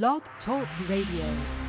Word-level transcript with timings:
Blog 0.00 0.22
Talk 0.46 0.66
Radio. 0.88 1.61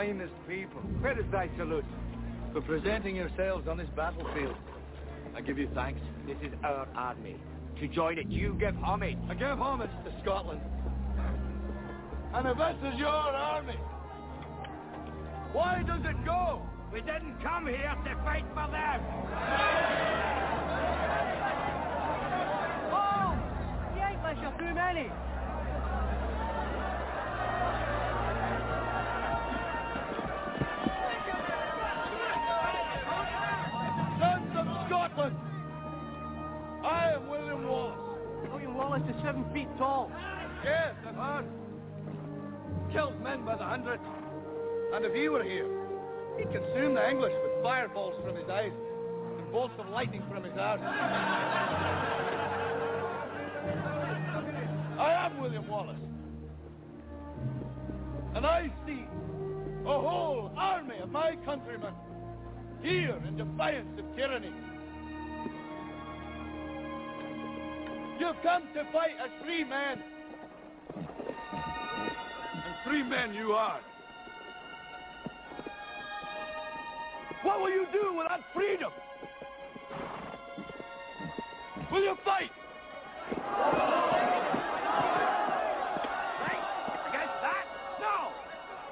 Finest 0.00 0.32
people. 0.48 0.80
Where 1.02 1.18
is 1.18 1.26
thy 1.30 1.50
salute? 1.58 1.84
For 2.54 2.62
presenting 2.62 3.16
yourselves 3.16 3.68
on 3.68 3.76
this 3.76 3.88
battlefield. 3.94 4.56
I 5.36 5.42
give 5.42 5.58
you 5.58 5.68
thanks. 5.74 6.00
This 6.26 6.38
is 6.42 6.52
our 6.64 6.88
army. 6.94 7.36
To 7.80 7.86
join 7.86 8.18
it, 8.18 8.26
you 8.28 8.56
give 8.58 8.74
homage. 8.76 9.18
I 9.28 9.34
give 9.34 9.58
homage 9.58 9.90
to 10.06 10.20
Scotland. 10.22 10.62
And 12.32 12.48
if 12.48 12.56
this 12.56 12.92
is 12.94 12.98
your 12.98 13.08
army, 13.08 13.76
why 15.52 15.82
does 15.86 16.00
it 16.02 16.24
go? 16.24 16.62
We 16.92 17.00
didn't 17.02 17.38
come 17.42 17.66
here 17.66 17.94
to 18.04 18.14
fight 18.24 18.46
for 18.54 18.68
them. 18.72 19.00
Oh! 22.90 23.36
The 23.94 24.08
English 24.08 24.38
are 24.46 24.58
too 24.58 24.74
many. 24.74 25.10
Wallace 38.90 39.08
is 39.08 39.22
seven 39.22 39.44
feet 39.54 39.68
tall. 39.78 40.10
Yes, 40.64 40.96
I've 41.06 41.14
heard. 41.14 41.44
Kills 42.92 43.14
men 43.22 43.44
by 43.44 43.54
the 43.54 43.62
hundreds. 43.62 44.02
And 44.92 45.04
if 45.04 45.14
he 45.14 45.28
were 45.28 45.44
here, 45.44 45.68
he'd 46.36 46.50
consume 46.50 46.94
the 46.94 47.08
English 47.08 47.32
with 47.40 47.62
fireballs 47.62 48.20
from 48.24 48.34
his 48.34 48.48
eyes 48.50 48.72
and 49.38 49.52
bolts 49.52 49.74
of 49.78 49.88
lightning 49.90 50.24
from 50.28 50.42
his 50.42 50.54
arse. 50.58 50.80
I 54.98 55.12
am 55.24 55.40
William 55.40 55.68
Wallace. 55.68 55.96
And 58.34 58.44
I 58.44 58.72
see 58.88 59.04
a 59.84 60.00
whole 60.00 60.50
army 60.56 60.98
of 61.00 61.12
my 61.12 61.36
countrymen 61.44 61.94
here 62.82 63.22
in 63.24 63.36
defiance 63.36 63.96
of 64.00 64.16
tyranny. 64.16 64.50
You've 68.20 68.36
come 68.42 68.64
to 68.74 68.84
fight 68.92 69.16
as 69.18 69.30
free 69.42 69.64
men. 69.64 70.02
And 70.94 72.74
free 72.84 73.02
men 73.02 73.32
you 73.32 73.52
are. 73.52 73.80
What 77.42 77.60
will 77.60 77.70
you 77.70 77.86
do 77.90 78.14
without 78.18 78.40
freedom? 78.54 78.92
Will 81.90 82.02
you 82.02 82.14
fight? 82.22 82.50
Right? 86.42 86.62
Against 87.08 87.40
that? 87.40 87.64
No! 88.00 88.32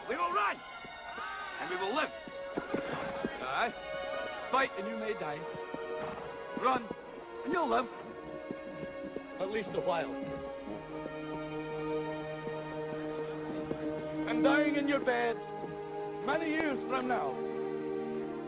We 0.08 0.16
will 0.16 0.32
run. 0.32 0.56
And 1.60 1.68
we 1.68 1.76
will 1.76 1.94
live. 1.94 2.08
Aye. 3.42 3.74
Fight 4.50 4.70
and 4.78 4.88
you 4.88 4.96
may 4.96 5.12
die. 5.20 5.38
Run 6.62 6.82
and 7.44 7.52
you'll 7.52 7.68
live. 7.68 7.86
At 9.40 9.50
least 9.50 9.68
a 9.74 9.80
while. 9.80 10.14
And 14.28 14.42
dying 14.42 14.76
in 14.76 14.88
your 14.88 15.00
bed 15.00 15.36
many 16.26 16.50
years 16.50 16.78
from 16.88 17.08
now, 17.08 17.34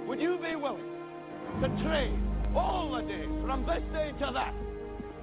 would 0.07 0.21
you 0.21 0.37
be 0.43 0.57
willing 0.57 0.83
to 1.63 1.69
trade 1.83 2.19
all 2.57 2.93
the 2.93 3.03
days 3.03 3.29
from 3.45 3.65
this 3.65 3.83
day 3.93 4.13
to 4.19 4.31
that 4.35 4.55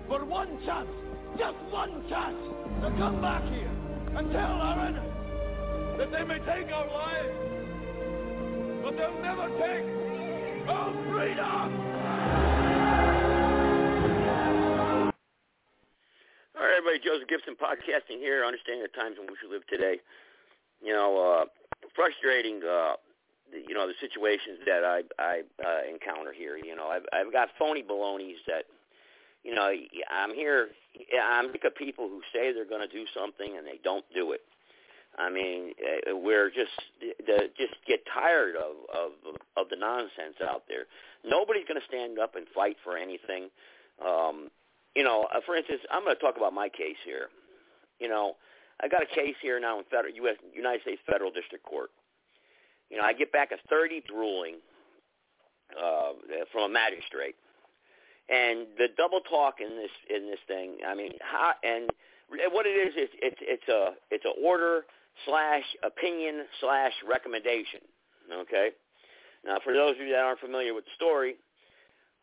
for 0.08 0.24
one 0.24 0.58
chance, 0.66 0.90
just 1.38 1.58
one 1.70 2.04
chance, 2.10 2.38
to 2.82 2.90
come 2.98 3.22
back 3.22 3.44
here 3.52 3.70
and 4.16 4.32
tell 4.32 4.62
our 4.62 4.88
enemies 4.88 5.12
that 5.98 6.12
they 6.12 6.24
may 6.24 6.40
take 6.40 6.72
our 6.72 6.88
lives, 6.88 7.36
but 8.84 8.96
they'll 8.96 9.22
never 9.22 9.50
take 9.60 10.70
our 10.70 10.94
freedom! 11.12 12.67
Everybody. 16.88 17.04
Joseph 17.04 17.28
Gibson 17.28 17.56
podcasting 17.56 18.20
here, 18.20 18.46
understanding 18.46 18.84
the 18.84 18.98
times 18.98 19.18
in 19.20 19.28
which 19.28 19.40
we 19.44 19.52
live 19.52 19.68
today. 19.68 20.00
You 20.82 20.94
know, 20.94 21.20
uh, 21.20 21.46
frustrating. 21.96 22.62
Uh, 22.64 22.94
you 23.52 23.74
know 23.74 23.88
the 23.88 23.94
situations 24.00 24.60
that 24.66 24.84
I 24.84 25.04
I 25.20 25.42
uh, 25.64 25.92
encounter 25.92 26.32
here. 26.32 26.56
You 26.56 26.76
know, 26.76 26.88
I've 26.88 27.04
I've 27.12 27.32
got 27.32 27.50
phony 27.60 27.82
balonies 27.82 28.38
that. 28.48 28.66
You 29.44 29.56
know, 29.56 29.72
I'm 30.12 30.34
here. 30.34 30.70
I'm 31.24 31.52
sick 31.52 31.64
of 31.66 31.76
people 31.76 32.10
who 32.10 32.22
say 32.34 32.52
they're 32.52 32.66
going 32.66 32.88
to 32.88 32.94
do 32.94 33.06
something 33.16 33.56
and 33.56 33.66
they 33.66 33.80
don't 33.82 34.04
do 34.14 34.34
it. 34.34 34.42
I 35.18 35.30
mean, 35.30 35.72
uh, 35.80 36.18
we're 36.18 36.50
just 36.50 36.76
the, 37.00 37.50
just 37.58 37.76
get 37.88 38.00
tired 38.14 38.56
of 38.56 38.76
of 38.96 39.12
of 39.56 39.70
the 39.70 39.76
nonsense 39.76 40.40
out 40.44 40.64
there. 40.68 40.86
Nobody's 41.24 41.68
going 41.68 41.80
to 41.80 41.88
stand 41.88 42.20
up 42.20 42.36
and 42.36 42.46
fight 42.56 42.78
for 42.84 42.98
anything. 42.98 43.50
Um, 44.06 44.50
you 44.96 45.04
know, 45.04 45.28
uh, 45.34 45.40
for 45.46 45.56
instance, 45.56 45.82
I'm 45.92 46.04
going 46.04 46.16
to 46.16 46.22
talk 46.22 46.38
about 46.38 46.54
my 46.54 46.70
case 46.70 46.98
here. 47.06 47.30
You 48.00 48.10
know, 48.10 48.36
I 48.82 48.88
got 48.88 49.02
a 49.04 49.06
case 49.06 49.36
here 49.42 49.60
now 49.60 49.80
in 49.80 49.86
federal 49.90 50.14
U.S. 50.16 50.36
United 50.54 50.82
States 50.82 51.02
Federal 51.10 51.32
District 51.32 51.64
Court. 51.64 51.90
You 52.90 52.98
know, 52.98 53.04
I 53.04 53.14
get 53.14 53.32
back 53.32 53.52
a 53.52 53.58
30 53.70 54.04
ruling 54.14 54.56
uh, 55.76 56.14
from 56.52 56.64
a 56.64 56.70
magistrate, 56.70 57.36
and 58.30 58.68
the 58.78 58.88
double 58.96 59.20
talk 59.22 59.56
in 59.60 59.76
this 59.76 59.92
in 60.10 60.30
this 60.30 60.40
thing. 60.48 60.78
I 60.88 60.96
mean, 60.96 61.12
how, 61.22 61.54
and 61.64 61.90
what 62.52 62.66
it 62.66 62.70
is, 62.70 62.94
it's 62.96 63.14
it's 63.22 63.42
it's 63.42 63.68
a 63.68 63.92
it's 64.12 64.26
a 64.26 64.46
order 64.46 64.86
slash 65.26 65.64
opinion 65.84 66.46
slash 66.62 66.94
recommendation. 67.08 67.82
Okay. 68.42 68.70
Now, 69.46 69.58
for 69.64 69.74
those 69.74 69.96
of 69.96 70.02
you 70.06 70.12
that 70.12 70.24
aren't 70.24 70.40
familiar 70.40 70.74
with 70.74 70.86
the 70.86 70.92
story, 70.96 71.36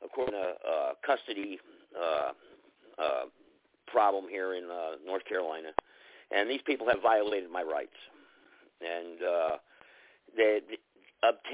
according 0.05 0.35
to 0.35 0.55
uh, 0.69 0.93
custody 1.05 1.59
uh, 1.97 2.33
uh, 2.99 3.27
problem 3.87 4.27
here 4.29 4.55
in 4.55 4.65
uh, 4.65 4.97
North 5.07 5.25
Carolina, 5.25 5.69
and 6.31 6.51
these 6.51 6.63
people 6.67 6.89
have 6.89 7.03
violated 7.03 7.51
my 7.51 7.63
rights, 7.63 7.97
and 8.81 9.23
uh, 9.23 9.57
they, 10.37 10.61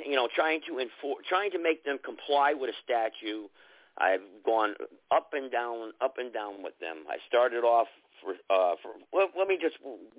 you 0.06 0.16
know, 0.16 0.28
trying 0.34 0.60
to 0.68 0.78
enforce, 0.78 1.24
trying 1.28 1.50
to 1.52 1.62
make 1.62 1.84
them 1.84 1.98
comply 2.04 2.54
with 2.54 2.70
a 2.70 2.78
statute. 2.82 3.50
I've 3.98 4.22
gone 4.46 4.74
up 5.10 5.30
and 5.34 5.50
down, 5.50 5.92
up 6.00 6.16
and 6.18 6.32
down 6.32 6.62
with 6.62 6.78
them. 6.80 7.04
I 7.08 7.16
started 7.28 7.64
off 7.64 7.88
for, 8.22 8.32
uh, 8.54 8.76
for 8.82 8.92
let 9.12 9.48
me 9.48 9.58
just 9.60 9.76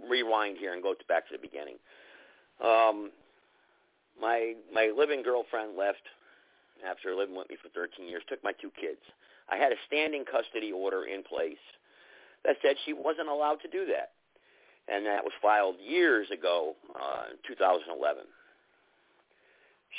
rewind 0.10 0.58
here 0.58 0.74
and 0.74 0.84
go 0.84 0.94
to, 0.94 1.06
back 1.08 1.28
to 1.30 1.34
the 1.34 1.42
beginning. 1.42 1.76
Um, 2.64 3.12
my 4.20 4.54
my 4.74 4.92
living 4.96 5.24
girlfriend 5.24 5.76
left 5.78 6.04
after 6.88 7.16
living 7.16 7.36
with 7.36 7.50
me 7.50 7.58
for 7.62 7.70
13 7.70 8.08
years. 8.08 8.24
Took 8.30 8.44
my 8.44 8.54
two 8.54 8.72
kids. 8.80 9.02
I 9.50 9.58
had 9.58 9.72
a 9.72 9.80
standing 9.88 10.26
custody 10.26 10.72
order 10.72 11.06
in 11.06 11.24
place 11.24 11.62
that 12.46 12.58
said 12.62 12.76
she 12.86 12.94
wasn't 12.94 13.30
allowed 13.30 13.62
to 13.62 13.68
do 13.68 13.86
that, 13.88 14.12
and 14.88 15.06
that 15.06 15.24
was 15.24 15.34
filed 15.42 15.76
years 15.80 16.28
ago, 16.32 16.76
uh, 16.96 17.32
in 17.32 17.38
2011 17.48 18.24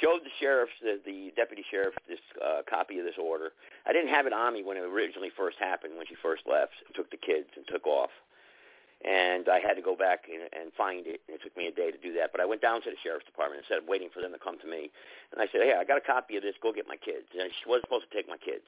showed 0.00 0.24
the 0.24 0.32
sheriff, 0.40 0.70
the, 0.80 1.00
the 1.04 1.32
deputy 1.36 1.64
sheriff, 1.68 1.92
this 2.08 2.22
uh, 2.40 2.62
copy 2.68 2.98
of 2.98 3.04
this 3.04 3.20
order. 3.20 3.52
I 3.84 3.92
didn't 3.92 4.08
have 4.08 4.26
it 4.26 4.32
on 4.32 4.54
me 4.54 4.62
when 4.62 4.76
it 4.76 4.84
originally 4.84 5.30
first 5.36 5.58
happened, 5.58 5.96
when 5.96 6.06
she 6.06 6.16
first 6.22 6.42
left, 6.48 6.72
took 6.94 7.10
the 7.10 7.20
kids 7.20 7.48
and 7.56 7.66
took 7.68 7.86
off. 7.86 8.10
And 9.02 9.50
I 9.50 9.58
had 9.58 9.74
to 9.74 9.82
go 9.82 9.98
back 9.98 10.30
and, 10.30 10.46
and 10.54 10.70
find 10.78 11.10
it. 11.10 11.20
And 11.26 11.34
it 11.34 11.42
took 11.42 11.56
me 11.58 11.66
a 11.66 11.74
day 11.74 11.90
to 11.90 11.98
do 11.98 12.14
that. 12.14 12.30
But 12.30 12.40
I 12.40 12.46
went 12.46 12.62
down 12.62 12.80
to 12.86 12.90
the 12.90 12.96
sheriff's 13.02 13.26
department 13.26 13.66
instead 13.66 13.82
of 13.82 13.90
waiting 13.90 14.08
for 14.14 14.22
them 14.22 14.30
to 14.30 14.38
come 14.38 14.62
to 14.62 14.68
me. 14.70 14.94
And 15.34 15.42
I 15.42 15.50
said, 15.50 15.66
hey, 15.66 15.74
I 15.74 15.82
got 15.82 15.98
a 15.98 16.06
copy 16.06 16.38
of 16.38 16.46
this. 16.46 16.54
Go 16.62 16.70
get 16.70 16.86
my 16.86 16.96
kids. 16.96 17.26
And 17.34 17.50
she 17.50 17.66
wasn't 17.66 17.90
supposed 17.90 18.06
to 18.06 18.14
take 18.14 18.30
my 18.30 18.38
kids. 18.38 18.62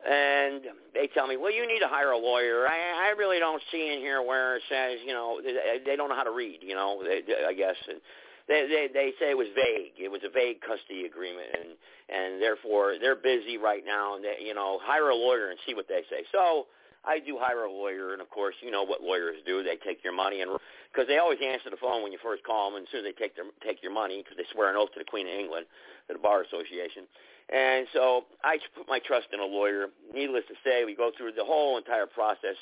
And 0.00 0.62
they 0.94 1.08
tell 1.12 1.26
me, 1.26 1.36
well, 1.36 1.52
you 1.52 1.66
need 1.66 1.80
to 1.80 1.88
hire 1.88 2.12
a 2.12 2.18
lawyer. 2.18 2.66
I, 2.66 3.12
I 3.12 3.18
really 3.18 3.38
don't 3.38 3.62
see 3.70 3.92
in 3.92 4.00
here 4.00 4.22
where 4.22 4.56
it 4.56 4.62
says, 4.68 4.98
you 5.04 5.12
know, 5.12 5.40
they, 5.44 5.78
they 5.84 5.96
don't 5.96 6.08
know 6.08 6.16
how 6.16 6.24
to 6.24 6.32
read, 6.32 6.60
you 6.62 6.74
know, 6.74 7.02
they, 7.04 7.20
they, 7.20 7.44
I 7.44 7.52
guess. 7.52 7.76
And 7.86 8.00
they, 8.48 8.66
they 8.66 8.88
they 8.92 9.12
say 9.20 9.30
it 9.30 9.38
was 9.38 9.46
vague. 9.54 9.94
It 9.94 10.10
was 10.10 10.22
a 10.26 10.28
vague 10.28 10.58
custody 10.60 11.06
agreement, 11.06 11.54
and 11.54 11.70
and 12.10 12.42
therefore 12.42 12.96
they're 13.00 13.14
busy 13.14 13.58
right 13.58 13.86
now. 13.86 14.16
And 14.16 14.24
they, 14.24 14.42
you 14.42 14.54
know, 14.54 14.80
hire 14.82 15.10
a 15.10 15.14
lawyer 15.14 15.50
and 15.50 15.58
see 15.66 15.74
what 15.74 15.86
they 15.86 16.02
say. 16.10 16.26
So 16.32 16.66
I 17.06 17.20
do 17.20 17.38
hire 17.38 17.64
a 17.64 17.70
lawyer, 17.70 18.12
and 18.12 18.20
of 18.20 18.28
course, 18.28 18.56
you 18.60 18.70
know 18.70 18.82
what 18.82 19.02
lawyers 19.02 19.38
do. 19.46 19.62
They 19.62 19.78
take 19.78 20.02
your 20.02 20.12
money, 20.12 20.42
and 20.42 20.58
because 20.90 21.06
they 21.06 21.18
always 21.18 21.38
answer 21.38 21.70
the 21.70 21.78
phone 21.78 22.02
when 22.02 22.10
you 22.10 22.18
first 22.18 22.42
call 22.42 22.68
them, 22.68 22.82
and 22.82 22.86
as 22.86 22.90
soon 22.90 23.06
as 23.06 23.14
they 23.14 23.16
take 23.16 23.36
their 23.36 23.46
take 23.62 23.82
your 23.86 23.92
money, 23.92 24.18
because 24.18 24.36
they 24.36 24.48
swear 24.50 24.68
an 24.68 24.76
oath 24.76 24.90
to 24.94 24.98
the 24.98 25.06
Queen 25.06 25.30
of 25.30 25.32
England, 25.32 25.66
to 26.08 26.18
the 26.18 26.20
Bar 26.20 26.42
Association. 26.42 27.06
And 27.50 27.86
so 27.92 28.24
I 28.44 28.58
put 28.76 28.88
my 28.88 29.00
trust 29.00 29.28
in 29.32 29.40
a 29.40 29.44
lawyer. 29.44 29.86
Needless 30.14 30.44
to 30.48 30.54
say, 30.64 30.84
we 30.84 30.94
go 30.94 31.10
through 31.16 31.32
the 31.32 31.44
whole 31.44 31.78
entire 31.78 32.06
process, 32.06 32.54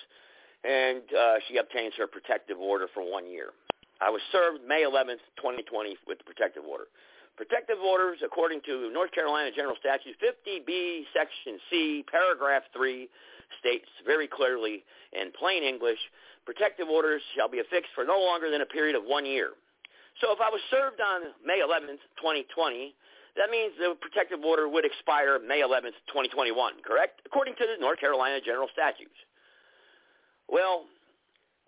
and 0.64 1.02
uh, 1.12 1.34
she 1.46 1.58
obtains 1.58 1.92
her 1.98 2.06
protective 2.06 2.58
order 2.58 2.86
for 2.94 3.04
one 3.04 3.28
year. 3.28 3.52
I 4.00 4.08
was 4.08 4.22
served 4.32 4.64
May 4.66 4.84
11th, 4.88 5.20
2020, 5.36 5.96
with 6.06 6.18
the 6.18 6.24
protective 6.24 6.64
order. 6.64 6.84
Protective 7.36 7.78
orders, 7.78 8.18
according 8.24 8.62
to 8.66 8.90
North 8.90 9.12
Carolina 9.12 9.50
General 9.54 9.76
Statute 9.78 10.16
50B, 10.18 11.04
Section 11.12 11.60
C, 11.70 12.04
Paragraph 12.10 12.62
3, 12.74 13.08
states 13.60 13.86
very 14.06 14.26
clearly 14.26 14.84
in 15.12 15.30
plain 15.38 15.62
English, 15.62 15.98
protective 16.44 16.88
orders 16.88 17.22
shall 17.36 17.48
be 17.48 17.60
affixed 17.60 17.90
for 17.94 18.04
no 18.04 18.18
longer 18.18 18.50
than 18.50 18.62
a 18.62 18.66
period 18.66 18.96
of 18.96 19.04
one 19.04 19.26
year. 19.26 19.50
So 20.20 20.32
if 20.32 20.40
I 20.40 20.50
was 20.50 20.60
served 20.70 21.00
on 21.00 21.30
May 21.44 21.60
11th, 21.62 22.02
2020, 22.18 22.94
that 23.38 23.50
means 23.50 23.72
the 23.78 23.94
protective 24.00 24.44
order 24.44 24.68
would 24.68 24.84
expire 24.84 25.38
May 25.38 25.62
11th, 25.62 25.96
2021, 26.10 26.82
correct? 26.84 27.22
According 27.24 27.54
to 27.54 27.64
the 27.64 27.80
North 27.80 28.00
Carolina 28.00 28.40
General 28.44 28.68
Statutes. 28.72 29.14
Well, 30.48 30.84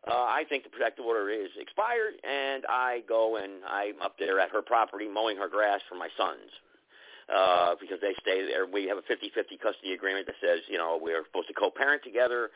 uh, 0.06 0.12
I 0.12 0.44
think 0.48 0.64
the 0.64 0.70
protective 0.70 1.04
order 1.04 1.30
is 1.30 1.50
expired, 1.56 2.14
and 2.24 2.64
I 2.68 3.02
go 3.08 3.36
and 3.36 3.62
I'm 3.68 4.00
up 4.02 4.16
there 4.18 4.40
at 4.40 4.50
her 4.50 4.62
property 4.62 5.08
mowing 5.08 5.36
her 5.36 5.48
grass 5.48 5.80
for 5.88 5.94
my 5.94 6.08
sons. 6.16 6.50
Uh, 7.30 7.78
because 7.78 8.00
they 8.02 8.10
stay 8.18 8.42
there. 8.42 8.66
We 8.66 8.88
have 8.90 8.98
a 8.98 9.06
50-50 9.06 9.54
custody 9.62 9.94
agreement 9.94 10.26
that 10.26 10.34
says, 10.42 10.66
you 10.66 10.76
know, 10.76 10.98
we're 11.00 11.22
supposed 11.30 11.46
to 11.46 11.54
co-parent 11.54 12.02
together 12.02 12.50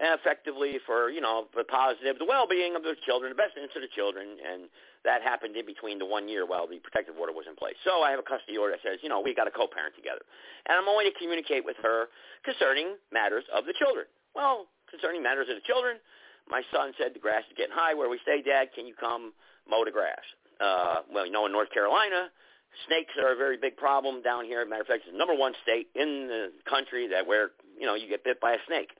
effectively 0.00 0.78
for, 0.86 1.10
you 1.10 1.20
know, 1.20 1.46
the 1.56 1.64
positive, 1.64 2.18
the 2.18 2.24
well-being 2.24 2.76
of 2.76 2.82
the 2.82 2.94
children, 3.04 3.30
the 3.34 3.38
best 3.38 3.58
interest 3.58 3.76
of 3.76 3.82
the 3.82 3.92
children, 3.94 4.38
and 4.38 4.70
that 5.04 5.22
happened 5.22 5.56
in 5.56 5.66
between 5.66 5.98
the 5.98 6.06
one 6.06 6.28
year 6.28 6.46
while 6.46 6.66
the 6.66 6.78
protective 6.78 7.18
order 7.18 7.32
was 7.32 7.46
in 7.50 7.54
place. 7.54 7.74
So 7.82 8.02
I 8.02 8.10
have 8.10 8.18
a 8.18 8.26
custody 8.26 8.58
order 8.58 8.78
that 8.78 8.82
says, 8.82 9.02
you 9.02 9.08
know, 9.08 9.20
we 9.20 9.34
got 9.34 9.50
to 9.50 9.54
co-parent 9.54 9.94
together. 9.94 10.22
And 10.66 10.78
I'm 10.78 10.88
only 10.88 11.10
to 11.10 11.14
communicate 11.18 11.64
with 11.64 11.76
her 11.82 12.10
concerning 12.44 12.98
matters 13.10 13.44
of 13.50 13.66
the 13.66 13.74
children. 13.74 14.06
Well, 14.34 14.70
concerning 14.90 15.22
matters 15.22 15.50
of 15.50 15.58
the 15.58 15.66
children, 15.66 15.98
my 16.46 16.62
son 16.72 16.94
said 16.96 17.12
the 17.14 17.22
grass 17.22 17.42
is 17.50 17.56
getting 17.56 17.74
high 17.74 17.94
where 17.94 18.08
we 18.08 18.18
stay, 18.22 18.42
Dad. 18.42 18.70
Can 18.74 18.86
you 18.86 18.94
come 18.94 19.34
mow 19.68 19.84
the 19.84 19.92
grass? 19.92 20.22
Uh, 20.58 21.06
well, 21.12 21.26
you 21.26 21.32
know, 21.32 21.46
in 21.46 21.52
North 21.52 21.70
Carolina, 21.70 22.30
snakes 22.86 23.12
are 23.22 23.32
a 23.32 23.36
very 23.36 23.56
big 23.56 23.76
problem 23.76 24.22
down 24.22 24.44
here. 24.44 24.64
Matter 24.66 24.82
of 24.82 24.88
fact, 24.88 25.02
it's 25.06 25.12
the 25.12 25.18
number 25.18 25.34
one 25.34 25.54
state 25.62 25.88
in 25.94 26.26
the 26.26 26.50
country 26.68 27.08
that 27.08 27.26
where 27.26 27.50
you 27.78 27.86
know 27.86 27.94
you 27.94 28.08
get 28.08 28.24
bit 28.24 28.40
by 28.40 28.52
a 28.52 28.62
snake. 28.66 28.90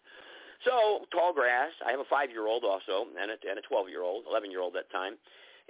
So 0.64 1.06
tall 1.12 1.32
grass. 1.32 1.70
I 1.87 1.90
have 1.90 2.00
a 2.00 2.08
five-year-old 2.10 2.64
also, 2.64 3.06
and 3.20 3.31
a 3.31 3.37
and 3.49 3.58
a 3.58 3.62
twelve-year-old, 3.62 4.25
eleven-year-old 4.28 4.75
at 4.75 4.90
that 4.90 4.93
time, 4.93 5.14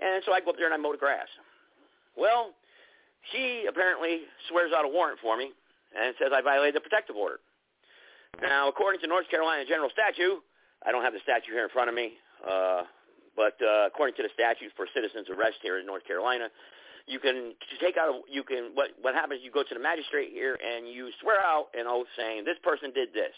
and 0.00 0.22
so 0.24 0.32
I 0.32 0.40
go 0.40 0.50
up 0.50 0.56
there 0.56 0.66
and 0.66 0.74
I 0.74 0.80
mow 0.80 0.92
the 0.92 0.98
grass. 0.98 1.28
Well, 2.16 2.56
she 3.32 3.66
apparently 3.68 4.24
swears 4.48 4.72
out 4.74 4.84
a 4.84 4.88
warrant 4.88 5.20
for 5.20 5.36
me 5.36 5.52
and 5.92 6.14
says 6.18 6.32
I 6.32 6.40
violated 6.40 6.76
the 6.76 6.80
protective 6.80 7.16
order. 7.16 7.40
Now, 8.40 8.68
according 8.68 9.00
to 9.02 9.06
North 9.06 9.28
Carolina 9.28 9.64
general 9.68 9.90
statute, 9.90 10.40
I 10.86 10.92
don't 10.92 11.02
have 11.02 11.12
the 11.12 11.20
statute 11.22 11.52
here 11.52 11.64
in 11.64 11.70
front 11.70 11.88
of 11.88 11.94
me, 11.94 12.14
uh, 12.46 12.82
but 13.36 13.60
uh, 13.60 13.86
according 13.86 14.16
to 14.16 14.22
the 14.22 14.32
statute 14.32 14.72
for 14.76 14.86
citizens 14.94 15.28
arrest 15.28 15.58
here 15.62 15.78
in 15.78 15.86
North 15.86 16.04
Carolina, 16.06 16.48
you 17.06 17.18
can 17.18 17.54
take 17.80 17.96
out 17.96 18.24
you 18.28 18.44
can 18.44 18.72
what 18.74 18.90
what 19.00 19.14
happens 19.14 19.40
you 19.42 19.50
go 19.50 19.62
to 19.62 19.74
the 19.74 19.80
magistrate 19.80 20.30
here 20.32 20.56
and 20.60 20.88
you 20.88 21.10
swear 21.20 21.40
out 21.40 21.68
an 21.72 21.86
oath 21.88 22.06
saying 22.16 22.44
this 22.44 22.58
person 22.62 22.92
did 22.92 23.12
this 23.12 23.32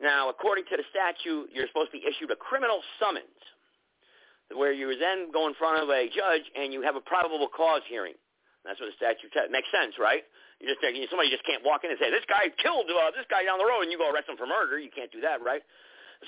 now 0.00 0.28
according 0.28 0.64
to 0.70 0.76
the 0.76 0.86
statute 0.90 1.50
you're 1.52 1.68
supposed 1.68 1.90
to 1.90 1.96
be 1.98 2.04
issued 2.04 2.30
a 2.30 2.38
criminal 2.38 2.80
summons 2.98 3.40
where 4.52 4.72
you 4.72 4.92
then 4.98 5.32
go 5.32 5.48
in 5.48 5.54
front 5.54 5.80
of 5.82 5.88
a 5.88 6.06
judge 6.12 6.44
and 6.54 6.72
you 6.72 6.82
have 6.82 6.96
a 6.96 7.04
probable 7.04 7.48
cause 7.48 7.82
hearing 7.88 8.14
that's 8.64 8.78
what 8.80 8.90
the 8.90 8.98
statute 8.98 9.30
says 9.32 9.48
makes 9.50 9.68
sense 9.70 9.94
right 9.98 10.26
you 10.62 10.70
just 10.70 10.80
somebody 11.10 11.28
just 11.30 11.44
can't 11.44 11.64
walk 11.64 11.82
in 11.82 11.90
and 11.90 11.98
say 11.98 12.10
this 12.10 12.26
guy 12.26 12.50
killed 12.60 12.86
uh, 12.90 13.10
this 13.14 13.26
guy 13.30 13.42
down 13.44 13.58
the 13.58 13.66
road 13.66 13.86
and 13.86 13.90
you 13.90 13.98
go 13.98 14.10
arrest 14.10 14.28
him 14.28 14.38
for 14.38 14.46
murder 14.46 14.78
you 14.78 14.90
can't 14.90 15.10
do 15.10 15.22
that 15.22 15.42
right 15.42 15.62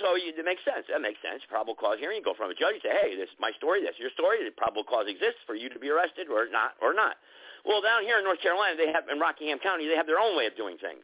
so 0.00 0.16
you, 0.16 0.32
it 0.34 0.44
makes 0.44 0.64
sense. 0.64 0.84
That 0.90 1.00
makes 1.00 1.20
sense. 1.24 1.40
Probable 1.48 1.76
cause 1.76 1.96
hearing. 1.96 2.20
You 2.20 2.26
go 2.26 2.36
from 2.36 2.52
a 2.52 2.56
judge. 2.56 2.80
You 2.80 2.84
say, 2.84 2.94
hey, 2.94 3.16
this 3.16 3.30
is 3.30 3.38
my 3.40 3.52
story. 3.56 3.80
This 3.80 3.96
is 3.96 4.02
your 4.02 4.14
story. 4.16 4.44
The 4.44 4.52
probable 4.52 4.84
cause 4.84 5.08
exists 5.08 5.40
for 5.48 5.54
you 5.56 5.72
to 5.72 5.78
be 5.80 5.88
arrested 5.88 6.28
or 6.28 6.48
not, 6.50 6.76
or 6.84 6.92
not. 6.92 7.16
Well, 7.64 7.82
down 7.82 8.04
here 8.06 8.18
in 8.20 8.24
North 8.24 8.40
Carolina, 8.40 8.78
they 8.78 8.92
have 8.92 9.08
in 9.10 9.18
Rockingham 9.18 9.58
County, 9.58 9.88
they 9.88 9.98
have 9.98 10.06
their 10.06 10.22
own 10.22 10.36
way 10.36 10.46
of 10.46 10.54
doing 10.54 10.78
things. 10.78 11.02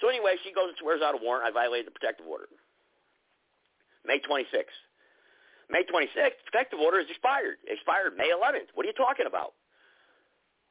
So 0.00 0.08
anyway, 0.08 0.36
she 0.42 0.52
goes 0.52 0.68
and 0.68 0.78
swears 0.80 1.02
out 1.02 1.14
a 1.14 1.20
warrant. 1.22 1.46
I 1.46 1.50
violated 1.50 1.86
the 1.86 1.96
protective 1.96 2.26
order. 2.26 2.46
May 4.04 4.18
26th. 4.18 4.74
May 5.70 5.84
26th, 5.88 6.42
protective 6.44 6.80
order 6.80 6.98
is 7.00 7.06
expired. 7.08 7.56
Expired 7.66 8.16
May 8.16 8.28
11th. 8.28 8.74
What 8.74 8.84
are 8.84 8.90
you 8.90 8.98
talking 8.98 9.26
about? 9.26 9.54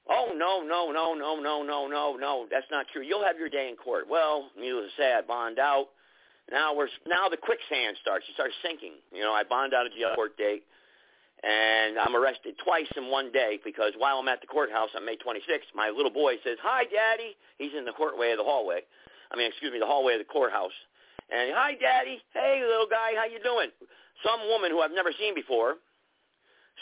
Oh 0.09 0.33
no 0.35 0.61
no 0.65 0.91
no 0.91 1.13
no 1.13 1.39
no 1.39 1.63
no 1.63 1.87
no 1.87 2.15
no. 2.17 2.47
That's 2.49 2.65
not 2.71 2.87
true. 2.91 3.01
You'll 3.03 3.23
have 3.23 3.37
your 3.37 3.49
day 3.49 3.69
in 3.69 3.75
court. 3.77 4.09
Well, 4.09 4.49
needless 4.59 4.91
to 4.97 5.01
say, 5.01 5.13
I 5.13 5.21
bond 5.21 5.59
out. 5.59 5.87
Now 6.51 6.75
we're 6.75 6.89
now 7.07 7.29
the 7.29 7.37
quicksand 7.37 7.97
starts. 8.01 8.25
You 8.27 8.33
start 8.33 8.51
sinking. 8.65 8.93
You 9.13 9.21
know, 9.21 9.31
I 9.31 9.43
bond 9.43 9.73
out 9.73 9.85
a 9.85 9.89
jail 9.89 10.13
court 10.15 10.37
date, 10.37 10.63
and 11.43 11.97
I'm 11.99 12.15
arrested 12.15 12.55
twice 12.65 12.89
in 12.97 13.09
one 13.09 13.31
day 13.31 13.59
because 13.63 13.93
while 13.97 14.17
I'm 14.17 14.27
at 14.27 14.41
the 14.41 14.47
courthouse 14.47 14.89
on 14.95 15.05
May 15.05 15.17
26th, 15.17 15.69
my 15.75 15.89
little 15.89 16.11
boy 16.11 16.35
says, 16.43 16.57
"Hi, 16.61 16.83
Daddy." 16.85 17.37
He's 17.57 17.73
in 17.77 17.85
the 17.85 17.93
courtway 17.93 18.33
of 18.33 18.37
the 18.37 18.43
hallway. 18.43 18.81
I 19.31 19.37
mean, 19.39 19.47
excuse 19.47 19.71
me, 19.71 19.79
the 19.79 19.87
hallway 19.87 20.19
of 20.19 20.21
the 20.21 20.29
courthouse. 20.29 20.75
And 21.31 21.55
hi, 21.55 21.79
Daddy. 21.79 22.19
Hey, 22.35 22.59
little 22.67 22.91
guy, 22.91 23.15
how 23.15 23.25
you 23.25 23.39
doing? 23.39 23.71
Some 24.21 24.43
woman 24.51 24.69
who 24.69 24.83
I've 24.83 24.91
never 24.91 25.15
seen 25.15 25.33
before 25.33 25.79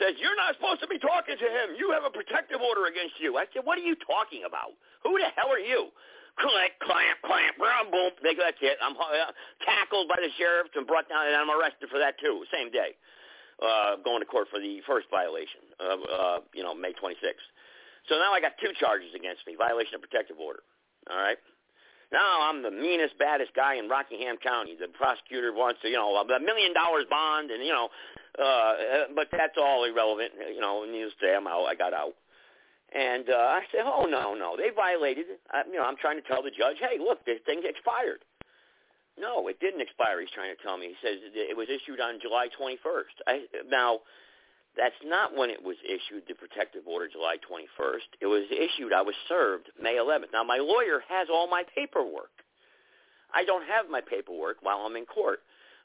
says, 0.01 0.17
"You're 0.17 0.35
not 0.35 0.55
supposed 0.57 0.81
to 0.81 0.89
be 0.89 0.97
talking 0.97 1.37
to 1.37 1.47
him. 1.49 1.77
You 1.77 1.91
have 1.93 2.03
a 2.03 2.09
protective 2.09 2.59
order 2.59 2.89
against 2.89 3.19
you." 3.21 3.37
I 3.37 3.45
said, 3.53 3.63
"What 3.63 3.77
are 3.77 3.85
you 3.85 3.95
talking 4.01 4.43
about? 4.43 4.73
Who 5.05 5.17
the 5.17 5.29
hell 5.37 5.53
are 5.53 5.61
you?" 5.61 5.93
click, 6.39 6.79
clamp, 6.79 7.19
clamp, 7.27 7.55
boom, 7.59 7.91
boom. 7.91 8.11
That's 8.23 8.61
it. 8.63 8.79
I'm 8.79 8.95
uh, 8.95 9.31
tackled 9.67 10.07
by 10.07 10.17
the 10.23 10.31
sheriff 10.39 10.71
and 10.75 10.87
brought 10.87 11.11
down, 11.11 11.27
and 11.27 11.35
I'm 11.35 11.51
arrested 11.51 11.91
for 11.91 11.99
that 11.99 12.15
too, 12.19 12.43
same 12.49 12.71
day. 12.71 12.95
Uh, 13.59 13.99
going 14.07 14.23
to 14.23 14.29
court 14.29 14.47
for 14.47 14.59
the 14.59 14.79
first 14.87 15.11
violation 15.11 15.59
of, 15.83 15.99
uh, 16.07 16.39
you 16.55 16.63
know, 16.63 16.71
May 16.71 16.95
26th. 16.95 17.43
So 18.07 18.15
now 18.15 18.31
I 18.31 18.39
got 18.39 18.55
two 18.63 18.71
charges 18.79 19.11
against 19.11 19.43
me, 19.43 19.59
violation 19.59 19.99
of 19.99 20.01
protective 20.01 20.39
order. 20.39 20.63
All 21.11 21.19
right. 21.19 21.35
Now 22.11 22.49
I'm 22.49 22.63
the 22.63 22.71
meanest, 22.71 23.17
baddest 23.19 23.53
guy 23.53 23.75
in 23.75 23.87
Rockingham 23.87 24.37
County. 24.37 24.75
The 24.79 24.87
prosecutor 24.87 25.53
wants 25.53 25.81
to, 25.83 25.89
you 25.89 25.95
know, 25.95 26.15
a 26.15 26.39
million 26.39 26.73
dollars 26.73 27.05
bond, 27.09 27.51
and 27.51 27.63
you 27.63 27.71
know, 27.71 27.89
uh, 28.37 29.13
but 29.15 29.27
that's 29.31 29.57
all 29.57 29.85
irrelevant. 29.85 30.31
You 30.53 30.61
know, 30.61 30.85
needless 30.89 31.13
to 31.19 31.25
say, 31.27 31.35
I'm 31.35 31.47
out. 31.47 31.65
I 31.65 31.75
got 31.75 31.93
out. 31.93 32.15
And 32.89 33.29
uh, 33.29 33.37
I 33.37 33.61
said, 33.71 33.85
oh, 33.85 34.09
no, 34.09 34.33
no, 34.33 34.57
they 34.57 34.73
violated. 34.73 35.25
I, 35.51 35.61
you 35.69 35.77
know, 35.77 35.85
I'm 35.85 35.97
trying 35.97 36.17
to 36.17 36.25
tell 36.25 36.41
the 36.41 36.49
judge, 36.49 36.77
hey, 36.81 36.97
look, 36.97 37.23
this 37.25 37.37
thing 37.45 37.61
expired. 37.63 38.25
No, 39.19 39.47
it 39.47 39.59
didn't 39.59 39.81
expire, 39.81 40.21
he's 40.21 40.31
trying 40.31 40.55
to 40.55 40.61
tell 40.63 40.77
me. 40.77 40.95
He 40.95 40.97
says 41.05 41.19
it 41.35 41.55
was 41.55 41.67
issued 41.69 41.99
on 41.99 42.19
July 42.21 42.47
21st. 42.49 43.15
I, 43.27 43.45
now, 43.69 43.99
that's 44.77 44.95
not 45.03 45.35
when 45.35 45.49
it 45.49 45.61
was 45.63 45.75
issued, 45.83 46.23
the 46.27 46.35
protective 46.35 46.83
order, 46.85 47.07
July 47.07 47.37
21st. 47.43 48.21
It 48.21 48.27
was 48.27 48.45
issued, 48.51 48.93
I 48.93 49.01
was 49.01 49.15
served 49.27 49.69
May 49.81 49.95
11th. 49.95 50.31
Now, 50.33 50.43
my 50.43 50.57
lawyer 50.57 51.03
has 51.09 51.27
all 51.31 51.47
my 51.47 51.63
paperwork. 51.75 52.31
I 53.33 53.43
don't 53.45 53.65
have 53.65 53.89
my 53.89 54.01
paperwork 54.01 54.57
while 54.61 54.79
I'm 54.85 54.95
in 54.95 55.05
court 55.05 55.39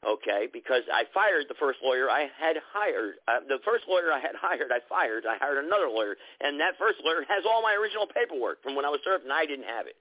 okay, 0.06 0.48
because 0.52 0.84
I 0.92 1.04
fired 1.12 1.46
the 1.48 1.58
first 1.58 1.80
lawyer 1.82 2.10
I 2.10 2.28
had 2.36 2.56
hired. 2.72 3.16
Uh, 3.26 3.40
the 3.48 3.58
first 3.64 3.84
lawyer 3.88 4.12
I 4.12 4.20
had 4.20 4.36
hired, 4.36 4.70
I 4.70 4.80
fired. 4.88 5.24
I 5.26 5.36
hired 5.40 5.64
another 5.64 5.88
lawyer, 5.88 6.16
and 6.40 6.60
that 6.60 6.76
first 6.78 7.00
lawyer 7.04 7.24
has 7.28 7.44
all 7.48 7.62
my 7.62 7.74
original 7.74 8.06
paperwork 8.06 8.62
from 8.62 8.76
when 8.76 8.84
I 8.84 8.92
was 8.92 9.00
served, 9.04 9.24
and 9.24 9.32
I 9.32 9.46
didn't 9.46 9.68
have 9.68 9.86
it. 9.86 9.96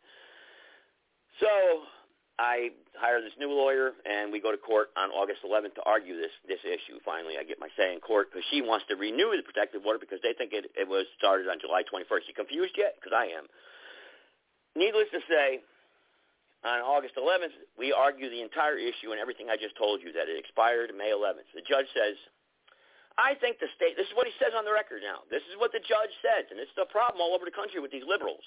So 1.40 1.50
I 2.40 2.74
hire 2.98 3.22
this 3.22 3.38
new 3.38 3.54
lawyer, 3.54 3.94
and 4.10 4.34
we 4.34 4.42
go 4.42 4.50
to 4.50 4.58
court 4.58 4.90
on 4.98 5.14
August 5.14 5.46
11th 5.46 5.78
to 5.78 5.84
argue 5.86 6.18
this 6.18 6.34
this 6.50 6.62
issue. 6.66 6.98
Finally, 7.06 7.38
I 7.38 7.46
get 7.46 7.62
my 7.62 7.70
say 7.78 7.94
in 7.94 8.02
court 8.02 8.34
because 8.34 8.46
she 8.50 8.66
wants 8.66 8.90
to 8.90 8.98
renew 8.98 9.38
the 9.38 9.46
protective 9.46 9.86
order 9.86 10.02
because 10.02 10.18
they 10.26 10.34
think 10.34 10.50
it, 10.50 10.66
it 10.74 10.90
was 10.90 11.06
started 11.18 11.46
on 11.46 11.62
July 11.62 11.86
21st. 11.86 12.26
You 12.26 12.34
confused 12.34 12.74
yet? 12.74 12.98
Because 12.98 13.14
I 13.14 13.38
am. 13.38 13.46
Needless 14.74 15.14
to 15.14 15.22
say, 15.30 15.62
on 16.66 16.82
August 16.82 17.14
11th, 17.22 17.54
we 17.78 17.94
argue 17.94 18.32
the 18.34 18.42
entire 18.42 18.82
issue 18.82 19.14
and 19.14 19.22
everything 19.22 19.54
I 19.54 19.58
just 19.60 19.78
told 19.78 20.02
you 20.02 20.10
that 20.18 20.26
it 20.26 20.40
expired 20.40 20.90
May 20.98 21.14
11th. 21.14 21.46
The 21.54 21.62
judge 21.62 21.86
says, 21.94 22.18
I 23.14 23.38
think 23.38 23.62
the 23.62 23.70
state, 23.78 23.94
this 23.94 24.10
is 24.10 24.16
what 24.18 24.26
he 24.26 24.34
says 24.42 24.58
on 24.58 24.66
the 24.66 24.74
record 24.74 25.06
now. 25.06 25.22
This 25.30 25.46
is 25.54 25.60
what 25.62 25.70
the 25.70 25.84
judge 25.86 26.10
says, 26.26 26.50
and 26.50 26.58
it's 26.58 26.74
the 26.74 26.90
problem 26.90 27.22
all 27.22 27.38
over 27.38 27.46
the 27.46 27.54
country 27.54 27.78
with 27.78 27.94
these 27.94 28.08
liberals 28.10 28.42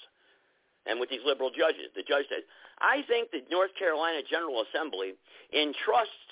and 0.89 0.99
with 0.99 1.09
these 1.09 1.23
liberal 1.25 1.51
judges. 1.51 1.91
The 1.95 2.03
judge 2.03 2.25
says, 2.31 2.43
I 2.79 3.03
think 3.07 3.31
the 3.31 3.43
North 3.51 3.71
Carolina 3.77 4.23
General 4.23 4.63
Assembly 4.65 5.13
entrusts 5.53 6.31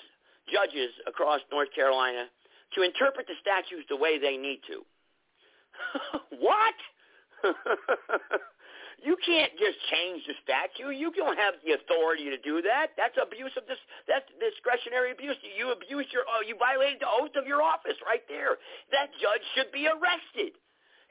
judges 0.50 0.90
across 1.06 1.40
North 1.52 1.68
Carolina 1.74 2.26
to 2.74 2.82
interpret 2.82 3.26
the 3.26 3.38
statutes 3.40 3.86
the 3.88 3.96
way 3.96 4.18
they 4.18 4.36
need 4.36 4.60
to. 4.66 4.82
what? 6.40 6.78
you 9.06 9.16
can't 9.22 9.52
just 9.60 9.76
change 9.92 10.24
the 10.26 10.34
statute. 10.42 10.96
You 10.96 11.12
don't 11.12 11.36
have 11.36 11.60
the 11.62 11.76
authority 11.76 12.32
to 12.32 12.38
do 12.40 12.62
that. 12.62 12.96
That's 12.96 13.14
abuse 13.20 13.52
of 13.54 13.68
this. 13.68 13.78
That's 14.08 14.26
discretionary 14.40 15.12
abuse. 15.12 15.36
You 15.44 15.70
abuse 15.72 16.08
your. 16.10 16.24
Oh, 16.24 16.40
you 16.42 16.56
violated 16.56 17.04
the 17.04 17.10
oath 17.10 17.36
of 17.36 17.46
your 17.46 17.60
office 17.60 17.98
right 18.02 18.24
there. 18.26 18.56
That 18.90 19.12
judge 19.20 19.44
should 19.54 19.70
be 19.70 19.86
arrested. 19.86 20.56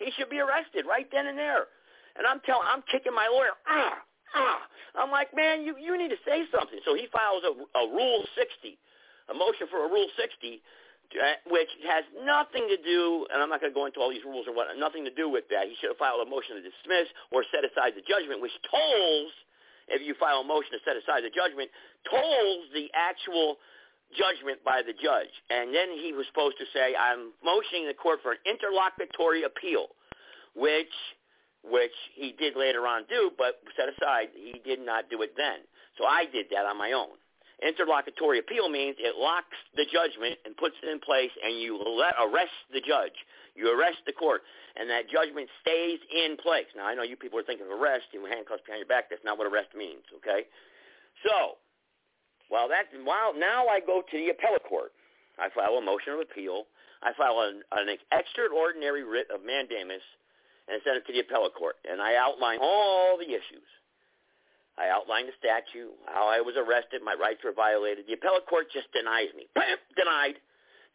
He 0.01 0.11
should 0.17 0.29
be 0.29 0.41
arrested 0.41 0.83
right 0.89 1.07
then 1.11 1.27
and 1.27 1.37
there. 1.37 1.71
And 2.15 2.25
I'm 2.25 2.39
telling, 2.45 2.67
I'm 2.67 2.83
kicking 2.91 3.13
my 3.13 3.27
lawyer. 3.27 3.55
Ah, 3.67 3.99
ah. 4.35 4.59
I'm 4.95 5.11
like, 5.11 5.35
man, 5.35 5.63
you 5.63 5.75
you 5.75 5.97
need 5.97 6.09
to 6.09 6.21
say 6.23 6.47
something. 6.51 6.79
So 6.85 6.95
he 6.95 7.07
files 7.11 7.43
a, 7.43 7.51
a 7.51 7.83
Rule 7.91 8.23
60, 8.35 8.77
a 9.29 9.33
motion 9.33 9.67
for 9.67 9.83
a 9.85 9.89
Rule 9.91 10.07
60 10.15 10.61
uh, 11.13 11.37
which 11.47 11.69
has 11.87 12.03
nothing 12.25 12.65
to 12.67 12.77
do, 12.81 13.25
and 13.31 13.39
I'm 13.39 13.49
not 13.49 13.61
going 13.61 13.71
to 13.71 13.77
go 13.77 13.85
into 13.85 14.01
all 14.01 14.09
these 14.09 14.25
rules 14.25 14.47
or 14.49 14.53
what, 14.57 14.67
nothing 14.75 15.05
to 15.05 15.13
do 15.13 15.29
with 15.29 15.45
that. 15.53 15.69
He 15.69 15.77
should 15.79 15.93
have 15.93 16.01
filed 16.01 16.25
a 16.25 16.29
motion 16.29 16.57
to 16.57 16.63
dismiss 16.65 17.07
or 17.31 17.45
set 17.53 17.63
aside 17.63 17.93
the 17.93 18.03
judgment, 18.03 18.41
which 18.41 18.55
tolls, 18.67 19.31
if 19.87 20.01
you 20.01 20.17
file 20.17 20.41
a 20.41 20.47
motion 20.47 20.73
to 20.75 20.81
set 20.83 20.97
aside 20.97 21.23
the 21.23 21.31
judgment, 21.31 21.69
tolls 22.09 22.67
the 22.73 22.89
actual 22.97 23.61
judgment 24.17 24.59
by 24.65 24.81
the 24.81 24.97
judge. 24.97 25.31
And 25.53 25.71
then 25.71 25.93
he 25.93 26.11
was 26.11 26.25
supposed 26.27 26.57
to 26.59 26.67
say, 26.73 26.97
I'm 26.97 27.31
motioning 27.45 27.87
the 27.87 27.95
court 27.95 28.19
for 28.25 28.35
an 28.35 28.41
interlocutory 28.43 29.45
appeal, 29.45 29.93
which 30.57 30.91
which 31.69 31.95
he 32.13 32.33
did 32.37 32.55
later 32.55 32.87
on 32.87 33.03
do, 33.09 33.31
but 33.37 33.61
set 33.75 33.89
aside, 33.89 34.29
he 34.33 34.61
did 34.63 34.79
not 34.79 35.09
do 35.09 35.21
it 35.21 35.33
then. 35.35 35.65
So 35.97 36.05
I 36.05 36.25
did 36.31 36.47
that 36.51 36.65
on 36.65 36.77
my 36.77 36.91
own. 36.91 37.17
Interlocutory 37.63 38.39
appeal 38.39 38.67
means 38.67 38.97
it 38.99 39.15
locks 39.15 39.55
the 39.75 39.87
judgment 39.87 40.35
and 40.43 40.57
puts 40.57 40.75
it 40.83 40.89
in 40.91 40.99
place, 40.99 41.31
and 41.39 41.55
you 41.55 41.79
let, 41.79 42.13
arrest 42.19 42.55
the 42.73 42.83
judge. 42.83 43.15
You 43.55 43.71
arrest 43.71 44.03
the 44.05 44.11
court, 44.11 44.43
and 44.75 44.89
that 44.91 45.07
judgment 45.07 45.47
stays 45.63 45.99
in 46.11 46.35
place. 46.35 46.67
Now, 46.75 46.85
I 46.85 46.93
know 46.93 47.07
you 47.07 47.15
people 47.15 47.39
are 47.39 47.47
thinking 47.47 47.65
of 47.65 47.71
arrest, 47.71 48.11
you 48.11 48.19
handcuffs 48.27 48.67
behind 48.67 48.83
your 48.83 48.91
back. 48.91 49.07
That's 49.09 49.23
not 49.23 49.39
what 49.39 49.47
arrest 49.47 49.71
means, 49.71 50.03
okay? 50.19 50.51
So, 51.23 51.55
while 52.51 52.67
that, 52.67 52.91
while 53.07 53.31
now 53.31 53.71
I 53.71 53.79
go 53.79 54.03
to 54.03 54.15
the 54.17 54.35
appellate 54.35 54.67
court. 54.67 54.91
I 55.39 55.49
file 55.51 55.75
a 55.75 55.81
motion 55.81 56.13
of 56.13 56.19
appeal. 56.19 56.67
I 57.03 57.11
file 57.15 57.39
an, 57.43 57.63
an 57.71 57.87
extraordinary 58.11 59.03
writ 59.03 59.27
of 59.33 59.43
mandamus 59.43 60.03
and 60.67 60.81
send 60.83 60.97
it 60.97 61.05
to 61.05 61.13
the 61.13 61.21
appellate 61.21 61.53
court. 61.53 61.77
And 61.85 62.01
I 62.01 62.17
outline 62.17 62.59
all 62.61 63.17
the 63.17 63.29
issues. 63.29 63.67
I 64.75 64.91
outlined 64.91 65.31
the 65.31 65.37
statute, 65.39 65.95
how 66.11 66.27
I 66.27 66.43
was 66.43 66.59
arrested, 66.59 66.99
my 66.99 67.15
rights 67.15 67.39
were 67.47 67.55
violated. 67.55 68.11
The 68.11 68.19
appellate 68.19 68.43
court 68.43 68.67
just 68.67 68.91
denies 68.91 69.31
me. 69.31 69.47
Bam! 69.55 69.79
Denied. 69.95 70.35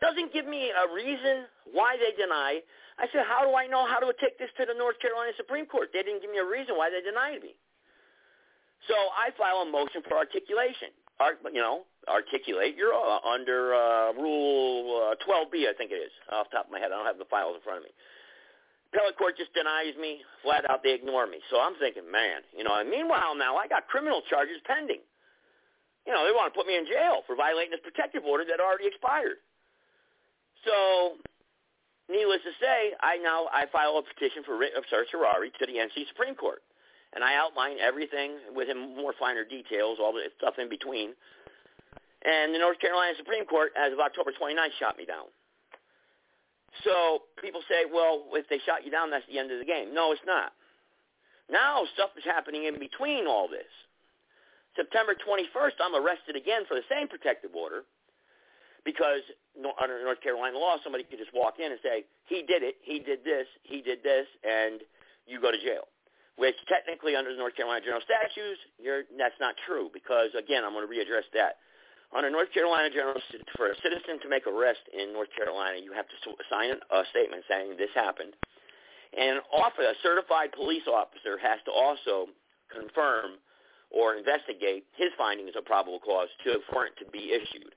Doesn't 0.04 0.32
give 0.36 0.44
me 0.44 0.68
a 0.68 0.84
reason 0.92 1.48
why 1.72 1.96
they 1.96 2.12
deny. 2.12 2.60
I 3.00 3.08
said, 3.08 3.24
how 3.24 3.40
do 3.40 3.56
I 3.56 3.64
know 3.64 3.88
how 3.88 3.96
to 4.00 4.12
take 4.20 4.36
this 4.36 4.52
to 4.60 4.68
the 4.68 4.76
North 4.76 5.00
Carolina 5.00 5.32
Supreme 5.36 5.64
Court? 5.64 5.88
They 5.96 6.04
didn't 6.04 6.20
give 6.20 6.28
me 6.28 6.40
a 6.40 6.44
reason 6.44 6.76
why 6.76 6.92
they 6.92 7.00
denied 7.00 7.40
me. 7.40 7.56
So 8.88 8.96
I 9.16 9.32
file 9.36 9.64
a 9.64 9.68
motion 9.68 10.04
for 10.04 10.16
articulation. 10.16 10.92
Art, 11.20 11.40
you 11.52 11.60
know, 11.60 11.84
articulate 12.08 12.76
your 12.76 12.92
uh, 12.92 13.20
under 13.28 13.76
uh, 13.76 14.12
Rule 14.16 15.12
uh, 15.12 15.20
12B, 15.24 15.68
I 15.68 15.76
think 15.76 15.92
it 15.92 16.00
is, 16.00 16.12
off 16.32 16.48
the 16.48 16.60
top 16.60 16.66
of 16.68 16.72
my 16.72 16.80
head. 16.80 16.92
I 16.92 16.96
don't 16.96 17.08
have 17.08 17.20
the 17.20 17.28
files 17.28 17.56
in 17.56 17.64
front 17.64 17.80
of 17.80 17.84
me 17.84 17.92
appellate 18.90 19.16
court 19.16 19.38
just 19.38 19.54
denies 19.54 19.94
me 19.94 20.22
flat 20.42 20.68
out. 20.68 20.82
They 20.82 20.92
ignore 20.92 21.26
me. 21.26 21.38
So 21.50 21.62
I'm 21.62 21.78
thinking, 21.78 22.10
man, 22.10 22.42
you 22.56 22.64
know. 22.64 22.74
And 22.78 22.90
meanwhile, 22.90 23.38
now 23.38 23.56
I 23.56 23.66
got 23.70 23.86
criminal 23.86 24.22
charges 24.28 24.58
pending. 24.66 25.00
You 26.06 26.12
know, 26.12 26.26
they 26.26 26.32
want 26.34 26.52
to 26.52 26.56
put 26.56 26.66
me 26.66 26.76
in 26.76 26.86
jail 26.86 27.22
for 27.26 27.36
violating 27.36 27.70
this 27.70 27.84
protective 27.84 28.24
order 28.24 28.44
that 28.48 28.58
already 28.58 28.88
expired. 28.88 29.38
So, 30.66 31.20
needless 32.10 32.42
to 32.44 32.52
say, 32.58 32.96
I 33.00 33.16
now 33.22 33.46
I 33.52 33.70
file 33.70 34.00
a 34.00 34.02
petition 34.02 34.42
for 34.44 34.58
writ 34.58 34.74
of 34.76 34.84
certiorari 34.90 35.52
to 35.60 35.64
the 35.64 35.78
NC 35.78 36.08
Supreme 36.08 36.34
Court, 36.34 36.60
and 37.14 37.22
I 37.22 37.36
outline 37.36 37.78
everything 37.78 38.40
with 38.52 38.68
more 38.74 39.14
finer 39.18 39.44
details, 39.44 39.98
all 40.00 40.12
the 40.12 40.28
stuff 40.36 40.58
in 40.58 40.68
between. 40.68 41.12
And 42.24 42.52
the 42.52 42.58
North 42.58 42.80
Carolina 42.80 43.16
Supreme 43.16 43.46
Court, 43.46 43.72
as 43.76 43.92
of 43.92 44.00
October 44.00 44.32
29th, 44.36 44.76
shot 44.78 44.98
me 44.98 45.06
down. 45.06 45.32
So 46.84 47.26
people 47.42 47.60
say, 47.68 47.84
well, 47.90 48.24
if 48.32 48.48
they 48.48 48.58
shot 48.64 48.84
you 48.84 48.90
down, 48.90 49.10
that's 49.10 49.26
the 49.26 49.38
end 49.38 49.50
of 49.50 49.58
the 49.58 49.64
game. 49.64 49.92
No, 49.92 50.12
it's 50.12 50.24
not. 50.26 50.52
Now 51.50 51.82
stuff 51.94 52.10
is 52.16 52.24
happening 52.24 52.64
in 52.64 52.78
between 52.78 53.26
all 53.26 53.48
this. 53.48 53.68
September 54.76 55.18
21st, 55.18 55.82
I'm 55.82 55.98
arrested 55.98 56.36
again 56.36 56.62
for 56.68 56.78
the 56.78 56.86
same 56.86 57.08
protective 57.08 57.50
order 57.58 57.82
because 58.84 59.20
under 59.82 59.98
North 60.02 60.22
Carolina 60.22 60.56
law, 60.56 60.78
somebody 60.82 61.02
could 61.02 61.18
just 61.18 61.34
walk 61.34 61.58
in 61.58 61.74
and 61.74 61.80
say, 61.82 62.06
he 62.30 62.46
did 62.46 62.62
it, 62.62 62.76
he 62.86 63.02
did 63.02 63.26
this, 63.26 63.50
he 63.66 63.82
did 63.82 64.02
this, 64.06 64.30
and 64.46 64.80
you 65.26 65.40
go 65.42 65.50
to 65.50 65.58
jail. 65.58 65.90
Which 66.38 66.54
technically 66.70 67.16
under 67.16 67.34
the 67.34 67.36
North 67.36 67.58
Carolina 67.58 67.82
General 67.84 68.00
Statutes, 68.00 68.62
that's 69.18 69.36
not 69.42 69.58
true 69.66 69.90
because, 69.92 70.30
again, 70.38 70.64
I'm 70.64 70.72
going 70.72 70.86
to 70.86 70.92
readdress 70.92 71.28
that. 71.34 71.58
Under 72.10 72.30
North 72.30 72.50
Carolina 72.52 72.90
General, 72.90 73.22
for 73.56 73.70
a 73.70 73.76
citizen 73.82 74.18
to 74.22 74.28
make 74.28 74.46
arrest 74.46 74.82
in 74.90 75.12
North 75.12 75.30
Carolina, 75.30 75.78
you 75.78 75.92
have 75.92 76.06
to 76.10 76.16
sign 76.50 76.74
a 76.74 77.02
statement 77.10 77.44
saying 77.46 77.78
this 77.78 77.94
happened. 77.94 78.34
And 79.14 79.38
often 79.54 79.86
a 79.86 79.94
certified 80.02 80.50
police 80.50 80.86
officer 80.90 81.38
has 81.38 81.62
to 81.66 81.72
also 81.72 82.26
confirm 82.70 83.38
or 83.90 84.14
investigate 84.14 84.86
his 84.94 85.10
findings 85.18 85.54
of 85.54 85.64
probable 85.66 85.98
cause 85.98 86.30
to 86.44 86.58
for 86.70 86.86
it 86.86 86.94
to 86.98 87.06
be 87.10 87.30
issued. 87.30 87.74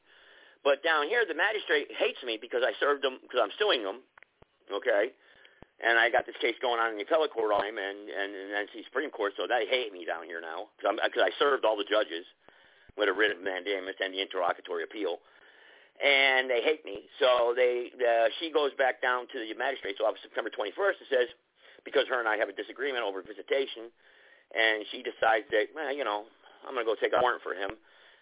But 0.63 0.82
down 0.82 1.10
here, 1.10 1.25
the 1.28 1.38
magistrate 1.38 1.90
hates 1.98 2.22
me 2.25 2.38
because 2.40 2.62
I 2.66 2.74
served 2.80 3.06
him 3.06 3.18
because 3.22 3.42
I'm 3.42 3.54
suing 3.58 3.82
him, 3.82 4.02
okay? 4.70 5.13
And 5.82 6.00
I 6.00 6.10
got 6.10 6.25
this 6.25 6.38
case 6.40 6.56
going 6.62 6.80
on 6.80 6.94
in 6.94 6.98
the 6.98 7.04
appellate 7.04 7.34
court 7.34 7.52
on 7.52 7.66
him 7.66 7.78
and 7.78 8.10
and, 8.10 8.30
and 8.34 8.70
NC 8.70 8.86
Supreme 8.86 9.10
Court, 9.10 9.34
so 9.38 9.46
they 9.46 9.66
hate 9.70 9.92
me 9.94 10.06
down 10.06 10.25
here 10.25 10.42
now 10.42 10.70
because 10.78 11.22
I 11.22 11.34
served 11.38 11.66
all 11.66 11.78
the 11.78 11.86
judges 11.86 12.25
with 12.98 13.10
a 13.10 13.14
writ 13.14 13.32
of 13.32 13.42
mandamus 13.42 13.98
and 14.00 14.14
the 14.14 14.22
interlocutory 14.22 14.84
appeal. 14.84 15.18
And 16.02 16.50
they 16.50 16.62
hate 16.62 16.84
me. 16.86 17.06
So 17.20 17.54
they 17.56 17.94
uh, 18.02 18.30
she 18.40 18.52
goes 18.52 18.74
back 18.78 19.02
down 19.02 19.30
to 19.30 19.38
the 19.38 19.54
magistrate's 19.54 20.02
office 20.02 20.22
September 20.26 20.50
21st 20.50 20.98
and 21.02 21.10
says, 21.10 21.30
because 21.86 22.08
her 22.10 22.20
and 22.20 22.28
I 22.28 22.38
have 22.38 22.50
a 22.50 22.56
disagreement 22.56 23.04
over 23.04 23.22
visitation, 23.22 23.92
and 24.54 24.86
she 24.92 25.04
decides 25.04 25.46
that, 25.52 25.74
well, 25.76 25.94
you 25.94 26.04
know, 26.04 26.26
I'm 26.66 26.74
going 26.74 26.86
to 26.86 26.90
go 26.90 26.96
take 26.96 27.14
a 27.14 27.22
warrant 27.22 27.44
for 27.44 27.54
him. 27.54 27.76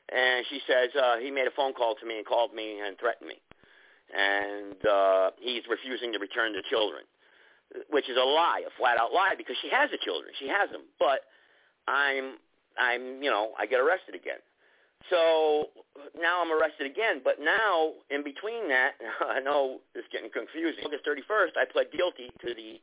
And 0.10 0.46
she 0.50 0.60
says 0.68 0.90
uh, 0.98 1.18
he 1.18 1.32
made 1.32 1.48
a 1.48 1.56
phone 1.56 1.74
call 1.74 1.96
to 1.96 2.06
me 2.06 2.18
and 2.18 2.25
called 2.25 2.54
me 2.54 2.80
and 2.80 2.98
threatened 2.98 3.30
me. 3.30 3.40
And 4.12 4.75
uh, 4.84 5.32
he's 5.40 5.63
refusing 5.70 6.12
to 6.12 6.20
return 6.20 6.51
the 6.51 6.63
children, 6.70 7.04
which 7.90 8.10
is 8.10 8.18
a 8.18 8.25
lie, 8.25 8.63
a 8.68 8.72
flat-out 8.78 9.13
lie, 9.13 9.36
because 9.38 9.56
she 9.62 9.70
has 9.70 9.90
the 9.92 10.00
children. 10.04 10.34
She 10.40 10.50
has 10.50 10.70
them. 10.72 10.84
But 11.00 11.24
I'm, 11.88 12.36
I'm, 12.75 13.24
you 13.24 13.30
know, 13.30 13.51
I 13.58 13.66
get 13.68 13.80
arrested 13.80 14.16
again. 14.16 14.44
So 15.10 15.70
now 16.20 16.41
I'm 16.41 16.51
arrested 16.51 16.86
again, 16.86 17.22
but 17.24 17.39
now 17.39 17.93
in 18.10 18.24
between 18.24 18.67
that, 18.70 18.93
I 19.27 19.39
know 19.39 19.79
it's 19.96 20.08
getting 20.12 20.29
confusing. 20.29 20.86
August 20.86 21.05
31st, 21.05 21.58
I 21.58 21.65
pled 21.72 21.91
guilty 21.91 22.31
to 22.46 22.53
the 22.53 22.79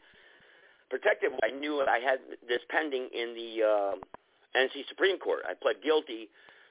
protective. 0.90 1.32
I 1.42 1.50
knew 1.52 1.80
I 1.80 2.00
had 2.00 2.18
this 2.48 2.60
pending 2.68 3.08
in 3.12 3.34
the 3.36 3.50
uh, 3.64 3.94
NC 4.56 4.88
Supreme 4.88 5.18
Court. 5.18 5.44
I 5.48 5.54
pled 5.54 5.76
guilty 5.84 6.28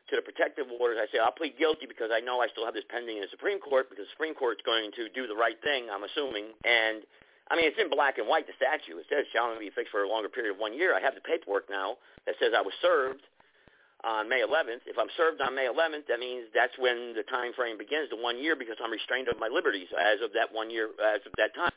to 0.09 0.15
the 0.15 0.23
protective 0.23 0.67
orders. 0.71 0.97
I 1.01 1.05
say 1.11 1.19
I'll 1.19 1.35
plead 1.35 1.59
guilty 1.59 1.85
because 1.85 2.09
I 2.11 2.19
know 2.23 2.39
I 2.39 2.47
still 2.47 2.65
have 2.65 2.73
this 2.73 2.87
pending 2.87 3.17
in 3.19 3.23
the 3.27 3.31
Supreme 3.31 3.59
Court 3.59 3.89
because 3.89 4.07
the 4.07 4.13
Supreme 4.15 4.33
Court's 4.33 4.63
going 4.63 4.91
to 4.95 5.11
do 5.11 5.27
the 5.27 5.35
right 5.35 5.59
thing. 5.61 5.91
I'm 5.91 6.03
assuming, 6.07 6.55
and 6.63 7.03
I 7.51 7.59
mean 7.59 7.67
it's 7.67 7.79
in 7.79 7.91
black 7.91 8.17
and 8.17 8.27
white. 8.27 8.47
The 8.47 8.55
statute 8.55 8.95
it 8.95 9.07
says 9.11 9.27
shall 9.35 9.51
be 9.59 9.69
fixed 9.69 9.91
for 9.91 10.03
a 10.03 10.09
longer 10.09 10.31
period 10.31 10.55
of 10.55 10.59
one 10.59 10.71
year. 10.71 10.95
I 10.95 11.03
have 11.03 11.15
the 11.15 11.23
paperwork 11.23 11.67
now 11.69 11.99
that 12.25 12.39
says 12.39 12.55
I 12.55 12.63
was 12.63 12.73
served 12.79 13.27
on 14.03 14.29
May 14.29 14.41
11th. 14.45 14.85
If 14.85 14.97
I'm 14.97 15.09
served 15.17 15.41
on 15.41 15.55
May 15.55 15.65
11th, 15.65 16.05
that 16.07 16.19
means 16.19 16.45
that's 16.53 16.73
when 16.77 17.13
the 17.17 17.23
time 17.25 17.53
frame 17.53 17.77
begins, 17.77 18.09
the 18.09 18.17
one 18.19 18.37
year, 18.37 18.55
because 18.55 18.77
I'm 18.83 18.91
restrained 18.91 19.27
of 19.27 19.39
my 19.39 19.47
liberties 19.47 19.87
as 19.97 20.21
of 20.21 20.33
that 20.33 20.53
one 20.53 20.69
year, 20.69 20.89
as 21.01 21.21
of 21.25 21.33
that 21.37 21.55
time. 21.55 21.73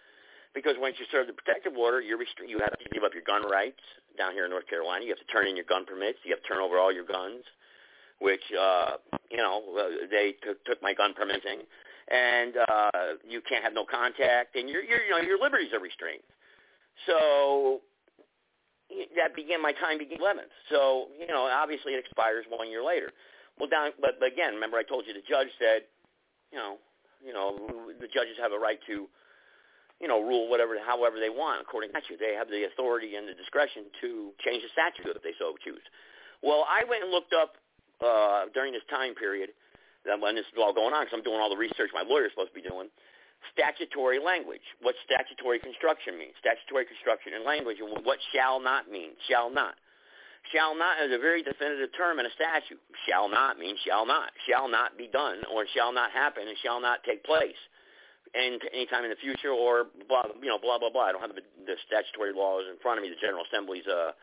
Because 0.53 0.75
once 0.79 0.97
you 0.99 1.07
serve 1.13 1.29
the 1.29 1.33
protective 1.33 1.77
order, 1.79 2.01
you're 2.01 2.19
restra- 2.19 2.49
you 2.49 2.59
have 2.59 2.77
to 2.77 2.89
give 2.93 3.05
up 3.05 3.15
your 3.15 3.23
gun 3.23 3.49
rights 3.49 3.81
down 4.19 4.33
here 4.33 4.45
in 4.45 4.51
North 4.51 4.67
Carolina. 4.67 5.05
You 5.05 5.15
have 5.15 5.23
to 5.25 5.33
turn 5.33 5.47
in 5.47 5.55
your 5.55 5.65
gun 5.65 5.87
permits. 5.87 6.19
You 6.25 6.35
have 6.35 6.43
to 6.43 6.49
turn 6.49 6.59
over 6.59 6.77
all 6.77 6.93
your 6.93 7.07
guns, 7.07 7.45
which 8.19 8.43
uh, 8.59 8.99
you 9.31 9.39
know 9.39 9.63
uh, 9.79 10.07
they 10.11 10.35
took, 10.43 10.63
took 10.65 10.83
my 10.83 10.93
gun 10.93 11.15
permitting, 11.15 11.63
and 12.11 12.57
uh, 12.67 13.15
you 13.23 13.41
can't 13.49 13.63
have 13.63 13.75
no 13.75 13.87
contact, 13.87 14.57
and 14.57 14.69
your 14.69 14.83
your 14.83 15.01
you 15.05 15.11
know 15.11 15.23
your 15.23 15.39
liberties 15.39 15.73
are 15.73 15.79
restrained. 15.79 16.27
So 17.07 17.81
that 19.17 19.35
began 19.35 19.63
my 19.63 19.73
time 19.73 19.99
began 19.99 20.19
11th. 20.19 20.53
So 20.71 21.09
you 21.19 21.27
know, 21.29 21.47
obviously 21.47 21.93
it 21.93 22.05
expires 22.05 22.45
one 22.49 22.71
year 22.71 22.83
later. 22.85 23.13
Well, 23.61 23.69
down, 23.69 23.93
but, 24.01 24.17
again, 24.25 24.57
remember 24.57 24.81
I 24.81 24.83
told 24.83 25.05
you 25.05 25.13
the 25.13 25.21
judge 25.21 25.53
said, 25.61 25.85
you 26.49 26.57
know, 26.57 26.81
you 27.21 27.37
know, 27.37 27.61
the 28.01 28.09
judges 28.09 28.41
have 28.41 28.57
a 28.57 28.59
right 28.59 28.81
to, 28.89 29.05
you 30.01 30.09
know, 30.09 30.25
rule 30.25 30.49
whatever, 30.49 30.81
however 30.81 31.21
they 31.21 31.29
want 31.29 31.61
according 31.61 31.93
to 31.93 32.01
statute. 32.01 32.17
They 32.17 32.33
have 32.33 32.49
the 32.49 32.65
authority 32.65 33.21
and 33.21 33.29
the 33.29 33.37
discretion 33.37 33.93
to 34.01 34.33
change 34.41 34.65
the 34.65 34.73
statute 34.73 35.13
if 35.13 35.21
they 35.21 35.37
so 35.37 35.61
choose. 35.61 35.85
Well, 36.41 36.65
I 36.65 36.89
went 36.89 37.05
and 37.05 37.13
looked 37.13 37.37
up 37.37 37.61
uh, 38.01 38.49
during 38.57 38.73
this 38.73 38.87
time 38.89 39.13
period 39.13 39.53
when 40.09 40.35
this 40.35 40.49
is 40.49 40.57
all 40.57 40.73
going 40.73 40.97
on, 40.97 41.05
because 41.05 41.21
I'm 41.21 41.23
doing 41.23 41.37
all 41.37 41.53
the 41.53 41.61
research 41.61 41.93
my 41.93 42.01
lawyer's 42.01 42.33
supposed 42.33 42.57
to 42.57 42.59
be 42.59 42.65
doing. 42.65 42.89
Statutory 43.53 44.19
language. 44.19 44.65
What 44.81 44.95
statutory 45.05 45.59
construction 45.59 46.19
means. 46.19 46.37
Statutory 46.41 46.85
construction 46.85 47.35
and 47.35 47.45
language, 47.45 47.79
and 47.81 48.05
what 48.05 48.19
shall 48.35 48.61
not 48.61 48.91
mean. 48.91 49.17
Shall 49.29 49.51
not. 49.51 49.75
Shall 50.53 50.75
not 50.77 51.01
is 51.05 51.13
a 51.13 51.21
very 51.21 51.43
definitive 51.45 51.93
term 51.97 52.19
in 52.19 52.25
a 52.25 52.33
statute. 52.33 52.81
Shall 53.09 53.29
not 53.29 53.59
means 53.59 53.79
shall 53.85 54.07
not. 54.07 54.33
Shall 54.49 54.69
not 54.69 54.97
be 54.97 55.07
done 55.07 55.45
or 55.53 55.67
shall 55.77 55.93
not 55.93 56.11
happen 56.11 56.49
and 56.49 56.57
shall 56.65 56.81
not 56.81 57.05
take 57.05 57.23
place 57.25 57.61
and 58.35 58.63
any 58.73 58.87
anytime 58.87 59.05
in 59.05 59.11
the 59.11 59.21
future 59.21 59.51
or 59.51 59.91
blah, 60.09 60.27
you 60.41 60.49
know, 60.49 60.59
blah, 60.59 60.79
blah, 60.79 60.91
blah. 60.91 61.11
I 61.11 61.13
don't 61.13 61.21
have 61.21 61.35
the, 61.35 61.43
the 61.67 61.77
statutory 61.87 62.33
laws 62.33 62.65
in 62.71 62.79
front 62.79 62.99
of 62.99 63.03
me, 63.03 63.11
the 63.11 63.21
General 63.21 63.45
Assembly's 63.51 63.87
uh, 63.87 64.15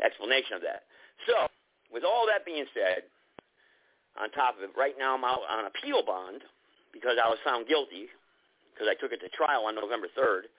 explanation 0.00 0.56
of 0.56 0.62
that. 0.64 0.88
So, 1.28 1.46
with 1.92 2.04
all 2.04 2.24
that 2.26 2.44
being 2.48 2.64
said, 2.72 3.04
on 4.16 4.32
top 4.32 4.56
of 4.56 4.64
it, 4.64 4.72
right 4.76 4.96
now 4.98 5.16
I'm 5.16 5.24
out 5.24 5.44
on 5.48 5.68
appeal 5.68 6.04
bond 6.04 6.44
because 6.92 7.16
I 7.20 7.28
was 7.28 7.38
found 7.44 7.68
guilty 7.68 8.08
because 8.82 8.90
I 8.90 8.98
took 8.98 9.14
it 9.14 9.22
to 9.22 9.30
trial 9.30 9.70
on 9.70 9.78
November 9.78 10.10
3rd 10.10 10.50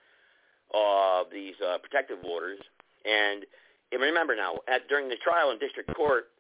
of 0.72 1.28
these 1.28 1.60
uh, 1.60 1.76
protective 1.84 2.24
orders. 2.24 2.64
And 3.04 3.44
remember 3.92 4.32
now, 4.32 4.64
at, 4.72 4.88
during 4.88 5.12
the 5.12 5.20
trial 5.20 5.52
in 5.52 5.60
district 5.60 5.92
court, 5.92 6.32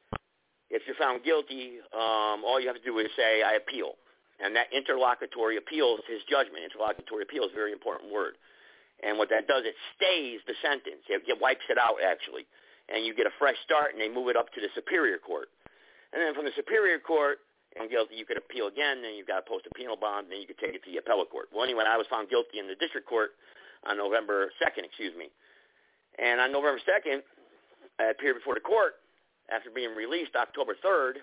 if 0.71 0.81
you're 0.87 0.95
found 0.95 1.27
guilty, 1.27 1.83
um, 1.91 2.47
all 2.47 2.55
you 2.55 2.71
have 2.71 2.79
to 2.79 2.87
do 2.87 2.97
is 3.03 3.11
say, 3.19 3.43
I 3.43 3.59
appeal. 3.59 3.99
And 4.39 4.55
that 4.55 4.71
interlocutory 4.71 5.59
appeal 5.59 5.99
is 5.99 6.07
his 6.07 6.23
judgment. 6.31 6.63
Interlocutory 6.63 7.27
appeal 7.27 7.43
is 7.43 7.51
a 7.51 7.59
very 7.59 7.75
important 7.75 8.15
word. 8.15 8.39
And 9.03 9.19
what 9.19 9.27
that 9.35 9.45
does, 9.45 9.67
it 9.67 9.75
stays 9.99 10.39
the 10.47 10.55
sentence. 10.63 11.03
It, 11.11 11.27
it 11.27 11.35
wipes 11.35 11.67
it 11.67 11.75
out, 11.75 11.99
actually. 11.99 12.47
And 12.87 13.03
you 13.03 13.11
get 13.11 13.27
a 13.27 13.35
fresh 13.37 13.59
start, 13.67 13.91
and 13.91 13.99
they 13.99 14.09
move 14.09 14.31
it 14.31 14.39
up 14.39 14.47
to 14.55 14.63
the 14.63 14.71
superior 14.73 15.19
court. 15.19 15.51
And 16.15 16.23
then 16.23 16.33
from 16.33 16.47
the 16.47 16.55
superior 16.55 16.97
court, 16.97 17.43
and 17.79 17.89
guilty, 17.89 18.15
you 18.15 18.25
could 18.25 18.37
appeal 18.37 18.67
again, 18.67 19.01
then 19.01 19.15
you've 19.15 19.27
got 19.27 19.41
to 19.41 19.47
post 19.49 19.65
a 19.65 19.73
penal 19.73 19.97
bond, 19.97 20.27
then 20.29 20.41
you 20.41 20.47
could 20.47 20.59
take 20.61 20.75
it 20.75 20.83
to 20.85 20.91
the 20.91 20.97
appellate 21.01 21.29
court. 21.29 21.49
Well, 21.53 21.63
anyway, 21.63 21.85
I 21.87 21.97
was 21.97 22.07
found 22.09 22.29
guilty 22.29 22.59
in 22.59 22.67
the 22.67 22.77
district 22.77 23.07
court 23.07 23.33
on 23.85 23.97
November 23.97 24.51
2nd, 24.61 24.85
excuse 24.85 25.13
me. 25.17 25.29
And 26.19 26.39
on 26.39 26.51
November 26.51 26.79
2nd, 26.85 27.25
I 27.99 28.13
appeared 28.13 28.37
before 28.37 28.53
the 28.53 28.65
court 28.65 29.01
after 29.49 29.69
being 29.69 29.95
released 29.95 30.35
October 30.35 30.77
3rd 30.79 31.21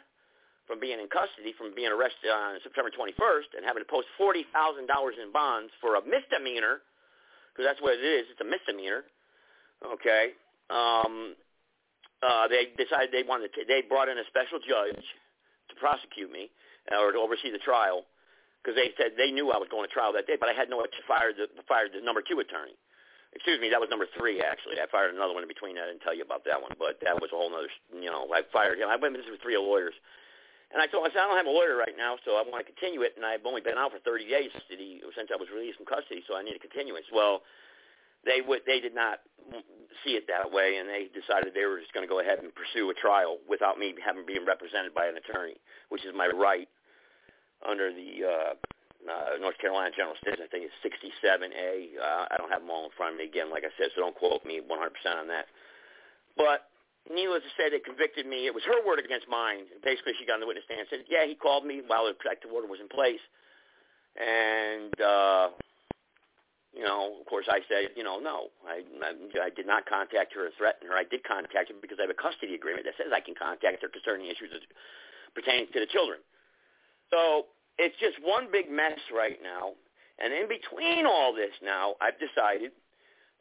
from 0.66 0.78
being 0.78 0.99
in 1.02 1.11
custody, 1.11 1.54
from 1.59 1.75
being 1.75 1.90
arrested 1.90 2.30
on 2.30 2.59
September 2.62 2.90
21st, 2.95 3.59
and 3.59 3.66
having 3.66 3.83
to 3.83 3.90
post 3.90 4.07
$40,000 4.14 4.87
in 4.87 5.33
bonds 5.35 5.75
for 5.80 5.99
a 5.99 6.02
misdemeanor, 6.02 6.83
because 7.50 7.66
that's 7.66 7.83
what 7.83 7.99
it 7.99 8.07
is. 8.07 8.30
It's 8.30 8.42
a 8.42 8.47
misdemeanor. 8.47 9.02
Okay. 9.83 10.38
Um, 10.71 11.35
uh, 12.23 12.47
they 12.47 12.71
decided 12.78 13.11
they 13.11 13.26
wanted 13.26 13.50
to, 13.54 13.66
they 13.66 13.83
brought 13.83 14.07
in 14.09 14.19
a 14.19 14.26
special 14.30 14.62
judge 14.62 15.02
to 15.71 15.79
prosecute 15.79 16.31
me 16.31 16.50
uh, 16.91 16.99
or 16.99 17.12
to 17.15 17.19
oversee 17.19 17.50
the 17.50 17.62
trial 17.62 18.05
because 18.61 18.77
they 18.77 18.93
said 19.00 19.17
they 19.17 19.33
knew 19.33 19.49
I 19.50 19.57
was 19.57 19.73
going 19.73 19.89
to 19.89 19.93
trial 19.93 20.12
that 20.12 20.29
day, 20.29 20.37
but 20.37 20.53
I 20.53 20.55
had 20.55 20.69
no 20.69 20.85
to 20.85 21.03
fire 21.09 21.33
the 21.33 21.49
fired 21.65 21.97
the 21.97 22.05
number 22.05 22.21
two 22.21 22.39
attorney. 22.39 22.77
Excuse 23.33 23.62
me, 23.62 23.71
that 23.71 23.79
was 23.81 23.89
number 23.89 24.11
three 24.19 24.43
actually. 24.43 24.77
I 24.83 24.91
fired 24.91 25.15
another 25.15 25.33
one 25.33 25.47
in 25.47 25.49
between. 25.49 25.79
I 25.79 25.87
didn't 25.87 26.03
tell 26.03 26.15
you 26.15 26.27
about 26.27 26.45
that 26.45 26.61
one, 26.61 26.75
but 26.77 26.99
that 27.07 27.17
was 27.17 27.31
a 27.33 27.39
whole 27.39 27.49
other. 27.55 27.71
You 27.95 28.11
know, 28.11 28.29
I 28.29 28.43
fired 28.53 28.83
him. 28.83 28.91
I 28.91 28.99
went 28.99 29.15
this 29.15 29.25
three 29.41 29.57
lawyers, 29.57 29.95
and 30.75 30.83
I 30.83 30.91
told 30.91 31.07
him 31.07 31.11
I 31.11 31.15
said 31.15 31.23
I 31.25 31.29
don't 31.31 31.41
have 31.41 31.49
a 31.49 31.55
lawyer 31.55 31.79
right 31.79 31.95
now, 31.97 32.19
so 32.27 32.37
I 32.37 32.45
want 32.45 32.61
to 32.61 32.69
continue 32.69 33.07
it, 33.07 33.15
and 33.17 33.25
I've 33.25 33.47
only 33.47 33.62
been 33.62 33.79
out 33.79 33.95
for 33.95 34.03
30 34.03 34.29
days 34.29 34.50
since 34.69 35.31
I 35.33 35.39
was 35.39 35.49
released 35.49 35.79
from 35.79 35.87
custody, 35.87 36.27
so 36.27 36.35
I 36.37 36.43
need 36.43 36.59
a 36.59 36.62
continuance. 36.62 37.07
Well, 37.09 37.47
they 38.25 38.41
would 38.41 38.62
they 38.67 38.81
did 38.81 38.95
not 38.95 39.21
see 40.05 40.15
it 40.17 40.27
that 40.29 40.50
way, 40.50 40.79
and 40.79 40.89
they 40.89 41.11
decided 41.12 41.53
they 41.53 41.67
were 41.67 41.81
just 41.81 41.93
going 41.93 42.07
to 42.07 42.11
go 42.11 42.21
ahead 42.21 42.39
and 42.41 42.55
pursue 42.55 42.89
a 42.91 42.95
trial 42.95 43.39
without 43.49 43.79
me 43.79 43.95
having 43.99 44.25
been 44.25 44.47
represented 44.47 44.95
by 44.95 45.07
an 45.07 45.17
attorney, 45.17 45.59
which 45.89 46.05
is 46.05 46.12
my 46.15 46.29
right 46.29 46.69
under 47.67 47.93
the 47.93 48.25
uh, 48.25 48.53
uh, 49.05 49.37
North 49.41 49.59
Carolina 49.59 49.91
General 49.93 50.17
Statutes. 50.21 50.43
I 50.45 50.49
think 50.49 50.69
it's 50.69 50.79
67A. 50.81 52.00
Uh, 52.00 52.25
I 52.31 52.37
don't 52.39 52.50
have 52.50 52.62
them 52.62 52.71
all 52.71 52.85
in 52.85 52.95
front 52.97 53.15
of 53.15 53.19
me 53.19 53.27
again, 53.27 53.50
like 53.50 53.65
I 53.65 53.73
said, 53.77 53.93
so 53.95 54.00
don't 54.00 54.17
quote 54.17 54.45
me 54.45 54.61
100% 54.61 54.71
on 55.21 55.29
that. 55.29 55.47
But 56.37 56.71
needless 57.09 57.43
to 57.45 57.53
say, 57.57 57.69
they 57.69 57.80
convicted 57.80 58.25
me. 58.25 58.47
It 58.47 58.54
was 58.54 58.65
her 58.65 58.80
word 58.85 59.00
against 59.00 59.28
mine. 59.28 59.69
Basically, 59.85 60.13
she 60.19 60.25
got 60.25 60.41
on 60.41 60.41
the 60.41 60.49
witness 60.49 60.65
stand 60.65 60.80
and 60.80 60.89
said, 60.89 61.04
"Yeah, 61.09 61.26
he 61.26 61.35
called 61.35 61.65
me 61.67 61.83
while 61.85 62.06
the 62.06 62.15
protective 62.15 62.52
order 62.52 62.69
was 62.69 62.80
in 62.80 62.89
place." 62.89 63.21
And 64.17 64.95
uh, 65.00 65.49
you 66.73 66.85
know, 66.85 67.19
of 67.19 67.26
course, 67.26 67.47
I 67.50 67.61
said, 67.67 67.91
you 67.97 68.04
know, 68.04 68.19
no, 68.19 68.54
I, 68.63 68.87
I, 69.02 69.13
I 69.43 69.50
did 69.50 69.67
not 69.67 69.87
contact 69.87 70.35
her 70.35 70.47
or 70.47 70.50
threaten 70.56 70.87
her. 70.87 70.95
I 70.95 71.02
did 71.02 71.25
contact 71.25 71.69
her 71.69 71.75
because 71.80 71.99
I 71.99 72.06
have 72.06 72.15
a 72.15 72.19
custody 72.19 72.54
agreement 72.54 72.87
that 72.87 72.95
says 72.97 73.11
I 73.11 73.21
can 73.21 73.35
contact 73.35 73.83
her 73.83 73.91
concerning 73.91 74.26
issues 74.30 74.54
pertaining 75.35 75.67
to 75.75 75.80
the 75.80 75.91
children. 75.91 76.23
So 77.11 77.50
it's 77.78 77.99
just 77.99 78.23
one 78.23 78.47
big 78.50 78.71
mess 78.71 78.99
right 79.11 79.39
now. 79.43 79.75
And 80.23 80.33
in 80.33 80.47
between 80.47 81.06
all 81.06 81.35
this 81.35 81.54
now, 81.63 81.95
I've 81.99 82.19
decided 82.23 82.71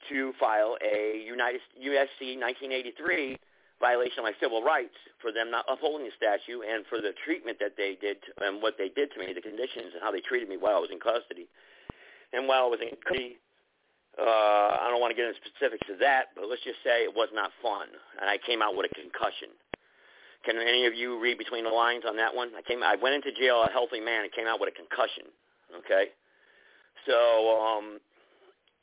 to 0.10 0.34
file 0.40 0.78
a 0.82 1.22
United 1.22 1.62
USC 1.78 2.40
1983 2.40 3.38
violation 3.80 4.20
of 4.20 4.26
my 4.26 4.36
civil 4.40 4.64
rights 4.64 4.96
for 5.22 5.32
them 5.32 5.52
not 5.52 5.66
upholding 5.70 6.08
the 6.08 6.16
statute 6.16 6.64
and 6.64 6.86
for 6.88 7.00
the 7.00 7.12
treatment 7.24 7.60
that 7.60 7.76
they 7.78 7.96
did 8.00 8.18
and 8.42 8.62
what 8.62 8.76
they 8.78 8.90
did 8.90 9.12
to 9.14 9.20
me, 9.20 9.32
the 9.34 9.44
conditions 9.44 9.92
and 9.94 10.02
how 10.02 10.12
they 10.12 10.20
treated 10.20 10.48
me 10.48 10.58
while 10.58 10.76
I 10.76 10.80
was 10.80 10.92
in 10.92 11.00
custody. 11.00 11.48
And 12.34 12.48
while 12.48 12.66
I 12.66 12.70
was 12.70 12.80
in 12.82 12.90
custody, 13.02 13.38
uh, 14.20 14.84
I 14.84 14.88
don't 14.92 15.00
want 15.00 15.12
to 15.12 15.18
get 15.18 15.32
into 15.32 15.40
specifics 15.40 15.88
of 15.90 16.00
that, 16.00 16.36
but 16.36 16.50
let's 16.50 16.64
just 16.64 16.84
say 16.84 17.08
it 17.08 17.16
was 17.16 17.30
not 17.34 17.52
fun, 17.64 17.88
and 18.20 18.30
I 18.30 18.38
came 18.38 18.62
out 18.62 18.76
with 18.76 18.92
a 18.92 18.94
concussion. 18.94 19.56
Can 20.44 20.58
any 20.58 20.86
of 20.86 20.94
you 20.96 21.20
read 21.20 21.38
between 21.38 21.64
the 21.64 21.74
lines 21.74 22.04
on 22.08 22.16
that 22.18 22.34
one? 22.36 22.52
I 22.56 22.62
came, 22.62 22.84
I 22.84 22.96
went 22.96 23.16
into 23.16 23.32
jail 23.32 23.64
a 23.64 23.72
healthy 23.72 24.00
man 24.00 24.24
and 24.24 24.32
came 24.32 24.48
out 24.48 24.60
with 24.60 24.70
a 24.70 24.76
concussion. 24.76 25.32
Okay, 25.84 26.12
so 27.06 27.16
um, 27.60 28.00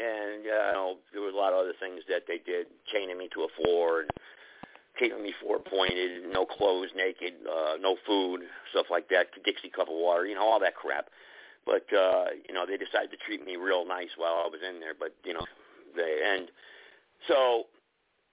and 0.00 0.44
uh, 0.46 0.68
you 0.68 0.72
know 0.72 0.96
there 1.12 1.22
was 1.22 1.34
a 1.34 1.36
lot 1.36 1.52
of 1.52 1.60
other 1.60 1.74
things 1.80 2.00
that 2.08 2.24
they 2.28 2.38
did, 2.38 2.66
chaining 2.92 3.18
me 3.18 3.28
to 3.34 3.44
a 3.44 3.50
floor 3.56 4.00
and 4.00 4.10
keeping 4.98 5.22
me 5.22 5.34
four 5.42 5.58
pointed, 5.58 6.24
no 6.32 6.46
clothes, 6.46 6.88
naked, 6.96 7.34
uh, 7.44 7.76
no 7.80 7.96
food, 8.06 8.42
stuff 8.70 8.86
like 8.90 9.08
that, 9.10 9.28
Dixie 9.44 9.68
cup 9.68 9.88
of 9.88 9.94
water, 9.94 10.26
you 10.26 10.34
know, 10.34 10.44
all 10.44 10.60
that 10.60 10.74
crap. 10.74 11.08
But 11.66 11.84
uh, 11.92 12.38
you 12.46 12.54
know, 12.54 12.64
they 12.64 12.78
decided 12.78 13.10
to 13.10 13.18
treat 13.26 13.44
me 13.44 13.56
real 13.56 13.84
nice 13.84 14.14
while 14.16 14.46
I 14.46 14.48
was 14.48 14.62
in 14.62 14.78
there. 14.80 14.94
But 14.98 15.14
you 15.24 15.34
know, 15.34 15.44
they 15.94 16.22
and 16.24 16.48
so 17.28 17.66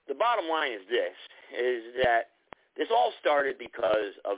the 0.07 0.13
bottom 0.13 0.45
line 0.47 0.71
is 0.71 0.85
this: 0.87 1.17
is 1.51 1.81
that 2.03 2.37
this 2.77 2.87
all 2.93 3.11
started 3.19 3.57
because 3.57 4.13
of 4.23 4.37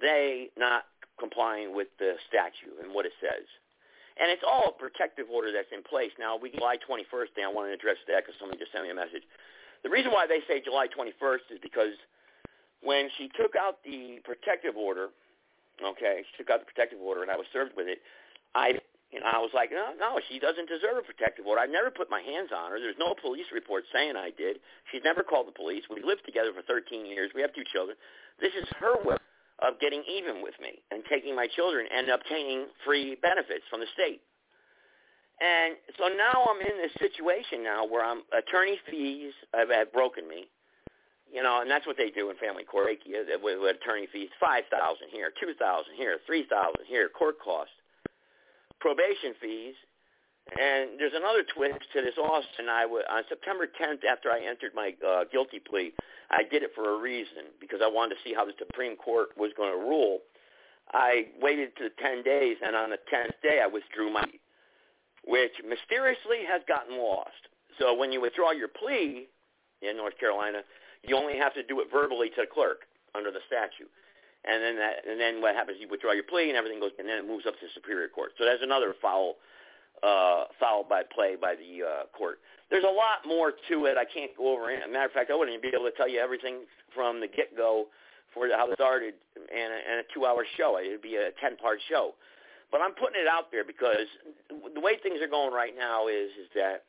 they 0.00 0.50
not 0.56 0.84
complying 1.18 1.74
with 1.74 1.88
the 1.98 2.16
statute 2.28 2.76
and 2.82 2.92
what 2.92 3.06
it 3.06 3.12
says. 3.20 3.46
And 4.20 4.28
it's 4.28 4.44
all 4.44 4.68
a 4.68 4.76
protective 4.76 5.30
order 5.32 5.52
that's 5.52 5.72
in 5.72 5.82
place. 5.82 6.12
Now, 6.18 6.36
we 6.36 6.50
July 6.52 6.76
21st 6.84 7.32
day, 7.32 7.44
I 7.44 7.48
want 7.48 7.70
to 7.70 7.74
address 7.74 7.96
that 8.08 8.26
because 8.26 8.36
somebody 8.36 8.60
just 8.60 8.72
sent 8.72 8.84
me 8.84 8.92
a 8.92 8.94
message. 8.94 9.24
The 9.82 9.88
reason 9.88 10.12
why 10.12 10.26
they 10.28 10.44
say 10.44 10.60
July 10.60 10.86
21st 10.92 11.56
is 11.56 11.60
because 11.62 11.96
when 12.82 13.08
she 13.16 13.30
took 13.38 13.56
out 13.56 13.80
the 13.84 14.20
protective 14.24 14.76
order, 14.76 15.08
Okay, 15.84 16.22
she 16.22 16.42
took 16.42 16.50
out 16.50 16.60
the 16.60 16.70
protective 16.70 17.00
order, 17.00 17.22
and 17.22 17.30
I 17.30 17.36
was 17.36 17.46
served 17.52 17.72
with 17.76 17.88
it. 17.88 17.98
I, 18.54 18.78
you 19.10 19.20
know, 19.20 19.26
I 19.26 19.38
was 19.38 19.50
like, 19.54 19.70
no, 19.72 19.92
no, 19.98 20.20
she 20.28 20.38
doesn't 20.38 20.68
deserve 20.68 21.00
a 21.00 21.04
protective 21.04 21.46
order. 21.46 21.60
I 21.60 21.66
never 21.66 21.90
put 21.90 22.10
my 22.10 22.20
hands 22.20 22.50
on 22.54 22.70
her. 22.70 22.78
There's 22.78 22.98
no 22.98 23.14
police 23.14 23.48
report 23.52 23.84
saying 23.92 24.16
I 24.16 24.30
did. 24.36 24.60
She's 24.90 25.04
never 25.04 25.22
called 25.22 25.48
the 25.48 25.56
police. 25.56 25.84
We 25.88 26.02
lived 26.02 26.24
together 26.24 26.52
for 26.52 26.62
13 26.62 27.06
years. 27.06 27.32
We 27.34 27.40
have 27.42 27.54
two 27.54 27.64
children. 27.72 27.96
This 28.40 28.52
is 28.54 28.68
her 28.80 28.96
way 29.04 29.16
of 29.60 29.78
getting 29.80 30.02
even 30.10 30.42
with 30.42 30.54
me 30.60 30.82
and 30.90 31.02
taking 31.08 31.36
my 31.36 31.46
children 31.46 31.86
and 31.94 32.08
obtaining 32.10 32.66
free 32.84 33.16
benefits 33.22 33.64
from 33.70 33.80
the 33.80 33.90
state. 33.94 34.20
And 35.40 35.74
so 35.98 36.08
now 36.08 36.46
I'm 36.50 36.60
in 36.60 36.76
this 36.78 36.92
situation 36.98 37.62
now 37.62 37.86
where 37.86 38.04
I'm 38.04 38.22
attorney 38.36 38.78
fees 38.90 39.32
have, 39.54 39.70
have 39.70 39.92
broken 39.92 40.28
me 40.28 40.46
you 41.32 41.42
know, 41.42 41.62
and 41.62 41.70
that's 41.70 41.86
what 41.86 41.96
they 41.96 42.10
do 42.10 42.30
in 42.30 42.36
family 42.36 42.64
court. 42.64 42.92
With, 43.42 43.58
with 43.60 43.76
attorney 43.76 44.06
fees, 44.12 44.28
five 44.38 44.64
thousand 44.70 45.08
here, 45.10 45.32
two 45.40 45.54
thousand 45.58 45.94
here, 45.96 46.18
three 46.26 46.44
thousand 46.44 46.84
here, 46.86 47.08
court 47.08 47.40
costs, 47.40 47.74
probation 48.80 49.32
fees, 49.40 49.74
and 50.50 50.98
there's 50.98 51.14
another 51.14 51.44
twist 51.54 51.86
to 51.94 52.02
this 52.02 52.18
also. 52.20 52.46
And 52.58 52.68
I 52.68 52.82
w- 52.82 53.06
on 53.08 53.22
September 53.28 53.64
10th, 53.64 54.04
after 54.04 54.30
I 54.30 54.40
entered 54.44 54.74
my 54.74 54.92
uh, 55.00 55.24
guilty 55.30 55.60
plea, 55.60 55.92
I 56.30 56.42
did 56.42 56.62
it 56.62 56.72
for 56.74 56.92
a 56.92 57.00
reason 57.00 57.54
because 57.60 57.80
I 57.82 57.88
wanted 57.88 58.16
to 58.16 58.20
see 58.24 58.34
how 58.34 58.44
the 58.44 58.52
Supreme 58.58 58.96
Court 58.96 59.28
was 59.36 59.52
going 59.56 59.72
to 59.72 59.78
rule. 59.78 60.18
I 60.92 61.28
waited 61.40 61.76
to 61.76 61.88
10 62.02 62.22
days, 62.22 62.56
and 62.60 62.74
on 62.74 62.90
the 62.90 62.98
10th 63.08 63.38
day, 63.42 63.60
I 63.62 63.66
withdrew 63.66 64.12
my, 64.12 64.24
which 65.24 65.52
mysteriously 65.64 66.44
has 66.44 66.60
gotten 66.66 66.98
lost. 66.98 67.48
So 67.78 67.94
when 67.94 68.12
you 68.12 68.20
withdraw 68.20 68.50
your 68.50 68.68
plea 68.68 69.28
in 69.80 69.96
North 69.96 70.18
Carolina, 70.18 70.60
you 71.02 71.16
only 71.16 71.36
have 71.38 71.54
to 71.54 71.62
do 71.62 71.80
it 71.80 71.88
verbally 71.92 72.28
to 72.30 72.42
the 72.42 72.46
clerk 72.46 72.86
under 73.14 73.30
the 73.30 73.40
statute. 73.46 73.90
And 74.44 74.62
then 74.62 74.76
that, 74.76 75.06
and 75.08 75.20
then 75.20 75.40
what 75.40 75.54
happens? 75.54 75.78
You 75.80 75.86
withdraw 75.88 76.12
your 76.12 76.24
plea, 76.24 76.48
and 76.48 76.56
everything 76.56 76.80
goes, 76.80 76.90
and 76.98 77.08
then 77.08 77.18
it 77.18 77.26
moves 77.26 77.46
up 77.46 77.54
to 77.60 77.66
superior 77.74 78.08
court. 78.08 78.32
So 78.38 78.44
there's 78.44 78.62
another 78.62 78.94
foul, 79.00 79.36
uh, 80.02 80.50
foul 80.58 80.82
by 80.82 81.02
play 81.06 81.36
by 81.40 81.54
the 81.54 81.86
uh, 81.86 82.02
court. 82.10 82.40
There's 82.70 82.82
a 82.82 82.90
lot 82.90 83.22
more 83.26 83.52
to 83.70 83.86
it. 83.86 83.96
I 83.96 84.04
can't 84.04 84.34
go 84.36 84.52
over 84.52 84.70
it. 84.70 84.82
As 84.82 84.88
a 84.88 84.92
matter 84.92 85.06
of 85.06 85.12
fact, 85.12 85.30
I 85.30 85.36
wouldn't 85.36 85.54
even 85.56 85.70
be 85.70 85.76
able 85.76 85.86
to 85.90 85.96
tell 85.96 86.08
you 86.08 86.18
everything 86.18 86.66
from 86.94 87.20
the 87.20 87.28
get-go 87.28 87.86
for 88.34 88.48
how 88.48 88.66
it 88.70 88.74
started 88.74 89.14
and 89.36 89.70
a, 89.70 89.78
and 89.86 89.96
a 90.02 90.06
two-hour 90.14 90.42
show. 90.56 90.78
It'd 90.80 91.02
be 91.02 91.16
a 91.16 91.30
ten-part 91.38 91.78
show. 91.86 92.14
but 92.72 92.80
I'm 92.80 92.96
putting 92.96 93.20
it 93.20 93.28
out 93.28 93.52
there 93.52 93.62
because 93.62 94.08
the 94.48 94.80
way 94.80 94.96
things 95.02 95.20
are 95.20 95.28
going 95.28 95.52
right 95.52 95.76
now 95.76 96.08
is 96.08 96.32
is 96.40 96.48
that 96.56 96.88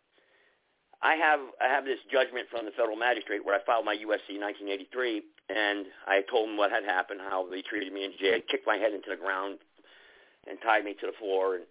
I 1.03 1.15
have 1.19 1.41
I 1.59 1.67
have 1.67 1.83
this 1.83 1.99
judgment 2.07 2.47
from 2.47 2.63
the 2.63 2.71
federal 2.71 2.95
magistrate 2.95 3.43
where 3.43 3.59
I 3.59 3.61
filed 3.67 3.83
my 3.83 3.95
USC 3.99 4.39
1983, 4.39 5.21
and 5.51 5.85
I 6.07 6.23
told 6.31 6.47
him 6.49 6.55
what 6.55 6.71
had 6.71 6.87
happened, 6.87 7.19
how 7.19 7.43
they 7.51 7.61
treated 7.61 7.91
me 7.91 8.07
in 8.07 8.15
jail, 8.15 8.39
kicked 8.47 8.65
my 8.65 8.79
head 8.79 8.95
into 8.95 9.11
the 9.11 9.19
ground, 9.19 9.59
and 10.47 10.57
tied 10.63 10.87
me 10.87 10.95
to 11.03 11.05
the 11.11 11.17
floor, 11.19 11.59
and 11.59 11.67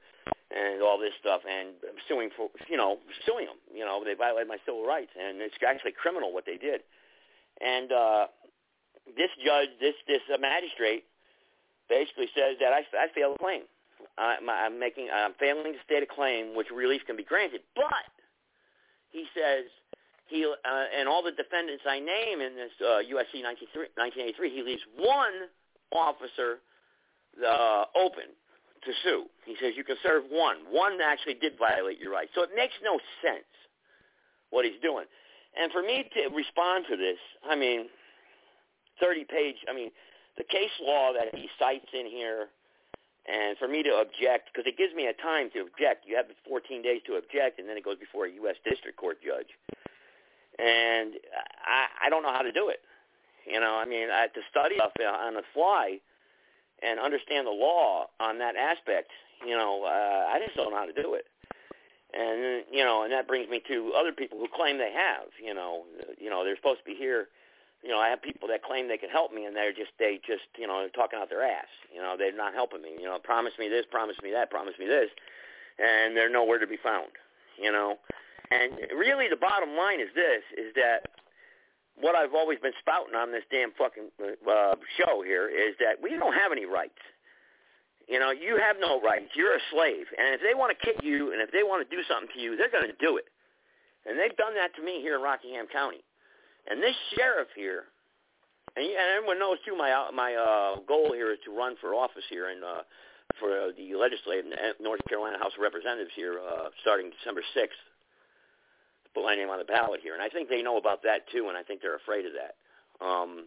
and 0.53 0.85
all 0.85 1.01
this 1.01 1.16
stuff, 1.18 1.40
and 1.49 1.73
suing 2.09 2.29
for 2.37 2.53
you 2.68 2.77
know 2.77 3.01
suing 3.25 3.49
them. 3.49 3.57
You 3.73 3.88
know 3.88 4.05
they 4.05 4.12
violated 4.12 4.53
my 4.53 4.61
civil 4.68 4.85
rights, 4.85 5.16
and 5.16 5.40
it's 5.40 5.57
actually 5.64 5.97
criminal 5.97 6.33
what 6.37 6.45
they 6.45 6.61
did. 6.61 6.85
And 7.64 7.88
uh, 7.88 8.27
this 9.16 9.33
judge, 9.40 9.73
this 9.81 9.97
this 10.07 10.21
uh, 10.29 10.37
magistrate, 10.37 11.09
basically 11.88 12.29
says 12.37 12.61
that 12.61 12.77
I 12.77 12.85
I 12.92 13.09
failed 13.16 13.37
a 13.37 13.38
claim. 13.40 13.64
I'm, 14.18 14.45
I'm 14.51 14.77
making 14.79 15.09
I'm 15.09 15.33
failing 15.40 15.73
to 15.73 15.81
state 15.88 16.03
a 16.03 16.11
claim 16.11 16.53
which 16.55 16.68
relief 16.68 17.01
can 17.09 17.16
be 17.16 17.25
granted, 17.25 17.64
but 17.75 18.12
he 19.12 19.25
says 19.37 19.68
he 20.27 20.44
uh, 20.44 20.85
and 20.98 21.09
all 21.09 21.22
the 21.22 21.33
defendants 21.33 21.85
I 21.87 22.01
name 22.01 22.40
in 22.40 22.57
this 22.57 22.72
uh, 22.81 23.05
USC 23.05 23.44
1983, 23.44 24.51
he 24.51 24.62
leaves 24.62 24.83
one 24.96 25.53
officer 25.92 26.59
uh, 27.38 27.85
open 27.94 28.33
to 28.85 28.92
sue. 29.05 29.27
He 29.44 29.55
says 29.61 29.75
you 29.77 29.85
can 29.85 29.96
serve 30.03 30.25
one. 30.31 30.57
One 30.70 30.98
actually 31.01 31.35
did 31.35 31.59
violate 31.59 32.01
your 32.01 32.12
rights. 32.12 32.33
So 32.35 32.42
it 32.42 32.51
makes 32.57 32.75
no 32.83 32.98
sense 33.22 33.46
what 34.51 34.64
he's 34.64 34.81
doing. 34.83 35.05
And 35.55 35.70
for 35.70 35.83
me 35.83 36.09
to 36.14 36.35
respond 36.35 36.87
to 36.88 36.96
this, 36.96 37.18
I 37.44 37.55
mean, 37.55 37.87
30 39.01 39.25
page, 39.25 39.57
I 39.68 39.75
mean, 39.75 39.90
the 40.38 40.44
case 40.44 40.72
law 40.81 41.12
that 41.12 41.35
he 41.35 41.48
cites 41.59 41.92
in 41.92 42.07
here 42.07 42.48
and 43.27 43.57
for 43.59 43.69
me 43.69 43.83
to 43.83 44.03
object, 44.03 44.51
because 44.53 44.67
it 44.67 44.77
gives 44.77 44.95
me 44.95 45.07
a 45.07 45.15
time 45.15 45.51
to 45.55 45.61
object. 45.61 46.07
You 46.07 46.17
have 46.17 46.27
14 46.49 46.83
days 46.83 47.03
to 47.07 47.15
object, 47.15 47.61
and 47.61 47.69
then 47.69 47.77
it 47.77 47.85
goes 47.85 47.99
before 47.99 48.27
a 48.27 48.33
U.S. 48.43 48.57
District 48.65 48.97
Court 48.97 49.19
judge. 49.23 49.55
And 50.59 51.15
I, 51.65 52.07
I 52.07 52.11
don't 52.11 52.23
know 52.23 52.33
how 52.33 52.43
to 52.43 52.53
do 52.53 52.69
it. 52.69 52.81
You 53.47 53.61
know, 53.61 53.75
I 53.75 53.85
mean, 53.85 54.09
I, 54.11 54.27
to 54.27 54.41
study 54.51 54.77
stuff 54.77 54.93
on 55.01 55.35
the 55.35 55.43
fly 55.55 55.99
and 56.83 56.99
understand 56.99 57.47
the 57.47 57.53
law 57.53 58.07
on 58.21 58.39
that 58.39 58.57
aspect, 58.57 59.11
you 59.47 59.55
know, 59.55 59.85
uh, 59.85 60.27
I 60.31 60.41
just 60.45 60.57
don't 60.57 60.71
know 60.71 60.79
how 60.79 60.87
to 60.87 60.93
do 60.93 61.15
it. 61.15 61.27
And 62.15 62.65
you 62.71 62.85
know, 62.85 63.05
and 63.05 63.13
that 63.13 63.27
brings 63.27 63.49
me 63.49 63.63
to 63.69 63.93
other 63.97 64.13
people 64.13 64.39
who 64.39 64.47
claim 64.53 64.77
they 64.79 64.93
have. 64.93 65.29
You 65.43 65.55
know, 65.55 65.85
you 66.19 66.29
know, 66.29 66.45
they're 66.45 66.57
supposed 66.57 66.81
to 66.81 66.85
be 66.85 66.95
here 66.95 67.29
you 67.83 67.90
know, 67.90 67.99
I 67.99 68.09
have 68.09 68.23
people 68.23 68.47
that 68.49 68.62
claim 68.62 68.87
they 68.87 68.97
can 68.97 69.11
help 69.11 69.33
me, 69.33 69.45
and 69.45 69.57
they're 69.57 69.73
just 69.73 69.90
they 69.99 70.21
just 70.27 70.47
you 70.57 70.66
know 70.66 70.87
talking 70.95 71.18
out 71.18 71.29
their 71.29 71.42
ass. 71.42 71.66
You 71.92 72.01
know, 72.01 72.14
they're 72.16 72.35
not 72.35 72.55
helping 72.55 72.83
me. 72.83 72.95
You 72.99 73.07
know, 73.07 73.18
promise 73.18 73.53
me 73.59 73.68
this, 73.68 73.85
promise 73.90 74.16
me 74.23 74.31
that, 74.31 74.51
promise 74.51 74.75
me 74.79 74.87
this, 74.87 75.11
and 75.79 76.16
they're 76.16 76.31
nowhere 76.31 76.59
to 76.59 76.66
be 76.66 76.79
found. 76.79 77.11
You 77.61 77.73
know, 77.73 77.99
and 78.51 78.79
really 78.97 79.29
the 79.29 79.37
bottom 79.37 79.77
line 79.77 80.01
is 80.01 80.09
this: 80.14 80.42
is 80.57 80.73
that 80.77 81.11
what 81.99 82.14
I've 82.14 82.35
always 82.35 82.59
been 82.61 82.73
spouting 82.79 83.14
on 83.14 83.33
this 83.33 83.42
damn 83.51 83.73
fucking 83.73 84.14
uh, 84.23 84.75
show 84.97 85.23
here 85.23 85.51
is 85.51 85.75
that 85.81 85.99
we 86.01 86.11
don't 86.16 86.35
have 86.35 86.53
any 86.53 86.64
rights. 86.64 87.03
You 88.09 88.18
know, 88.18 88.31
you 88.31 88.59
have 88.59 88.77
no 88.81 89.01
rights. 89.01 89.35
You're 89.35 89.57
a 89.57 89.64
slave, 89.71 90.07
and 90.18 90.35
if 90.35 90.40
they 90.40 90.55
want 90.55 90.71
to 90.71 90.79
kick 90.79 91.03
you, 91.03 91.33
and 91.33 91.42
if 91.42 91.51
they 91.51 91.62
want 91.62 91.83
to 91.83 91.97
do 91.97 92.03
something 92.07 92.31
to 92.35 92.40
you, 92.40 92.57
they're 92.57 92.71
going 92.71 92.87
to 92.87 92.99
do 93.03 93.16
it. 93.16 93.27
And 94.07 94.18
they've 94.18 94.37
done 94.37 94.55
that 94.55 94.75
to 94.77 94.83
me 94.83 95.01
here 95.01 95.14
in 95.14 95.23
Rockingham 95.23 95.66
County. 95.66 96.03
And 96.68 96.83
this 96.83 96.94
sheriff 97.16 97.48
here, 97.57 97.85
and, 98.77 98.87
and 98.87 99.09
everyone 99.16 99.38
knows 99.38 99.59
too, 99.66 99.77
my 99.77 100.11
my 100.14 100.35
uh, 100.35 100.81
goal 100.87 101.12
here 101.12 101.33
is 101.33 101.38
to 101.44 101.57
run 101.57 101.77
for 101.81 101.94
office 101.94 102.25
here 102.31 102.48
and 102.51 102.62
uh, 102.62 102.83
for 103.38 103.51
uh, 103.51 103.66
the 103.77 103.94
legislative 103.94 104.46
North 104.81 105.01
Carolina 105.09 105.38
House 105.38 105.53
of 105.57 105.62
Representatives 105.62 106.12
here 106.14 106.38
uh, 106.38 106.68
starting 106.81 107.11
December 107.18 107.42
6th. 107.57 107.81
Put 109.14 109.25
my 109.25 109.35
name 109.35 109.51
on 109.51 109.59
the 109.59 109.64
ballot 109.64 110.01
here, 110.03 110.14
and 110.14 110.22
I 110.22 110.29
think 110.29 110.48
they 110.48 110.62
know 110.62 110.79
about 110.79 111.03
that 111.03 111.29
too, 111.31 111.48
and 111.48 111.57
I 111.57 111.62
think 111.62 111.83
they're 111.83 111.96
afraid 111.96 112.25
of 112.25 112.33
that. 112.33 112.57
Um, 113.05 113.44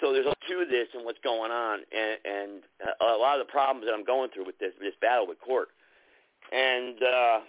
so 0.00 0.12
there's 0.12 0.26
a 0.26 0.34
to 0.48 0.64
this 0.64 0.88
and 0.94 1.04
what's 1.04 1.20
going 1.22 1.52
on, 1.52 1.80
and, 1.92 2.18
and 2.24 2.50
a 3.00 3.16
lot 3.20 3.38
of 3.38 3.46
the 3.46 3.52
problems 3.52 3.86
that 3.86 3.92
I'm 3.92 4.04
going 4.04 4.30
through 4.34 4.46
with 4.46 4.58
this 4.58 4.72
this 4.80 4.94
battle 5.00 5.28
with 5.28 5.38
court. 5.40 5.68
And 6.50 6.96
uh, 6.98 7.40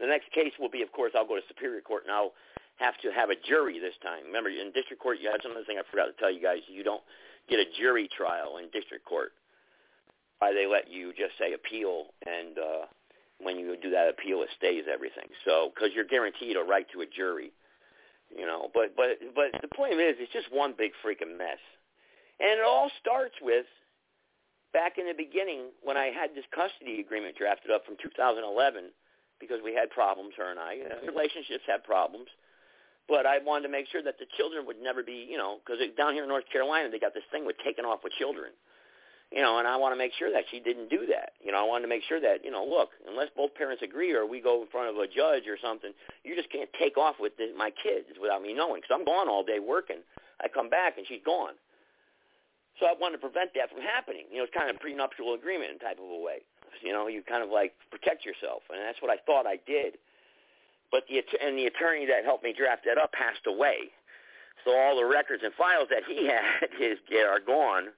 the 0.00 0.06
next 0.06 0.32
case 0.32 0.52
will 0.58 0.70
be, 0.70 0.82
of 0.82 0.90
course, 0.90 1.12
I'll 1.14 1.28
go 1.28 1.36
to 1.36 1.42
Superior 1.46 1.80
Court 1.80 2.04
now 2.08 2.32
have 2.76 2.96
to 3.02 3.10
have 3.10 3.30
a 3.30 3.36
jury 3.36 3.80
this 3.80 3.96
time. 4.02 4.24
Remember, 4.26 4.50
in 4.50 4.72
district 4.72 5.02
court, 5.02 5.18
you 5.20 5.30
had 5.30 5.40
another 5.44 5.64
thing 5.64 5.78
I 5.78 5.90
forgot 5.90 6.06
to 6.06 6.16
tell 6.20 6.30
you 6.30 6.40
guys. 6.40 6.60
You 6.68 6.84
don't 6.84 7.02
get 7.48 7.58
a 7.58 7.66
jury 7.78 8.08
trial 8.08 8.58
in 8.58 8.68
district 8.70 9.04
court. 9.04 9.32
Why 10.38 10.52
they 10.52 10.66
let 10.66 10.90
you 10.92 11.12
just 11.16 11.32
say 11.40 11.54
appeal, 11.54 12.12
and 12.26 12.58
uh, 12.58 12.84
when 13.40 13.58
you 13.58 13.76
do 13.80 13.88
that 13.90 14.08
appeal, 14.12 14.42
it 14.42 14.52
stays 14.56 14.84
everything. 14.84 15.32
So, 15.46 15.72
because 15.74 15.96
you're 15.96 16.04
guaranteed 16.04 16.56
a 16.56 16.62
right 16.62 16.86
to 16.92 17.00
a 17.00 17.06
jury, 17.06 17.52
you 18.28 18.44
know. 18.44 18.68
But 18.74 18.92
but 18.94 19.16
but 19.34 19.56
the 19.62 19.72
point 19.72 19.94
is, 19.94 20.20
it's 20.20 20.32
just 20.32 20.52
one 20.52 20.74
big 20.76 20.92
freaking 21.00 21.38
mess, 21.38 21.60
and 22.38 22.60
it 22.60 22.64
all 22.68 22.90
starts 23.00 23.36
with 23.40 23.64
back 24.74 24.98
in 24.98 25.08
the 25.08 25.16
beginning 25.16 25.72
when 25.80 25.96
I 25.96 26.12
had 26.12 26.36
this 26.36 26.44
custody 26.52 27.00
agreement 27.00 27.40
drafted 27.40 27.70
up 27.70 27.86
from 27.86 27.96
2011 27.96 28.92
because 29.40 29.64
we 29.64 29.72
had 29.72 29.88
problems, 29.88 30.34
her 30.36 30.50
and 30.50 30.60
I. 30.60 30.84
Relationships 31.08 31.64
had 31.66 31.80
problems 31.82 32.28
but 33.08 33.26
I 33.26 33.38
wanted 33.38 33.68
to 33.68 33.72
make 33.72 33.86
sure 33.88 34.02
that 34.02 34.18
the 34.18 34.26
children 34.36 34.66
would 34.66 34.82
never 34.82 35.02
be, 35.02 35.26
you 35.28 35.38
know, 35.38 35.58
because 35.62 35.78
down 35.96 36.14
here 36.14 36.24
in 36.24 36.28
North 36.28 36.48
Carolina 36.50 36.90
they 36.90 36.98
got 36.98 37.14
this 37.14 37.26
thing 37.30 37.46
with 37.46 37.56
taking 37.64 37.84
off 37.84 38.00
with 38.02 38.12
children, 38.14 38.50
you 39.30 39.42
know, 39.42 39.58
and 39.58 39.66
I 39.66 39.76
want 39.76 39.94
to 39.94 39.98
make 39.98 40.12
sure 40.18 40.30
that 40.32 40.44
she 40.50 40.58
didn't 40.60 40.90
do 40.90 41.06
that. 41.10 41.34
You 41.42 41.50
know, 41.50 41.58
I 41.58 41.66
wanted 41.66 41.82
to 41.86 41.92
make 41.92 42.02
sure 42.06 42.20
that, 42.20 42.44
you 42.44 42.50
know, 42.50 42.64
look, 42.64 42.90
unless 43.08 43.28
both 43.36 43.54
parents 43.54 43.82
agree 43.82 44.14
or 44.14 44.26
we 44.26 44.40
go 44.40 44.62
in 44.62 44.68
front 44.68 44.90
of 44.90 44.96
a 44.96 45.06
judge 45.06 45.46
or 45.46 45.58
something, 45.58 45.90
you 46.22 46.34
just 46.34 46.50
can't 46.50 46.70
take 46.78 46.98
off 46.98 47.16
with 47.18 47.36
the, 47.38 47.50
my 47.56 47.70
kids 47.70 48.06
without 48.20 48.42
me 48.42 48.54
knowing, 48.54 48.82
because 48.82 48.94
I'm 48.94 49.06
gone 49.06 49.28
all 49.28 49.42
day 49.42 49.58
working. 49.58 50.02
I 50.42 50.48
come 50.48 50.70
back 50.70 50.98
and 50.98 51.06
she's 51.06 51.22
gone. 51.24 51.54
So 52.78 52.84
I 52.86 52.92
wanted 52.92 53.16
to 53.18 53.24
prevent 53.24 53.56
that 53.56 53.72
from 53.72 53.80
happening. 53.80 54.28
You 54.30 54.38
know, 54.38 54.44
it's 54.44 54.52
kind 54.52 54.68
of 54.68 54.76
a 54.76 54.78
prenuptial 54.78 55.32
agreement 55.32 55.80
type 55.80 55.96
of 55.96 56.10
a 56.10 56.20
way. 56.20 56.44
You 56.84 56.92
know, 56.92 57.08
you 57.08 57.22
kind 57.24 57.42
of 57.42 57.48
like 57.48 57.72
protect 57.90 58.26
yourself, 58.28 58.62
and 58.68 58.78
that's 58.84 59.00
what 59.00 59.10
I 59.10 59.16
thought 59.24 59.46
I 59.48 59.56
did 59.64 59.96
but 60.90 61.04
the 61.08 61.22
and 61.42 61.58
the 61.58 61.66
attorney 61.66 62.06
that 62.06 62.24
helped 62.24 62.44
me 62.44 62.54
draft 62.56 62.84
that 62.86 62.98
up 62.98 63.12
passed 63.12 63.46
away. 63.46 63.90
So 64.64 64.72
all 64.72 64.96
the 64.96 65.04
records 65.04 65.42
and 65.44 65.52
files 65.54 65.88
that 65.90 66.02
he 66.06 66.26
had 66.30 66.68
is 66.80 66.98
are 67.14 67.40
gone. 67.40 67.88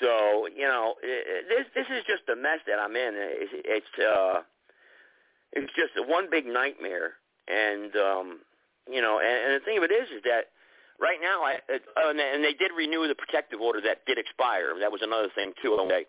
So 0.00 0.48
you 0.54 0.66
know 0.66 0.94
this 1.02 1.66
this 1.74 1.86
is 1.86 2.04
just 2.06 2.28
a 2.30 2.36
mess 2.36 2.60
that 2.66 2.78
I'm 2.78 2.96
in. 2.96 3.14
It's 3.14 3.52
it's, 3.64 3.94
uh, 3.98 4.42
it's 5.52 5.72
just 5.74 5.94
one 6.08 6.26
big 6.30 6.46
nightmare, 6.46 7.14
and 7.46 7.94
um, 7.96 8.40
you 8.90 9.00
know, 9.00 9.20
and, 9.20 9.52
and 9.52 9.60
the 9.60 9.64
thing 9.64 9.78
of 9.78 9.84
it 9.84 9.92
is, 9.92 10.10
is 10.10 10.22
that 10.24 10.50
right 10.98 11.18
now 11.22 11.42
I 11.42 11.62
uh, 11.70 12.10
and 12.10 12.42
they 12.42 12.54
did 12.54 12.72
renew 12.76 13.06
the 13.06 13.14
protective 13.14 13.60
order 13.60 13.80
that 13.82 14.04
did 14.06 14.18
expire. 14.18 14.74
That 14.80 14.90
was 14.90 15.02
another 15.02 15.28
thing 15.34 15.52
too. 15.62 15.78
Okay 15.86 16.06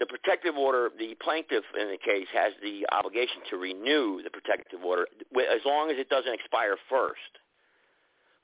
the 0.00 0.08
protective 0.08 0.56
order, 0.56 0.88
the 0.98 1.14
plaintiff 1.20 1.62
in 1.78 1.92
the 1.92 2.00
case 2.00 2.26
has 2.32 2.56
the 2.64 2.88
obligation 2.90 3.44
to 3.52 3.60
renew 3.60 4.24
the 4.24 4.32
protective 4.32 4.80
order 4.82 5.04
as 5.36 5.60
long 5.68 5.92
as 5.92 6.00
it 6.00 6.08
doesn't 6.08 6.32
expire 6.32 6.74
first. 6.88 7.36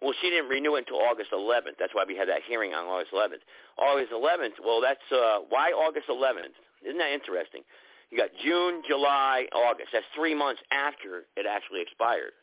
Well, 0.04 0.12
she 0.20 0.28
didn't 0.28 0.52
renew 0.52 0.76
it 0.76 0.84
until 0.84 1.00
August 1.00 1.32
11th. 1.32 1.80
That's 1.80 1.96
why 1.96 2.04
we 2.06 2.14
had 2.14 2.28
that 2.28 2.44
hearing 2.46 2.76
on 2.76 2.84
August 2.84 3.16
11th. 3.16 3.40
August 3.80 4.12
11th, 4.12 4.60
well, 4.60 4.84
that's 4.84 5.08
uh, 5.08 5.48
why 5.48 5.72
August 5.72 6.12
11th. 6.12 6.52
Isn't 6.84 7.00
that 7.00 7.16
interesting? 7.16 7.64
You 8.12 8.20
got 8.20 8.28
June, 8.44 8.84
July, 8.86 9.48
August. 9.56 9.88
That's 9.96 10.04
three 10.14 10.36
months 10.36 10.60
after 10.70 11.24
it 11.40 11.48
actually 11.48 11.80
expired. 11.80 12.36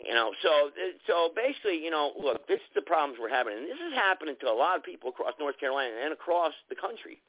You 0.00 0.12
know, 0.12 0.32
so 0.42 0.68
so 1.06 1.32
basically, 1.32 1.80
you 1.80 1.88
know, 1.88 2.12
look, 2.20 2.46
this 2.48 2.60
is 2.60 2.72
the 2.74 2.84
problems 2.84 3.16
we're 3.16 3.32
having, 3.32 3.56
and 3.56 3.64
this 3.64 3.80
is 3.80 3.96
happening 3.96 4.36
to 4.40 4.48
a 4.48 4.52
lot 4.52 4.76
of 4.76 4.84
people 4.84 5.08
across 5.08 5.32
North 5.40 5.56
Carolina 5.56 5.94
and 6.04 6.12
across 6.12 6.52
the 6.68 6.76
country 6.76 7.20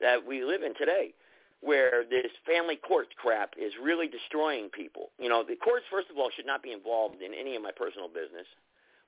that 0.00 0.26
we 0.26 0.44
live 0.44 0.62
in 0.62 0.74
today 0.74 1.14
where 1.60 2.04
this 2.04 2.30
family 2.46 2.76
court 2.76 3.08
crap 3.16 3.54
is 3.56 3.72
really 3.82 4.08
destroying 4.08 4.68
people. 4.68 5.10
You 5.18 5.28
know, 5.28 5.42
the 5.42 5.56
courts, 5.56 5.86
first 5.90 6.10
of 6.10 6.18
all, 6.18 6.30
should 6.34 6.46
not 6.46 6.62
be 6.62 6.72
involved 6.72 7.22
in 7.22 7.32
any 7.32 7.56
of 7.56 7.62
my 7.62 7.72
personal 7.72 8.08
business, 8.08 8.46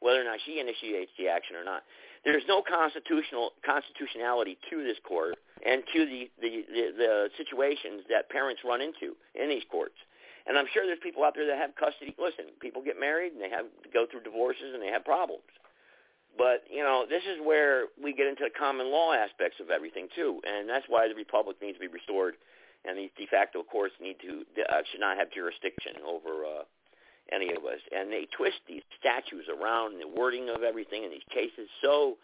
whether 0.00 0.20
or 0.20 0.24
not 0.24 0.40
she 0.46 0.60
initiates 0.60 1.12
the 1.18 1.28
action 1.28 1.56
or 1.56 1.64
not. 1.64 1.82
There's 2.24 2.42
no 2.48 2.62
constitutional 2.62 3.52
constitutionality 3.64 4.58
to 4.70 4.82
this 4.82 4.96
court 5.06 5.36
and 5.64 5.82
to 5.94 6.00
the, 6.06 6.30
the, 6.40 6.50
the, 6.66 6.84
the 6.96 7.12
situations 7.36 8.02
that 8.08 8.30
parents 8.30 8.62
run 8.64 8.80
into 8.80 9.14
in 9.34 9.48
these 9.48 9.64
courts. 9.70 9.94
And 10.48 10.56
I'm 10.56 10.66
sure 10.72 10.86
there's 10.86 11.02
people 11.02 11.22
out 11.24 11.36
there 11.36 11.46
that 11.46 11.58
have 11.60 11.76
custody. 11.76 12.16
Listen, 12.16 12.48
people 12.58 12.80
get 12.80 12.98
married 12.98 13.36
and 13.36 13.42
they 13.42 13.52
have 13.52 13.68
go 13.92 14.06
through 14.08 14.24
divorces 14.24 14.72
and 14.72 14.82
they 14.82 14.88
have 14.88 15.04
problems. 15.04 15.44
But 16.38 16.62
you 16.70 16.86
know, 16.86 17.04
this 17.10 17.24
is 17.26 17.42
where 17.42 17.90
we 18.00 18.14
get 18.14 18.30
into 18.30 18.44
the 18.46 18.54
common 18.54 18.90
law 18.94 19.12
aspects 19.12 19.58
of 19.58 19.70
everything 19.70 20.06
too, 20.14 20.40
and 20.46 20.68
that's 20.70 20.86
why 20.88 21.08
the 21.08 21.18
republic 21.18 21.58
needs 21.60 21.76
to 21.76 21.82
be 21.82 21.90
restored, 21.90 22.38
and 22.86 22.96
these 22.96 23.10
de 23.18 23.26
facto 23.26 23.66
courts 23.66 23.94
need 24.00 24.16
to 24.22 24.46
uh, 24.62 24.86
should 24.86 25.02
not 25.02 25.18
have 25.18 25.34
jurisdiction 25.34 25.98
over 26.06 26.46
uh, 26.46 26.62
any 27.34 27.50
of 27.50 27.66
us. 27.66 27.82
And 27.90 28.12
they 28.14 28.30
twist 28.30 28.62
these 28.70 28.86
statutes 29.02 29.50
around 29.50 29.98
and 29.98 30.00
the 30.00 30.08
wording 30.14 30.48
of 30.48 30.62
everything 30.62 31.02
in 31.02 31.10
these 31.10 31.26
cases. 31.28 31.66
So, 31.82 32.16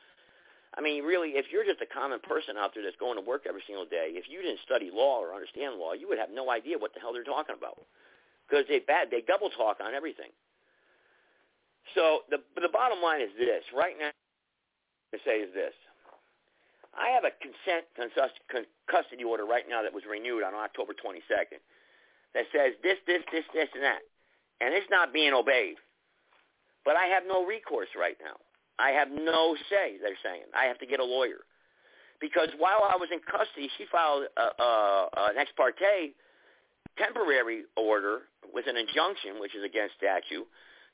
I 0.79 0.81
mean, 0.81 1.03
really, 1.03 1.35
if 1.35 1.51
you're 1.51 1.67
just 1.67 1.83
a 1.83 1.91
common 1.91 2.23
person 2.23 2.55
out 2.57 2.71
there 2.73 2.87
that's 2.87 2.97
going 3.03 3.19
to 3.19 3.25
work 3.27 3.51
every 3.51 3.67
single 3.67 3.85
day, 3.85 4.15
if 4.15 4.31
you 4.31 4.43
didn't 4.47 4.63
study 4.63 4.95
law 4.95 5.19
or 5.19 5.35
understand 5.35 5.83
law, 5.83 5.93
you 5.93 6.07
would 6.07 6.23
have 6.23 6.31
no 6.31 6.55
idea 6.55 6.79
what 6.79 6.95
the 6.95 7.01
hell 7.03 7.13
they're 7.13 7.27
talking 7.27 7.59
about 7.59 7.83
because 8.47 8.65
they 8.71 8.79
bad 8.79 9.11
they 9.11 9.27
double 9.27 9.51
talk 9.51 9.83
on 9.83 9.91
everything. 9.91 10.31
So 11.95 12.25
the 12.31 12.39
the 12.57 12.73
bottom 12.73 13.03
line 13.03 13.21
is 13.21 13.31
this: 13.39 13.63
right 13.77 13.95
now, 13.99 14.11
to 15.13 15.19
say 15.25 15.45
is 15.45 15.53
this: 15.53 15.75
I 16.97 17.11
have 17.11 17.25
a 17.25 17.35
consent 17.43 17.85
custody 18.87 19.25
order 19.25 19.45
right 19.45 19.65
now 19.69 19.83
that 19.83 19.93
was 19.93 20.05
renewed 20.09 20.43
on 20.43 20.55
October 20.55 20.95
22nd 20.95 21.59
that 22.35 22.47
says 22.51 22.75
this, 22.83 22.99
this, 23.07 23.23
this, 23.31 23.45
this, 23.55 23.69
and 23.75 23.83
that, 23.83 24.03
and 24.61 24.75
it's 24.75 24.91
not 24.91 25.13
being 25.13 25.33
obeyed. 25.33 25.77
But 26.85 26.97
I 26.97 27.07
have 27.07 27.25
no 27.27 27.47
recourse 27.47 27.89
right 27.99 28.17
now. 28.23 28.37
I 28.79 28.91
have 28.91 29.09
no 29.11 29.57
say, 29.71 29.97
they're 30.03 30.19
saying. 30.23 30.51
I 30.55 30.65
have 30.65 30.79
to 30.79 30.87
get 30.87 31.01
a 31.01 31.05
lawyer. 31.05 31.47
Because 32.21 32.49
while 32.59 32.83
I 32.83 32.97
was 32.97 33.09
in 33.13 33.21
custody, 33.21 33.71
she 33.79 33.87
filed 33.91 34.25
a, 34.37 34.63
a, 34.63 35.09
an 35.31 35.39
ex 35.39 35.51
parte 35.57 36.15
temporary 36.99 37.65
order 37.77 38.23
with 38.53 38.67
an 38.67 38.77
injunction, 38.77 39.41
which 39.41 39.55
is 39.55 39.65
against 39.65 39.95
statute, 39.97 40.47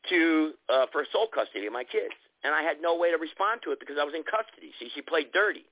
to 0.08 0.52
uh, 0.68 0.86
for 0.92 1.04
sole 1.12 1.28
custody 1.28 1.66
of 1.66 1.72
my 1.72 1.84
kids. 1.84 2.14
And 2.42 2.54
I 2.54 2.62
had 2.62 2.80
no 2.80 2.96
way 2.96 3.10
to 3.10 3.18
respond 3.18 3.60
to 3.64 3.72
it 3.72 3.80
because 3.80 3.96
I 4.00 4.04
was 4.04 4.14
in 4.14 4.24
custody. 4.24 4.72
See, 4.80 4.88
she 4.94 5.02
played 5.02 5.32
dirty. 5.32 5.66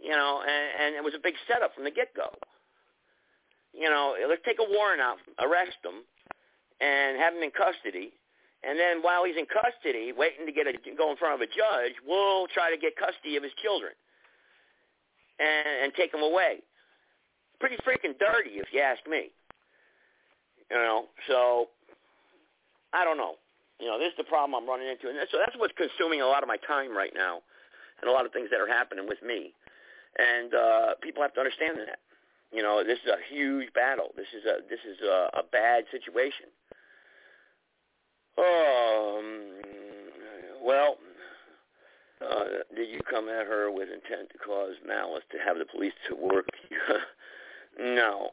You 0.00 0.16
know, 0.16 0.40
and, 0.40 0.66
and 0.80 0.90
it 0.96 1.04
was 1.04 1.12
a 1.12 1.20
big 1.20 1.34
setup 1.46 1.74
from 1.74 1.84
the 1.84 1.90
get-go. 1.90 2.30
You 3.74 3.90
know, 3.90 4.14
let's 4.28 4.40
take 4.46 4.58
a 4.62 4.64
warrant 4.64 5.02
out, 5.02 5.18
arrest 5.42 5.76
him, 5.84 6.06
and 6.80 7.18
have 7.18 7.34
him 7.34 7.42
in 7.42 7.50
custody, 7.50 8.14
and 8.64 8.78
then 8.78 9.02
while 9.02 9.24
he's 9.24 9.36
in 9.36 9.46
custody, 9.46 10.12
waiting 10.12 10.46
to 10.46 10.52
get 10.52 10.66
a, 10.66 10.72
go 10.96 11.10
in 11.10 11.16
front 11.16 11.34
of 11.34 11.40
a 11.40 11.46
judge, 11.46 11.94
we'll 12.06 12.48
try 12.48 12.70
to 12.70 12.76
get 12.76 12.96
custody 12.96 13.36
of 13.36 13.42
his 13.42 13.52
children 13.62 13.92
and, 15.38 15.84
and 15.84 15.94
take 15.94 16.10
them 16.10 16.22
away. 16.22 16.58
Pretty 17.60 17.76
freaking 17.86 18.18
dirty, 18.18 18.58
if 18.58 18.66
you 18.72 18.80
ask 18.80 19.00
me. 19.08 19.30
You 20.70 20.76
know, 20.76 21.04
so 21.28 21.68
I 22.92 23.04
don't 23.04 23.16
know. 23.16 23.36
You 23.80 23.86
know, 23.86 23.98
this 23.98 24.10
is 24.10 24.18
the 24.18 24.24
problem 24.24 24.54
I'm 24.54 24.68
running 24.68 24.88
into, 24.88 25.08
and 25.08 25.16
so 25.30 25.38
that's 25.38 25.56
what's 25.56 25.74
consuming 25.76 26.20
a 26.20 26.26
lot 26.26 26.42
of 26.42 26.48
my 26.48 26.56
time 26.56 26.96
right 26.96 27.12
now, 27.14 27.42
and 28.00 28.10
a 28.10 28.12
lot 28.12 28.26
of 28.26 28.32
things 28.32 28.50
that 28.50 28.60
are 28.60 28.66
happening 28.66 29.06
with 29.06 29.22
me. 29.22 29.54
And 30.18 30.52
uh, 30.52 30.94
people 31.00 31.22
have 31.22 31.34
to 31.34 31.40
understand 31.40 31.78
that. 31.78 32.00
You 32.50 32.62
know, 32.62 32.82
this 32.82 32.98
is 33.04 33.10
a 33.10 33.22
huge 33.32 33.72
battle. 33.74 34.10
This 34.16 34.26
is 34.34 34.44
a 34.46 34.66
this 34.68 34.80
is 34.88 34.98
a, 35.04 35.30
a 35.38 35.42
bad 35.52 35.84
situation. 35.92 36.46
Um, 38.38 39.62
well, 40.64 40.96
uh, 42.20 42.64
did 42.74 42.88
you 42.88 43.00
come 43.08 43.28
at 43.28 43.46
her 43.46 43.70
with 43.70 43.88
intent 43.88 44.30
to 44.32 44.38
cause 44.38 44.74
malice 44.86 45.24
to 45.30 45.38
have 45.38 45.58
the 45.58 45.66
police 45.66 45.92
to 46.08 46.16
work? 46.16 46.48
no. 47.78 48.30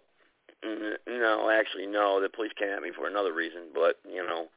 No, 1.07 1.49
actually, 1.49 1.87
no. 1.87 2.21
The 2.21 2.29
police 2.29 2.51
came 2.57 2.69
at 2.69 2.81
me 2.81 2.91
for 2.95 3.07
another 3.07 3.33
reason, 3.33 3.69
but, 3.73 3.99
you 4.09 4.23
know, 4.25 4.47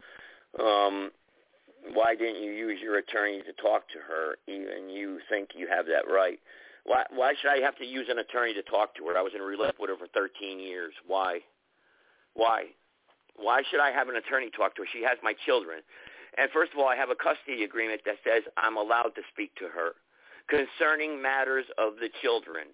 um, 0.64 1.11
why 1.92 2.14
didn't 2.14 2.42
you 2.42 2.53
use 2.53 2.81
your 2.83 2.99
attorney 2.99 3.42
to 3.42 3.53
talk 3.62 3.88
to 3.88 3.99
her 3.99 4.37
even 4.47 4.88
you 4.88 5.21
think 5.29 5.51
you 5.55 5.68
have 5.68 5.87
that 5.87 6.11
right? 6.11 6.38
Why, 6.85 7.05
why 7.11 7.35
should 7.40 7.51
I 7.51 7.59
have 7.59 7.77
to 7.77 7.85
use 7.85 8.07
an 8.09 8.18
attorney 8.18 8.55
to 8.55 8.62
talk 8.62 8.94
to 8.97 9.05
her? 9.07 9.18
I 9.18 9.23
was 9.23 9.33
in 9.35 9.40
a 9.40 9.44
relationship 9.44 9.81
with 9.81 9.90
her 9.90 9.97
for 9.97 10.09
13 10.09 10.59
years. 10.59 10.94
Why? 11.07 11.40
Why? 12.35 12.64
Why 13.37 13.62
should 13.71 13.81
I 13.81 13.92
have 13.92 14.09
an 14.09 14.16
attorney 14.16 14.51
talk 14.51 14.75
to 14.77 14.83
her? 14.83 14.88
She 14.92 15.03
has 15.03 15.18
my 15.23 15.35
children. 15.44 15.81
And 16.38 16.51
first 16.51 16.73
of 16.73 16.79
all, 16.79 16.88
I 16.88 16.97
have 16.97 17.11
a 17.11 17.14
custody 17.14 17.64
agreement 17.64 18.03
that 18.07 18.16
says 18.25 18.42
I'm 18.57 18.77
allowed 18.77 19.14
to 19.16 19.23
speak 19.33 19.55
to 19.57 19.68
her 19.68 19.92
concerning 20.49 21.21
matters 21.21 21.66
of 21.77 21.97
the 22.01 22.09
children. 22.23 22.68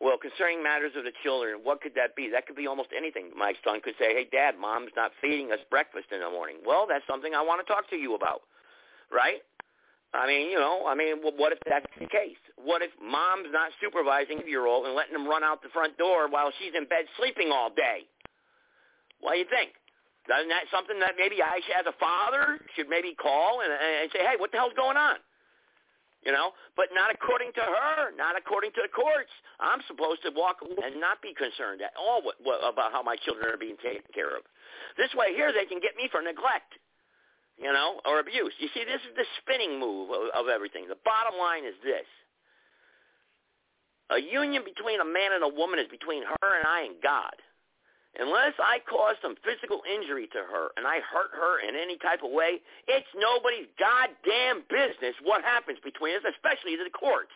Well, 0.00 0.16
concerning 0.16 0.64
matters 0.64 0.92
of 0.96 1.04
the 1.04 1.12
children, 1.22 1.60
what 1.62 1.82
could 1.84 1.94
that 1.94 2.16
be? 2.16 2.32
That 2.32 2.46
could 2.48 2.56
be 2.56 2.66
almost 2.66 2.88
anything. 2.96 3.36
My 3.36 3.52
son 3.62 3.84
could 3.84 3.94
say, 4.00 4.16
hey, 4.16 4.26
Dad, 4.32 4.56
Mom's 4.56 4.96
not 4.96 5.12
feeding 5.20 5.52
us 5.52 5.60
breakfast 5.68 6.08
in 6.10 6.20
the 6.20 6.30
morning. 6.30 6.56
Well, 6.64 6.86
that's 6.88 7.04
something 7.06 7.34
I 7.36 7.42
want 7.44 7.60
to 7.60 7.68
talk 7.68 7.88
to 7.90 7.96
you 7.96 8.14
about, 8.16 8.40
right? 9.12 9.44
I 10.16 10.26
mean, 10.26 10.50
you 10.50 10.58
know, 10.58 10.88
I 10.88 10.96
mean, 10.96 11.20
what 11.22 11.52
if 11.52 11.60
that's 11.68 11.86
the 12.00 12.08
case? 12.08 12.40
What 12.56 12.80
if 12.82 12.90
Mom's 12.98 13.52
not 13.52 13.70
supervising 13.78 14.42
your 14.48 14.66
old 14.66 14.86
and 14.86 14.96
letting 14.96 15.12
them 15.12 15.28
run 15.28 15.44
out 15.44 15.62
the 15.62 15.68
front 15.68 15.98
door 15.98 16.28
while 16.28 16.50
she's 16.58 16.72
in 16.74 16.88
bed 16.88 17.04
sleeping 17.20 17.52
all 17.52 17.68
day? 17.70 18.08
What 19.20 19.36
do 19.36 19.38
you 19.38 19.46
think? 19.52 19.76
Isn't 20.26 20.48
that 20.48 20.64
something 20.72 20.98
that 21.00 21.14
maybe 21.20 21.42
I, 21.42 21.60
as 21.78 21.86
a 21.86 21.94
father, 22.00 22.58
should 22.74 22.88
maybe 22.88 23.14
call 23.14 23.60
and, 23.60 23.70
and 23.70 24.10
say, 24.12 24.24
hey, 24.24 24.34
what 24.38 24.50
the 24.50 24.58
hell's 24.58 24.74
going 24.74 24.96
on? 24.96 25.20
You 26.20 26.32
know, 26.36 26.52
but 26.76 26.92
not 26.92 27.08
according 27.08 27.56
to 27.56 27.64
her, 27.64 28.12
not 28.12 28.36
according 28.36 28.76
to 28.76 28.84
the 28.84 28.92
courts. 28.92 29.32
I'm 29.56 29.80
supposed 29.88 30.20
to 30.28 30.30
walk 30.36 30.60
and 30.60 31.00
not 31.00 31.24
be 31.24 31.32
concerned 31.32 31.80
at 31.80 31.96
all 31.96 32.20
what, 32.20 32.36
what, 32.44 32.60
about 32.60 32.92
how 32.92 33.00
my 33.00 33.16
children 33.16 33.48
are 33.48 33.56
being 33.56 33.80
taken 33.80 34.04
care 34.12 34.36
of. 34.36 34.44
This 35.00 35.08
way 35.16 35.32
here, 35.32 35.48
they 35.48 35.64
can 35.64 35.80
get 35.80 35.96
me 35.96 36.12
for 36.12 36.20
neglect, 36.20 36.76
you 37.56 37.72
know, 37.72 38.04
or 38.04 38.20
abuse. 38.20 38.52
You 38.60 38.68
see, 38.76 38.84
this 38.84 39.00
is 39.00 39.16
the 39.16 39.24
spinning 39.40 39.80
move 39.80 40.12
of, 40.12 40.28
of 40.36 40.52
everything. 40.52 40.92
The 40.92 41.00
bottom 41.08 41.40
line 41.40 41.64
is 41.64 41.76
this. 41.80 42.04
A 44.12 44.20
union 44.20 44.60
between 44.60 45.00
a 45.00 45.08
man 45.08 45.32
and 45.32 45.40
a 45.40 45.48
woman 45.48 45.80
is 45.80 45.88
between 45.88 46.20
her 46.28 46.48
and 46.52 46.68
I 46.68 46.84
and 46.84 47.00
God. 47.00 47.32
Unless 48.18 48.58
I 48.58 48.82
cause 48.90 49.14
some 49.22 49.38
physical 49.46 49.86
injury 49.86 50.26
to 50.34 50.42
her 50.42 50.74
and 50.74 50.82
I 50.82 50.98
hurt 50.98 51.30
her 51.30 51.62
in 51.62 51.78
any 51.78 51.94
type 52.02 52.26
of 52.26 52.34
way, 52.34 52.58
it's 52.90 53.06
nobody's 53.14 53.70
goddamn 53.78 54.66
business 54.66 55.14
what 55.22 55.46
happens 55.46 55.78
between 55.78 56.18
us, 56.18 56.26
especially 56.26 56.74
the 56.74 56.90
courts. 56.90 57.34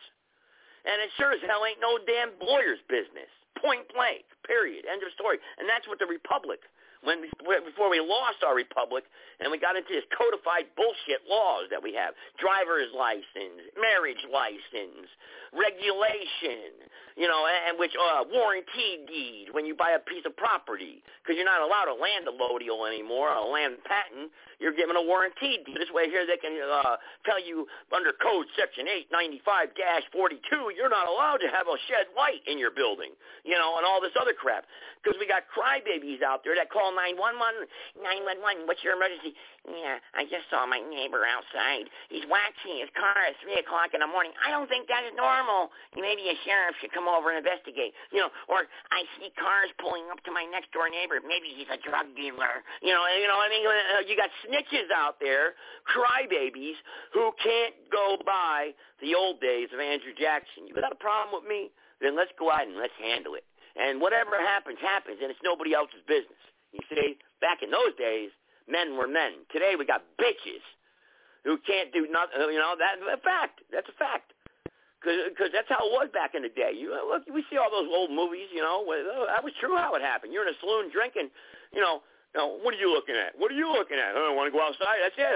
And 0.83 0.99
it 0.99 1.15
sure 1.17 1.33
as 1.33 1.41
hell 1.47 1.63
ain't 1.63 1.81
no 1.81 1.97
damn 2.03 2.35
lawyer's 2.43 2.83
business. 2.91 3.31
Point 3.57 3.87
blank. 3.95 4.27
Period. 4.45 4.85
End 4.85 5.01
of 5.01 5.15
story. 5.15 5.39
And 5.57 5.65
that's 5.65 5.87
what 5.87 6.03
the 6.03 6.11
Republic 6.11 6.61
when 7.05 7.23
before 7.65 7.89
we 7.91 8.01
lost 8.01 8.43
our 8.43 8.57
republic 8.57 9.05
and 9.41 9.53
we 9.53 9.59
got 9.59 9.77
into 9.77 9.93
this 9.93 10.05
codified 10.13 10.69
bullshit 10.77 11.23
laws 11.29 11.69
that 11.71 11.83
we 11.83 11.93
have. 11.95 12.15
Driver's 12.41 12.91
license 12.97 13.65
marriage 13.77 14.25
license 14.29 15.09
regulation 15.55 16.75
you 17.15 17.29
know 17.29 17.47
and 17.47 17.79
which 17.79 17.95
uh 17.95 18.25
warranty 18.33 19.05
deed 19.07 19.53
when 19.53 19.65
you 19.65 19.75
buy 19.77 19.93
a 19.95 20.03
piece 20.03 20.25
of 20.27 20.35
property. 20.37 21.05
Because 21.23 21.37
you're 21.37 21.49
not 21.49 21.63
allowed 21.63 21.89
a 21.93 21.97
land 21.97 22.27
allodial 22.27 22.89
anymore 22.89 23.31
a 23.31 23.45
land 23.45 23.79
patent 23.85 24.33
you're 24.59 24.75
given 24.75 24.97
a 24.97 25.03
warranty 25.03 25.63
this 25.75 25.91
way 25.93 26.11
here 26.11 26.27
they 26.27 26.39
can 26.39 26.57
uh 26.61 26.97
tell 27.25 27.39
you 27.43 27.67
under 27.95 28.13
code 28.17 28.47
section 28.59 28.87
895-42 29.11 30.75
you're 30.77 30.93
not 30.93 31.09
allowed 31.09 31.39
to 31.39 31.49
have 31.49 31.67
a 31.67 31.77
shed 31.89 32.07
light 32.17 32.43
in 32.47 32.59
your 32.59 32.71
building 32.71 33.13
you 33.45 33.55
know 33.55 33.77
and 33.77 33.87
all 33.87 34.01
this 34.01 34.15
other 34.21 34.33
crap 34.33 34.65
because 35.05 35.21
we 35.21 35.29
got 35.29 35.45
crybabies 35.53 36.25
out 36.25 36.41
there 36.43 36.57
that 36.57 36.73
call 36.73 36.97
911. 36.97 37.69
911, 38.01 38.65
what's 38.65 38.81
your 38.81 38.97
emergency? 38.97 39.37
Yeah, 39.65 39.97
I 40.13 40.29
just 40.29 40.45
saw 40.53 40.69
my 40.69 40.77
neighbor 40.77 41.25
outside. 41.25 41.89
He's 42.13 42.29
waxing 42.29 42.85
his 42.85 42.93
car 42.93 43.17
at 43.17 43.33
3 43.41 43.65
o'clock 43.65 43.97
in 43.97 44.05
the 44.05 44.11
morning. 44.11 44.37
I 44.45 44.53
don't 44.53 44.69
think 44.69 44.93
that 44.93 45.09
is 45.09 45.17
normal. 45.17 45.73
Maybe 45.97 46.29
a 46.29 46.37
sheriff 46.45 46.77
should 46.85 46.93
come 46.93 47.09
over 47.09 47.33
and 47.33 47.41
investigate. 47.41 47.97
You 48.13 48.29
know, 48.29 48.31
or 48.53 48.69
I 48.93 49.09
see 49.17 49.33
cars 49.41 49.73
pulling 49.81 50.05
up 50.13 50.21
to 50.29 50.31
my 50.37 50.45
next 50.45 50.69
door 50.77 50.93
neighbor. 50.93 51.17
Maybe 51.25 51.49
he's 51.57 51.71
a 51.73 51.81
drug 51.81 52.13
dealer. 52.13 52.61
You 52.85 52.93
know, 52.93 53.09
you 53.17 53.25
know, 53.25 53.41
I 53.41 53.49
mean, 53.49 53.65
uh, 53.65 54.05
you 54.05 54.21
got 54.21 54.29
snitches 54.45 54.93
out 54.93 55.17
there, 55.17 55.57
crybabies, 55.89 56.77
who 57.17 57.33
can't 57.41 57.73
go 57.89 58.21
by 58.21 58.77
the 59.01 59.17
old 59.17 59.41
days 59.41 59.73
of 59.73 59.81
Andrew 59.81 60.13
Jackson. 60.13 60.69
You 60.69 60.77
got 60.77 60.93
a 60.93 61.01
problem 61.01 61.41
with 61.41 61.49
me? 61.49 61.73
Then 62.05 62.13
let's 62.13 62.37
go 62.37 62.53
out 62.53 62.69
and 62.69 62.77
let's 62.77 62.97
handle 63.01 63.33
it. 63.33 63.49
And 63.81 63.97
whatever 63.97 64.37
happens, 64.37 64.77
happens, 64.85 65.25
and 65.25 65.33
it's 65.33 65.41
nobody 65.41 65.73
else's 65.73 66.05
business. 66.05 66.39
You 66.77 66.85
see, 66.93 67.17
back 67.41 67.65
in 67.65 67.73
those 67.73 67.97
days, 67.97 68.29
men 68.69 68.97
were 68.97 69.09
men. 69.09 69.45
Today 69.53 69.75
we 69.79 69.85
got 69.85 70.03
bitches 70.21 70.65
who 71.45 71.59
can't 71.67 71.93
do 71.93 72.09
nothing. 72.09 72.41
You 72.53 72.59
know, 72.59 72.75
that's 72.79 73.01
a 73.01 73.21
fact. 73.21 73.61
That's 73.71 73.89
a 73.89 73.97
fact. 74.01 74.33
Because 75.05 75.53
that's 75.53 75.69
how 75.69 75.85
it 75.85 75.93
was 75.93 76.09
back 76.17 76.33
in 76.33 76.41
the 76.41 76.49
day. 76.49 76.73
You 76.73 76.97
look, 76.97 77.29
we 77.29 77.45
see 77.53 77.61
all 77.61 77.69
those 77.69 77.93
old 77.93 78.09
movies. 78.09 78.49
You 78.49 78.65
know, 78.65 78.81
oh, 78.89 79.27
that 79.29 79.45
was 79.45 79.53
true. 79.61 79.77
How 79.77 79.93
it 79.95 80.01
happened. 80.01 80.33
You're 80.33 80.49
in 80.49 80.55
a 80.57 80.59
saloon 80.65 80.89
drinking. 80.89 81.29
You 81.77 81.85
know, 81.85 82.01
you 82.33 82.41
know, 82.41 82.57
what 82.65 82.73
are 82.73 82.81
you 82.81 82.89
looking 82.89 83.15
at? 83.15 83.37
What 83.37 83.53
are 83.53 83.59
you 83.59 83.69
looking 83.69 84.01
at? 84.01 84.17
Oh, 84.17 84.25
I 84.25 84.33
don't 84.33 84.37
want 84.41 84.49
to 84.49 84.57
go 84.57 84.65
outside. 84.65 85.05
That's 85.05 85.15
it. 85.21 85.29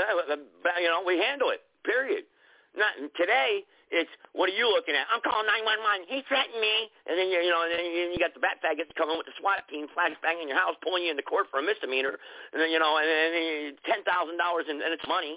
You 0.81 0.89
know, 0.89 1.05
we 1.05 1.21
handle 1.21 1.53
it. 1.53 1.61
Period. 1.85 2.25
Not 2.73 2.97
today. 3.21 3.69
It's 3.89 4.11
what 4.37 4.53
are 4.53 4.57
you 4.57 4.69
looking 4.69 4.93
at? 4.93 5.09
I'm 5.09 5.25
calling 5.25 5.49
911. 5.49 6.13
He 6.13 6.21
threatened 6.29 6.61
me. 6.61 6.93
And 7.09 7.17
then 7.17 7.33
you 7.33 7.41
you 7.41 7.49
know, 7.49 7.65
and 7.65 7.73
then 7.73 7.89
you, 7.89 8.13
you 8.13 8.19
got 8.21 8.37
the 8.37 8.43
bat 8.43 8.61
faggots 8.61 8.93
coming 8.95 9.17
with 9.17 9.25
the 9.25 9.37
SWAT 9.41 9.65
team, 9.73 9.89
flashbanging 9.97 10.53
your 10.53 10.61
house, 10.61 10.77
pulling 10.85 11.09
you 11.09 11.13
into 11.13 11.25
court 11.25 11.49
for 11.49 11.61
a 11.61 11.65
misdemeanor, 11.65 12.21
and 12.53 12.59
then 12.61 12.69
you 12.69 12.79
know, 12.79 13.01
and 13.01 13.09
then 13.09 13.77
ten 13.89 14.05
thousand 14.05 14.37
dollars 14.37 14.69
and 14.69 14.85
it's 14.85 15.07
money. 15.09 15.37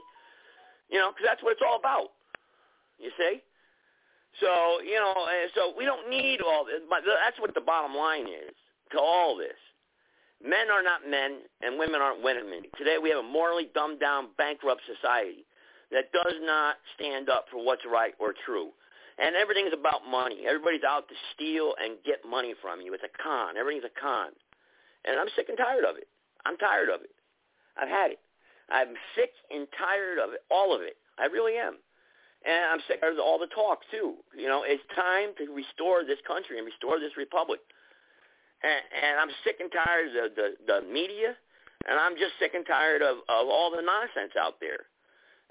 You 0.92 1.00
know, 1.00 1.16
because 1.16 1.24
that's 1.24 1.42
what 1.44 1.56
it's 1.56 1.64
all 1.64 1.80
about. 1.80 2.12
You 3.00 3.16
see. 3.16 3.40
So 4.44 4.84
you 4.84 5.00
know, 5.00 5.16
so 5.56 5.72
we 5.76 5.88
don't 5.88 6.12
need 6.12 6.44
all 6.44 6.68
this. 6.68 6.84
But 6.92 7.08
that's 7.08 7.40
what 7.40 7.56
the 7.56 7.64
bottom 7.64 7.96
line 7.96 8.28
is 8.28 8.56
to 8.92 9.00
all 9.00 9.38
this. 9.40 9.58
Men 10.44 10.74
are 10.74 10.82
not 10.82 11.08
men, 11.08 11.46
and 11.62 11.78
women 11.78 12.02
aren't 12.02 12.24
women. 12.24 12.68
Today 12.78 12.98
we 13.02 13.10
have 13.10 13.20
a 13.20 13.28
morally 13.28 13.70
dumbed 13.74 14.00
down, 14.00 14.30
bankrupt 14.38 14.82
society. 14.90 15.46
That 15.92 16.12
does 16.12 16.40
not 16.42 16.76
stand 16.96 17.30
up 17.30 17.46
for 17.52 17.64
what's 17.64 17.84
right 17.86 18.14
or 18.20 18.34
true. 18.46 18.70
And 19.20 19.36
everything's 19.36 19.74
about 19.74 20.08
money. 20.10 20.48
Everybody's 20.48 20.88
out 20.88 21.08
to 21.10 21.16
steal 21.36 21.76
and 21.78 22.00
get 22.06 22.24
money 22.28 22.56
from 22.62 22.82
you. 22.82 22.94
It's 22.94 23.04
a 23.04 23.12
con. 23.22 23.58
Everything's 23.58 23.86
a 23.86 24.00
con. 24.00 24.32
And 25.06 25.20
I'm 25.20 25.28
sick 25.36 25.50
and 25.50 25.58
tired 25.58 25.84
of 25.84 25.98
it. 25.98 26.08
I'm 26.46 26.58
tired 26.58 26.90
of 26.90 27.02
it. 27.02 27.12
I've 27.78 27.90
had 27.90 28.12
it. 28.12 28.20
I'm 28.72 28.96
sick 29.16 29.36
and 29.52 29.68
tired 29.76 30.18
of 30.18 30.32
it, 30.32 30.42
all 30.50 30.74
of 30.74 30.82
it. 30.82 30.96
I 31.20 31.28
really 31.28 31.60
am. 31.60 31.76
And 32.48 32.66
I'm 32.72 32.82
sick 32.88 33.04
of 33.04 33.20
all 33.20 33.38
the 33.38 33.52
talk 33.52 33.84
too. 33.92 34.16
You 34.34 34.48
know, 34.48 34.64
it's 34.66 34.82
time 34.96 35.36
to 35.38 35.54
restore 35.54 36.08
this 36.08 36.18
country 36.26 36.58
and 36.58 36.66
restore 36.66 36.98
this 36.98 37.14
republic. 37.20 37.60
And, 38.64 38.82
and 38.96 39.20
I'm 39.20 39.30
sick 39.44 39.60
and 39.60 39.70
tired 39.70 40.08
of 40.10 40.14
the, 40.14 40.26
the, 40.34 40.48
the 40.66 40.80
media, 40.88 41.36
and 41.86 42.00
I'm 42.00 42.16
just 42.16 42.38
sick 42.40 42.54
and 42.56 42.66
tired 42.66 43.02
of, 43.02 43.22
of 43.28 43.46
all 43.50 43.70
the 43.70 43.82
nonsense 43.82 44.34
out 44.40 44.58
there. 44.62 44.90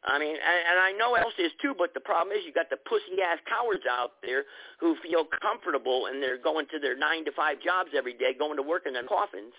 I 0.04 0.18
mean, 0.18 0.32
and, 0.32 0.60
and 0.64 0.78
I 0.80 0.92
know 0.96 1.12
else 1.14 1.36
is 1.36 1.52
too, 1.60 1.74
but 1.76 1.92
the 1.92 2.00
problem 2.00 2.32
is 2.32 2.40
you 2.46 2.56
got 2.56 2.72
the 2.72 2.80
pussy 2.88 3.20
ass 3.20 3.36
cowards 3.44 3.84
out 3.84 4.16
there 4.24 4.48
who 4.80 4.96
feel 5.04 5.28
comfortable 5.44 6.08
and 6.08 6.22
they're 6.22 6.40
going 6.40 6.64
to 6.72 6.78
their 6.80 6.96
nine 6.96 7.24
to 7.28 7.32
five 7.32 7.60
jobs 7.60 7.92
every 7.92 8.14
day, 8.16 8.32
going 8.32 8.56
to 8.56 8.64
work 8.64 8.88
in 8.88 8.96
their 8.96 9.04
coffins, 9.04 9.52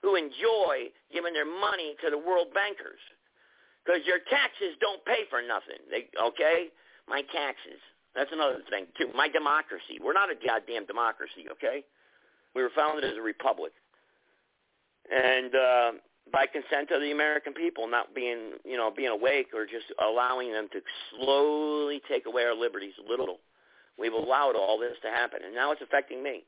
who 0.00 0.16
enjoy 0.16 0.88
giving 1.12 1.36
their 1.36 1.44
money 1.48 1.96
to 2.00 2.08
the 2.08 2.16
world 2.16 2.48
bankers 2.56 3.00
because 3.84 4.00
your 4.08 4.24
taxes 4.32 4.72
don't 4.80 5.04
pay 5.04 5.28
for 5.28 5.44
nothing. 5.44 5.84
They 5.92 6.08
okay, 6.16 6.72
my 7.04 7.20
taxes. 7.28 7.80
That's 8.16 8.32
another 8.32 8.64
thing 8.72 8.88
too. 8.96 9.12
My 9.12 9.28
democracy. 9.28 10.00
We're 10.00 10.16
not 10.16 10.32
a 10.32 10.36
goddamn 10.38 10.86
democracy. 10.88 11.44
Okay, 11.52 11.84
we 12.56 12.62
were 12.64 12.72
founded 12.72 13.04
as 13.04 13.20
a 13.20 13.22
republic, 13.22 13.72
and. 15.12 15.52
uh 15.54 15.90
by 16.32 16.46
consent 16.46 16.90
of 16.90 17.00
the 17.00 17.10
American 17.12 17.52
people, 17.52 17.88
not 17.88 18.14
being, 18.14 18.52
you 18.64 18.76
know, 18.76 18.90
being 18.94 19.08
awake 19.10 19.48
or 19.54 19.64
just 19.64 19.86
allowing 20.00 20.52
them 20.52 20.68
to 20.72 20.80
slowly 21.10 22.00
take 22.08 22.26
away 22.26 22.44
our 22.44 22.54
liberties 22.54 22.94
a 23.04 23.08
little. 23.08 23.38
We've 23.98 24.12
allowed 24.12 24.54
all 24.54 24.78
this 24.78 24.96
to 25.02 25.08
happen, 25.08 25.40
and 25.44 25.54
now 25.54 25.72
it's 25.72 25.82
affecting 25.82 26.22
me. 26.22 26.44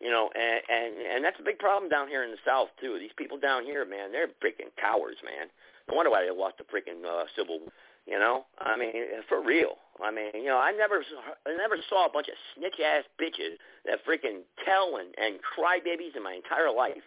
You 0.00 0.10
know, 0.10 0.28
and 0.34 0.60
and 0.68 0.92
and 1.00 1.24
that's 1.24 1.40
a 1.40 1.42
big 1.42 1.58
problem 1.58 1.88
down 1.88 2.08
here 2.08 2.22
in 2.22 2.30
the 2.30 2.42
South 2.44 2.68
too. 2.80 2.98
These 2.98 3.16
people 3.16 3.38
down 3.38 3.64
here, 3.64 3.86
man, 3.86 4.12
they're 4.12 4.28
freaking 4.44 4.68
cowards, 4.76 5.16
man. 5.24 5.48
No 5.88 5.96
wonder 5.96 6.10
why 6.10 6.24
they 6.24 6.30
lost 6.30 6.58
the 6.58 6.64
freaking 6.64 7.00
uh, 7.06 7.24
Civil. 7.34 7.60
You 8.06 8.18
know, 8.20 8.44
I 8.60 8.76
mean, 8.76 8.92
for 9.28 9.42
real. 9.42 9.82
I 10.04 10.12
mean, 10.12 10.30
you 10.34 10.46
know, 10.46 10.58
I 10.58 10.70
never, 10.70 11.02
I 11.46 11.56
never 11.56 11.76
saw 11.88 12.06
a 12.06 12.12
bunch 12.12 12.28
of 12.28 12.34
snitch 12.54 12.78
ass 12.78 13.02
bitches 13.20 13.56
that 13.86 14.04
freaking 14.06 14.42
tell 14.64 14.98
and 15.00 15.08
and 15.16 15.40
cry 15.42 15.80
babies 15.82 16.12
in 16.14 16.22
my 16.22 16.34
entire 16.34 16.70
life. 16.70 17.02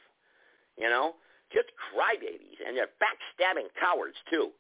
You 0.78 0.90
know, 0.90 1.14
just 1.52 1.70
crybabies, 1.78 2.60
and 2.62 2.78
they're 2.78 2.94
backstabbing 3.02 3.70
cowards 3.80 4.18
too. 4.30 4.54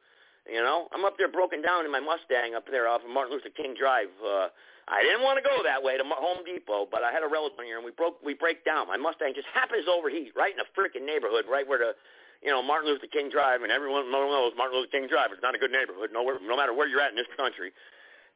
You 0.50 0.62
know, 0.66 0.90
I'm 0.90 1.06
up 1.06 1.18
there 1.18 1.30
broken 1.30 1.62
down 1.62 1.86
in 1.86 1.92
my 1.92 2.02
Mustang 2.02 2.58
up 2.58 2.66
there 2.66 2.90
off 2.90 3.06
of 3.06 3.12
Martin 3.12 3.38
Luther 3.38 3.54
King 3.54 3.78
Drive. 3.78 4.10
Uh, 4.18 4.50
I 4.90 5.06
didn't 5.06 5.22
want 5.22 5.38
to 5.38 5.46
go 5.46 5.62
that 5.62 5.78
way 5.78 6.02
to 6.02 6.04
Home 6.04 6.42
Depot, 6.42 6.90
but 6.90 7.06
I 7.06 7.14
had 7.14 7.22
a 7.22 7.30
relative 7.30 7.62
here, 7.62 7.78
and 7.78 7.86
we 7.86 7.94
broke 7.94 8.18
we 8.26 8.34
break 8.34 8.66
down. 8.66 8.90
My 8.90 8.98
Mustang 8.98 9.38
just 9.38 9.46
happens 9.54 9.86
to 9.86 9.94
overheat 9.94 10.34
right 10.34 10.50
in 10.50 10.58
a 10.58 10.70
freaking 10.74 11.06
neighborhood, 11.06 11.46
right 11.46 11.68
where 11.68 11.78
the 11.78 11.94
you 12.42 12.50
know 12.50 12.66
Martin 12.66 12.90
Luther 12.90 13.06
King 13.06 13.30
Drive, 13.30 13.62
and 13.62 13.70
everyone 13.70 14.10
knows 14.10 14.58
Martin 14.58 14.82
Luther 14.82 14.90
King 14.90 15.06
Drive. 15.06 15.30
It's 15.30 15.46
not 15.46 15.54
a 15.54 15.62
good 15.62 15.70
neighborhood, 15.70 16.10
nowhere, 16.10 16.42
no 16.42 16.58
matter 16.58 16.74
where 16.74 16.90
you're 16.90 17.06
at 17.06 17.14
in 17.14 17.20
this 17.22 17.30
country. 17.38 17.70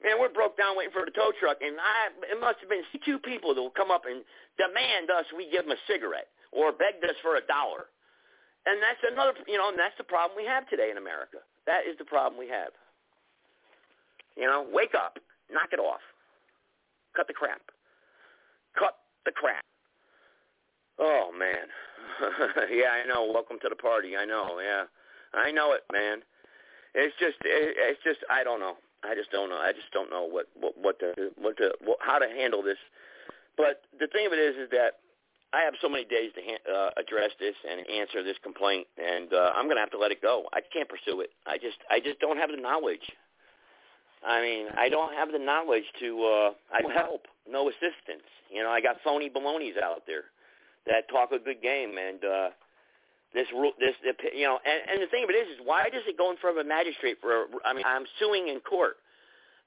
Man, 0.06 0.20
we're 0.22 0.30
broke 0.30 0.54
down 0.54 0.78
waiting 0.78 0.94
for 0.94 1.08
the 1.08 1.16
tow 1.16 1.34
truck, 1.42 1.58
and 1.66 1.80
I 1.82 2.14
it 2.30 2.38
must 2.38 2.62
have 2.62 2.70
been 2.70 2.86
two 3.02 3.18
people 3.18 3.58
that 3.58 3.62
will 3.62 3.74
come 3.74 3.90
up 3.90 4.06
and 4.06 4.22
demand 4.62 5.10
us 5.10 5.26
we 5.34 5.50
give 5.50 5.66
them 5.66 5.74
a 5.74 5.82
cigarette 5.90 6.30
or 6.54 6.70
begged 6.70 7.02
us 7.02 7.18
for 7.26 7.42
a 7.42 7.44
dollar. 7.50 7.90
And 8.66 8.80
that's 8.80 9.04
another, 9.04 9.34
you 9.48 9.58
know, 9.58 9.70
and 9.70 9.80
that's 9.80 9.98
the 9.98 10.08
problem 10.08 10.38
we 10.38 10.48
have 10.48 10.68
today 10.70 10.90
in 10.90 10.98
America. 10.98 11.44
That 11.68 11.84
is 11.90 11.98
the 11.98 12.06
problem 12.06 12.40
we 12.40 12.48
have. 12.48 12.72
You 14.36 14.48
know, 14.48 14.66
wake 14.72 14.96
up, 14.96 15.20
knock 15.52 15.70
it 15.72 15.80
off, 15.80 16.02
cut 17.16 17.28
the 17.28 17.34
crap, 17.34 17.62
cut 18.78 18.98
the 19.26 19.32
crap. 19.32 19.66
Oh 20.98 21.32
man, 21.38 21.68
yeah, 22.72 23.04
I 23.04 23.08
know. 23.08 23.30
Welcome 23.32 23.58
to 23.62 23.70
the 23.70 23.76
party. 23.76 24.16
I 24.16 24.26
know. 24.26 24.60
Yeah, 24.60 24.86
I 25.34 25.52
know 25.52 25.74
it, 25.74 25.84
man. 25.92 26.22
It's 26.96 27.16
just, 27.20 27.38
it, 27.44 27.76
it's 27.78 28.04
just, 28.04 28.20
I 28.30 28.44
don't 28.44 28.60
know. 28.60 28.78
I 29.04 29.16
just 29.16 29.32
don't 29.32 29.50
know. 29.50 29.58
I 29.58 29.74
just 29.74 29.92
don't 29.92 30.10
know 30.10 30.24
what 30.24 30.48
what 30.56 30.78
what 30.78 31.00
to 31.00 31.32
what 31.38 31.58
to 31.58 31.74
what, 31.84 31.98
how 32.00 32.18
to 32.18 32.28
handle 32.28 32.64
this. 32.64 32.78
But 33.58 33.84
the 34.00 34.08
thing 34.08 34.26
of 34.26 34.34
it 34.34 34.40
is, 34.40 34.56
is 34.56 34.70
that 34.72 35.03
I 35.54 35.62
have 35.62 35.76
so 35.82 35.88
many 35.88 36.04
days 36.04 36.32
to 36.34 36.42
ha- 36.42 36.66
uh, 36.66 36.90
address 36.98 37.30
this 37.40 37.54
and 37.70 37.86
answer 37.88 38.24
this 38.24 38.38
complaint, 38.42 38.88
and 38.98 39.32
uh, 39.32 39.54
I'm 39.56 39.66
going 39.66 39.78
to 39.78 39.86
have 39.86 39.92
to 39.92 40.00
let 40.00 40.12
it 40.12 40.22
go. 40.22 40.46
I 40.52 40.62
can't 40.74 40.90
pursue 40.90 41.22
it. 41.22 41.30
I 41.46 41.58
just, 41.58 41.78
I 41.92 42.00
just 42.00 42.20
don't 42.20 42.38
have 42.38 42.50
the 42.50 42.58
knowledge. 42.58 43.06
I 44.26 44.42
mean, 44.42 44.68
I 44.78 44.90
don't 44.90 45.14
have 45.14 45.32
the 45.32 45.40
knowledge 45.40 45.86
to. 46.00 46.10
Uh, 46.24 46.50
I 46.74 46.82
don't 46.82 46.92
help, 46.92 47.28
no 47.50 47.70
assistance. 47.70 48.26
You 48.50 48.64
know, 48.64 48.70
I 48.70 48.82
got 48.82 48.98
phony 49.04 49.30
balonies 49.30 49.76
out 49.78 50.04
there 50.08 50.32
that 50.88 51.08
talk 51.10 51.32
a 51.32 51.40
good 51.40 51.62
game, 51.62 51.96
and 52.02 52.24
uh, 52.24 52.50
this 53.34 53.48
rule, 53.54 53.74
this, 53.80 53.94
you 54.34 54.46
know, 54.46 54.58
and, 54.66 54.80
and 54.90 54.98
the 55.04 55.12
thing 55.12 55.24
of 55.24 55.30
it 55.30 55.38
is, 55.38 55.60
is 55.60 55.62
why 55.64 55.86
does 55.92 56.04
it 56.08 56.18
go 56.18 56.32
in 56.32 56.38
front 56.38 56.58
of 56.58 56.66
a 56.66 56.68
magistrate 56.68 57.18
for? 57.22 57.32
A, 57.34 57.46
I 57.66 57.74
mean, 57.74 57.86
I'm 57.86 58.06
suing 58.18 58.48
in 58.48 58.60
court. 58.62 58.98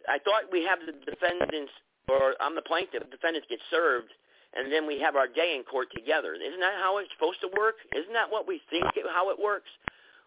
I 0.08 0.18
thought 0.18 0.50
we 0.50 0.64
have 0.64 0.78
the 0.82 0.94
defendants, 1.04 1.72
or 2.08 2.34
I'm 2.40 2.54
the 2.54 2.62
plaintiff. 2.62 3.02
Defendants 3.10 3.46
get 3.50 3.60
served 3.70 4.10
and 4.56 4.72
then 4.72 4.86
we 4.86 4.98
have 5.00 5.16
our 5.16 5.28
day 5.28 5.54
in 5.56 5.62
court 5.64 5.88
together. 5.94 6.34
Isn't 6.34 6.60
that 6.60 6.80
how 6.80 6.98
it's 6.98 7.10
supposed 7.12 7.40
to 7.42 7.50
work? 7.56 7.76
Isn't 7.94 8.12
that 8.12 8.30
what 8.30 8.48
we 8.48 8.60
think 8.70 8.84
how 9.12 9.30
it 9.30 9.38
works? 9.38 9.68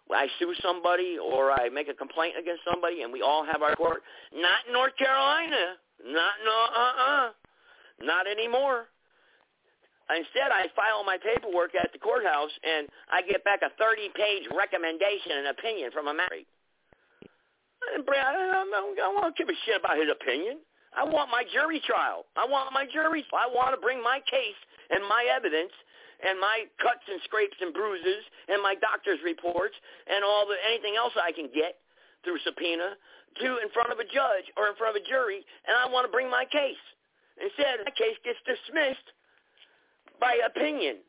I 0.09 0.27
sue 0.39 0.53
somebody 0.61 1.17
or 1.21 1.51
I 1.51 1.69
make 1.69 1.87
a 1.87 1.93
complaint 1.93 2.33
against 2.39 2.61
somebody 2.65 3.03
and 3.03 3.13
we 3.13 3.21
all 3.21 3.45
have 3.45 3.61
our 3.61 3.75
court. 3.75 4.01
Not 4.33 4.65
in 4.67 4.73
North 4.73 4.97
Carolina. 4.97 5.77
Not 6.05 6.33
no 6.45 6.57
uh-uh. 6.73 7.25
Not 8.01 8.25
anymore. 8.25 8.89
Instead, 10.09 10.49
I 10.49 10.65
file 10.73 11.05
my 11.05 11.21
paperwork 11.21 11.77
at 11.77 11.93
the 11.93 11.99
courthouse 11.99 12.49
and 12.65 12.89
I 13.13 13.21
get 13.21 13.43
back 13.45 13.61
a 13.61 13.69
30-page 13.77 14.49
recommendation 14.57 15.37
and 15.37 15.53
opinion 15.53 15.91
from 15.93 16.07
a 16.07 16.13
magistrate. 16.13 16.49
I 17.93 18.01
don't 18.01 19.15
want 19.15 19.35
to 19.35 19.37
give 19.37 19.49
a 19.49 19.57
shit 19.65 19.77
about 19.77 19.97
his 19.97 20.09
opinion. 20.09 20.57
I 20.95 21.04
want 21.06 21.30
my 21.30 21.43
jury 21.54 21.82
trial. 21.86 22.25
I 22.36 22.45
want 22.45 22.73
my 22.73 22.86
jury. 22.89 23.25
I 23.34 23.47
want 23.47 23.75
to 23.75 23.82
bring 23.82 24.02
my 24.02 24.19
case 24.25 24.60
and 24.89 25.04
my 25.06 25.28
evidence 25.30 25.73
and 26.19 26.39
my 26.39 26.67
cuts 26.82 27.06
and 27.08 27.21
scrapes 27.23 27.56
and 27.62 27.73
bruises 27.73 28.23
and 28.49 28.60
my 28.62 28.75
doctor's 28.75 29.19
reports 29.23 29.75
and 30.08 30.23
all 30.23 30.49
the 30.49 30.58
anything 30.67 30.97
else 30.97 31.13
I 31.15 31.32
can 31.32 31.47
get 31.54 31.80
through 32.23 32.39
subpoena 32.43 32.99
to 33.39 33.47
in 33.63 33.69
front 33.71 33.93
of 33.93 33.99
a 34.02 34.08
judge 34.10 34.49
or 34.58 34.67
in 34.67 34.75
front 34.75 34.97
of 34.97 34.99
a 34.99 35.06
jury, 35.06 35.45
and 35.67 35.78
I 35.78 35.88
want 35.88 36.04
to 36.04 36.12
bring 36.12 36.28
my 36.28 36.43
case. 36.49 36.82
Instead, 37.39 37.80
that 37.86 37.95
case 37.95 38.17
gets 38.25 38.41
dismissed 38.43 39.08
by 40.19 40.36
opinion, 40.43 40.99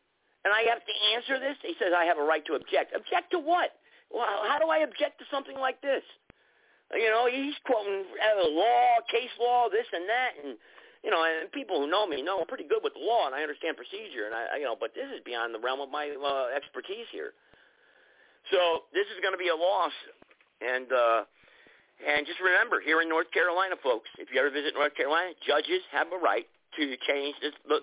and 0.47 0.55
I 0.55 0.63
have 0.71 0.79
to 0.85 0.95
answer 1.17 1.43
this. 1.43 1.59
He 1.65 1.75
says 1.81 1.91
I 1.91 2.07
have 2.07 2.19
a 2.19 2.23
right 2.23 2.45
to 2.47 2.55
object. 2.55 2.95
Object 2.95 3.33
to 3.35 3.41
what? 3.41 3.75
Well, 4.13 4.47
how 4.47 4.59
do 4.63 4.71
I 4.71 4.87
object 4.87 5.19
to 5.19 5.27
something 5.31 5.59
like 5.59 5.81
this? 5.83 6.03
You 6.91 7.11
know, 7.11 7.31
he's 7.31 7.55
quoting 7.67 8.03
law, 8.51 8.99
case 9.11 9.31
law, 9.39 9.69
this 9.71 9.87
and 9.93 10.09
that, 10.11 10.33
and 10.43 10.59
you 11.05 11.11
know, 11.11 11.23
and 11.23 11.51
people 11.53 11.81
who 11.81 11.87
know 11.87 12.07
me 12.07 12.21
know 12.21 12.41
I'm 12.41 12.51
pretty 12.51 12.67
good 12.67 12.83
with 12.83 12.95
the 12.95 13.01
law 13.01 13.27
and 13.27 13.35
I 13.35 13.43
understand 13.43 13.79
procedure, 13.79 14.27
and 14.27 14.35
I, 14.35 14.59
you 14.59 14.67
know, 14.67 14.75
but 14.75 14.93
this 14.93 15.07
is 15.09 15.23
beyond 15.25 15.55
the 15.55 15.63
realm 15.63 15.81
of 15.81 15.89
my 15.89 16.11
uh, 16.11 16.51
expertise 16.51 17.07
here. 17.15 17.33
So 18.51 18.91
this 18.93 19.07
is 19.15 19.23
going 19.23 19.33
to 19.33 19.41
be 19.41 19.49
a 19.49 19.57
loss, 19.57 19.95
and 20.61 20.91
uh, 20.91 21.23
and 22.01 22.27
just 22.27 22.41
remember, 22.41 22.81
here 22.81 23.01
in 23.01 23.09
North 23.09 23.31
Carolina, 23.31 23.77
folks, 23.79 24.09
if 24.19 24.33
you 24.33 24.41
ever 24.41 24.51
visit 24.51 24.75
North 24.75 24.97
Carolina, 24.97 25.37
judges 25.47 25.85
have 25.93 26.09
a 26.11 26.19
right 26.19 26.49
to 26.77 26.85
change 27.07 27.37
this. 27.41 27.53
The, 27.69 27.81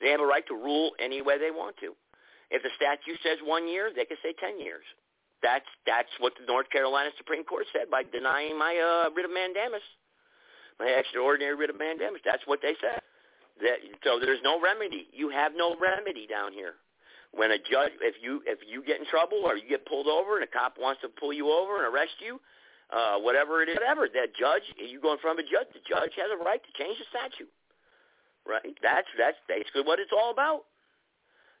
they 0.00 0.08
have 0.10 0.20
a 0.20 0.26
right 0.26 0.46
to 0.46 0.54
rule 0.54 0.92
any 1.02 1.20
way 1.22 1.38
they 1.38 1.50
want 1.50 1.76
to. 1.82 1.92
If 2.50 2.62
the 2.62 2.70
statute 2.78 3.18
says 3.22 3.38
one 3.44 3.68
year, 3.68 3.90
they 3.94 4.06
can 4.06 4.16
say 4.22 4.32
ten 4.38 4.58
years. 4.60 4.86
That's 5.42 5.66
that's 5.86 6.10
what 6.18 6.34
the 6.34 6.46
North 6.46 6.68
Carolina 6.70 7.10
Supreme 7.16 7.44
Court 7.44 7.66
said 7.72 7.90
by 7.90 8.02
denying 8.02 8.58
my 8.58 8.74
uh, 8.74 9.10
writ 9.14 9.24
of 9.24 9.30
mandamus, 9.30 9.86
my 10.78 10.86
extraordinary 10.98 11.54
writ 11.54 11.70
of 11.70 11.78
mandamus. 11.78 12.20
That's 12.24 12.42
what 12.46 12.58
they 12.60 12.74
said. 12.82 12.98
That 13.62 13.78
so 14.02 14.18
there's 14.18 14.42
no 14.42 14.60
remedy. 14.60 15.06
You 15.14 15.30
have 15.30 15.52
no 15.54 15.78
remedy 15.78 16.26
down 16.26 16.52
here. 16.52 16.74
When 17.30 17.52
a 17.52 17.58
judge, 17.58 17.94
if 18.02 18.18
you 18.18 18.42
if 18.46 18.58
you 18.66 18.82
get 18.82 18.98
in 18.98 19.06
trouble 19.06 19.46
or 19.46 19.54
you 19.54 19.68
get 19.68 19.86
pulled 19.86 20.08
over 20.08 20.42
and 20.42 20.44
a 20.44 20.50
cop 20.50 20.74
wants 20.78 21.02
to 21.02 21.08
pull 21.08 21.32
you 21.32 21.54
over 21.54 21.84
and 21.84 21.86
arrest 21.86 22.18
you, 22.18 22.40
uh, 22.90 23.22
whatever 23.22 23.62
it 23.62 23.68
is, 23.68 23.78
whatever 23.78 24.10
that 24.10 24.34
judge, 24.34 24.66
you 24.74 24.98
go 24.98 25.12
in 25.14 25.18
front 25.22 25.38
of 25.38 25.46
a 25.46 25.48
judge. 25.48 25.70
The 25.70 25.84
judge 25.86 26.18
has 26.18 26.34
a 26.34 26.42
right 26.42 26.58
to 26.58 26.72
change 26.74 26.98
the 26.98 27.06
statute. 27.14 27.52
Right? 28.42 28.74
That's 28.82 29.06
that's 29.14 29.38
basically 29.46 29.86
what 29.86 30.02
it's 30.02 30.10
all 30.10 30.34
about. 30.34 30.66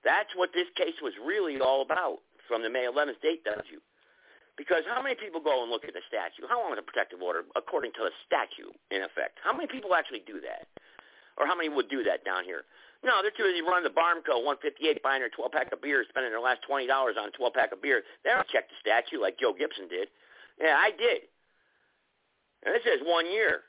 That's 0.02 0.30
what 0.34 0.50
this 0.50 0.66
case 0.74 0.98
was 0.98 1.14
really 1.22 1.60
all 1.60 1.82
about 1.82 2.26
from 2.48 2.64
the 2.64 2.72
May 2.72 2.88
11th 2.88 3.20
date 3.20 3.44
you. 3.70 3.78
Because 4.56 4.82
how 4.90 4.98
many 4.98 5.14
people 5.14 5.38
go 5.38 5.62
and 5.62 5.70
look 5.70 5.86
at 5.86 5.94
the 5.94 6.02
statute? 6.10 6.48
How 6.50 6.58
long 6.58 6.74
is 6.74 6.82
a 6.82 6.82
protective 6.82 7.22
order 7.22 7.46
according 7.54 7.94
to 7.94 8.10
the 8.10 8.14
statute 8.26 8.74
in 8.90 9.06
effect? 9.06 9.38
How 9.38 9.54
many 9.54 9.70
people 9.70 9.94
actually 9.94 10.26
do 10.26 10.42
that? 10.42 10.66
Or 11.38 11.46
how 11.46 11.54
many 11.54 11.70
would 11.70 11.86
do 11.86 12.02
that 12.02 12.26
down 12.26 12.42
here? 12.42 12.66
No, 13.06 13.22
they're 13.22 13.30
too 13.30 13.46
busy 13.46 13.62
running 13.62 13.86
the 13.86 13.94
Barmco 13.94 14.42
158 14.42 14.98
buying 15.06 15.22
their 15.22 15.30
12 15.30 15.54
pack 15.54 15.70
of 15.70 15.78
beer, 15.78 16.02
spending 16.10 16.34
their 16.34 16.42
last 16.42 16.66
$20 16.66 16.90
on 16.90 17.30
a 17.30 17.30
12 17.30 17.54
pack 17.54 17.70
of 17.70 17.78
beer. 17.78 18.02
They 18.26 18.34
don't 18.34 18.48
check 18.50 18.66
the 18.66 18.74
statute 18.82 19.22
like 19.22 19.38
Joe 19.38 19.54
Gibson 19.54 19.86
did. 19.86 20.10
Yeah, 20.58 20.74
I 20.74 20.90
did. 20.90 21.30
And 22.66 22.74
this 22.74 22.82
is 22.82 23.06
one 23.06 23.30
year. 23.30 23.62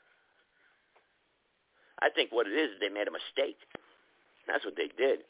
I 2.02 2.10
think 2.10 2.34
what 2.34 2.50
it 2.50 2.58
is 2.58 2.74
is 2.74 2.80
they 2.82 2.90
made 2.90 3.06
a 3.06 3.14
mistake. 3.14 3.62
That's 4.50 4.64
what 4.64 4.74
they 4.74 4.90
did. 4.98 5.22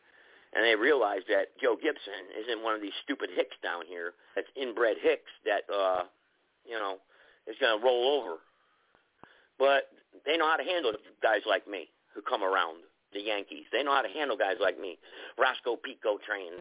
And 0.53 0.67
they 0.67 0.75
realized 0.75 1.31
that 1.31 1.55
Joe 1.63 1.79
Gibson 1.79 2.27
isn't 2.35 2.63
one 2.63 2.75
of 2.75 2.83
these 2.83 2.97
stupid 3.05 3.31
hicks 3.35 3.55
down 3.63 3.87
here 3.87 4.15
that's 4.35 4.51
inbred 4.57 4.99
hicks 4.99 5.31
that, 5.47 5.63
uh, 5.71 6.11
you 6.67 6.75
know, 6.75 6.99
is 7.47 7.55
going 7.61 7.79
to 7.79 7.85
roll 7.85 8.19
over. 8.19 8.43
But 9.59 9.95
they 10.27 10.37
know 10.37 10.51
how 10.51 10.57
to 10.57 10.67
handle 10.67 10.93
guys 11.23 11.47
like 11.47 11.69
me 11.69 11.87
who 12.15 12.23
come 12.23 12.43
around, 12.43 12.83
the 13.15 13.21
Yankees. 13.23 13.71
They 13.71 13.83
know 13.83 13.95
how 13.95 14.03
to 14.03 14.11
handle 14.11 14.37
guys 14.37 14.59
like 14.59 14.79
me, 14.79 14.99
Roscoe 15.39 15.77
P. 15.77 15.99
Coltrane, 16.03 16.59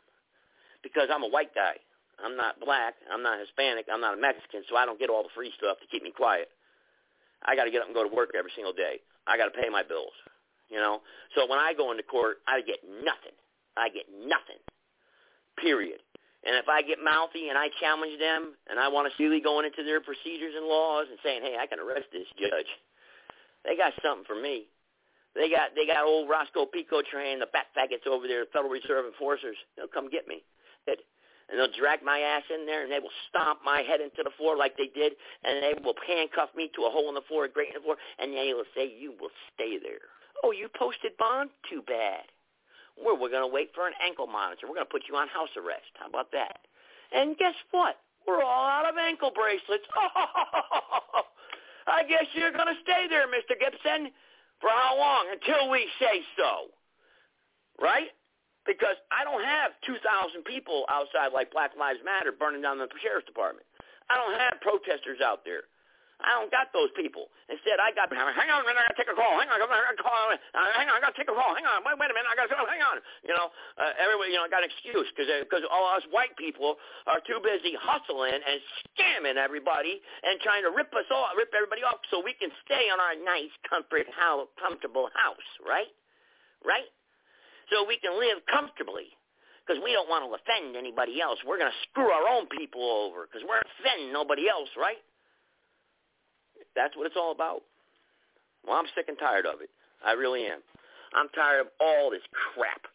because 0.84 1.10
I'm 1.10 1.24
a 1.24 1.30
white 1.30 1.56
guy. 1.56 1.82
I'm 2.24 2.36
not 2.36 2.60
black. 2.60 2.96
I'm 3.10 3.24
not 3.24 3.40
Hispanic. 3.40 3.88
I'm 3.92 4.02
not 4.02 4.14
a 4.14 4.22
Mexican, 4.22 4.64
so 4.70 4.76
I 4.76 4.86
don't 4.86 5.00
get 5.00 5.10
all 5.10 5.24
the 5.24 5.34
free 5.34 5.54
stuff 5.58 5.80
to 5.80 5.88
keep 5.88 6.04
me 6.04 6.12
quiet. 6.12 6.50
I 7.42 7.56
got 7.56 7.64
to 7.64 7.72
get 7.72 7.82
up 7.82 7.88
and 7.88 7.96
go 7.96 8.04
to 8.04 8.14
work 8.14 8.32
every 8.38 8.52
single 8.54 8.74
day. 8.74 9.00
I 9.26 9.38
got 9.38 9.46
to 9.46 9.56
pay 9.56 9.70
my 9.70 9.84
bills, 9.84 10.12
you 10.70 10.78
know. 10.78 11.02
So 11.36 11.48
when 11.48 11.60
I 11.60 11.74
go 11.74 11.92
into 11.92 12.04
court, 12.04 12.44
I 12.48 12.62
get 12.62 12.84
nothing. 12.84 13.38
I 13.80 13.90
get 13.90 14.06
nothing. 14.12 14.60
Period. 15.58 16.00
And 16.44 16.56
if 16.56 16.68
I 16.72 16.82
get 16.82 17.04
mouthy 17.04 17.50
and 17.50 17.58
I 17.58 17.68
challenge 17.80 18.16
them 18.20 18.56
and 18.70 18.80
I 18.80 18.88
want 18.88 19.12
to 19.12 19.24
really 19.24 19.42
going 19.42 19.66
into 19.68 19.84
their 19.84 20.00
procedures 20.00 20.56
and 20.56 20.68
laws 20.68 21.08
and 21.10 21.20
saying, 21.24 21.44
hey, 21.44 21.58
I 21.60 21.68
can 21.68 21.80
arrest 21.80 22.08
this 22.12 22.28
judge, 22.40 22.70
they 23.66 23.76
got 23.76 23.92
something 24.04 24.24
for 24.24 24.40
me. 24.40 24.72
They 25.36 25.50
got 25.52 25.76
they 25.76 25.86
got 25.86 26.08
old 26.08 26.28
Roscoe 26.28 26.66
P. 26.66 26.84
Coltrane, 26.84 27.40
the 27.40 27.52
bat 27.52 27.70
faggots 27.78 28.08
over 28.10 28.28
there, 28.28 28.48
the 28.48 28.52
Federal 28.52 28.72
Reserve 28.72 29.06
enforcers. 29.06 29.58
They'll 29.76 29.92
come 29.92 30.10
get 30.10 30.28
me. 30.28 30.42
And 31.50 31.58
they'll 31.58 31.74
drag 31.74 32.04
my 32.04 32.20
ass 32.20 32.44
in 32.54 32.66
there 32.66 32.84
and 32.84 32.92
they 32.92 33.00
will 33.00 33.14
stomp 33.28 33.60
my 33.66 33.82
head 33.82 34.02
into 34.02 34.22
the 34.24 34.30
floor 34.38 34.56
like 34.56 34.78
they 34.78 34.90
did 34.94 35.14
and 35.44 35.64
they 35.64 35.74
will 35.84 35.98
handcuff 36.06 36.50
me 36.56 36.70
to 36.76 36.86
a 36.86 36.90
hole 36.90 37.10
in 37.10 37.16
the 37.16 37.26
floor, 37.28 37.46
a 37.46 37.50
grate 37.50 37.70
in 37.70 37.82
the 37.82 37.86
floor, 37.86 37.98
and 38.20 38.34
they 38.34 38.54
will 38.54 38.70
say, 38.76 38.86
you 38.86 39.14
will 39.20 39.34
stay 39.54 39.78
there. 39.82 40.14
Oh, 40.44 40.52
you 40.52 40.70
posted 40.78 41.18
bond? 41.18 41.50
Too 41.70 41.82
bad. 41.82 42.30
Well, 43.00 43.18
we're 43.18 43.32
going 43.32 43.48
to 43.48 43.54
wait 43.54 43.72
for 43.74 43.88
an 43.88 43.94
ankle 44.04 44.28
monitor. 44.28 44.68
We're 44.68 44.76
going 44.76 44.88
to 44.88 44.92
put 44.92 45.08
you 45.08 45.16
on 45.16 45.28
house 45.30 45.50
arrest. 45.56 45.90
How 45.96 46.08
about 46.08 46.32
that? 46.32 46.68
And 47.16 47.38
guess 47.38 47.56
what? 47.72 47.98
We're 48.28 48.44
all 48.44 48.68
out 48.68 48.86
of 48.86 48.98
ankle 49.00 49.32
bracelets. 49.34 49.88
I 51.88 52.04
guess 52.04 52.28
you're 52.36 52.52
going 52.52 52.68
to 52.68 52.78
stay 52.84 53.08
there, 53.10 53.26
Mr. 53.26 53.58
Gibson. 53.58 54.12
For 54.62 54.70
how 54.70 55.00
long? 55.00 55.32
Until 55.32 55.72
we 55.72 55.88
say 55.98 56.22
so. 56.38 56.70
Right? 57.82 58.12
Because 58.68 59.00
I 59.10 59.24
don't 59.24 59.42
have 59.42 59.72
2,000 59.88 60.44
people 60.44 60.86
outside 60.92 61.32
like 61.34 61.50
Black 61.50 61.72
Lives 61.80 62.04
Matter 62.04 62.36
burning 62.36 62.62
down 62.62 62.78
the 62.78 62.92
sheriff's 63.02 63.26
department. 63.26 63.66
I 64.12 64.20
don't 64.20 64.38
have 64.38 64.60
protesters 64.62 65.24
out 65.24 65.46
there. 65.46 65.72
I 66.20 66.36
don't 66.36 66.52
got 66.52 66.70
those 66.76 66.92
people. 67.00 67.32
Instead, 67.48 67.80
I 67.80 67.96
got, 67.96 68.12
hang 68.12 68.52
on 68.52 68.62
a 68.62 68.68
minute, 68.68 68.84
I 68.84 68.92
got 68.92 68.96
to 68.96 69.00
take 69.00 69.12
a 69.12 69.16
call. 69.16 69.40
Hang 69.40 69.48
on, 69.48 69.56
I 69.56 69.64
got 69.64 69.96
to 69.96 70.04
call. 70.04 70.26
Uh, 70.36 70.70
hang 70.76 70.92
on, 70.92 71.00
I 71.00 71.02
got 71.02 71.16
to 71.16 71.20
take 71.20 71.32
a 71.32 71.36
call. 71.36 71.56
Hang 71.56 71.64
on, 71.64 71.80
wait, 71.88 71.96
wait 71.96 72.12
a 72.12 72.16
minute, 72.16 72.28
I 72.28 72.36
got 72.36 72.52
to, 72.52 72.60
go, 72.60 72.68
hang 72.68 72.84
on. 72.84 73.00
You 73.24 73.32
know, 73.32 73.48
uh, 73.80 73.96
everybody, 73.96 74.36
you 74.36 74.40
know, 74.40 74.44
I 74.44 74.52
got 74.52 74.68
an 74.68 74.72
excuse 74.72 75.08
because 75.16 75.32
because 75.48 75.64
all 75.72 75.96
us 75.96 76.04
white 76.12 76.36
people 76.36 76.76
are 77.08 77.24
too 77.24 77.40
busy 77.40 77.72
hustling 77.80 78.36
and 78.36 78.60
scamming 78.94 79.40
everybody 79.40 80.04
and 80.28 80.36
trying 80.44 80.68
to 80.68 80.76
rip 80.76 80.92
us 80.92 81.08
off, 81.08 81.40
rip 81.40 81.56
everybody 81.56 81.88
off 81.88 82.04
so 82.12 82.20
we 82.20 82.36
can 82.36 82.52
stay 82.68 82.92
on 82.92 83.00
our 83.00 83.16
nice, 83.16 83.52
comfort, 83.64 84.04
how 84.12 84.52
comfortable 84.60 85.08
house, 85.16 85.50
right? 85.64 85.92
Right? 86.68 86.92
So 87.72 87.88
we 87.88 87.96
can 88.04 88.20
live 88.20 88.44
comfortably 88.52 89.08
because 89.64 89.80
we 89.86 89.94
don't 89.94 90.10
want 90.10 90.26
to 90.26 90.32
offend 90.34 90.76
anybody 90.76 91.22
else. 91.22 91.38
We're 91.46 91.62
going 91.62 91.72
to 91.72 91.82
screw 91.90 92.10
our 92.10 92.28
own 92.28 92.50
people 92.50 92.82
over 92.82 93.30
because 93.30 93.46
we're 93.48 93.62
offending 93.62 94.12
nobody 94.12 94.50
else, 94.50 94.70
right? 94.76 95.00
That's 96.80 96.96
what 96.96 97.12
it's 97.12 97.20
all 97.20 97.36
about. 97.36 97.68
Well, 98.64 98.80
I'm 98.80 98.88
sick 98.96 99.12
and 99.12 99.20
tired 99.20 99.44
of 99.44 99.60
it. 99.60 99.68
I 100.00 100.16
really 100.16 100.48
am. 100.48 100.64
I'm 101.12 101.28
tired 101.36 101.68
of 101.68 101.76
all 101.84 102.08
this 102.08 102.24
crap. 102.32 102.88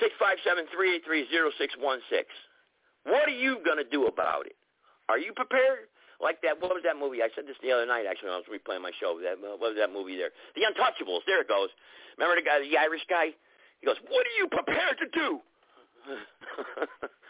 Six 0.00 0.16
five 0.16 0.40
seven 0.48 0.64
three 0.72 0.96
eight 0.96 1.04
three 1.04 1.28
zero 1.28 1.52
six 1.60 1.76
one 1.76 2.00
six. 2.08 2.24
What 3.04 3.28
are 3.28 3.36
you 3.36 3.60
going 3.60 3.76
to 3.76 3.84
do 3.84 4.08
about 4.08 4.48
it? 4.48 4.56
Are 5.12 5.20
you 5.20 5.36
prepared? 5.36 5.92
Like 6.22 6.40
that, 6.40 6.56
what 6.62 6.72
was 6.72 6.86
that 6.88 6.96
movie? 6.96 7.20
I 7.20 7.28
said 7.34 7.44
this 7.44 7.58
the 7.60 7.74
other 7.74 7.84
night, 7.84 8.06
actually, 8.08 8.32
when 8.32 8.38
I 8.38 8.42
was 8.46 8.48
replaying 8.48 8.80
my 8.80 8.94
show. 8.96 9.18
That, 9.20 9.42
what 9.42 9.60
was 9.60 9.76
that 9.76 9.92
movie 9.92 10.16
there? 10.16 10.30
The 10.56 10.64
Untouchables. 10.64 11.26
There 11.26 11.42
it 11.42 11.50
goes. 11.50 11.68
Remember 12.16 12.40
the 12.40 12.46
guy, 12.46 12.62
the 12.62 12.78
Irish 12.78 13.04
guy? 13.10 13.34
He 13.82 13.84
goes, 13.90 13.98
what 14.08 14.24
are 14.24 14.36
you 14.38 14.46
prepared 14.48 14.96
to 15.02 15.08
do? 15.10 15.28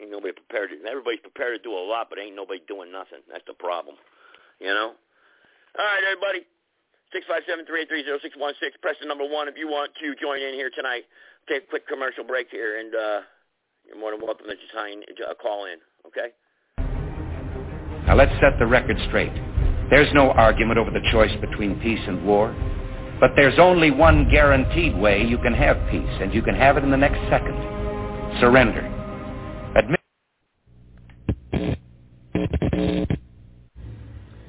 ain't 0.00 0.10
nobody 0.10 0.32
prepared. 0.32 0.70
To, 0.70 0.76
everybody's 0.88 1.20
prepared 1.20 1.58
to 1.58 1.62
do 1.62 1.74
a 1.74 1.82
lot, 1.82 2.08
but 2.10 2.18
ain't 2.18 2.36
nobody 2.36 2.60
doing 2.66 2.90
nothing. 2.92 3.20
That's 3.30 3.44
the 3.46 3.54
problem. 3.54 3.96
You 4.60 4.72
know? 4.74 4.94
All 5.78 5.84
right, 5.84 6.02
everybody. 6.06 6.46
Six 7.12 7.24
five 7.26 7.42
seven 7.48 7.64
three 7.64 7.82
eight 7.82 7.88
three 7.88 8.04
zero 8.04 8.18
six 8.20 8.36
one 8.36 8.52
six. 8.60 8.76
Press 8.82 8.96
the 9.00 9.08
number 9.08 9.24
one 9.24 9.48
if 9.48 9.56
you 9.56 9.66
want 9.66 9.92
to 10.00 10.14
join 10.20 10.40
in 10.40 10.54
here 10.54 10.70
tonight. 10.74 11.04
Take 11.48 11.64
a 11.64 11.66
quick 11.66 11.88
commercial 11.88 12.24
break 12.24 12.48
here, 12.50 12.78
and 12.80 12.94
uh, 12.94 13.20
you're 13.86 13.98
more 13.98 14.10
than 14.10 14.20
welcome 14.20 14.46
to 14.46 14.54
just 14.54 14.72
sign, 14.74 15.02
uh, 15.24 15.32
call 15.40 15.64
in. 15.64 15.78
Okay? 16.06 16.36
Now 18.06 18.14
let's 18.14 18.32
set 18.40 18.58
the 18.58 18.66
record 18.66 18.98
straight. 19.08 19.32
There's 19.88 20.12
no 20.12 20.32
argument 20.32 20.78
over 20.78 20.90
the 20.90 21.00
choice 21.10 21.32
between 21.40 21.80
peace 21.80 22.00
and 22.06 22.26
war. 22.26 22.54
But 23.20 23.30
there's 23.36 23.58
only 23.58 23.90
one 23.90 24.28
guaranteed 24.30 24.96
way 24.96 25.24
you 25.24 25.38
can 25.38 25.54
have 25.54 25.76
peace, 25.90 26.20
and 26.20 26.32
you 26.32 26.42
can 26.42 26.54
have 26.54 26.76
it 26.76 26.84
in 26.84 26.90
the 26.90 26.96
next 26.96 27.18
second. 27.30 27.56
Surrender. 28.38 28.97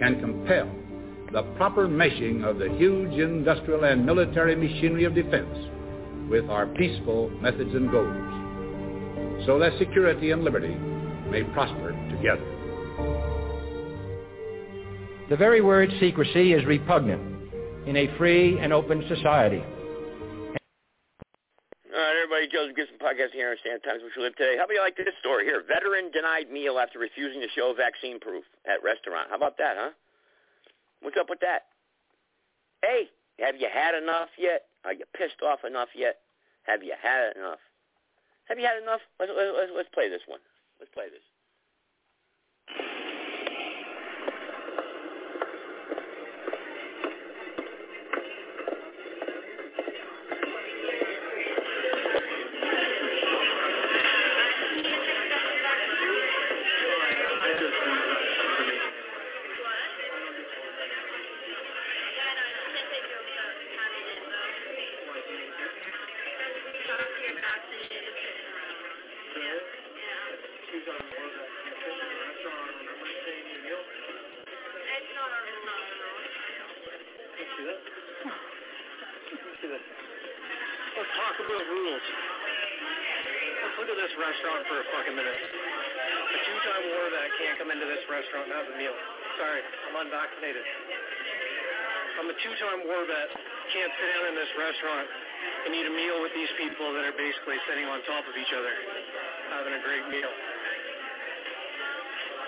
can 0.00 0.18
compel 0.18 0.68
the 1.30 1.42
proper 1.56 1.86
meshing 1.86 2.42
of 2.42 2.58
the 2.58 2.68
huge 2.76 3.12
industrial 3.12 3.84
and 3.84 4.04
military 4.04 4.56
machinery 4.56 5.04
of 5.04 5.14
defense 5.14 5.56
with 6.28 6.48
our 6.50 6.66
peaceful 6.66 7.30
methods 7.40 7.72
and 7.74 7.90
goals, 7.90 9.46
so 9.46 9.58
that 9.58 9.78
security 9.78 10.32
and 10.32 10.42
liberty 10.42 10.74
may 11.30 11.44
prosper 11.52 11.92
together. 12.10 12.44
The 15.28 15.36
very 15.36 15.60
word 15.60 15.90
secrecy 16.00 16.54
is 16.54 16.64
repugnant 16.64 17.22
in 17.86 17.96
a 17.96 18.16
free 18.18 18.58
and 18.58 18.72
open 18.72 19.04
society. 19.08 19.62
Everybody, 22.30 22.46
Joseph 22.46 22.78
Gibson 22.78 22.94
podcast 23.02 23.34
here 23.34 23.50
on 23.50 23.58
Stand 23.58 23.82
Times 23.82 24.06
which 24.06 24.14
We 24.14 24.22
Live 24.22 24.38
Today. 24.38 24.54
How 24.54 24.62
about 24.62 24.78
you 24.78 24.86
like 24.86 24.94
this 24.94 25.18
story 25.18 25.42
here? 25.42 25.66
Veteran 25.66 26.14
denied 26.14 26.46
meal 26.46 26.78
after 26.78 27.02
refusing 27.02 27.42
to 27.42 27.50
show 27.50 27.74
vaccine 27.74 28.22
proof 28.22 28.46
at 28.70 28.78
restaurant. 28.86 29.34
How 29.34 29.34
about 29.34 29.58
that, 29.58 29.74
huh? 29.74 29.90
What's 31.02 31.18
up 31.18 31.26
with 31.26 31.42
that? 31.42 31.74
Hey, 32.86 33.10
have 33.42 33.58
you 33.58 33.66
had 33.66 33.98
enough 33.98 34.30
yet? 34.38 34.70
Are 34.86 34.94
you 34.94 35.10
pissed 35.10 35.42
off 35.42 35.66
enough 35.66 35.90
yet? 35.90 36.22
Have 36.70 36.86
you 36.86 36.94
had 36.94 37.34
enough? 37.34 37.58
Have 38.46 38.62
you 38.62 38.64
had 38.64 38.78
enough? 38.78 39.02
Let's, 39.18 39.34
let's, 39.34 39.74
let's 39.74 39.90
play 39.90 40.06
this 40.06 40.22
one. 40.30 40.38
Let's 40.78 40.94
play 40.94 41.10
this. 41.10 41.26
Basically 97.30 97.62
sitting 97.70 97.86
on 97.86 98.02
top 98.10 98.26
of 98.26 98.34
each 98.34 98.50
other, 98.50 98.74
having 99.54 99.70
a 99.70 99.82
great 99.86 100.02
meal. 100.10 100.34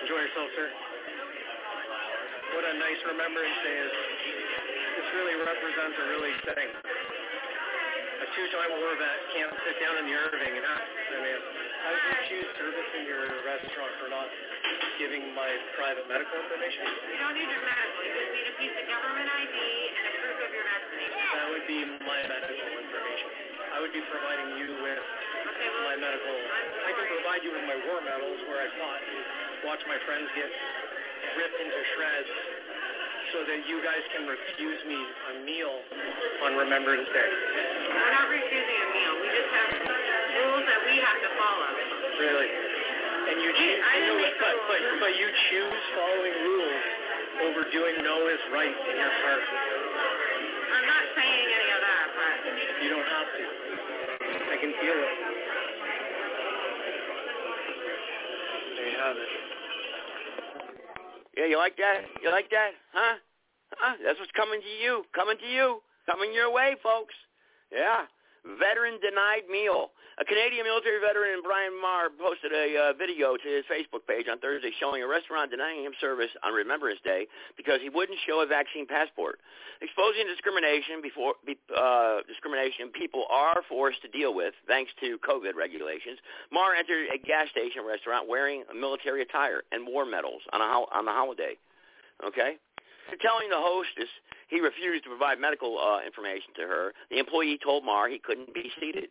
Enjoy 0.02 0.18
yourself, 0.18 0.50
sir. 0.58 0.66
What 2.58 2.66
a 2.66 2.74
nice 2.82 2.98
Remembrance 3.06 3.58
Day 3.62 3.78
is. 3.78 3.94
This 4.98 5.08
really 5.14 5.38
represents 5.38 5.96
a 6.02 6.06
really 6.10 6.34
thing. 6.50 6.68
A 6.74 8.26
two-time 8.34 8.74
war 8.82 8.98
vet 8.98 9.18
can't 9.30 9.54
sit 9.62 9.78
down 9.78 10.02
in 10.02 10.10
the 10.10 10.18
Irving 10.18 10.50
and 10.50 10.66
ask, 10.66 10.82
I 10.82 11.18
mean, 11.30 11.38
how 11.86 11.90
did 11.94 12.02
you 12.02 12.18
choose 12.26 12.48
service 12.58 12.90
in 12.98 13.06
your 13.06 13.22
restaurant 13.46 13.92
for 14.02 14.10
not 14.10 14.26
giving 14.98 15.30
my 15.38 15.46
private 15.78 16.10
medical 16.10 16.42
information? 16.42 16.90
You 17.06 17.22
don't 17.22 17.38
need 17.38 17.46
your 17.46 17.62
medical. 17.62 18.02
You 18.02 18.18
just 18.18 18.34
need 18.34 18.46
a 18.50 18.54
piece 18.58 18.74
of 18.82 18.84
government 18.90 19.30
ID 19.30 19.54
and 19.94 20.04
a 20.10 20.11
That 21.32 21.46
would 21.48 21.66
be 21.66 21.80
my 22.04 22.20
medical 22.28 22.68
information. 22.76 23.30
I 23.72 23.80
would 23.80 23.94
be 23.94 24.04
providing 24.12 24.60
you 24.60 24.68
with 24.84 25.02
my 25.88 25.96
medical. 25.96 26.36
I 26.84 26.90
can 26.92 27.06
provide 27.08 27.40
you 27.40 27.52
with 27.56 27.64
my 27.64 27.78
war 27.88 28.04
medals 28.04 28.38
where 28.50 28.60
I 28.60 28.68
fought 28.76 29.02
and 29.02 29.20
watch 29.64 29.82
my 29.88 29.96
friends 30.04 30.28
get 30.36 30.50
ripped 31.38 31.58
into 31.58 31.80
shreds 31.96 32.30
so 33.32 33.38
that 33.48 33.64
you 33.64 33.80
guys 33.80 34.04
can 34.12 34.28
refuse 34.28 34.80
me 34.84 35.00
a 35.00 35.34
meal 35.48 35.72
on 36.44 36.52
Remembrance 36.52 37.08
Day. 37.16 37.30
we're 37.88 38.12
not 38.12 38.28
refusing 38.28 38.78
a 38.84 38.88
meal. 38.92 39.14
We 39.24 39.28
just 39.32 39.50
have 39.56 39.70
rules 40.36 40.64
that 40.68 40.80
we 40.84 41.00
have 41.00 41.18
to 41.24 41.30
follow. 41.40 41.70
Really? 42.20 42.50
And 43.32 43.36
you 43.40 43.50
choose, 43.56 43.80
I 43.80 43.92
didn't 43.96 44.04
you 44.04 44.12
know, 44.12 44.26
make 44.28 44.36
but, 44.36 44.56
but, 44.68 44.80
but 45.00 45.12
you 45.16 45.28
choose 45.48 45.82
following 45.96 46.36
rules 46.44 46.84
over 47.48 47.60
doing 47.72 48.04
no 48.04 48.28
is 48.28 48.42
right 48.52 48.68
in 48.68 48.94
your 49.00 49.14
heart. 49.24 49.46
I'm 50.72 50.86
not 50.88 51.04
saying 51.16 51.48
any 51.52 51.70
of 51.76 51.80
that, 51.84 52.06
but 52.16 52.34
You 52.82 52.88
don't 52.90 53.04
have 53.04 53.28
to. 53.28 53.44
I 54.52 54.56
can 54.56 54.72
feel 54.80 54.96
it. 54.96 55.14
There 58.76 58.88
you 58.88 58.98
have 58.98 59.16
it. 59.16 59.30
Yeah, 61.36 61.46
you 61.46 61.58
like 61.58 61.76
that? 61.76 62.00
You 62.22 62.30
like 62.30 62.50
that? 62.50 62.72
Huh? 62.92 63.16
Huh? 63.76 63.96
That's 64.04 64.18
what's 64.18 64.32
coming 64.32 64.60
to 64.60 64.72
you. 64.82 65.04
Coming 65.14 65.38
to 65.38 65.46
you. 65.46 65.80
Coming 66.06 66.32
your 66.32 66.52
way, 66.52 66.76
folks. 66.82 67.14
Yeah. 67.72 68.04
Veteran 68.44 68.98
denied 68.98 69.46
meal. 69.50 69.94
A 70.20 70.24
Canadian 70.24 70.68
military 70.68 71.00
veteran, 71.00 71.40
Brian 71.42 71.72
Marr, 71.72 72.10
posted 72.12 72.52
a 72.52 72.76
uh, 72.76 72.92
video 72.92 73.38
to 73.40 73.48
his 73.48 73.64
Facebook 73.64 74.04
page 74.04 74.28
on 74.28 74.38
Thursday 74.38 74.70
showing 74.78 75.02
a 75.02 75.08
restaurant 75.08 75.50
denying 75.50 75.84
him 75.84 75.96
service 76.00 76.28
on 76.44 76.52
Remembrance 76.52 77.00
Day 77.02 77.26
because 77.56 77.80
he 77.80 77.88
wouldn't 77.88 78.18
show 78.26 78.42
a 78.42 78.46
vaccine 78.46 78.86
passport. 78.86 79.40
Exposing 79.80 80.28
discrimination 80.28 81.00
before 81.00 81.34
uh, 81.74 82.20
discrimination 82.28 82.92
people 82.92 83.24
are 83.30 83.64
forced 83.68 84.02
to 84.02 84.08
deal 84.08 84.34
with 84.34 84.54
thanks 84.68 84.92
to 85.00 85.18
COVID 85.24 85.56
regulations. 85.56 86.20
Marr 86.52 86.74
entered 86.76 87.08
a 87.08 87.18
gas 87.18 87.48
station 87.48 87.82
restaurant 87.82 88.28
wearing 88.28 88.64
military 88.74 89.22
attire 89.22 89.62
and 89.72 89.86
war 89.88 90.04
medals 90.04 90.42
on 90.52 90.60
a 90.60 90.68
ho- 90.68 90.92
on 90.92 91.06
the 91.06 91.10
holiday. 91.10 91.56
Okay, 92.20 92.60
telling 93.20 93.48
the 93.50 93.58
hostess 93.58 94.12
he 94.52 94.60
refused 94.60 95.04
to 95.04 95.08
provide 95.08 95.40
medical 95.40 95.80
uh, 95.80 96.04
information 96.04 96.52
to 96.60 96.68
her, 96.68 96.92
the 97.08 97.16
employee 97.18 97.56
told 97.56 97.88
Marr 97.88 98.12
he 98.12 98.20
couldn't 98.20 98.52
be 98.52 98.68
seated. 98.78 99.08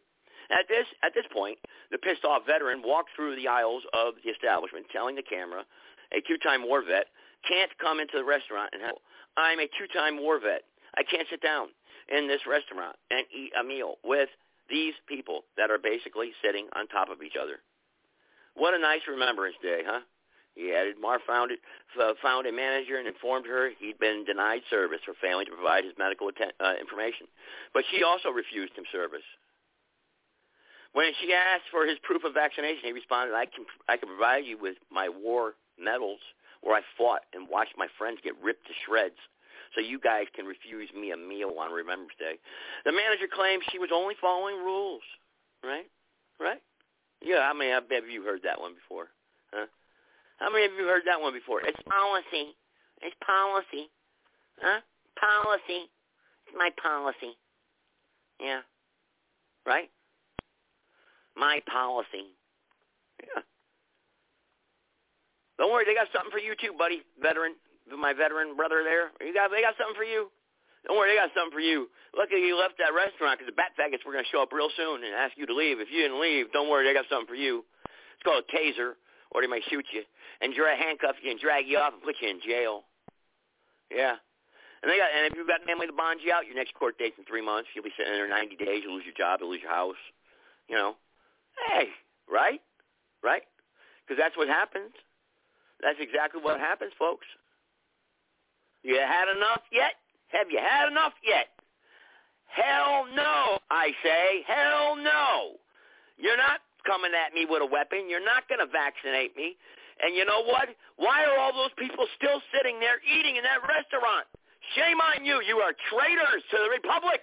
At 0.53 0.69
this 0.69 0.85
at 1.01 1.17
this 1.17 1.25
point, 1.33 1.57
the 1.89 1.97
pissed 1.97 2.23
off 2.23 2.45
veteran 2.45 2.83
walked 2.85 3.09
through 3.15 3.35
the 3.35 3.47
aisles 3.47 3.81
of 3.93 4.13
the 4.21 4.29
establishment, 4.29 4.85
telling 4.93 5.15
the 5.15 5.25
camera, 5.25 5.65
a 6.13 6.21
two-time 6.21 6.67
war 6.67 6.83
vet 6.85 7.07
can't 7.47 7.71
come 7.81 7.99
into 7.99 8.21
the 8.21 8.23
restaurant 8.23 8.69
and 8.73 8.83
help. 8.83 9.01
I'm 9.35 9.59
a 9.59 9.71
two-time 9.79 10.21
war 10.21 10.39
vet. 10.39 10.61
I 10.93 11.01
can't 11.01 11.25
sit 11.31 11.41
down 11.41 11.69
in 12.13 12.27
this 12.27 12.45
restaurant 12.45 12.95
and 13.09 13.25
eat 13.33 13.51
a 13.57 13.63
meal 13.63 13.95
with 14.03 14.29
these 14.69 14.93
people 15.07 15.41
that 15.57 15.71
are 15.71 15.79
basically 15.81 16.31
sitting 16.43 16.67
on 16.75 16.85
top 16.87 17.09
of 17.09 17.23
each 17.23 17.39
other. 17.41 17.63
What 18.53 18.75
a 18.75 18.79
nice 18.79 19.01
Remembrance 19.07 19.55
Day, 19.63 19.81
huh? 19.87 20.01
He 20.55 20.73
added, 20.73 20.95
Marr 20.99 21.19
found, 21.25 21.51
it, 21.51 21.59
found 22.21 22.45
a 22.45 22.51
manager 22.51 22.97
and 22.97 23.07
informed 23.07 23.47
her 23.47 23.71
he'd 23.79 23.99
been 23.99 24.25
denied 24.25 24.61
service 24.69 24.99
for 25.05 25.13
failing 25.21 25.45
to 25.45 25.51
provide 25.51 25.85
his 25.85 25.93
medical 25.97 26.27
atten- 26.27 26.55
uh, 26.59 26.75
information. 26.79 27.27
But 27.73 27.83
she 27.89 28.03
also 28.03 28.29
refused 28.29 28.73
him 28.75 28.83
service. 28.91 29.25
When 30.91 31.13
she 31.23 31.31
asked 31.33 31.71
for 31.71 31.87
his 31.87 31.97
proof 32.03 32.25
of 32.25 32.33
vaccination, 32.33 32.83
he 32.83 32.91
responded, 32.91 33.33
I 33.33 33.45
can, 33.45 33.63
I 33.87 33.95
can 33.95 34.09
provide 34.09 34.43
you 34.43 34.57
with 34.59 34.75
my 34.91 35.07
war 35.07 35.55
medals 35.79 36.19
where 36.59 36.75
I 36.75 36.81
fought 36.97 37.21
and 37.33 37.47
watched 37.47 37.73
my 37.77 37.87
friends 37.97 38.19
get 38.23 38.35
ripped 38.43 38.67
to 38.67 38.73
shreds 38.85 39.17
so 39.73 39.79
you 39.79 39.99
guys 39.99 40.27
can 40.35 40.45
refuse 40.45 40.89
me 40.91 41.11
a 41.11 41.17
meal 41.17 41.55
on 41.59 41.71
Remembrance 41.71 42.13
Day. 42.19 42.35
The 42.83 42.91
manager 42.91 43.31
claims 43.31 43.63
she 43.71 43.79
was 43.79 43.89
only 43.93 44.15
following 44.19 44.57
rules, 44.57 45.01
right? 45.63 45.87
Right? 46.39 46.61
Yeah, 47.23 47.47
how 47.47 47.53
many 47.53 47.71
have 47.71 47.85
you 47.87 48.23
heard 48.23 48.41
that 48.43 48.59
one 48.59 48.73
before? 48.73 49.07
Huh? 49.53 49.67
How 50.41 50.49
many 50.49 50.65
of 50.65 50.73
you 50.73 50.89
heard 50.89 51.05
that 51.05 51.21
one 51.21 51.37
before? 51.37 51.61
It's 51.61 51.77
policy. 51.85 52.57
It's 53.05 53.13
policy. 53.21 53.93
Huh? 54.57 54.81
Policy. 55.13 55.85
It's 56.49 56.57
my 56.57 56.73
policy. 56.81 57.37
Yeah. 58.41 58.65
Right? 59.69 59.93
My 61.37 61.61
policy. 61.69 62.33
Yeah. 63.21 63.45
Don't 65.61 65.69
worry, 65.69 65.85
they 65.85 65.93
got 65.93 66.09
something 66.09 66.33
for 66.33 66.41
you 66.41 66.57
too, 66.57 66.73
buddy, 66.73 67.05
veteran. 67.21 67.53
My 67.85 68.17
veteran 68.17 68.57
brother 68.57 68.81
there. 68.81 69.13
You 69.21 69.29
got 69.37 69.53
they 69.53 69.61
got 69.61 69.77
something 69.77 69.93
for 69.93 70.07
you. 70.07 70.33
Don't 70.89 70.97
worry, 70.97 71.13
they 71.13 71.21
got 71.21 71.29
something 71.37 71.53
for 71.53 71.61
you. 71.61 71.85
Lucky 72.17 72.41
you 72.41 72.57
left 72.57 72.81
that 72.81 72.97
restaurant 72.97 73.37
because 73.37 73.45
the 73.45 73.53
bat 73.53 73.77
faggots 73.77 74.01
were 74.01 74.13
going 74.17 74.25
to 74.25 74.31
show 74.33 74.41
up 74.41 74.49
real 74.49 74.73
soon 74.73 75.05
and 75.05 75.13
ask 75.13 75.37
you 75.37 75.45
to 75.45 75.53
leave. 75.53 75.77
If 75.77 75.93
you 75.93 76.01
didn't 76.01 76.17
leave, 76.17 76.49
don't 76.49 76.65
worry, 76.65 76.89
they 76.89 76.97
got 76.97 77.05
something 77.13 77.29
for 77.29 77.37
you. 77.37 77.61
It's 78.17 78.25
called 78.25 78.41
a 78.41 78.49
taser, 78.49 78.97
or 79.29 79.45
they 79.45 79.51
might 79.51 79.61
shoot 79.69 79.85
you 79.93 80.01
and 80.41 80.53
dra- 80.53 80.75
handcuff 80.75 81.15
you 81.21 81.31
and 81.31 81.39
drag 81.39 81.67
you 81.67 81.77
off 81.77 81.93
and 81.93 82.01
put 82.01 82.15
you 82.21 82.29
in 82.29 82.41
jail. 82.41 82.83
Yeah. 83.93 84.17
And 84.81 84.89
they 84.89 84.97
got, 84.97 85.13
and 85.13 85.29
if 85.29 85.37
you've 85.37 85.47
got 85.47 85.61
family 85.63 85.85
to 85.85 85.93
bond 85.93 86.21
you 86.25 86.33
out, 86.33 86.47
your 86.47 86.55
next 86.55 86.73
court 86.73 86.97
date's 86.97 87.17
in 87.17 87.25
three 87.25 87.45
months. 87.45 87.69
You'll 87.75 87.85
be 87.85 87.93
sitting 87.95 88.13
there 88.13 88.27
90 88.27 88.55
days. 88.57 88.81
You'll 88.83 88.95
lose 88.97 89.05
your 89.05 89.13
job. 89.13 89.39
You'll 89.39 89.51
lose 89.51 89.61
your 89.61 89.71
house. 89.71 90.01
You 90.67 90.75
know. 90.75 90.95
Hey, 91.69 91.89
right? 92.25 92.61
Right? 93.23 93.43
Because 94.01 94.17
that's 94.17 94.35
what 94.35 94.47
happens. 94.47 94.91
That's 95.81 96.01
exactly 96.01 96.41
what 96.41 96.59
happens, 96.59 96.93
folks. 96.97 97.27
You 98.81 98.97
had 98.97 99.29
enough 99.29 99.61
yet? 99.71 100.01
Have 100.29 100.49
you 100.49 100.57
had 100.57 100.89
enough 100.89 101.13
yet? 101.21 101.53
Hell 102.47 103.05
no, 103.15 103.59
I 103.69 103.91
say. 104.03 104.43
Hell 104.47 104.95
no. 104.97 105.61
You're 106.17 106.37
not 106.37 106.61
coming 106.85 107.11
at 107.13 107.33
me 107.33 107.45
with 107.47 107.61
a 107.61 107.65
weapon. 107.65 108.09
You're 108.09 108.23
not 108.23 108.49
going 108.49 108.59
to 108.59 108.69
vaccinate 108.69 109.35
me. 109.37 109.55
And 110.01 110.15
you 110.15 110.25
know 110.25 110.43
what? 110.43 110.69
Why 110.97 111.23
are 111.25 111.37
all 111.37 111.53
those 111.53 111.73
people 111.77 112.05
still 112.17 112.41
sitting 112.49 112.79
there 112.79 112.97
eating 113.05 113.37
in 113.37 113.43
that 113.43 113.61
restaurant? 113.61 114.25
Shame 114.73 114.97
on 114.97 115.25
you. 115.25 115.41
You 115.45 115.57
are 115.61 115.73
traitors 115.93 116.41
to 116.51 116.57
the 116.57 116.69
Republic. 116.69 117.21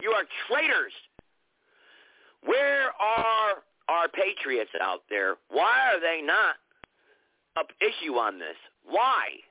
You 0.00 0.10
are 0.10 0.24
traitors. 0.46 0.94
Where 2.44 2.90
are 2.98 3.62
our 3.88 4.08
patriots 4.08 4.70
out 4.80 5.02
there? 5.10 5.36
Why 5.50 5.94
are 5.94 6.00
they 6.00 6.22
not 6.22 6.58
up 7.58 7.70
issue 7.80 8.14
on 8.14 8.38
this? 8.38 8.58
Why? 8.86 9.42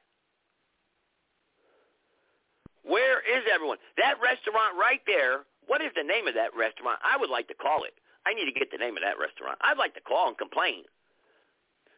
Where 2.83 3.19
is 3.19 3.43
everyone? 3.53 3.77
That 3.97 4.15
restaurant 4.23 4.75
right 4.79 5.01
there, 5.05 5.45
what 5.67 5.81
is 5.81 5.91
the 5.95 6.03
name 6.03 6.27
of 6.27 6.33
that 6.35 6.55
restaurant? 6.55 6.99
I 7.03 7.15
would 7.15 7.29
like 7.29 7.47
to 7.47 7.53
call 7.53 7.83
it. 7.83 7.93
I 8.25 8.33
need 8.33 8.45
to 8.45 8.57
get 8.57 8.71
the 8.71 8.77
name 8.77 8.97
of 8.97 9.03
that 9.03 9.19
restaurant. 9.19 9.57
I'd 9.61 9.77
like 9.77 9.93
to 9.95 10.01
call 10.01 10.27
and 10.27 10.37
complain. 10.37 10.83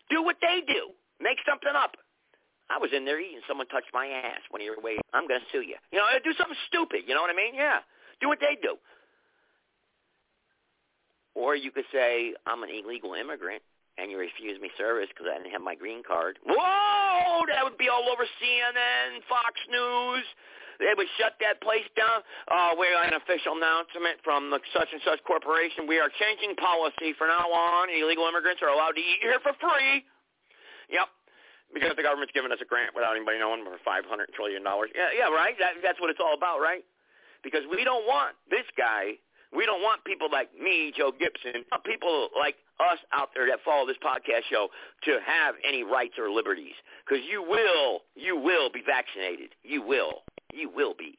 Do 0.10 0.24
what 0.24 0.38
they 0.42 0.62
do. 0.66 0.92
Make 1.22 1.38
something 1.48 1.72
up. 1.76 1.96
I 2.70 2.78
was 2.78 2.92
in 2.96 3.06
there 3.06 3.20
eating. 3.20 3.42
Someone 3.48 3.68
touched 3.68 3.92
my 3.94 4.08
ass 4.08 4.42
when 4.50 4.62
you 4.62 4.72
were 4.72 4.82
waiting. 4.82 5.04
I'm 5.14 5.28
going 5.28 5.40
to 5.40 5.46
sue 5.52 5.62
you. 5.62 5.76
You 5.92 6.00
know, 6.00 6.06
uh, 6.06 6.20
do 6.24 6.34
something 6.38 6.58
stupid. 6.68 7.04
You 7.08 7.14
know 7.14 7.22
what 7.22 7.30
I 7.30 7.36
mean? 7.36 7.56
Yeah. 7.56 7.80
Do 8.22 8.28
what 8.28 8.40
they 8.40 8.58
do. 8.62 8.78
Or 11.36 11.56
you 11.56 11.72
could 11.72 11.86
say, 11.92 12.34
I'm 12.46 12.64
an 12.64 12.70
illegal 12.70 13.14
immigrant, 13.14 13.62
and 13.98 14.10
you 14.12 14.18
refuse 14.18 14.62
me 14.62 14.70
service 14.78 15.10
because 15.10 15.28
I 15.30 15.38
didn't 15.38 15.52
have 15.52 15.62
my 15.62 15.76
green 15.76 16.04
card. 16.06 16.38
Whoa! 16.46 17.46
That 17.50 17.64
would 17.64 17.78
be 17.78 17.90
all 17.90 18.06
over 18.10 18.24
CNN, 18.24 19.22
Fox 19.28 19.58
News. 19.70 20.26
They 20.80 20.94
would 20.96 21.10
shut 21.20 21.38
that 21.42 21.62
place 21.62 21.86
down. 21.94 22.22
Uh, 22.50 22.74
we're 22.78 22.96
an 23.04 23.14
official 23.14 23.58
announcement 23.58 24.22
from 24.24 24.50
the 24.50 24.60
such 24.74 24.90
and 24.92 25.02
such 25.06 25.22
corporation. 25.26 25.86
We 25.86 26.00
are 26.00 26.10
changing 26.10 26.56
policy 26.58 27.14
from 27.18 27.30
now 27.30 27.50
on. 27.52 27.90
Illegal 27.90 28.26
immigrants 28.30 28.62
are 28.62 28.74
allowed 28.74 28.98
to 28.98 29.04
eat 29.04 29.22
here 29.22 29.38
for 29.44 29.54
free. 29.60 30.06
Yep. 30.90 31.08
Because 31.74 31.98
the 31.98 32.06
government's 32.06 32.34
giving 32.38 32.54
us 32.54 32.62
a 32.62 32.70
grant 32.70 32.94
without 32.94 33.18
anybody 33.18 33.42
knowing 33.42 33.66
for 33.66 33.82
five 33.82 34.06
hundred 34.06 34.30
trillion 34.38 34.62
dollars. 34.62 34.94
Yeah, 34.94 35.10
yeah, 35.10 35.34
right. 35.34 35.58
That, 35.58 35.82
that's 35.82 35.98
what 35.98 36.14
it's 36.14 36.22
all 36.22 36.38
about, 36.38 36.62
right? 36.62 36.86
Because 37.42 37.66
we 37.66 37.84
don't 37.84 38.06
want 38.06 38.38
this 38.50 38.66
guy. 38.78 39.18
We 39.56 39.66
don't 39.66 39.82
want 39.82 40.04
people 40.04 40.30
like 40.32 40.50
me, 40.58 40.92
Joe 40.98 41.12
Gibson, 41.14 41.62
people 41.86 42.30
like 42.38 42.56
us 42.80 42.98
out 43.14 43.30
there 43.36 43.46
that 43.46 43.60
follow 43.64 43.86
this 43.86 44.02
podcast 44.02 44.50
show 44.50 44.70
to 45.06 45.20
have 45.22 45.54
any 45.68 45.84
rights 45.84 46.18
or 46.18 46.32
liberties. 46.32 46.74
Because 47.06 47.24
you 47.30 47.44
will, 47.44 48.02
you 48.16 48.36
will 48.36 48.72
be 48.74 48.82
vaccinated. 48.82 49.50
You 49.62 49.84
will. 49.86 50.26
You 50.54 50.70
will 50.70 50.94
be. 50.98 51.18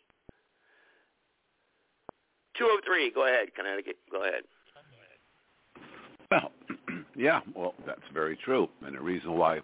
203, 2.56 3.10
go 3.12 3.26
ahead, 3.26 3.48
Connecticut. 3.56 3.96
Go 4.10 4.22
ahead. 4.22 4.42
Well, 6.30 6.52
yeah, 7.16 7.40
well, 7.54 7.74
that's 7.86 8.00
very 8.12 8.36
true. 8.36 8.68
And 8.86 8.96
the 8.96 9.00
reason 9.00 9.32
why 9.32 9.60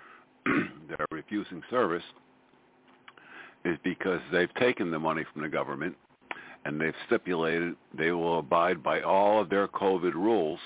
they're 0.88 1.06
refusing 1.10 1.62
service 1.70 2.02
is 3.64 3.78
because 3.84 4.20
they've 4.32 4.52
taken 4.54 4.90
the 4.90 4.98
money 4.98 5.24
from 5.32 5.42
the 5.42 5.48
government 5.48 5.96
and 6.64 6.80
they've 6.80 6.94
stipulated 7.06 7.74
they 7.96 8.10
will 8.10 8.38
abide 8.38 8.82
by 8.82 9.00
all 9.02 9.40
of 9.40 9.50
their 9.50 9.68
COVID 9.68 10.14
rules 10.14 10.58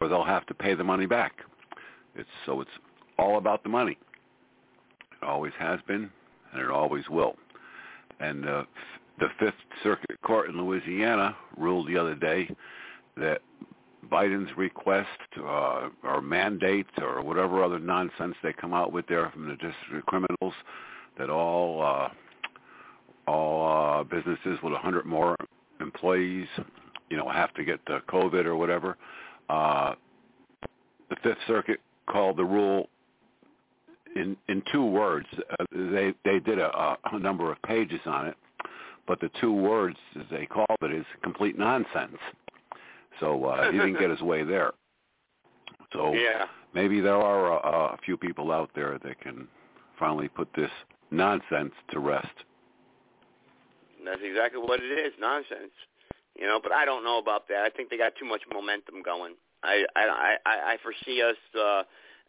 or 0.00 0.08
they'll 0.08 0.24
have 0.24 0.46
to 0.46 0.54
pay 0.54 0.74
the 0.74 0.84
money 0.84 1.06
back. 1.06 1.32
It's 2.16 2.28
so 2.46 2.60
it's 2.60 2.70
all 3.18 3.38
about 3.38 3.62
the 3.62 3.68
money. 3.68 3.98
It 5.12 5.24
always 5.24 5.52
has 5.58 5.80
been 5.86 6.10
and 6.52 6.62
it 6.62 6.70
always 6.70 7.04
will. 7.08 7.36
And 8.28 8.48
uh, 8.48 8.64
the 9.18 9.28
Fifth 9.38 9.54
Circuit 9.82 10.20
Court 10.22 10.48
in 10.50 10.56
Louisiana 10.56 11.36
ruled 11.56 11.88
the 11.88 11.96
other 11.96 12.14
day 12.14 12.48
that 13.16 13.40
Biden's 14.10 14.50
request 14.56 15.08
uh, 15.38 15.88
or 16.02 16.20
mandate 16.22 16.86
or 17.00 17.22
whatever 17.22 17.62
other 17.62 17.78
nonsense 17.78 18.34
they 18.42 18.52
come 18.52 18.74
out 18.74 18.92
with 18.92 19.06
there 19.06 19.30
from 19.30 19.46
the 19.48 19.54
district 19.54 19.94
of 19.94 20.06
criminals 20.06 20.54
that 21.18 21.30
all 21.30 21.82
uh, 21.82 22.08
all 23.26 24.00
uh, 24.00 24.04
businesses 24.04 24.58
with 24.62 24.72
100 24.72 25.06
more 25.06 25.36
employees, 25.80 26.46
you 27.10 27.16
know, 27.16 27.28
have 27.28 27.54
to 27.54 27.64
get 27.64 27.80
the 27.86 28.00
COVID 28.08 28.44
or 28.44 28.56
whatever. 28.56 28.96
Uh, 29.48 29.94
the 31.08 31.16
Fifth 31.22 31.38
Circuit 31.46 31.80
called 32.10 32.36
the 32.36 32.44
rule 32.44 32.88
in 34.16 34.36
in 34.48 34.62
two 34.72 34.84
words. 34.84 35.26
Uh, 35.58 35.64
they 35.72 36.14
they 36.24 36.38
did 36.38 36.58
a, 36.58 36.96
a 37.12 37.18
number 37.18 37.50
of 37.50 37.60
pages 37.62 38.00
on 38.06 38.26
it, 38.26 38.36
but 39.06 39.20
the 39.20 39.30
two 39.40 39.52
words 39.52 39.96
as 40.18 40.26
they 40.30 40.46
called 40.46 40.78
it 40.82 40.92
is 40.92 41.04
complete 41.22 41.58
nonsense. 41.58 42.18
So 43.20 43.44
uh, 43.44 43.66
he 43.72 43.78
didn't 43.78 43.98
get 43.98 44.10
his 44.10 44.20
way 44.20 44.44
there. 44.44 44.72
So 45.92 46.12
yeah. 46.12 46.46
maybe 46.74 47.00
there 47.00 47.16
are 47.16 47.52
a, 47.52 47.94
a 47.94 47.98
few 48.04 48.16
people 48.16 48.50
out 48.50 48.70
there 48.74 48.98
that 49.04 49.20
can 49.20 49.46
finally 49.98 50.28
put 50.28 50.48
this 50.56 50.70
nonsense 51.10 51.72
to 51.90 52.00
rest. 52.00 52.26
That's 54.04 54.20
exactly 54.22 54.60
what 54.60 54.80
it 54.80 54.92
is, 55.06 55.12
nonsense. 55.18 55.72
You 56.38 56.46
know, 56.46 56.58
but 56.62 56.72
I 56.72 56.84
don't 56.84 57.04
know 57.04 57.18
about 57.18 57.48
that. 57.48 57.62
I 57.64 57.70
think 57.70 57.90
they 57.90 57.96
got 57.96 58.12
too 58.18 58.26
much 58.26 58.42
momentum 58.52 59.02
going. 59.04 59.34
I 59.62 59.84
I 59.96 60.36
I, 60.44 60.50
I 60.72 60.76
foresee 60.82 61.22
us 61.22 61.36
uh 61.58 61.84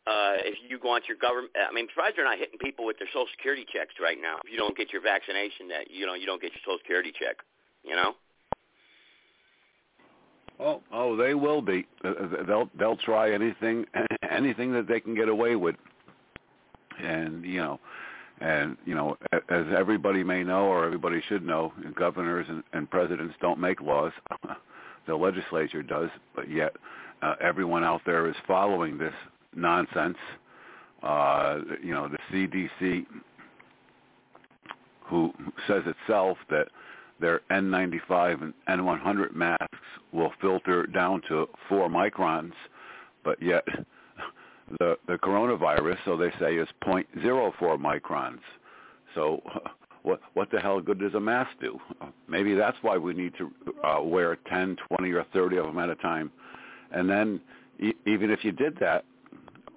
uh 0.07 0.37
if 0.45 0.55
you 0.67 0.79
go 0.79 0.91
onto 0.95 1.07
your 1.07 1.17
government 1.17 1.51
I 1.55 1.73
mean, 1.73 1.85
I'm 1.85 1.89
surprised 1.89 2.17
they're 2.17 2.25
not 2.25 2.37
hitting 2.37 2.59
people 2.59 2.85
with 2.85 2.97
their 2.99 3.09
social 3.09 3.27
security 3.35 3.65
checks 3.71 3.95
right 4.01 4.17
now. 4.21 4.37
If 4.43 4.51
you 4.51 4.57
don't 4.57 4.77
get 4.77 4.93
your 4.93 5.01
vaccination 5.01 5.67
that 5.69 5.91
you 5.91 6.05
know, 6.05 6.13
you 6.13 6.25
don't 6.25 6.41
get 6.41 6.51
your 6.53 6.61
social 6.65 6.79
security 6.79 7.11
check, 7.11 7.37
you 7.83 7.95
know? 7.95 8.13
Oh, 10.59 10.81
oh, 10.91 11.17
they 11.17 11.33
will 11.33 11.61
be. 11.61 11.85
Uh, 12.03 12.43
they'll 12.47 12.69
they'll 12.77 12.97
try 12.97 13.33
anything 13.33 13.85
anything 14.29 14.71
that 14.73 14.87
they 14.87 14.99
can 14.99 15.15
get 15.15 15.27
away 15.27 15.55
with, 15.55 15.75
and 17.01 17.43
you 17.43 17.57
know, 17.59 17.79
and 18.39 18.77
you 18.85 18.95
know, 18.95 19.17
as 19.33 19.65
everybody 19.77 20.23
may 20.23 20.43
know 20.43 20.65
or 20.65 20.85
everybody 20.85 21.21
should 21.27 21.45
know, 21.45 21.73
governors 21.95 22.45
and, 22.49 22.63
and 22.73 22.89
presidents 22.89 23.35
don't 23.41 23.59
make 23.59 23.81
laws. 23.81 24.13
the 25.07 25.15
legislature 25.15 25.83
does, 25.83 26.09
but 26.35 26.49
yet 26.49 26.75
uh, 27.21 27.35
everyone 27.41 27.83
out 27.83 28.01
there 28.05 28.27
is 28.27 28.35
following 28.47 28.97
this 28.97 29.13
nonsense. 29.55 30.17
Uh, 31.03 31.59
you 31.83 31.93
know, 31.93 32.07
the 32.09 32.17
CDC, 32.31 33.05
who 35.05 35.31
says 35.67 35.83
itself 35.85 36.37
that 36.49 36.67
their 37.19 37.41
N95 37.51 38.41
and 38.41 38.53
N100 38.67 39.33
masks 39.33 39.67
will 40.11 40.31
filter 40.41 40.85
down 40.87 41.21
to 41.29 41.47
four 41.69 41.89
microns, 41.89 42.51
but 43.23 43.41
yet 43.41 43.63
the 44.79 44.97
the 45.07 45.15
coronavirus, 45.15 45.97
so 46.05 46.17
they 46.17 46.31
say, 46.39 46.55
is 46.55 46.67
0.04 46.83 47.53
microns. 47.77 48.39
So 49.13 49.41
what 50.03 50.21
what 50.33 50.51
the 50.51 50.59
hell 50.59 50.81
good 50.81 50.99
does 50.99 51.13
a 51.13 51.19
mask 51.19 51.51
do? 51.61 51.79
Maybe 52.27 52.55
that's 52.55 52.77
why 52.81 52.97
we 52.97 53.13
need 53.13 53.33
to 53.37 53.51
uh, 53.83 54.01
wear 54.01 54.37
10, 54.49 54.77
20, 54.87 55.11
or 55.11 55.25
30 55.33 55.57
of 55.57 55.65
them 55.65 55.79
at 55.79 55.89
a 55.89 55.95
time. 55.95 56.31
And 56.91 57.09
then 57.09 57.41
e- 57.79 57.93
even 58.05 58.31
if 58.31 58.43
you 58.43 58.51
did 58.51 58.77
that, 58.79 59.05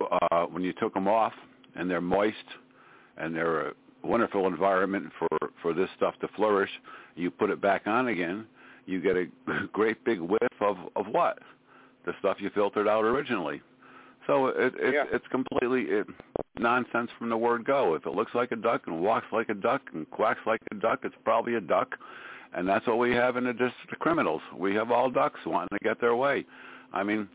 uh, 0.00 0.44
when 0.46 0.62
you 0.62 0.72
took 0.74 0.94
them 0.94 1.08
off 1.08 1.32
and 1.74 1.90
they're 1.90 2.00
moist 2.00 2.36
and 3.16 3.34
they're 3.34 3.68
a 3.68 3.72
wonderful 4.02 4.46
environment 4.46 5.10
for 5.18 5.28
for 5.60 5.74
this 5.74 5.88
stuff 5.96 6.14
to 6.20 6.28
flourish, 6.36 6.70
you 7.16 7.30
put 7.30 7.50
it 7.50 7.60
back 7.60 7.86
on 7.86 8.08
again, 8.08 8.46
you 8.86 9.00
get 9.00 9.16
a 9.16 9.26
great 9.72 10.02
big 10.04 10.20
whiff 10.20 10.60
of 10.60 10.76
of 10.96 11.06
what? 11.08 11.38
The 12.06 12.12
stuff 12.20 12.38
you 12.40 12.50
filtered 12.54 12.88
out 12.88 13.04
originally. 13.04 13.60
So 14.26 14.48
it, 14.48 14.74
it 14.78 14.94
yeah. 14.94 15.04
it's 15.10 15.26
completely 15.30 15.82
it, 15.84 16.06
nonsense 16.58 17.10
from 17.18 17.30
the 17.30 17.36
word 17.36 17.64
go. 17.64 17.94
If 17.94 18.06
it 18.06 18.14
looks 18.14 18.34
like 18.34 18.52
a 18.52 18.56
duck 18.56 18.82
and 18.86 19.00
walks 19.00 19.26
like 19.32 19.48
a 19.48 19.54
duck 19.54 19.82
and 19.94 20.08
quacks 20.10 20.40
like 20.46 20.60
a 20.70 20.74
duck, 20.76 21.00
it's 21.02 21.14
probably 21.24 21.54
a 21.54 21.60
duck. 21.60 21.96
And 22.54 22.66
that's 22.66 22.86
what 22.86 22.98
we 22.98 23.12
have 23.12 23.36
in 23.36 23.44
the 23.44 23.52
district 23.52 23.92
of 23.92 23.98
criminals. 23.98 24.40
We 24.56 24.74
have 24.74 24.90
all 24.90 25.10
ducks 25.10 25.40
wanting 25.44 25.78
to 25.78 25.84
get 25.84 26.00
their 26.00 26.16
way. 26.16 26.46
I 26.92 27.02
mean, 27.02 27.28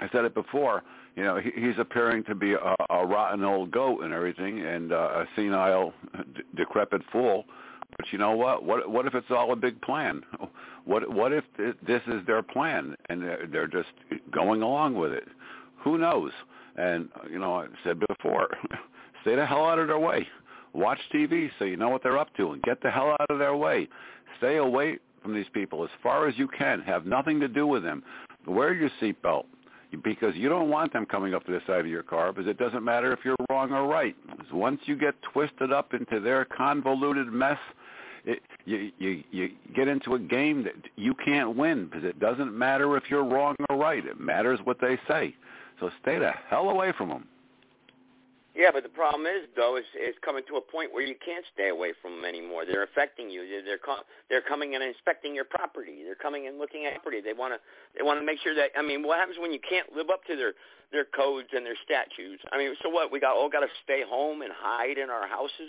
I 0.00 0.08
said 0.10 0.24
it 0.24 0.34
before. 0.34 0.82
You 1.14 1.24
know, 1.24 1.38
he, 1.38 1.50
he's 1.54 1.78
appearing 1.78 2.24
to 2.24 2.34
be 2.34 2.52
a, 2.52 2.76
a 2.90 3.06
rotten 3.06 3.42
old 3.44 3.70
goat 3.70 4.00
and 4.02 4.12
everything, 4.12 4.60
and 4.60 4.92
uh, 4.92 4.96
a 4.96 5.26
senile, 5.34 5.94
d- 6.34 6.42
decrepit 6.56 7.02
fool. 7.10 7.44
But 7.96 8.06
you 8.12 8.18
know 8.18 8.32
what? 8.32 8.64
What 8.64 8.90
what 8.90 9.06
if 9.06 9.14
it's 9.14 9.30
all 9.30 9.52
a 9.52 9.56
big 9.56 9.80
plan? 9.82 10.22
What 10.84 11.10
what 11.12 11.32
if 11.32 11.42
this 11.56 12.02
is 12.06 12.24
their 12.26 12.42
plan 12.42 12.94
and 13.08 13.20
they're, 13.20 13.46
they're 13.50 13.66
just 13.66 13.88
going 14.30 14.62
along 14.62 14.94
with 14.94 15.12
it? 15.12 15.26
Who 15.78 15.98
knows? 15.98 16.30
And 16.76 17.08
you 17.28 17.38
know, 17.38 17.54
I 17.54 17.66
said 17.82 17.98
before, 18.06 18.48
stay 19.22 19.34
the 19.34 19.44
hell 19.44 19.66
out 19.66 19.78
of 19.78 19.88
their 19.88 19.98
way. 19.98 20.28
Watch 20.74 20.98
TV 21.12 21.50
so 21.58 21.64
you 21.64 21.76
know 21.76 21.88
what 21.88 22.02
they're 22.02 22.18
up 22.18 22.34
to, 22.36 22.52
and 22.52 22.62
get 22.62 22.82
the 22.82 22.90
hell 22.90 23.16
out 23.18 23.30
of 23.30 23.38
their 23.38 23.56
way. 23.56 23.88
Stay 24.38 24.58
away 24.58 24.98
from 25.22 25.34
these 25.34 25.46
people 25.54 25.82
as 25.82 25.90
far 26.02 26.28
as 26.28 26.36
you 26.38 26.46
can. 26.48 26.82
Have 26.82 27.06
nothing 27.06 27.40
to 27.40 27.48
do 27.48 27.66
with 27.66 27.82
them. 27.82 28.02
Wear 28.46 28.74
your 28.74 28.90
seatbelt 29.00 29.46
because 30.02 30.34
you 30.34 30.48
don't 30.48 30.68
want 30.68 30.92
them 30.92 31.06
coming 31.06 31.34
up 31.34 31.44
to 31.46 31.52
the 31.52 31.60
side 31.66 31.80
of 31.80 31.86
your 31.86 32.02
car 32.02 32.32
because 32.32 32.48
it 32.48 32.58
doesn't 32.58 32.84
matter 32.84 33.12
if 33.12 33.20
you're 33.24 33.36
wrong 33.50 33.72
or 33.72 33.86
right. 33.86 34.16
Once 34.52 34.80
you 34.84 34.96
get 34.96 35.14
twisted 35.22 35.72
up 35.72 35.94
into 35.94 36.20
their 36.20 36.44
convoluted 36.44 37.28
mess, 37.28 37.58
it, 38.24 38.40
you, 38.64 38.90
you 38.98 39.22
you 39.30 39.50
get 39.74 39.86
into 39.86 40.14
a 40.14 40.18
game 40.18 40.64
that 40.64 40.74
you 40.96 41.14
can't 41.24 41.56
win 41.56 41.86
because 41.86 42.04
it 42.04 42.18
doesn't 42.18 42.56
matter 42.56 42.96
if 42.96 43.04
you're 43.08 43.24
wrong 43.24 43.54
or 43.68 43.76
right. 43.76 44.04
It 44.04 44.18
matters 44.18 44.58
what 44.64 44.80
they 44.80 44.98
say. 45.06 45.34
So 45.78 45.90
stay 46.02 46.18
the 46.18 46.32
hell 46.48 46.70
away 46.70 46.92
from 46.96 47.08
them. 47.08 47.28
Yeah, 48.56 48.72
but 48.72 48.82
the 48.82 48.88
problem 48.88 49.28
is 49.28 49.44
though 49.52 49.76
is 49.76 49.84
is 49.92 50.16
coming 50.24 50.40
to 50.48 50.56
a 50.56 50.64
point 50.64 50.88
where 50.88 51.04
you 51.04 51.14
can't 51.20 51.44
stay 51.52 51.68
away 51.68 51.92
from 52.00 52.16
them 52.16 52.24
anymore. 52.24 52.64
They're 52.64 52.88
affecting 52.88 53.28
you. 53.28 53.44
They're 53.44 53.62
they're, 53.62 53.84
co- 53.84 54.08
they're 54.32 54.40
coming 54.40 54.74
and 54.74 54.82
inspecting 54.82 55.34
your 55.36 55.44
property. 55.44 56.00
They're 56.08 56.16
coming 56.16 56.48
and 56.48 56.56
looking 56.56 56.86
at 56.88 56.96
property. 56.96 57.20
They 57.20 57.36
want 57.36 57.52
to 57.52 57.60
they 57.92 58.02
want 58.02 58.18
to 58.18 58.24
make 58.24 58.40
sure 58.40 58.56
that 58.56 58.72
I 58.72 58.80
mean, 58.80 59.04
what 59.04 59.20
happens 59.20 59.36
when 59.38 59.52
you 59.52 59.60
can't 59.60 59.92
live 59.92 60.08
up 60.08 60.24
to 60.32 60.36
their 60.40 60.56
their 60.88 61.04
codes 61.04 61.52
and 61.52 61.68
their 61.68 61.76
statutes? 61.84 62.40
I 62.50 62.56
mean, 62.56 62.72
so 62.80 62.88
what? 62.88 63.12
We 63.12 63.20
got 63.20 63.36
all 63.36 63.52
got 63.52 63.60
to 63.60 63.72
stay 63.84 64.00
home 64.08 64.40
and 64.40 64.50
hide 64.56 64.96
in 64.96 65.10
our 65.12 65.28
houses. 65.28 65.68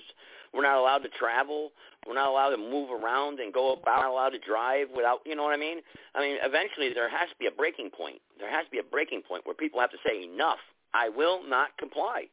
We're 0.56 0.64
not 0.64 0.80
allowed 0.80 1.04
to 1.04 1.12
travel. 1.12 1.76
We're 2.08 2.16
not 2.16 2.32
allowed 2.32 2.56
to 2.56 2.58
move 2.58 2.88
around 2.88 3.44
and 3.44 3.52
go 3.52 3.76
about. 3.76 4.00
Not 4.00 4.16
allowed 4.16 4.32
to 4.32 4.40
drive 4.40 4.88
without. 4.96 5.20
You 5.28 5.36
know 5.36 5.44
what 5.44 5.54
I 5.54 5.60
mean? 5.60 5.84
I 6.16 6.24
mean, 6.24 6.38
eventually 6.40 6.96
there 6.96 7.12
has 7.12 7.28
to 7.28 7.36
be 7.36 7.52
a 7.52 7.54
breaking 7.54 7.92
point. 7.92 8.24
There 8.40 8.50
has 8.50 8.64
to 8.64 8.72
be 8.72 8.80
a 8.80 8.88
breaking 8.88 9.28
point 9.28 9.44
where 9.46 9.56
people 9.60 9.82
have 9.84 9.92
to 9.92 10.00
say 10.08 10.24
enough. 10.24 10.64
I 10.94 11.10
will 11.10 11.44
not 11.44 11.76
comply. 11.78 12.32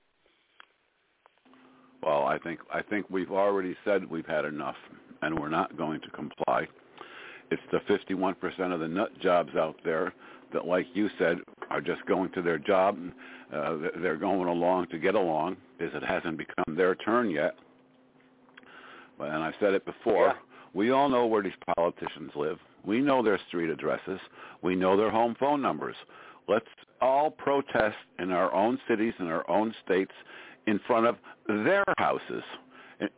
Well, 2.04 2.24
I 2.24 2.38
think 2.38 2.60
I 2.72 2.82
think 2.82 3.06
we've 3.08 3.30
already 3.30 3.74
said 3.84 4.08
we've 4.10 4.26
had 4.26 4.44
enough, 4.44 4.76
and 5.22 5.38
we're 5.38 5.48
not 5.48 5.76
going 5.76 6.00
to 6.02 6.10
comply. 6.10 6.66
It's 7.50 7.62
the 7.72 7.78
51% 7.88 8.72
of 8.72 8.80
the 8.80 8.88
nut 8.88 9.10
jobs 9.20 9.54
out 9.54 9.76
there 9.84 10.12
that, 10.52 10.66
like 10.66 10.86
you 10.94 11.08
said, 11.18 11.38
are 11.70 11.80
just 11.80 12.04
going 12.06 12.30
to 12.32 12.42
their 12.42 12.58
job. 12.58 12.98
Uh, 13.54 13.76
they're 14.02 14.16
going 14.16 14.48
along 14.48 14.88
to 14.88 14.98
get 14.98 15.14
along 15.14 15.56
because 15.78 15.94
it 15.94 16.04
hasn't 16.04 16.38
become 16.38 16.76
their 16.76 16.94
turn 16.94 17.30
yet. 17.30 17.54
But, 19.18 19.28
and 19.28 19.42
I've 19.42 19.54
said 19.60 19.74
it 19.74 19.84
before. 19.84 20.28
Yeah. 20.28 20.32
We 20.72 20.90
all 20.90 21.08
know 21.08 21.26
where 21.26 21.42
these 21.42 21.52
politicians 21.76 22.32
live. 22.34 22.58
We 22.84 23.00
know 23.00 23.22
their 23.22 23.38
street 23.48 23.70
addresses. 23.70 24.18
We 24.62 24.74
know 24.74 24.96
their 24.96 25.10
home 25.10 25.36
phone 25.38 25.62
numbers. 25.62 25.96
Let's 26.48 26.66
all 27.00 27.30
protest 27.30 27.96
in 28.18 28.30
our 28.30 28.52
own 28.52 28.78
cities 28.88 29.14
and 29.18 29.28
our 29.28 29.48
own 29.48 29.74
states 29.84 30.12
in 30.66 30.80
front 30.86 31.06
of 31.06 31.16
their 31.46 31.84
houses, 31.98 32.42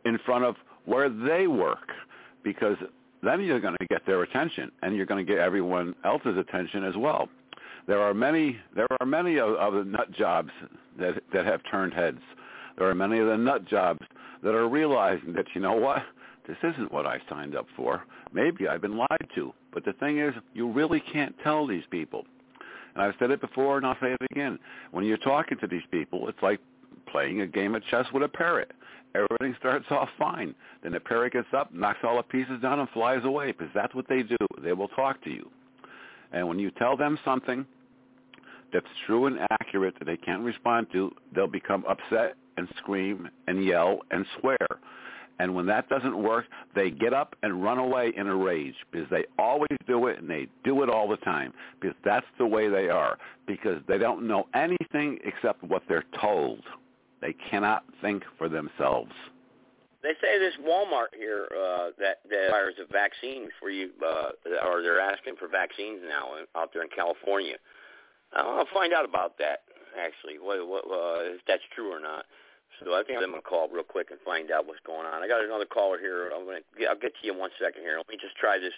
in 0.05 0.17
front 0.25 0.43
of 0.43 0.55
where 0.85 1.09
they 1.09 1.47
work, 1.47 1.89
because 2.43 2.77
then 3.23 3.41
you're 3.41 3.59
going 3.59 3.75
to 3.79 3.87
get 3.87 4.05
their 4.05 4.23
attention, 4.23 4.71
and 4.81 4.95
you're 4.95 5.05
going 5.05 5.25
to 5.25 5.31
get 5.31 5.41
everyone 5.41 5.95
else's 6.05 6.37
attention 6.37 6.83
as 6.83 6.95
well. 6.95 7.29
There 7.87 8.01
are 8.01 8.13
many. 8.13 8.57
There 8.75 8.87
are 8.99 9.05
many 9.05 9.37
of, 9.37 9.49
of 9.55 9.73
the 9.73 9.83
nut 9.85 10.11
jobs 10.11 10.51
that 10.99 11.21
that 11.33 11.45
have 11.45 11.61
turned 11.71 11.93
heads. 11.93 12.19
There 12.77 12.87
are 12.87 12.95
many 12.95 13.19
of 13.19 13.27
the 13.27 13.37
nut 13.37 13.65
jobs 13.65 14.01
that 14.43 14.53
are 14.53 14.67
realizing 14.67 15.33
that 15.33 15.45
you 15.55 15.61
know 15.61 15.73
what, 15.73 16.03
this 16.47 16.57
isn't 16.63 16.91
what 16.91 17.05
I 17.05 17.19
signed 17.29 17.55
up 17.55 17.65
for. 17.75 18.03
Maybe 18.31 18.67
I've 18.67 18.81
been 18.81 18.97
lied 18.97 19.27
to. 19.35 19.53
But 19.73 19.83
the 19.83 19.93
thing 19.93 20.19
is, 20.19 20.33
you 20.53 20.71
really 20.71 21.01
can't 21.11 21.35
tell 21.43 21.65
these 21.65 21.83
people. 21.89 22.25
And 22.93 23.03
I've 23.03 23.15
said 23.19 23.31
it 23.31 23.41
before, 23.41 23.77
and 23.77 23.85
I'll 23.85 23.97
say 24.01 24.13
it 24.13 24.27
again. 24.31 24.57
When 24.91 25.05
you're 25.05 25.17
talking 25.17 25.57
to 25.59 25.67
these 25.67 25.83
people, 25.91 26.27
it's 26.29 26.41
like 26.41 26.59
playing 27.07 27.41
a 27.41 27.47
game 27.47 27.75
of 27.75 27.83
chess 27.85 28.05
with 28.13 28.23
a 28.23 28.27
parrot. 28.27 28.71
Everything 29.15 29.55
starts 29.59 29.85
off 29.89 30.09
fine. 30.17 30.53
Then 30.83 30.91
the 30.91 30.99
parrot 30.99 31.33
gets 31.33 31.47
up, 31.55 31.73
knocks 31.73 31.99
all 32.03 32.17
the 32.17 32.23
pieces 32.23 32.61
down, 32.61 32.79
and 32.79 32.89
flies 32.89 33.23
away 33.23 33.51
because 33.51 33.69
that's 33.73 33.95
what 33.95 34.07
they 34.07 34.21
do. 34.23 34.37
They 34.61 34.73
will 34.73 34.89
talk 34.89 35.23
to 35.23 35.29
you. 35.29 35.49
And 36.31 36.47
when 36.47 36.59
you 36.59 36.71
tell 36.71 36.97
them 36.97 37.17
something 37.23 37.65
that's 38.73 38.85
true 39.05 39.25
and 39.25 39.39
accurate 39.51 39.95
that 39.99 40.05
they 40.05 40.17
can't 40.17 40.41
respond 40.41 40.87
to, 40.91 41.11
they'll 41.33 41.47
become 41.47 41.85
upset 41.87 42.35
and 42.57 42.67
scream 42.77 43.29
and 43.47 43.63
yell 43.63 43.99
and 44.11 44.25
swear. 44.39 44.57
And 45.39 45.53
when 45.53 45.67
that 45.67 45.87
doesn't 45.87 46.17
work, 46.17 46.45
they 46.73 46.89
get 46.89 47.13
up 47.13 47.35
and 47.43 47.63
run 47.63 47.77
away 47.77 48.11
in 48.15 48.27
a 48.27 48.35
rage 48.35 48.75
because 48.91 49.07
they 49.09 49.25
always 49.37 49.77
do 49.85 50.07
it 50.07 50.19
and 50.19 50.29
they 50.29 50.47
do 50.63 50.81
it 50.81 50.89
all 50.89 51.07
the 51.07 51.17
time 51.17 51.53
because 51.79 51.95
that's 52.03 52.25
the 52.39 52.45
way 52.45 52.69
they 52.69 52.89
are 52.89 53.17
because 53.45 53.81
they 53.87 53.99
don't 53.99 54.27
know 54.27 54.47
anything 54.55 55.19
except 55.23 55.63
what 55.63 55.83
they're 55.87 56.05
told. 56.19 56.61
They 57.21 57.33
cannot 57.49 57.83
think 58.01 58.23
for 58.37 58.47
themselves. 58.49 59.11
They 60.03 60.13
say 60.21 60.37
this 60.37 60.53
Walmart 60.61 61.11
here 61.17 61.49
uh, 61.51 61.89
that 61.99 62.21
that 62.29 62.53
requires 62.53 62.75
a 62.77 62.91
vaccine 62.91 63.49
for 63.59 63.69
you, 63.69 63.89
uh, 64.05 64.29
or 64.65 64.81
they're 64.81 65.01
asking 65.01 65.35
for 65.35 65.47
vaccines 65.47 66.01
now 66.07 66.37
out 66.55 66.69
there 66.71 66.83
in 66.83 66.89
California. 66.93 67.57
I 68.33 68.45
want 68.45 68.67
to 68.67 68.73
find 68.73 68.93
out 68.93 69.05
about 69.05 69.37
that 69.39 69.65
actually, 69.97 70.37
what, 70.37 70.61
what, 70.67 70.85
uh, 70.85 71.33
if 71.33 71.41
that's 71.47 71.65
true 71.73 71.89
or 71.91 71.99
not. 71.99 72.25
So 72.83 72.93
I 72.93 73.01
think 73.01 73.17
I'm 73.17 73.33
gonna 73.33 73.41
call 73.41 73.67
real 73.67 73.83
quick 73.83 74.11
and 74.11 74.19
find 74.21 74.51
out 74.51 74.67
what's 74.67 74.83
going 74.85 75.09
on. 75.09 75.23
I 75.23 75.27
got 75.27 75.43
another 75.43 75.65
caller 75.65 75.97
here. 75.97 76.29
I'm 76.29 76.45
gonna 76.45 76.61
I'll 76.85 76.99
get 76.99 77.17
to 77.17 77.21
you 77.25 77.33
in 77.33 77.39
one 77.39 77.49
second 77.57 77.81
here. 77.81 77.97
Let 77.97 78.07
me 78.07 78.21
just 78.21 78.37
try 78.37 78.59
this 78.61 78.75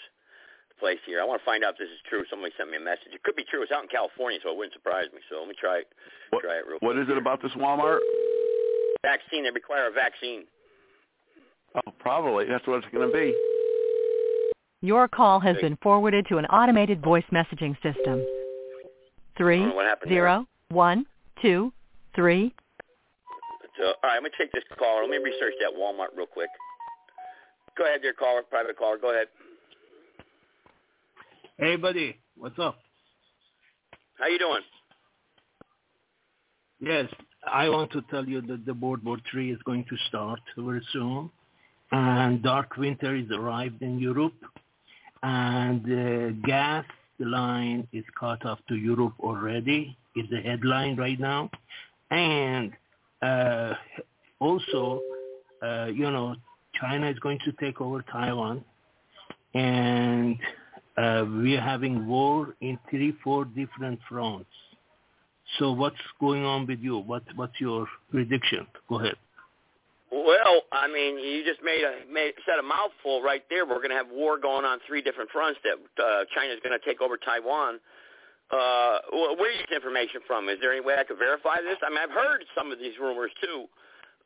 place 0.79 1.03
here. 1.05 1.19
I 1.19 1.27
want 1.27 1.41
to 1.41 1.45
find 1.45 1.67
out 1.67 1.75
if 1.75 1.83
this 1.83 1.91
is 1.91 1.99
true. 2.07 2.23
Somebody 2.29 2.55
sent 2.55 2.71
me 2.71 2.77
a 2.77 2.79
message. 2.79 3.11
It 3.11 3.23
could 3.27 3.35
be 3.35 3.43
true. 3.43 3.61
It's 3.61 3.75
out 3.75 3.83
in 3.83 3.91
California, 3.91 4.39
so 4.39 4.55
it 4.55 4.57
wouldn't 4.57 4.71
surprise 4.71 5.11
me. 5.11 5.19
So 5.27 5.43
let 5.43 5.51
me 5.51 5.55
try 5.59 5.83
it. 5.83 5.91
What, 6.31 6.47
try 6.47 6.63
it 6.63 6.65
real 6.65 6.79
what 6.79 6.95
quick. 6.95 7.03
is 7.03 7.11
it 7.11 7.19
about 7.19 7.43
this 7.43 7.51
Walmart? 7.59 7.99
Vaccine. 9.03 9.43
They 9.43 9.51
require 9.51 9.87
a 9.87 9.91
vaccine. 9.91 10.43
Oh, 11.75 11.91
probably. 11.99 12.45
That's 12.45 12.65
what 12.67 12.83
it's 12.83 12.93
going 12.93 13.07
to 13.07 13.13
be. 13.13 13.35
Your 14.81 15.07
call 15.07 15.39
has 15.41 15.57
been 15.57 15.77
forwarded 15.81 16.25
to 16.29 16.37
an 16.37 16.45
automated 16.45 17.03
voice 17.03 17.25
messaging 17.33 17.75
system. 17.83 18.25
Three 19.37 19.65
know 19.65 19.75
what 19.75 19.85
happened 19.85 20.09
zero 20.09 20.45
one 20.69 21.05
two 21.41 21.71
three. 22.15 22.53
So, 23.77 23.85
all 23.85 23.93
right, 24.03 24.15
I'm 24.15 24.21
gonna 24.21 24.29
take 24.37 24.51
this 24.51 24.63
caller. 24.77 25.01
Let 25.03 25.11
me 25.11 25.17
research 25.17 25.53
that 25.61 25.71
Walmart 25.77 26.15
real 26.15 26.25
quick. 26.25 26.49
Go 27.77 27.85
ahead, 27.85 28.01
dear 28.01 28.13
caller, 28.13 28.41
private 28.41 28.77
caller. 28.77 28.97
Go 28.97 29.11
ahead. 29.11 29.27
Hey, 31.57 31.77
buddy. 31.77 32.17
What's 32.37 32.59
up? 32.59 32.77
How 34.17 34.27
you 34.27 34.39
doing? 34.39 34.61
Yes, 36.81 37.05
I 37.47 37.69
want 37.69 37.91
to 37.91 38.01
tell 38.09 38.25
you 38.27 38.41
that 38.41 38.65
the 38.65 38.73
World 38.73 39.03
War 39.03 39.17
III 39.33 39.51
is 39.51 39.59
going 39.63 39.85
to 39.89 39.97
start 40.07 40.41
very 40.57 40.85
soon, 40.91 41.29
and 41.91 42.43
dark 42.43 42.75
winter 42.77 43.15
is 43.15 43.29
arrived 43.31 43.81
in 43.81 43.99
Europe, 43.99 44.33
and 45.23 45.83
the 45.83 46.37
gas 46.45 46.85
line 47.19 47.87
is 47.93 48.03
cut 48.19 48.45
off 48.45 48.59
to 48.67 48.75
Europe 48.75 49.13
already. 49.19 49.97
Is 50.15 50.25
the 50.29 50.41
headline 50.41 50.97
right 50.97 51.19
now, 51.19 51.49
and 52.11 52.73
uh, 53.21 53.73
also, 54.39 54.99
uh, 55.63 55.85
you 55.85 56.09
know, 56.11 56.35
China 56.79 57.09
is 57.09 57.19
going 57.19 57.39
to 57.45 57.51
take 57.53 57.79
over 57.79 58.03
Taiwan, 58.11 58.63
and 59.53 60.37
uh, 60.97 61.25
we're 61.27 61.61
having 61.61 62.07
war 62.07 62.55
in 62.61 62.77
three, 62.89 63.15
four 63.23 63.45
different 63.45 63.99
fronts. 64.09 64.49
So 65.57 65.71
what's 65.71 65.95
going 66.19 66.45
on 66.45 66.67
with 66.67 66.79
you? 66.79 66.99
What 66.99 67.23
What's 67.35 67.59
your 67.59 67.87
prediction? 68.11 68.67
Go 68.87 68.99
ahead. 68.99 69.15
Well, 70.11 70.61
I 70.71 70.87
mean, 70.87 71.19
you 71.19 71.43
just 71.45 71.61
made 71.63 71.83
a 71.83 72.11
made 72.11 72.33
said 72.45 72.59
a 72.59 72.63
mouthful 72.63 73.21
right 73.21 73.43
there. 73.49 73.65
We're 73.65 73.77
going 73.77 73.89
to 73.89 73.95
have 73.95 74.09
war 74.11 74.39
going 74.39 74.65
on 74.65 74.79
three 74.87 75.01
different 75.01 75.29
fronts. 75.31 75.59
That 75.63 75.77
uh, 76.03 76.25
China's 76.33 76.59
going 76.63 76.77
to 76.77 76.83
take 76.85 77.01
over 77.01 77.17
Taiwan. 77.17 77.79
Uh, 78.49 78.97
where 79.11 79.51
is 79.51 79.61
this 79.61 79.75
information 79.75 80.21
from? 80.25 80.49
Is 80.49 80.57
there 80.61 80.71
any 80.71 80.81
way 80.81 80.95
I 80.97 81.03
could 81.03 81.19
verify 81.19 81.61
this? 81.61 81.77
I 81.85 81.89
mean, 81.89 81.99
I've 82.01 82.09
heard 82.09 82.43
some 82.57 82.71
of 82.71 82.79
these 82.79 82.97
rumors 82.99 83.31
too. 83.41 83.65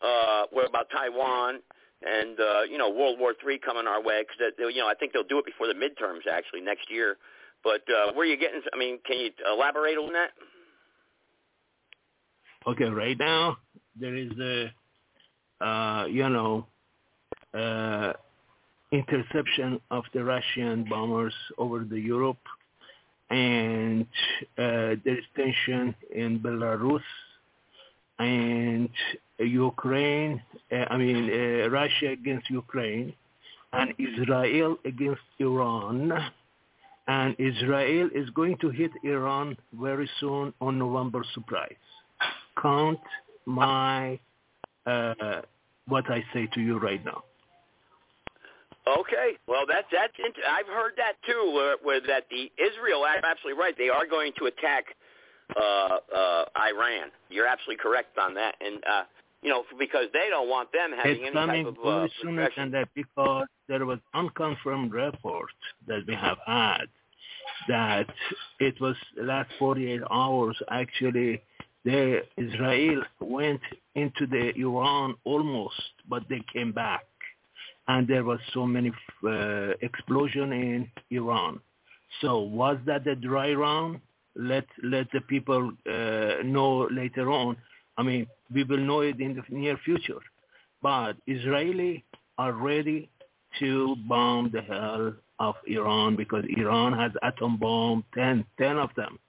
Uh, 0.01 0.43
about 0.67 0.87
Taiwan 0.91 1.59
and 2.03 2.37
uh, 2.39 2.61
you 2.69 2.77
know 2.77 2.89
World 2.89 3.19
War 3.19 3.33
Three 3.41 3.59
coming 3.59 3.87
our 3.87 4.01
way? 4.01 4.23
Because 4.23 4.53
you 4.57 4.79
know 4.81 4.87
I 4.87 4.93
think 4.95 5.13
they'll 5.13 5.23
do 5.23 5.39
it 5.39 5.45
before 5.45 5.67
the 5.67 5.75
midterms 5.75 6.27
actually 6.31 6.61
next 6.61 6.91
year. 6.91 7.17
But 7.63 7.83
uh, 7.87 8.11
where 8.13 8.27
are 8.27 8.29
you 8.29 8.37
getting? 8.37 8.61
I 8.73 8.77
mean, 8.77 8.99
can 9.05 9.19
you 9.19 9.31
elaborate 9.47 9.97
on 9.97 10.11
that? 10.13 10.31
Okay, 12.65 12.85
right 12.85 13.17
now 13.19 13.57
there 13.99 14.15
is 14.15 14.31
a 14.39 15.65
uh, 15.65 16.05
you 16.05 16.29
know 16.29 16.65
uh, 17.53 18.13
interception 18.91 19.81
of 19.91 20.03
the 20.13 20.23
Russian 20.23 20.85
bombers 20.89 21.33
over 21.57 21.83
the 21.83 21.99
Europe 21.99 22.37
and 23.29 24.05
uh, 24.57 24.95
there 25.03 25.17
is 25.17 25.25
tension 25.35 25.95
in 26.13 26.39
Belarus 26.39 27.01
and 28.19 28.89
Ukraine, 29.39 30.41
uh, 30.71 30.85
I 30.89 30.97
mean 30.97 31.29
uh, 31.29 31.69
Russia 31.69 32.09
against 32.11 32.49
Ukraine, 32.49 33.13
and 33.73 33.93
Israel 33.97 34.77
against 34.85 35.21
Iran. 35.39 36.13
And 37.07 37.35
Israel 37.37 38.09
is 38.15 38.29
going 38.29 38.57
to 38.59 38.69
hit 38.69 38.91
Iran 39.03 39.57
very 39.73 40.09
soon 40.21 40.53
on 40.61 40.79
November 40.79 41.21
surprise. 41.33 41.92
Count 42.61 42.99
my 43.45 44.19
uh, 44.85 45.41
what 45.87 46.09
I 46.09 46.23
say 46.33 46.47
to 46.53 46.61
you 46.61 46.77
right 46.79 47.03
now. 47.03 47.23
Okay, 48.85 49.37
well 49.47 49.63
that's 49.67 49.87
that's 49.91 50.13
I've 50.49 50.67
heard 50.67 50.93
that 50.97 51.13
too. 51.25 51.51
Where, 51.53 51.77
where 51.83 52.01
that 52.01 52.25
the 52.29 52.51
Israel, 52.61 53.05
I'm 53.07 53.23
absolutely 53.23 53.61
right. 53.61 53.75
They 53.77 53.89
are 53.89 54.05
going 54.05 54.33
to 54.39 54.45
attack 54.45 54.85
uh, 55.55 55.97
uh, 56.13 56.45
Iran. 56.57 57.09
You're 57.29 57.47
absolutely 57.47 57.81
correct 57.81 58.17
on 58.17 58.33
that, 58.33 58.55
and 58.59 58.83
uh, 58.83 59.03
you 59.41 59.49
know 59.49 59.63
because 59.79 60.07
they 60.11 60.27
don't 60.29 60.49
want 60.49 60.69
them 60.73 60.91
having 60.91 61.11
it's 61.11 61.21
any 61.21 61.33
coming 61.33 61.65
type 61.65 61.77
of 61.77 61.85
uh, 61.85 62.07
sooner 62.21 62.49
than 62.57 62.71
that 62.71 62.89
because 62.93 63.47
there 63.69 63.85
was 63.85 63.99
unconfirmed 64.13 64.91
reports 64.93 65.53
that 65.87 66.01
we 66.05 66.15
have 66.15 66.37
had 66.45 66.85
that 67.67 68.07
it 68.59 68.79
was 68.81 68.95
last 69.17 69.49
48 69.59 70.01
hours 70.11 70.57
actually 70.69 71.41
the 71.85 72.21
Israel 72.37 73.03
went 73.19 73.61
into 73.95 74.25
the 74.27 74.53
Iran 74.55 75.15
almost, 75.25 75.81
but 76.09 76.23
they 76.29 76.41
came 76.53 76.71
back 76.71 77.05
and 77.87 78.07
there 78.07 78.23
was 78.23 78.39
so 78.53 78.65
many 78.65 78.91
uh, 79.27 79.71
explosion 79.81 80.53
in 80.53 80.89
Iran. 81.11 81.59
So 82.21 82.39
was 82.39 82.77
that 82.85 83.05
a 83.07 83.15
dry 83.15 83.53
run? 83.53 84.01
Let 84.35 84.65
let 84.81 85.07
the 85.11 85.21
people 85.21 85.71
uh, 85.89 86.43
know 86.43 86.87
later 86.91 87.29
on. 87.31 87.57
I 87.97 88.03
mean, 88.03 88.27
we 88.53 88.63
will 88.63 88.77
know 88.77 89.01
it 89.01 89.19
in 89.19 89.35
the 89.35 89.43
near 89.49 89.77
future. 89.83 90.21
But 90.81 91.13
Israeli 91.27 92.03
are 92.37 92.53
ready 92.53 93.09
to 93.59 93.95
bomb 94.07 94.49
the 94.51 94.61
hell 94.61 95.13
of 95.39 95.55
Iran 95.67 96.15
because 96.15 96.43
Iran 96.57 96.93
has 96.93 97.11
atom 97.21 97.57
bomb, 97.57 98.03
10, 98.15 98.45
10 98.57 98.77
of 98.77 98.89
them. 98.95 99.19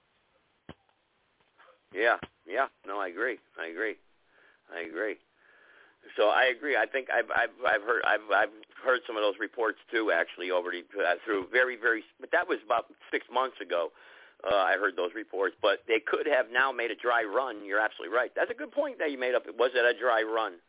Yeah, 1.93 2.17
yeah. 2.47 2.67
No, 2.87 2.99
I 2.99 3.07
agree. 3.07 3.37
I 3.59 3.67
agree. 3.67 3.95
I 4.73 4.81
agree. 4.81 5.17
So 6.17 6.29
I 6.29 6.45
agree. 6.55 6.77
I 6.77 6.85
think 6.85 7.09
I've 7.09 7.29
I've 7.31 7.55
I've 7.65 7.81
heard 7.81 8.03
I've 8.05 8.29
I've 8.31 8.55
heard 8.83 9.01
some 9.07 9.17
of 9.17 9.23
those 9.23 9.39
reports 9.39 9.79
too. 9.91 10.11
Actually, 10.11 10.51
over 10.51 10.69
the 10.69 10.85
uh, 11.01 11.15
through 11.25 11.47
very 11.51 11.75
very, 11.75 12.03
but 12.19 12.31
that 12.31 12.47
was 12.47 12.59
about 12.63 12.85
six 13.11 13.25
months 13.31 13.57
ago. 13.61 13.89
Uh, 14.45 14.53
I 14.53 14.77
heard 14.77 14.95
those 14.95 15.15
reports, 15.15 15.55
but 15.61 15.81
they 15.87 15.99
could 15.99 16.27
have 16.27 16.47
now 16.51 16.71
made 16.71 16.91
a 16.91 16.95
dry 16.95 17.23
run. 17.23 17.65
You're 17.65 17.79
absolutely 17.79 18.15
right. 18.15 18.29
That's 18.35 18.51
a 18.51 18.53
good 18.53 18.71
point 18.71 18.99
that 18.99 19.09
you 19.09 19.17
made 19.17 19.33
up. 19.33 19.43
Was 19.57 19.71
it 19.73 19.81
a 19.81 19.97
dry 19.97 20.21
run? 20.21 20.61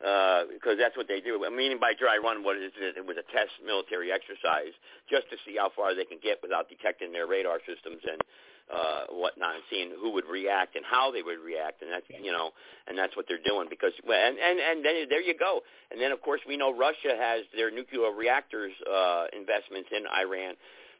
because 0.00 0.80
that's 0.80 0.96
what 0.96 1.08
they 1.08 1.20
do. 1.20 1.44
Meaning 1.52 1.78
by 1.78 1.92
dry 1.92 2.16
run, 2.16 2.42
what 2.42 2.56
it 2.56 2.72
is, 2.72 2.96
it 2.96 3.04
was 3.04 3.20
a 3.20 3.26
test 3.32 3.52
military 3.60 4.08
exercise 4.10 4.72
just 5.08 5.28
to 5.28 5.36
see 5.44 5.60
how 5.60 5.68
far 5.68 5.94
they 5.94 6.08
can 6.08 6.18
get 6.22 6.40
without 6.40 6.68
detecting 6.68 7.12
their 7.12 7.26
radar 7.26 7.60
systems 7.68 8.00
and 8.08 8.20
uh, 8.72 9.04
whatnot, 9.10 9.54
and 9.54 9.64
seeing 9.70 9.90
who 10.00 10.12
would 10.12 10.26
react 10.30 10.76
and 10.76 10.84
how 10.84 11.10
they 11.10 11.22
would 11.22 11.38
react, 11.44 11.82
and 11.82 11.90
that's 11.90 12.06
you 12.08 12.32
know, 12.32 12.50
and 12.86 12.96
that's 12.96 13.16
what 13.16 13.26
they're 13.28 13.42
doing 13.44 13.66
because 13.68 13.92
and 14.06 14.38
and 14.38 14.58
and 14.60 14.84
then 14.84 15.06
there 15.08 15.20
you 15.22 15.34
go, 15.36 15.60
and 15.90 16.00
then 16.00 16.12
of 16.12 16.22
course 16.22 16.40
we 16.46 16.56
know 16.56 16.72
Russia 16.72 17.16
has 17.18 17.42
their 17.54 17.70
nuclear 17.70 18.12
reactors 18.12 18.72
uh, 18.86 19.26
investments 19.32 19.90
in 19.90 20.06
Iran. 20.06 20.54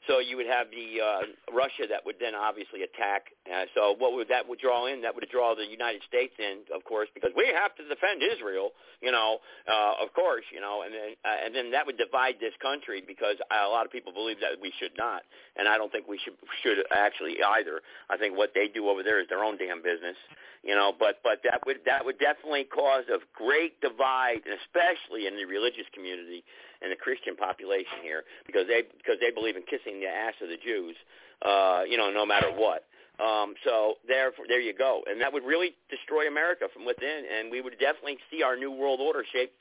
So 0.09 0.19
you 0.19 0.37
would 0.37 0.49
have 0.49 0.73
the 0.73 1.01
uh, 1.01 1.21
Russia 1.53 1.85
that 1.91 2.07
would 2.09 2.17
then 2.21 2.35
obviously 2.35 2.83
attack. 2.83 3.37
Uh, 3.45 3.69
so 3.77 3.95
what 3.99 4.17
would 4.17 4.29
that 4.29 4.49
would 4.49 4.59
draw 4.59 4.87
in? 4.87 5.03
That 5.03 5.15
would 5.15 5.29
draw 5.29 5.55
the 5.55 5.67
United 5.69 6.01
States 6.09 6.33
in, 6.39 6.65
of 6.73 6.85
course, 6.85 7.09
because 7.13 7.33
we 7.37 7.53
have 7.53 7.77
to 7.77 7.85
defend 7.85 8.25
Israel. 8.25 8.73
You 9.05 9.13
know, 9.13 9.45
uh, 9.69 10.01
of 10.01 10.13
course, 10.17 10.45
you 10.53 10.61
know, 10.61 10.83
and 10.89 10.93
then 10.95 11.11
uh, 11.21 11.45
and 11.45 11.55
then 11.55 11.71
that 11.73 11.85
would 11.85 11.99
divide 12.01 12.41
this 12.41 12.57
country 12.63 13.05
because 13.05 13.37
a 13.53 13.69
lot 13.69 13.85
of 13.85 13.93
people 13.93 14.13
believe 14.13 14.41
that 14.41 14.57
we 14.61 14.73
should 14.81 14.97
not, 14.97 15.23
and 15.57 15.69
I 15.69 15.77
don't 15.77 15.93
think 15.93 16.09
we 16.09 16.19
should 16.25 16.37
should 16.65 16.81
actually 16.93 17.37
either. 17.61 17.85
I 18.09 18.17
think 18.17 18.37
what 18.37 18.53
they 18.55 18.69
do 18.69 18.89
over 18.89 19.03
there 19.03 19.21
is 19.21 19.29
their 19.29 19.45
own 19.45 19.59
damn 19.59 19.85
business. 19.85 20.17
You 20.65 20.77
know, 20.77 20.93
but 20.97 21.21
but 21.25 21.41
that 21.45 21.61
would 21.65 21.85
that 21.85 22.05
would 22.05 22.19
definitely 22.19 22.65
cause 22.65 23.05
a 23.13 23.21
great 23.37 23.81
divide, 23.81 24.45
especially 24.49 25.29
in 25.29 25.37
the 25.37 25.45
religious 25.45 25.89
community 25.93 26.45
and 26.83 26.91
the 26.91 26.97
Christian 26.97 27.37
population 27.37 28.01
here 28.03 28.23
because 28.47 28.67
they 28.67 28.83
because 28.97 29.17
they 29.21 29.31
believe 29.31 29.57
in 29.57 29.63
kissing 29.63 30.01
the 30.01 30.09
ass 30.09 30.35
of 30.43 30.49
the 30.49 30.57
Jews, 30.57 30.97
uh, 31.45 31.83
you 31.89 31.97
know, 31.97 32.11
no 32.11 32.25
matter 32.25 32.51
what. 32.51 32.85
Um, 33.21 33.55
so 33.65 33.95
there, 34.09 34.33
there 34.49 34.61
you 34.61 34.73
go, 34.73 35.03
and 35.07 35.21
that 35.21 35.31
would 35.31 35.45
really 35.45 35.77
destroy 35.91 36.27
America 36.27 36.69
from 36.73 36.87
within, 36.87 37.25
and 37.29 37.51
we 37.51 37.61
would 37.61 37.79
definitely 37.79 38.17
see 38.31 38.43
our 38.43 38.57
new 38.57 38.73
world 38.73 38.99
order 38.99 39.25
shape, 39.31 39.53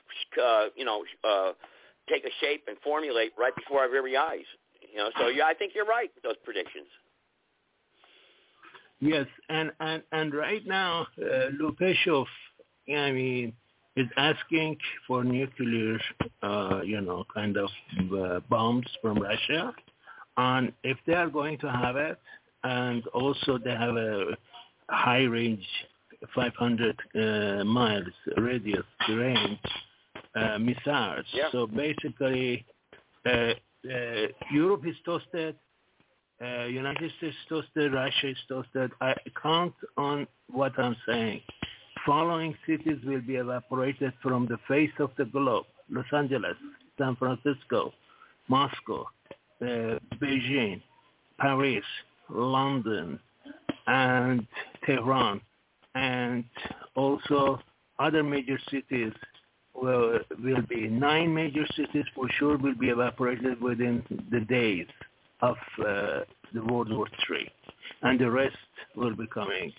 uh, 0.42 0.66
you 0.76 0.86
know, 0.86 1.04
uh, 1.28 1.52
take 2.08 2.24
a 2.24 2.30
shape 2.40 2.64
and 2.68 2.78
formulate 2.82 3.32
right 3.38 3.54
before 3.54 3.80
our 3.80 3.90
very 3.90 4.16
eyes. 4.16 4.48
You 4.90 4.98
know, 4.98 5.10
so 5.18 5.28
yeah, 5.28 5.44
I 5.44 5.52
think 5.52 5.72
you're 5.74 5.84
right 5.84 6.10
those 6.24 6.36
predictions. 6.42 6.86
Yes, 9.00 9.26
and 9.48 9.72
and 9.80 10.02
and 10.12 10.32
right 10.32 10.66
now, 10.66 11.06
uh, 11.18 11.50
Lukashov, 11.60 12.26
I 12.88 13.12
mean, 13.12 13.52
is 13.96 14.06
asking 14.16 14.76
for 15.06 15.24
nuclear, 15.24 15.98
uh, 16.42 16.80
you 16.84 17.00
know, 17.00 17.24
kind 17.32 17.56
of 17.56 17.70
uh, 18.14 18.40
bombs 18.48 18.86
from 19.02 19.18
Russia, 19.18 19.74
and 20.36 20.72
if 20.84 20.96
they 21.06 21.14
are 21.14 21.28
going 21.28 21.58
to 21.58 21.70
have 21.70 21.96
it, 21.96 22.18
and 22.62 23.06
also 23.08 23.58
they 23.58 23.70
have 23.70 23.96
a 23.96 24.36
high 24.88 25.22
range, 25.24 25.66
500 26.34 26.96
uh, 27.14 27.64
miles 27.64 28.06
radius 28.36 28.84
range 29.08 29.58
uh, 30.34 30.58
missiles. 30.58 31.26
Yeah. 31.32 31.48
So 31.50 31.66
basically, 31.66 32.64
uh, 33.26 33.30
uh, 33.30 33.54
Europe 34.52 34.86
is 34.86 34.96
toasted. 35.04 35.56
Uh, 36.42 36.64
United 36.64 37.10
States 37.18 37.36
toasted, 37.48 37.92
Russia 37.92 38.28
is 38.28 38.36
toasted. 38.48 38.92
I 39.00 39.14
count 39.42 39.74
on 39.98 40.26
what 40.48 40.78
I'm 40.78 40.96
saying 41.06 41.42
following 42.06 42.54
cities 42.66 42.98
will 43.04 43.20
be 43.20 43.36
evaporated 43.36 44.12
from 44.22 44.46
the 44.46 44.58
face 44.68 44.92
of 44.98 45.10
the 45.18 45.24
globe. 45.24 45.66
Los 45.90 46.06
Angeles, 46.12 46.56
San 46.98 47.16
Francisco, 47.16 47.92
Moscow, 48.48 49.06
uh, 49.62 49.98
Beijing, 50.20 50.80
Paris, 51.38 51.84
London, 52.28 53.18
and 53.86 54.46
Tehran, 54.86 55.40
and 55.94 56.44
also 56.94 57.60
other 57.98 58.22
major 58.22 58.58
cities 58.70 59.12
will, 59.74 60.18
will 60.42 60.62
be 60.68 60.88
nine 60.88 61.34
major 61.34 61.66
cities 61.76 62.04
for 62.14 62.28
sure 62.38 62.56
will 62.56 62.74
be 62.74 62.88
evaporated 62.88 63.60
within 63.60 64.02
the 64.30 64.40
days 64.40 64.86
of 65.42 65.56
uh, 65.80 66.20
the 66.52 66.62
World 66.64 66.92
War 66.92 67.06
III, 67.30 67.50
and 68.02 68.20
the 68.20 68.30
rest 68.30 68.56
will 68.96 69.16
be 69.16 69.26
coming 69.32 69.72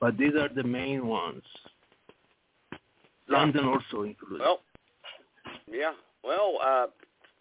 but 0.00 0.16
these 0.18 0.34
are 0.34 0.48
the 0.48 0.62
main 0.62 1.06
ones. 1.06 1.42
London 3.28 3.64
also 3.64 4.02
included. 4.02 4.40
Well, 4.40 4.60
yeah. 5.70 5.92
Well, 6.22 6.58
uh, 6.62 6.86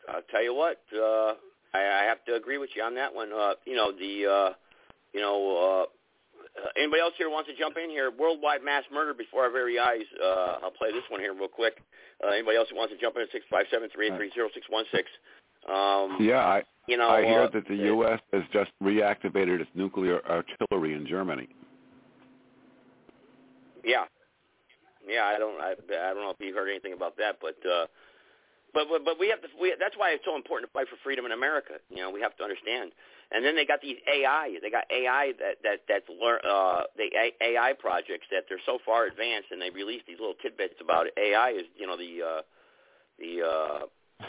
I'll 0.09 0.21
tell 0.31 0.43
you 0.43 0.53
what. 0.53 0.79
Uh, 0.93 1.33
I, 1.73 2.01
I 2.01 2.03
have 2.07 2.23
to 2.25 2.35
agree 2.35 2.57
with 2.57 2.69
you 2.75 2.83
on 2.83 2.95
that 2.95 3.13
one. 3.13 3.31
Uh, 3.31 3.53
you 3.65 3.75
know 3.75 3.91
the. 3.91 4.29
Uh, 4.29 4.53
you 5.13 5.21
know. 5.21 5.85
Uh, 5.85 5.85
anybody 6.77 7.01
else 7.01 7.13
here 7.17 7.29
wants 7.29 7.49
to 7.49 7.55
jump 7.57 7.77
in 7.81 7.89
here? 7.89 8.11
Worldwide 8.11 8.63
mass 8.63 8.83
murder 8.91 9.13
before 9.13 9.43
our 9.43 9.51
very 9.51 9.79
eyes. 9.79 10.05
Uh, 10.21 10.57
I'll 10.63 10.71
play 10.71 10.91
this 10.91 11.03
one 11.09 11.19
here 11.19 11.33
real 11.33 11.47
quick. 11.47 11.77
Uh, 12.23 12.29
anybody 12.31 12.57
else 12.57 12.67
who 12.69 12.75
wants 12.75 12.93
to 12.93 12.99
jump 12.99 13.15
in 13.15 13.23
at 13.23 13.31
six 13.31 13.45
five 13.49 13.65
seven 13.71 13.89
three 13.93 14.07
eight 14.07 14.17
three 14.17 14.31
zero 14.33 14.49
six 14.53 14.65
one 14.69 14.85
six. 14.91 15.09
Um, 15.67 16.17
yeah, 16.19 16.45
I 16.45 16.63
you 16.87 16.97
know, 16.97 17.09
I 17.09 17.23
hear 17.25 17.43
uh, 17.43 17.49
that 17.53 17.67
the 17.67 17.75
U.S. 17.75 18.19
has 18.33 18.43
just 18.51 18.71
reactivated 18.81 19.61
its 19.61 19.69
nuclear 19.73 20.21
artillery 20.27 20.93
in 20.93 21.07
Germany. 21.07 21.47
Yeah, 23.83 24.05
yeah. 25.07 25.25
I 25.25 25.39
don't. 25.39 25.59
I, 25.61 25.71
I 25.73 26.13
don't 26.13 26.23
know 26.23 26.31
if 26.37 26.41
you 26.41 26.55
heard 26.55 26.69
anything 26.69 26.93
about 26.93 27.17
that, 27.17 27.37
but 27.41 27.57
uh, 27.67 27.87
but 28.73 28.87
but 28.89 29.05
but 29.05 29.19
we 29.19 29.29
have 29.29 29.41
to. 29.41 29.49
We, 29.61 29.75
that's 29.79 29.97
why 29.97 30.11
it's 30.11 30.25
so 30.25 30.35
important 30.35 30.69
to 30.71 30.73
fight 30.73 30.89
for 30.89 30.97
freedom 31.03 31.25
in 31.25 31.31
America. 31.33 31.75
You 31.89 31.97
know, 32.03 32.11
we 32.11 32.21
have 32.21 32.35
to 32.37 32.43
understand. 32.43 32.91
And 33.31 33.45
then 33.45 33.55
they 33.55 33.65
got 33.65 33.81
these 33.81 33.97
AI. 34.07 34.57
They 34.61 34.69
got 34.71 34.85
AI 34.91 35.33
that 35.39 35.57
that 35.63 35.79
that's 35.89 36.05
learn 36.09 36.39
uh, 36.47 36.83
the 36.97 37.09
AI 37.41 37.73
projects 37.79 38.27
that 38.31 38.45
they're 38.49 38.63
so 38.65 38.79
far 38.85 39.05
advanced, 39.07 39.49
and 39.51 39.61
they 39.61 39.71
release 39.71 40.01
these 40.07 40.19
little 40.19 40.35
tidbits 40.41 40.75
about 40.81 41.07
it. 41.07 41.13
AI 41.17 41.51
is 41.51 41.65
you 41.77 41.87
know 41.87 41.97
the 41.97 42.21
uh, 42.23 42.41
the 43.19 43.41
uh, 43.43 43.79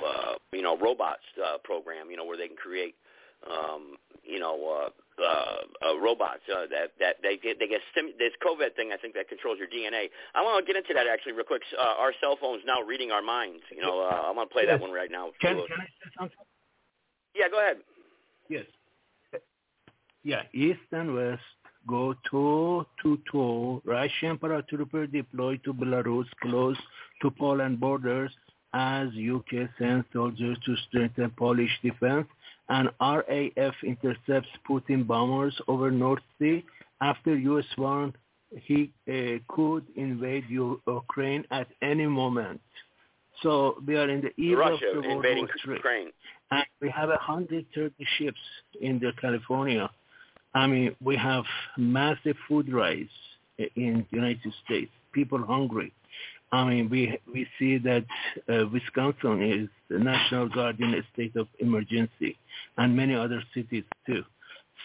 uh, 0.05 0.35
you 0.53 0.63
know 0.63 0.79
robots 0.79 1.25
uh, 1.43 1.59
program. 1.65 2.11
You 2.11 2.17
know 2.19 2.25
where 2.27 2.39
they 2.39 2.49
can 2.49 2.57
create 2.57 2.97
um, 3.51 3.97
you 4.25 4.39
know, 4.39 4.57
uh, 4.57 5.23
uh, 5.23 5.89
uh, 5.91 5.99
robots 6.01 6.43
uh, 6.51 6.67
that 6.71 6.93
that 6.99 7.17
they 7.23 7.37
get 7.37 7.59
they 7.59 7.69
get 7.69 7.81
stim- 7.93 8.17
this 8.19 8.33
COVID 8.45 8.75
thing. 8.75 8.91
I 8.93 8.97
think 8.97 9.15
that 9.15 9.29
controls 9.29 9.59
your 9.59 9.69
DNA. 9.69 10.09
I 10.35 10.43
want 10.43 10.65
to 10.65 10.67
get 10.67 10.77
into 10.77 10.95
that 10.95 11.07
actually 11.07 11.33
real 11.33 11.45
quick. 11.45 11.63
Uh, 11.79 11.83
our 12.01 12.13
cell 12.21 12.37
phones 12.41 12.63
now 12.67 12.81
reading 12.81 13.11
our 13.13 13.23
minds. 13.23 13.63
You 13.71 13.83
know, 13.83 14.01
uh, 14.01 14.27
I'm 14.27 14.35
going 14.35 14.49
to 14.49 14.53
play 14.53 14.67
that 14.67 14.81
one 14.81 14.93
right 14.93 15.11
now. 15.11 15.31
Can, 15.41 15.57
can 15.57 15.81
I 15.81 15.85
say 15.85 16.11
something? 16.19 16.37
Yeah, 17.37 17.49
go 17.51 17.61
ahead. 17.61 17.77
Yes. 18.49 18.65
Yeah, 20.23 20.43
east 20.55 20.81
and 20.93 21.15
west 21.15 21.43
go 21.87 22.15
toe 22.31 22.87
to 23.03 23.19
toe. 23.31 23.83
Russian 23.85 24.39
paratrooper 24.39 25.11
deployed 25.11 25.63
to 25.65 25.75
Belarus, 25.75 26.27
close 26.41 26.79
to 27.23 27.31
Poland 27.31 27.79
borders, 27.79 28.31
as 28.73 29.09
UK 29.09 29.69
sends 29.79 30.07
soldiers 30.13 30.59
to 30.65 30.77
strengthen 30.89 31.31
Polish 31.31 31.71
defense 31.83 32.27
and 32.69 32.89
RAF 33.01 33.75
intercepts 33.85 34.49
Putin 34.69 35.07
bombers 35.07 35.55
over 35.69 35.91
North 35.91 36.23
Sea 36.39 36.65
after 37.01 37.37
U.S. 37.37 37.65
warned 37.77 38.15
he 38.63 38.93
uh, 39.09 39.39
could 39.49 39.85
invade 39.97 40.45
Ukraine 40.49 41.45
at 41.51 41.67
any 41.83 42.07
moment. 42.07 42.61
So 43.43 43.77
we 43.87 43.97
are 43.97 44.09
in 44.09 44.21
the 44.21 44.33
eve 44.41 44.59
Russia 44.59 44.87
of 44.97 45.03
the 45.03 45.09
World 45.09 45.25
invading 45.25 45.49
War. 45.67 45.75
Ukraine. 45.77 46.11
And 46.51 46.65
we 46.81 46.89
have 46.91 47.09
130 47.09 47.93
ships 48.19 48.39
in 48.81 48.99
the 49.01 49.13
California. 49.21 49.91
I 50.55 50.67
mean, 50.67 50.95
we 51.03 51.17
have 51.17 51.45
massive 51.77 52.37
food 52.49 52.73
rise 52.73 53.07
in 53.59 54.07
the 54.11 54.17
United 54.17 54.53
States. 54.65 54.93
People 55.13 55.45
hungry. 55.45 55.93
I 56.55 56.65
mean, 56.71 56.89
we 56.89 57.19
we 57.33 57.47
see 57.59 57.79
that 57.79 58.05
uh, 58.49 58.67
Wisconsin 58.73 59.43
is 59.43 59.69
the 59.91 59.99
national 59.99 60.49
guard 60.49 60.79
in 60.79 60.95
a 60.95 61.03
state 61.13 61.35
of 61.37 61.49
emergency, 61.59 62.39
and 62.79 62.97
many 62.97 63.15
other 63.15 63.43
cities 63.55 63.85
too. 64.07 64.23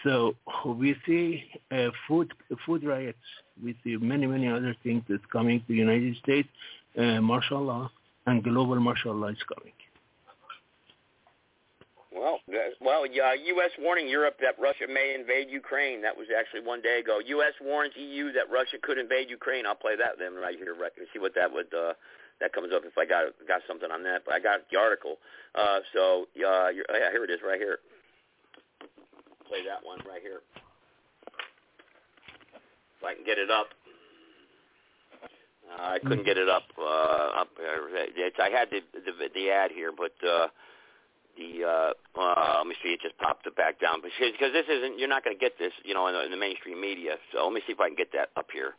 So 0.04 0.34
we 0.64 0.96
see 1.06 1.44
uh, 1.70 1.90
food 2.08 2.32
food 2.66 2.82
riots. 2.84 3.18
We 3.62 3.76
see 3.84 3.96
many 3.96 4.26
many 4.26 4.48
other 4.48 4.74
things 4.82 5.02
that's 5.08 5.28
coming 5.32 5.60
to 5.60 5.66
the 5.68 5.74
United 5.86 6.16
States. 6.24 6.48
Uh, 6.98 7.20
martial 7.20 7.62
law 7.62 7.90
and 8.26 8.42
global 8.42 8.80
martial 8.80 9.14
law 9.14 9.28
is 9.28 9.44
coming. 9.54 9.72
Well, 12.20 12.38
well, 12.82 13.06
yeah, 13.08 13.32
U.S. 13.32 13.70
warning 13.80 14.06
Europe 14.06 14.36
that 14.42 14.60
Russia 14.60 14.84
may 14.86 15.16
invade 15.18 15.48
Ukraine. 15.48 16.02
That 16.02 16.14
was 16.14 16.26
actually 16.28 16.60
one 16.60 16.82
day 16.82 17.00
ago. 17.00 17.18
U.S. 17.24 17.54
warns 17.62 17.94
EU 17.96 18.30
that 18.32 18.52
Russia 18.52 18.76
could 18.82 18.98
invade 18.98 19.30
Ukraine. 19.30 19.64
I'll 19.64 19.74
play 19.74 19.96
that 19.96 20.18
then 20.18 20.34
right 20.34 20.54
here. 20.54 20.76
Right, 20.76 20.92
see 21.14 21.18
what 21.18 21.34
that 21.34 21.50
would 21.50 21.72
uh, 21.72 21.94
that 22.44 22.52
comes 22.52 22.74
up 22.76 22.84
if 22.84 22.92
I 22.98 23.06
got 23.06 23.32
got 23.48 23.62
something 23.66 23.90
on 23.90 24.02
that. 24.02 24.28
But 24.28 24.34
I 24.34 24.40
got 24.40 24.68
the 24.70 24.76
article. 24.76 25.16
Uh, 25.54 25.80
so 25.94 26.28
uh, 26.44 26.68
you're, 26.68 26.84
yeah, 26.92 27.08
here 27.10 27.24
it 27.24 27.30
is, 27.30 27.40
right 27.40 27.58
here. 27.58 27.78
Play 29.48 29.64
that 29.64 29.80
one 29.80 30.00
right 30.04 30.20
here. 30.20 30.44
If 33.00 33.02
I 33.02 33.14
can 33.14 33.24
get 33.24 33.38
it 33.38 33.50
up. 33.50 33.68
Uh, 35.72 35.96
I 35.96 35.98
couldn't 36.00 36.26
get 36.26 36.36
it 36.36 36.50
up. 36.50 36.64
Uh, 36.76 37.40
up. 37.40 37.48
Uh, 37.56 38.44
I 38.44 38.50
had 38.52 38.68
the, 38.68 38.84
the 38.92 39.12
the 39.32 39.48
ad 39.48 39.70
here, 39.72 39.90
but. 39.96 40.12
Uh, 40.20 40.48
the 41.40 41.64
uh, 41.64 41.92
uh, 42.20 42.60
let 42.60 42.68
me 42.68 42.76
see, 42.84 42.92
it 42.92 43.00
just 43.00 43.16
popped 43.16 43.46
it 43.48 43.56
back 43.56 43.80
down 43.80 44.04
because 44.04 44.52
this 44.52 44.68
isn't 44.68 45.00
you're 45.00 45.08
not 45.08 45.24
going 45.24 45.34
to 45.34 45.40
get 45.40 45.56
this, 45.58 45.72
you 45.82 45.96
know, 45.96 46.06
in 46.06 46.14
the, 46.14 46.22
in 46.28 46.30
the 46.30 46.36
mainstream 46.36 46.80
media. 46.80 47.16
So 47.32 47.42
let 47.48 47.56
me 47.56 47.64
see 47.66 47.72
if 47.72 47.80
I 47.80 47.88
can 47.88 47.96
get 47.96 48.12
that 48.12 48.28
up 48.36 48.52
here. 48.52 48.76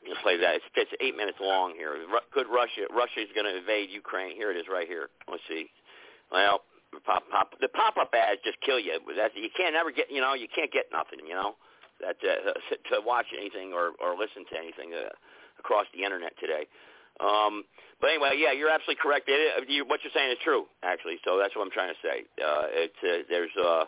You 0.00 0.16
play 0.24 0.40
that. 0.40 0.64
It's, 0.64 0.68
it's 0.80 0.94
eight 1.04 1.12
minutes 1.14 1.36
long 1.44 1.76
here. 1.76 1.92
Ru- 2.08 2.24
Could 2.32 2.48
Russia? 2.48 2.88
Russia 2.88 3.20
is 3.20 3.28
going 3.36 3.44
to 3.44 3.52
invade 3.52 3.92
Ukraine. 3.92 4.32
Here 4.32 4.48
it 4.50 4.56
is, 4.56 4.64
right 4.64 4.88
here. 4.88 5.12
Let's 5.28 5.44
see. 5.44 5.68
Well, 6.32 6.64
pop, 7.04 7.28
pop, 7.28 7.52
the 7.60 7.68
pop-up 7.68 8.08
ads 8.16 8.40
just 8.40 8.56
kill 8.64 8.80
you. 8.80 8.96
That 9.16 9.36
you 9.36 9.52
can't 9.52 9.76
ever 9.76 9.92
get. 9.92 10.08
You 10.08 10.24
know, 10.24 10.32
you 10.32 10.48
can't 10.48 10.72
get 10.72 10.88
nothing. 10.88 11.20
You 11.28 11.36
know, 11.36 11.52
that 12.00 12.16
uh, 12.24 12.56
to 12.96 13.04
watch 13.04 13.28
anything 13.36 13.76
or 13.76 13.92
or 14.00 14.16
listen 14.16 14.48
to 14.48 14.56
anything 14.56 14.96
uh, 14.96 15.12
across 15.60 15.84
the 15.92 16.00
internet 16.02 16.32
today. 16.40 16.64
Um, 17.20 17.64
but 18.00 18.10
anyway, 18.10 18.36
yeah, 18.40 18.52
you're 18.52 18.70
absolutely 18.70 19.00
correct. 19.02 19.28
It, 19.28 19.68
you, 19.68 19.84
what 19.84 20.00
you're 20.02 20.12
saying 20.14 20.32
is 20.32 20.38
true, 20.42 20.64
actually. 20.82 21.20
So 21.24 21.38
that's 21.38 21.54
what 21.54 21.62
I'm 21.62 21.70
trying 21.70 21.92
to 21.92 22.00
say. 22.00 22.24
Uh, 22.40 22.64
it's 22.72 23.00
uh, 23.04 23.22
there's 23.28 23.52
uh, 23.60 23.84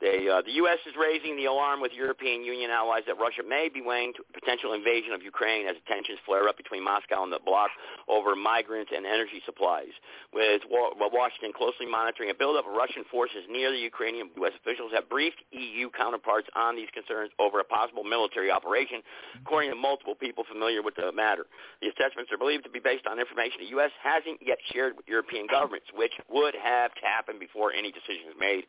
they, 0.00 0.28
uh, 0.32 0.40
the 0.40 0.56
U.S. 0.64 0.78
is 0.88 0.94
raising 0.96 1.36
the 1.36 1.44
alarm 1.44 1.80
with 1.80 1.92
European 1.92 2.42
Union 2.42 2.70
allies 2.70 3.04
that 3.06 3.20
Russia 3.20 3.42
may 3.46 3.68
be 3.68 3.82
weighing 3.84 4.14
to 4.16 4.24
potential 4.32 4.72
invasion 4.72 5.12
of 5.12 5.22
Ukraine 5.22 5.68
as 5.68 5.76
tensions 5.86 6.18
flare 6.24 6.48
up 6.48 6.56
between 6.56 6.82
Moscow 6.82 7.22
and 7.22 7.32
the 7.32 7.38
bloc 7.44 7.68
over 8.08 8.34
migrants 8.34 8.90
and 8.96 9.04
energy 9.04 9.44
supplies. 9.44 9.92
With 10.32 10.62
Washington 10.70 11.52
closely 11.52 11.84
monitoring 11.84 12.30
a 12.30 12.34
buildup 12.34 12.64
of 12.64 12.72
Russian 12.72 13.04
forces 13.12 13.44
near 13.50 13.70
the 13.70 13.78
Ukrainian, 13.78 14.30
U.S. 14.40 14.56
officials 14.56 14.90
have 14.96 15.08
briefed 15.08 15.44
EU 15.52 15.90
counterparts 15.90 16.48
on 16.56 16.76
these 16.76 16.88
concerns 16.96 17.30
over 17.38 17.60
a 17.60 17.64
possible 17.64 18.04
military 18.04 18.50
operation, 18.50 19.04
according 19.36 19.68
to 19.68 19.76
multiple 19.76 20.14
people 20.14 20.44
familiar 20.48 20.80
with 20.80 20.96
the 20.96 21.12
matter. 21.12 21.44
The 21.84 21.92
assessments 21.92 22.32
are 22.32 22.38
believed 22.38 22.64
to 22.64 22.70
be 22.70 22.80
based 22.80 23.06
on 23.06 23.20
information 23.20 23.60
the 23.60 23.76
U.S. 23.76 23.92
hasn't 24.02 24.40
yet 24.40 24.58
shared 24.72 24.96
with 24.96 25.04
European 25.08 25.46
governments, 25.46 25.86
which 25.92 26.12
would 26.28 26.54
have 26.56 26.94
to 26.94 27.04
happen 27.04 27.38
before 27.38 27.72
any 27.72 27.92
decision 27.92 28.32
is 28.32 28.38
made. 28.38 28.64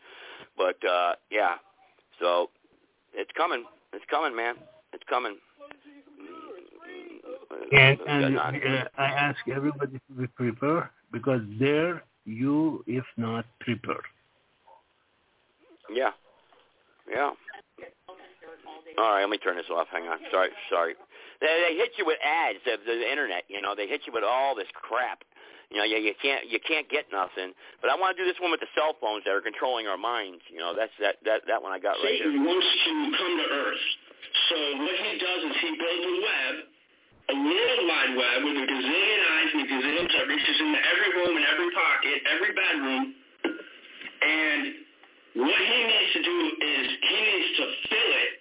But 0.58 0.76
uh, 0.84 1.16
yeah, 1.30 1.55
so 2.19 2.49
it's 3.13 3.32
coming. 3.36 3.65
It's 3.93 4.05
coming, 4.09 4.36
man. 4.36 4.55
It's 4.93 5.03
coming. 5.09 5.38
And, 7.72 7.99
and 8.07 8.38
uh, 8.38 8.84
I 8.97 9.05
ask 9.05 9.38
everybody 9.53 9.99
to 10.07 10.13
be 10.13 10.28
prepared 10.28 10.89
because 11.11 11.41
there 11.59 12.03
you, 12.26 12.84
if 12.88 13.05
not 13.17 13.45
prepared. 13.59 14.03
Yeah. 15.93 16.11
Yeah. 17.09 17.32
All 18.97 19.13
right, 19.13 19.22
let 19.22 19.30
me 19.30 19.38
turn 19.38 19.57
this 19.57 19.65
off. 19.72 19.88
Hang 19.91 20.03
on. 20.07 20.19
Sorry, 20.32 20.49
sorry. 20.69 20.95
They, 21.39 21.47
they 21.47 21.76
hit 21.78 21.91
you 21.97 22.05
with 22.05 22.17
ads 22.24 22.59
of 22.72 22.86
the 22.86 23.09
internet. 23.09 23.43
You 23.47 23.61
know, 23.61 23.74
they 23.76 23.88
hit 23.88 24.01
you 24.05 24.13
with 24.13 24.24
all 24.24 24.55
this 24.55 24.67
crap. 24.74 25.24
You 25.72 25.80
know, 25.80 25.88
yeah, 25.88 26.04
you 26.04 26.14
can't 26.20 26.49
you 26.49 26.60
can't 26.60 26.88
get 26.91 27.08
nothing. 27.12 27.56
But 27.80 27.89
I 27.91 27.95
want 27.95 28.16
to 28.16 28.18
do 28.20 28.28
this 28.28 28.39
one 28.39 28.52
with 28.52 28.60
the 28.60 28.72
cell 28.76 28.95
phones 28.99 29.24
that 29.24 29.32
are 29.32 29.43
controlling 29.43 29.88
our 29.88 29.97
minds. 29.99 30.43
You 30.52 30.60
know, 30.60 30.76
that's 30.76 30.91
that 30.99 31.24
that 31.24 31.47
that 31.47 31.64
one 31.64 31.72
I 31.72 31.80
got 31.80 31.95
right 32.04 32.20
Satan 32.20 32.43
wants 32.43 32.68
to 32.68 32.91
come 33.16 33.34
to 33.39 33.47
Earth. 33.47 33.86
So 34.52 34.56
what 34.84 34.95
he 34.95 35.12
does 35.20 35.41
is 35.47 35.56
he 35.64 35.72
builds 35.76 36.06
a 36.08 36.16
web, 36.24 36.56
a 37.32 37.36
world 37.36 37.82
wide 37.88 38.14
web 38.20 38.38
with 38.47 38.58
a 38.64 38.66
gazillion 38.68 39.22
eyes 39.32 39.49
and 39.56 39.62
a 39.64 39.68
gazillion 39.68 40.06
that 40.12 40.26
reaches 40.28 40.58
into 40.60 40.80
every 40.80 41.10
room 41.20 41.34
and 41.36 41.45
every 41.47 41.72
pocket, 41.72 42.18
every 42.32 42.52
bedroom. 42.56 43.04
And 44.22 44.62
what 45.47 45.62
he 45.62 45.80
needs 45.88 46.12
to 46.20 46.24
do 46.24 46.38
is 46.60 46.86
he 46.99 47.18
needs 47.24 47.49
to 47.58 47.66
fill 47.89 48.12
it 48.24 48.32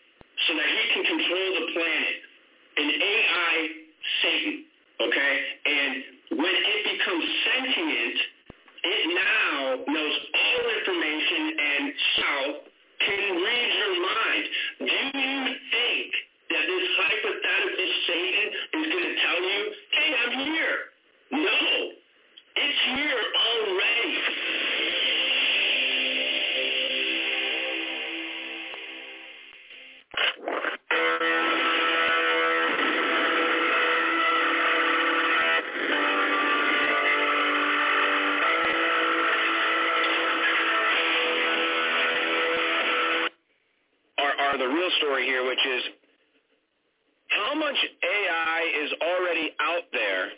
so 0.46 0.50
that 0.58 0.66
he 0.66 0.82
can 0.94 1.02
control 1.06 1.48
the 1.62 1.66
planet. 1.74 2.16
An 2.76 2.88
AI 2.90 3.54
Satan, 4.22 4.64
okay? 5.00 5.34
And 5.66 6.19
when 6.30 6.54
it 6.54 6.80
becomes 6.98 7.24
sentient, 7.44 8.18
it 8.82 9.02
now 9.14 9.84
knows 9.86 10.16
all 10.34 10.64
information 10.78 11.42
and 11.58 11.92
so 12.16 12.32
can 13.06 13.22
read 13.42 13.68
your 13.76 13.94
mind. 14.00 14.44
Do 14.78 15.18
you 15.18 15.40
think 15.74 16.08
that 16.50 16.64
this 16.66 16.86
hypothetical 16.96 17.88
Satan 18.06 18.46
is 18.78 18.84
going 18.92 19.06
to 19.10 19.16
tell 19.20 19.40
you, 19.42 19.60
hey, 19.90 20.10
I'm 20.22 20.34
here? 20.46 20.78
No. 21.32 21.58
It's 22.56 22.80
here 22.94 23.22
already. 23.36 24.39
The 44.60 44.68
real 44.68 44.90
story 44.98 45.24
here, 45.24 45.46
which 45.46 45.64
is 45.64 45.82
how 47.28 47.54
much 47.54 47.76
AI 48.04 48.60
is 48.84 48.90
already 49.00 49.50
out 49.58 49.84
there. 49.92 50.28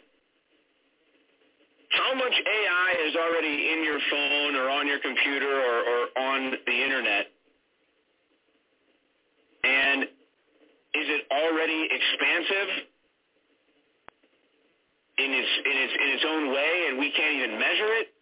How 1.91 2.15
much 2.15 2.33
AI 2.33 2.91
is 3.05 3.17
already 3.17 3.73
in 3.75 3.85
your 3.85 3.99
phone 4.11 4.57
or 4.57 4.71
on 4.71 4.87
your 4.87 5.01
computer 5.01 5.51
or, 5.51 5.77
or 5.83 6.01
on 6.17 6.55
the 6.65 6.73
internet? 6.73 7.27
And 9.65 10.05
is 10.05 11.07
it 11.11 11.27
already 11.31 11.89
expansive 11.91 12.69
in 15.19 15.31
its 15.35 15.53
in 15.67 15.77
its 15.77 15.93
in 15.93 16.09
its 16.17 16.25
own 16.27 16.49
way 16.53 16.87
and 16.89 16.99
we 16.99 17.11
can't 17.13 17.35
even 17.35 17.59
measure 17.59 17.93
it? 18.01 18.15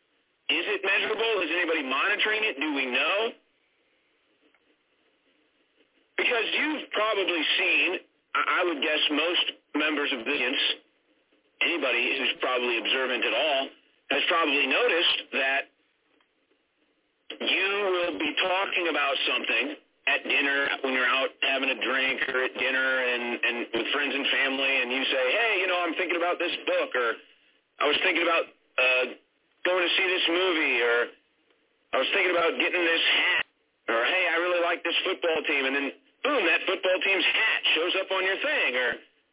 Is 0.50 0.66
it 0.66 0.80
measurable? 0.82 1.42
Is 1.44 1.50
anybody 1.54 1.84
monitoring 1.84 2.42
it? 2.42 2.58
Do 2.58 2.74
we 2.74 2.86
know? 2.86 3.30
Because 6.30 6.46
you've 6.54 6.86
probably 6.94 7.42
seen, 7.58 7.98
I 8.38 8.62
would 8.62 8.78
guess 8.78 9.02
most 9.10 9.46
members 9.74 10.14
of 10.14 10.22
the 10.22 10.30
audience, 10.30 10.62
anybody 11.58 12.22
who's 12.22 12.38
probably 12.38 12.78
observant 12.78 13.26
at 13.26 13.34
all, 13.34 13.66
has 14.14 14.22
probably 14.30 14.62
noticed 14.62 15.18
that 15.34 15.74
you 17.34 17.66
will 17.82 18.14
be 18.14 18.30
talking 18.46 18.94
about 18.94 19.18
something 19.26 19.74
at 20.06 20.22
dinner 20.22 20.70
when 20.86 20.94
you're 20.94 21.10
out 21.10 21.34
having 21.42 21.74
a 21.74 21.78
drink 21.82 22.22
or 22.30 22.46
at 22.46 22.54
dinner 22.54 23.02
and, 23.10 23.42
and 23.42 23.56
with 23.74 23.90
friends 23.90 24.14
and 24.14 24.22
family 24.30 24.70
and 24.86 24.94
you 24.94 25.02
say, 25.10 25.24
hey, 25.34 25.52
you 25.58 25.66
know, 25.66 25.82
I'm 25.82 25.98
thinking 25.98 26.14
about 26.14 26.38
this 26.38 26.54
book 26.62 26.94
or 26.94 27.18
I 27.82 27.90
was 27.90 27.98
thinking 28.06 28.22
about 28.22 28.46
uh, 28.78 29.04
going 29.66 29.82
to 29.82 29.92
see 29.98 30.06
this 30.06 30.26
movie 30.30 30.78
or 30.78 30.96
I 31.90 31.96
was 31.98 32.10
thinking 32.14 32.30
about 32.30 32.54
getting 32.54 32.86
this 32.86 33.02
hat 33.18 33.46
or 33.90 34.06
hey, 34.06 34.30
I 34.30 34.38
really 34.38 34.62
like 34.62 34.86
this 34.86 34.94
football 35.02 35.42
team 35.42 35.66
and 35.66 35.74
then 35.74 35.90
boom, 36.24 36.42
that 36.44 36.60
football 36.68 36.98
team's 37.04 37.24
hat 37.24 37.60
shows 37.74 37.94
up 38.00 38.08
on 38.12 38.22
your 38.24 38.40
thing 38.40 38.70
or 38.76 38.90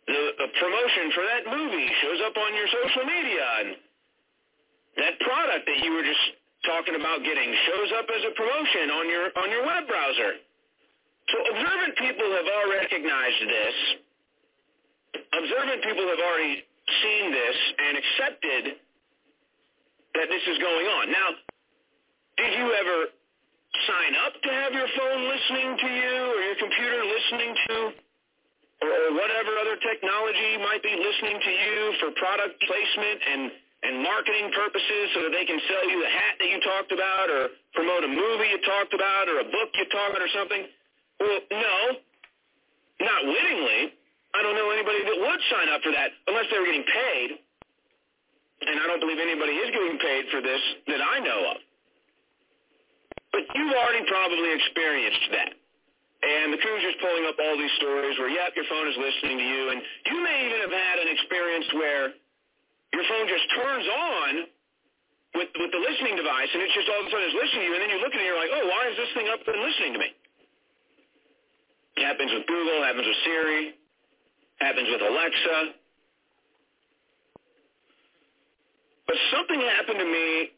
the, 0.07 0.47
promotion 0.59 1.11
for 1.11 1.23
that 1.27 1.43
movie 1.51 1.89
shows 2.01 2.19
up 2.23 2.35
on 2.39 2.51
your 2.55 2.67
social 2.71 3.05
media 3.05 3.45
and 3.59 3.67
that 4.97 5.19
product 5.19 5.67
that 5.67 5.79
you 5.83 5.91
were 5.93 6.03
just 6.03 6.25
talking 6.65 6.95
about 6.95 7.21
getting 7.21 7.51
shows 7.67 7.89
up 7.99 8.07
as 8.09 8.23
a 8.23 8.33
promotion 8.33 8.89
on 8.89 9.05
your 9.11 9.25
on 9.35 9.47
your 9.51 9.63
web 9.67 9.85
browser. 9.85 10.41
So 11.29 11.35
observant 11.53 11.93
people 11.99 12.27
have 12.33 12.47
all 12.47 12.67
recognized 12.71 13.41
this. 13.45 13.77
Observant 15.37 15.83
people 15.83 16.07
have 16.07 16.23
already 16.23 16.63
seen 17.03 17.31
this 17.35 17.57
and 17.77 17.93
accepted 17.99 18.63
that 20.15 20.27
this 20.31 20.43
is 20.47 20.57
going 20.57 20.87
on. 20.87 21.11
Now, 21.11 21.27
did 22.37 22.51
you 22.57 22.67
ever 22.73 22.97
sign 23.85 24.13
up 24.25 24.33
to 24.41 24.49
have 24.49 24.73
your 24.73 24.89
phone 24.97 25.21
listening 25.29 25.69
to 25.77 25.89
you 25.89 26.15
or 26.33 26.39
your 26.41 26.57
computer 26.57 26.99
listening 27.05 27.51
to 27.67 27.77
or, 28.81 29.13
whatever 29.17 29.57
other 29.57 29.77
technology 29.81 30.57
might 30.61 30.81
be 30.81 30.93
listening 30.93 31.37
to 31.41 31.51
you 31.51 31.77
for 32.01 32.07
product 32.17 32.57
placement 32.65 33.19
and 33.21 33.41
and 33.85 34.01
marketing 34.01 34.49
purposes 34.57 35.05
so 35.13 35.21
that 35.21 35.29
they 35.29 35.45
can 35.45 35.61
sell 35.69 35.85
you 35.85 36.01
the 36.01 36.09
hat 36.09 36.33
that 36.41 36.49
you 36.49 36.59
talked 36.65 36.89
about 36.89 37.29
or 37.29 37.53
promote 37.77 38.01
a 38.01 38.09
movie 38.09 38.49
you 38.49 38.57
talked 38.65 38.89
about 38.89 39.29
or 39.29 39.45
a 39.45 39.47
book 39.53 39.69
you 39.77 39.85
talked 39.93 40.17
about 40.17 40.23
or 40.25 40.33
something? 40.33 40.65
Well, 41.21 41.39
no, 41.53 41.77
not 43.05 43.21
wittingly. 43.21 43.93
I 44.33 44.41
don't 44.41 44.57
know 44.57 44.73
anybody 44.73 45.05
that 45.05 45.17
would 45.21 45.41
sign 45.53 45.69
up 45.69 45.85
for 45.85 45.93
that 45.93 46.09
unless 46.25 46.49
they 46.49 46.57
were 46.57 46.65
getting 46.65 46.89
paid. 46.89 47.29
And 48.65 48.81
I 48.81 48.89
don't 48.89 48.99
believe 48.99 49.21
anybody 49.21 49.53
is 49.53 49.69
getting 49.69 50.01
paid 50.01 50.25
for 50.33 50.41
this 50.41 50.61
that 50.89 51.01
I 51.01 51.21
know 51.21 51.53
of. 51.53 51.57
But 53.37 53.45
you've 53.53 53.77
already 53.77 54.01
probably 54.09 54.49
experienced 54.49 55.29
that. 55.29 55.53
And 56.25 56.49
the 56.49 56.57
just 56.57 56.97
pulling 56.97 57.29
up 57.29 57.37
all 57.37 57.53
these 57.53 57.69
stories 57.77 58.17
where, 58.17 58.33
yep, 58.33 58.57
your 58.57 58.65
phone 58.65 58.89
is 58.89 58.97
listening 58.97 59.37
to 59.37 59.45
you. 59.45 59.61
And 59.69 59.77
you 60.09 60.17
may 60.25 60.49
even 60.49 60.65
have 60.65 60.73
had 60.73 60.97
an 61.05 61.09
experience 61.13 61.69
where 61.77 62.17
your 62.97 63.05
phone 63.05 63.29
just 63.29 63.45
turns 63.53 63.85
on 63.85 64.31
with, 65.37 65.53
with 65.53 65.69
the 65.69 65.77
listening 65.77 66.17
device, 66.17 66.49
and 66.49 66.65
it's 66.65 66.73
just 66.73 66.89
all 66.89 66.97
of 66.97 67.05
a 67.05 67.09
sudden 67.13 67.29
it's 67.29 67.37
listening 67.37 67.61
to 67.61 67.67
you, 67.69 67.73
and 67.77 67.81
then 67.85 67.91
you 67.93 68.01
look 68.01 68.09
at 68.09 68.17
it 68.17 68.25
and 68.25 68.29
you're 68.33 68.41
like, 68.41 68.49
oh, 68.57 68.65
why 68.65 68.89
is 68.89 68.97
this 68.97 69.11
thing 69.13 69.29
up 69.29 69.45
and 69.45 69.61
listening 69.61 69.93
to 69.93 70.01
me? 70.01 70.09
It 71.93 72.03
happens 72.09 72.33
with 72.33 72.49
Google, 72.49 72.81
happens 72.81 73.05
with 73.05 73.21
Siri, 73.21 73.77
happens 74.57 74.89
with 74.89 75.03
Alexa. 75.05 75.57
But 79.05 79.17
something 79.29 79.61
happened 79.61 80.01
to 80.01 80.09
me, 80.09 80.56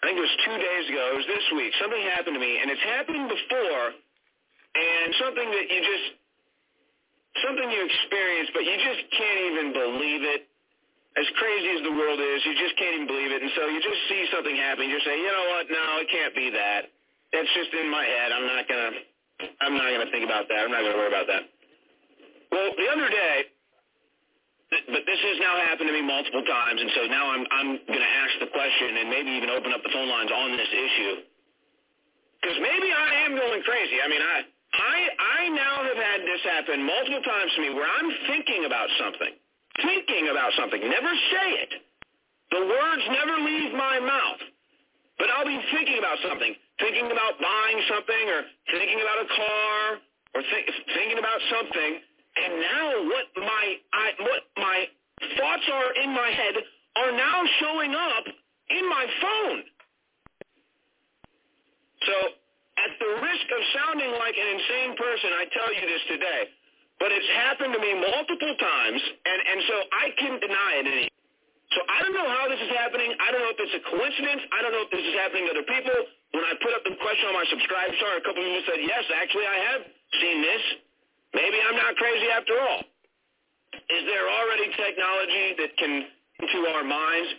I 0.00 0.08
think 0.08 0.16
it 0.16 0.24
was 0.24 0.36
two 0.48 0.56
days 0.56 0.84
ago, 0.88 1.02
it 1.12 1.16
was 1.20 1.28
this 1.28 1.46
week, 1.60 1.72
something 1.76 2.00
happened 2.16 2.32
to 2.32 2.42
me, 2.42 2.56
and 2.56 2.72
it's 2.72 2.80
happened 2.88 3.28
before, 3.28 3.84
and 3.92 5.08
something 5.20 5.44
that 5.44 5.66
you 5.68 5.80
just, 5.84 6.06
something 7.44 7.68
you 7.68 7.84
experience, 7.84 8.48
but 8.56 8.64
you 8.64 8.76
just 8.80 9.02
can't 9.12 9.40
even 9.52 9.66
believe 9.76 10.22
it. 10.24 10.48
As 11.18 11.26
crazy 11.36 11.68
as 11.74 11.82
the 11.82 11.90
world 11.90 12.22
is, 12.22 12.38
you 12.46 12.54
just 12.54 12.78
can't 12.78 12.94
even 13.02 13.10
believe 13.10 13.34
it. 13.34 13.42
And 13.42 13.50
so 13.58 13.66
you 13.66 13.82
just 13.82 13.98
see 14.06 14.30
something 14.30 14.54
happen. 14.54 14.86
You 14.86 15.02
say, 15.02 15.18
you 15.18 15.26
know 15.26 15.46
what? 15.58 15.66
No, 15.66 15.98
it 15.98 16.06
can't 16.06 16.30
be 16.38 16.54
that. 16.54 16.86
That's 17.34 17.50
just 17.50 17.74
in 17.74 17.90
my 17.90 18.06
head. 18.06 18.30
I'm 18.30 18.46
not 18.46 18.64
gonna. 18.70 18.94
I'm 19.58 19.74
not 19.74 19.90
gonna 19.90 20.10
think 20.14 20.22
about 20.22 20.46
that. 20.46 20.62
I'm 20.62 20.70
not 20.70 20.86
gonna 20.86 20.94
worry 20.94 21.10
about 21.10 21.26
that. 21.26 21.50
Well, 22.54 22.70
the 22.78 22.86
other 22.94 23.10
day, 23.10 23.49
but 24.70 25.02
this 25.02 25.18
has 25.18 25.38
now 25.42 25.58
happened 25.66 25.90
to 25.90 25.94
me 25.94 26.02
multiple 26.02 26.46
times, 26.46 26.78
and 26.78 26.90
so 26.94 27.02
now 27.10 27.26
I'm 27.34 27.42
I'm 27.50 27.70
gonna 27.90 28.14
ask 28.22 28.38
the 28.38 28.50
question 28.54 29.02
and 29.02 29.10
maybe 29.10 29.34
even 29.34 29.50
open 29.50 29.74
up 29.74 29.82
the 29.82 29.90
phone 29.90 30.06
lines 30.06 30.30
on 30.30 30.54
this 30.54 30.70
issue. 30.70 31.26
Because 32.38 32.58
maybe 32.62 32.88
I 32.88 33.26
am 33.26 33.34
going 33.34 33.62
crazy. 33.66 33.98
I 33.98 34.06
mean, 34.06 34.22
I 34.22 34.36
I 34.70 34.96
I 35.18 35.40
now 35.50 35.76
have 35.90 35.98
had 35.98 36.20
this 36.22 36.42
happen 36.46 36.86
multiple 36.86 37.22
times 37.26 37.50
to 37.58 37.60
me 37.66 37.70
where 37.74 37.90
I'm 37.90 38.10
thinking 38.30 38.62
about 38.64 38.86
something, 38.94 39.34
thinking 39.82 40.30
about 40.30 40.54
something, 40.54 40.78
never 40.86 41.12
say 41.34 41.48
it. 41.66 41.72
The 42.54 42.62
words 42.62 43.04
never 43.10 43.42
leave 43.42 43.74
my 43.74 43.98
mouth, 43.98 44.42
but 45.18 45.30
I'll 45.34 45.46
be 45.46 45.58
thinking 45.74 45.98
about 45.98 46.18
something, 46.22 46.54
thinking 46.78 47.10
about 47.10 47.42
buying 47.42 47.80
something, 47.90 48.24
or 48.38 48.40
thinking 48.70 49.02
about 49.02 49.18
a 49.22 49.28
car, 49.34 49.82
or 50.38 50.40
th- 50.42 50.70
thinking 50.94 51.18
about 51.18 51.42
something. 51.50 51.92
And 52.36 52.52
now 52.60 52.86
what 53.10 53.26
my 53.36 53.64
I 53.92 54.06
what 54.22 54.42
my 54.56 54.78
thoughts 55.36 55.66
are 55.72 55.90
in 56.02 56.10
my 56.14 56.30
head 56.30 56.54
are 56.96 57.12
now 57.12 57.38
showing 57.60 57.94
up 57.94 58.24
in 58.70 58.84
my 58.88 59.04
phone. 59.20 59.60
So 62.06 62.14
at 62.80 62.92
the 62.96 63.10
risk 63.20 63.46
of 63.52 63.60
sounding 63.76 64.12
like 64.16 64.36
an 64.38 64.48
insane 64.56 64.96
person, 64.96 65.28
I 65.36 65.44
tell 65.52 65.70
you 65.74 65.84
this 65.84 66.04
today, 66.08 66.40
but 66.96 67.12
it's 67.12 67.28
happened 67.36 67.76
to 67.76 67.80
me 67.80 67.92
multiple 67.92 68.54
times, 68.56 69.02
and, 69.26 69.40
and 69.52 69.58
so 69.68 69.76
I 69.92 70.06
can 70.16 70.34
deny 70.40 70.70
it. 70.80 70.86
Any. 70.88 71.08
So 71.76 71.78
I 71.86 72.02
don't 72.02 72.16
know 72.16 72.26
how 72.26 72.50
this 72.50 72.58
is 72.58 72.72
happening. 72.74 73.14
I 73.20 73.30
don't 73.30 73.42
know 73.46 73.54
if 73.54 73.60
it's 73.62 73.76
a 73.78 73.84
coincidence. 73.94 74.42
I 74.50 74.58
don't 74.64 74.74
know 74.74 74.84
if 74.88 74.90
this 74.90 75.06
is 75.06 75.14
happening 75.22 75.46
to 75.46 75.54
other 75.54 75.68
people. 75.70 75.98
When 76.34 76.42
I 76.46 76.54
put 76.58 76.74
up 76.74 76.82
the 76.82 76.98
question 76.98 77.30
on 77.30 77.34
my 77.38 77.46
subscribe 77.46 77.90
star, 78.00 78.18
a 78.18 78.24
couple 78.26 78.42
of 78.42 78.48
people 78.48 78.64
said, 78.66 78.80
yes, 78.82 79.04
actually 79.22 79.46
I 79.46 79.58
have 79.70 79.82
seen 80.18 80.36
this. 80.42 80.62
Maybe 81.34 81.56
I'm 81.68 81.76
not 81.76 81.94
crazy 81.96 82.26
after 82.34 82.58
all. 82.58 82.82
Is 83.74 84.02
there 84.06 84.26
already 84.26 84.66
technology 84.74 85.46
that 85.58 85.76
can 85.78 86.06
into 86.40 86.68
our 86.70 86.84
minds? 86.84 87.30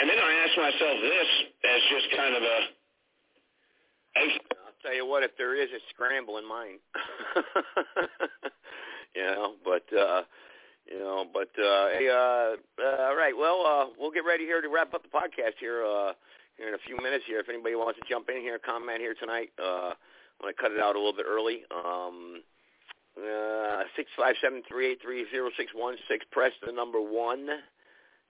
And 0.00 0.08
then 0.10 0.18
I 0.18 0.32
ask 0.44 0.56
myself 0.58 0.96
this 1.00 1.28
as 1.64 1.80
just 1.90 2.16
kind 2.16 2.34
of 2.34 2.42
a 2.42 2.58
I'll 4.16 4.78
tell 4.82 4.94
you 4.94 5.06
what, 5.06 5.22
if 5.22 5.36
there 5.36 5.54
is, 5.60 5.68
it's 5.72 5.84
scrambling 5.90 6.46
mine. 6.46 6.78
you 9.14 9.22
know, 9.22 9.54
but 9.64 9.84
uh 9.96 10.22
you 10.86 10.98
know, 10.98 11.24
but 11.32 11.48
uh 11.58 11.88
hey 11.98 12.08
uh, 12.08 12.56
uh 12.82 13.08
all 13.08 13.16
right, 13.16 13.34
well 13.36 13.64
uh 13.66 13.86
we'll 13.98 14.10
get 14.10 14.24
ready 14.24 14.44
here 14.44 14.60
to 14.60 14.68
wrap 14.68 14.94
up 14.94 15.02
the 15.02 15.08
podcast 15.08 15.58
here 15.58 15.84
uh 15.84 16.12
here 16.56 16.68
in 16.68 16.74
a 16.74 16.82
few 16.86 16.96
minutes 16.96 17.24
here. 17.26 17.40
If 17.40 17.48
anybody 17.48 17.74
wants 17.74 17.98
to 17.98 18.06
jump 18.08 18.28
in 18.28 18.40
here, 18.40 18.58
comment 18.58 19.00
here 19.00 19.14
tonight, 19.18 19.50
uh 19.62 19.94
I'm 20.46 20.54
cut 20.60 20.72
it 20.72 20.80
out 20.80 20.96
a 20.96 20.98
little 20.98 21.16
bit 21.16 21.26
early. 21.28 21.62
Um 21.72 22.42
uh 23.16 23.84
six 23.96 24.10
five 24.16 24.34
seven 24.42 24.62
three 24.68 24.92
eight 24.92 24.98
three 25.02 25.26
zero 25.30 25.50
six 25.56 25.70
one 25.74 25.96
six 26.08 26.24
press 26.30 26.52
the 26.64 26.72
number 26.72 27.00
one. 27.00 27.48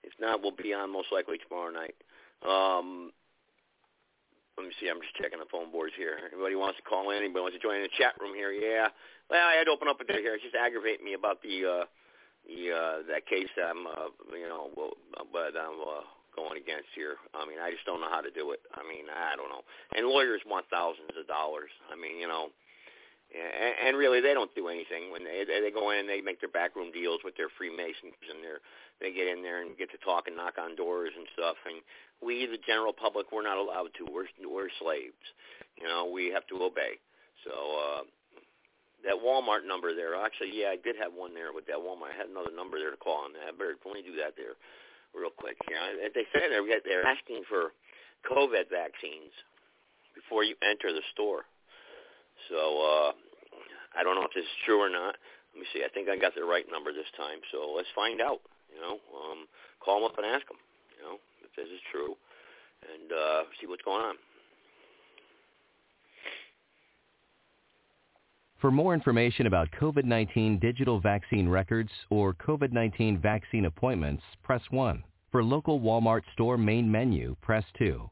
If 0.03 0.13
not, 0.21 0.43
we'll 0.43 0.53
be 0.57 0.75
on 0.75 0.93
most 0.93 1.09
likely 1.13 1.39
tomorrow 1.39 1.71
night. 1.71 1.97
Um 2.47 3.13
let 4.57 4.67
me 4.67 4.73
see. 4.81 4.89
I'm 4.89 5.03
just 5.03 5.17
checking 5.19 5.41
the 5.41 5.51
phone 5.51 5.73
boards 5.73 5.95
here. 5.97 6.15
Anybody 6.31 6.55
wants 6.55 6.79
to 6.79 6.87
call 6.87 7.11
in? 7.11 7.19
Anybody 7.19 7.43
wants 7.43 7.57
to 7.57 7.63
join 7.63 7.77
in 7.77 7.83
the 7.83 7.99
chat 7.99 8.15
room 8.21 8.35
here? 8.35 8.53
Yeah. 8.53 8.87
Well, 9.29 9.43
I 9.43 9.59
had 9.59 9.65
to 9.65 9.75
open 9.75 9.89
up 9.89 10.01
a 10.01 10.05
bit 10.05 10.23
here. 10.23 10.35
It's 10.35 10.45
just 10.45 10.55
aggravating 10.55 11.05
me 11.05 11.15
about 11.15 11.43
the 11.43 11.67
uh, 11.67 11.85
the 12.47 12.71
uh, 12.71 12.97
that 13.11 13.27
case. 13.27 13.51
I'm 13.59 13.87
uh, 13.87 14.15
you 14.31 14.47
know, 14.47 14.71
well, 14.77 14.95
but 15.33 15.59
I'm 15.59 15.81
uh, 15.83 16.07
going 16.35 16.61
against 16.61 16.91
here. 16.95 17.17
I 17.33 17.47
mean, 17.47 17.59
I 17.63 17.71
just 17.71 17.87
don't 17.87 18.03
know 18.03 18.11
how 18.11 18.21
to 18.21 18.31
do 18.31 18.53
it. 18.53 18.61
I 18.75 18.83
mean, 18.83 19.07
I 19.09 19.35
don't 19.39 19.49
know. 19.49 19.65
And 19.95 20.07
lawyers 20.07 20.43
want 20.47 20.67
thousands 20.69 21.15
of 21.15 21.27
dollars. 21.27 21.71
I 21.91 21.97
mean, 21.97 22.19
you 22.19 22.29
know, 22.29 22.51
and, 23.35 23.75
and 23.89 23.93
really 23.97 24.21
they 24.21 24.35
don't 24.35 24.55
do 24.55 24.69
anything 24.69 25.11
when 25.11 25.25
they 25.25 25.45
they 25.45 25.71
go 25.71 25.91
in 25.91 26.07
they 26.07 26.21
make 26.21 26.41
their 26.41 26.53
backroom 26.53 26.93
deals 26.93 27.21
with 27.25 27.37
their 27.37 27.51
Freemasons 27.59 28.19
and 28.31 28.43
their 28.43 28.63
they 29.01 29.11
get 29.11 29.27
in 29.27 29.43
there 29.43 29.63
and 29.63 29.77
get 29.77 29.91
to 29.91 29.99
talk 29.99 30.27
and 30.27 30.37
knock 30.37 30.55
on 30.59 30.77
doors 30.77 31.11
and 31.17 31.27
stuff 31.35 31.59
and 31.67 31.83
we 32.23 32.47
the 32.47 32.61
general 32.63 32.93
public 32.93 33.33
we're 33.33 33.43
not 33.47 33.59
allowed 33.59 33.91
to 33.99 34.07
we're 34.07 34.31
we're 34.47 34.71
slaves 34.79 35.19
you 35.77 35.87
know 35.87 36.07
we 36.07 36.31
have 36.31 36.47
to 36.47 36.63
obey 36.63 36.95
so 37.43 37.51
uh 37.51 38.03
that 39.03 39.19
Walmart 39.21 39.67
number 39.67 39.93
there 39.93 40.15
actually 40.15 40.55
yeah 40.55 40.71
I 40.71 40.79
did 40.79 40.97
have 40.97 41.13
one 41.13 41.35
there 41.35 41.53
with 41.53 41.67
that 41.67 41.81
Walmart 41.81 42.15
I 42.15 42.17
had 42.17 42.31
another 42.31 42.55
number 42.55 42.79
there 42.79 42.95
to 42.95 43.01
call 43.01 43.27
on 43.27 43.35
I 43.35 43.51
better 43.51 43.75
let 43.83 43.95
me 43.99 44.03
do 44.07 44.15
that 44.23 44.39
there 44.39 44.55
real 45.15 45.31
quick 45.31 45.57
you 45.69 45.75
know 45.75 46.11
they 46.13 46.27
say 46.35 46.51
they're 46.51 46.67
they're 46.85 47.07
asking 47.07 47.43
for 47.49 47.73
COVID 48.29 48.69
vaccines 48.71 49.33
before 50.15 50.45
you 50.45 50.55
enter 50.63 50.93
the 50.93 51.05
store. 51.13 51.45
So 52.51 52.59
uh 52.59 53.11
I 53.97 54.03
don't 54.03 54.19
know 54.19 54.27
if 54.27 54.35
this 54.35 54.45
is 54.45 54.59
true 54.67 54.83
or 54.83 54.91
not. 54.91 55.15
Let 55.55 55.63
me 55.63 55.67
see. 55.73 55.87
I 55.87 55.91
think 55.95 56.11
I 56.11 56.19
got 56.19 56.35
the 56.35 56.43
right 56.43 56.67
number 56.67 56.91
this 56.91 57.07
time. 57.17 57.39
So 57.55 57.71
let's 57.71 57.91
find 57.95 58.21
out 58.21 58.43
you 58.75 58.83
know, 58.83 58.99
um, 59.15 59.47
call 59.79 60.03
them 60.03 60.11
up 60.11 60.19
and 60.19 60.27
ask 60.27 60.43
them, 60.51 60.59
you 60.99 61.03
know, 61.07 61.17
if 61.47 61.55
this 61.55 61.71
is 61.71 61.79
true, 61.95 62.19
and 62.83 63.09
uh, 63.15 63.47
see 63.61 63.71
what's 63.71 63.87
going 63.87 64.03
on. 64.03 64.19
For 68.65 68.71
more 68.71 68.95
information 68.95 69.47
about 69.47 69.71
COVID-19 69.73 70.59
digital 70.59 70.99
vaccine 70.99 71.47
records 71.47 71.91
or 72.09 72.33
COVID-19 72.33 73.21
vaccine 73.21 73.67
appointments, 73.67 74.23
press 74.43 74.63
1. 74.71 75.05
For 75.31 75.45
local 75.45 75.81
Walmart 75.81 76.23
store 76.33 76.57
main 76.57 76.91
menu, 76.91 77.37
press 77.43 77.63
2. 77.77 78.09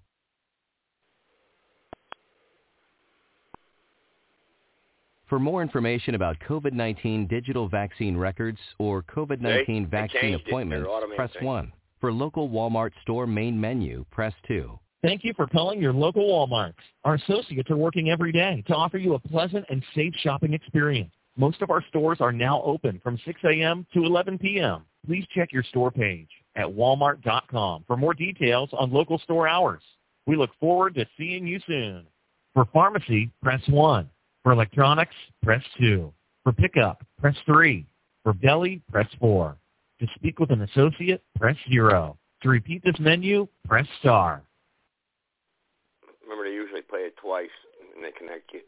For 5.25 5.39
more 5.39 5.63
information 5.63 6.17
about 6.17 6.37
COVID-19 6.41 7.31
digital 7.31 7.67
vaccine 7.67 8.15
records 8.19 8.59
or 8.77 9.03
COVID-19 9.05 9.41
They- 9.41 9.65
they 9.65 9.85
vaccine 9.85 10.35
it. 10.35 10.47
appointments, 10.47 10.91
press 11.17 11.33
thing. 11.33 11.47
1. 11.47 11.73
For 11.99 12.13
local 12.13 12.51
Walmart 12.51 12.93
store 13.01 13.27
main 13.27 13.59
menu, 13.59 14.05
press 14.11 14.35
2. 14.47 14.79
Thank 15.03 15.25
you 15.25 15.35
for 15.35 15.49
calling 15.49 15.83
your 15.83 15.93
local 15.93 16.23
Walmart. 16.23 16.75
Our 17.03 17.15
associates 17.15 17.69
are 17.71 17.77
working 17.77 18.11
every 18.11 18.31
day 18.31 18.63
to 18.69 18.75
offer 18.75 18.99
you 18.99 19.15
a 19.15 19.19
pleasant 19.19 19.67
and 19.69 19.83
safe 19.97 20.15
shopping 20.23 20.55
experience. 20.55 21.13
Most 21.37 21.61
of 21.61 21.71
our 21.71 21.83
stores 21.89 22.19
are 22.21 22.31
now 22.31 22.63
open 22.63 23.01
from 23.03 23.19
6 23.25 23.41
a.m. 23.45 23.85
to 23.95 24.05
11 24.05 24.39
p.m. 24.39 24.85
Please 25.05 25.25
check 25.35 25.53
your 25.53 25.65
store 25.65 25.91
page 25.91 26.29
at 26.55 26.67
walmart.com 26.67 27.83
for 27.85 27.97
more 27.97 28.15
details 28.15 28.71
on 28.73 28.93
local 28.93 29.19
store 29.19 29.49
hours. 29.49 29.83
We 30.27 30.37
look 30.37 30.51
forward 30.61 30.95
to 30.95 31.07
seeing 31.19 31.49
you 31.49 31.59
soon. 31.67 32.07
For 32.55 32.69
pharmacy, 32.73 33.29
press 33.43 33.63
1. 33.67 34.09
For 34.45 34.53
electronics, 34.53 35.17
press 35.43 35.63
2. 35.81 36.13
For 36.45 36.53
pickup, 36.53 37.05
press 37.21 37.35
3. 37.45 37.85
For 38.23 38.35
deli, 38.35 38.81
press 38.93 39.09
4. 39.19 39.57
To 39.99 40.07
speak 40.15 40.39
with 40.39 40.53
an 40.53 40.63
associate, 40.63 41.25
press 41.37 41.57
0. 41.73 42.17
To 42.43 42.49
repeat 42.49 42.85
this 42.85 43.01
menu, 43.01 43.49
press 43.67 43.87
star. 43.99 44.45
Remember, 46.93 46.99
they 46.99 47.01
usually 47.01 47.01
play 47.01 47.01
it 47.01 47.17
twice 47.17 47.51
and 47.95 48.05
they 48.05 48.11
connect 48.13 48.53
you. 48.53 48.61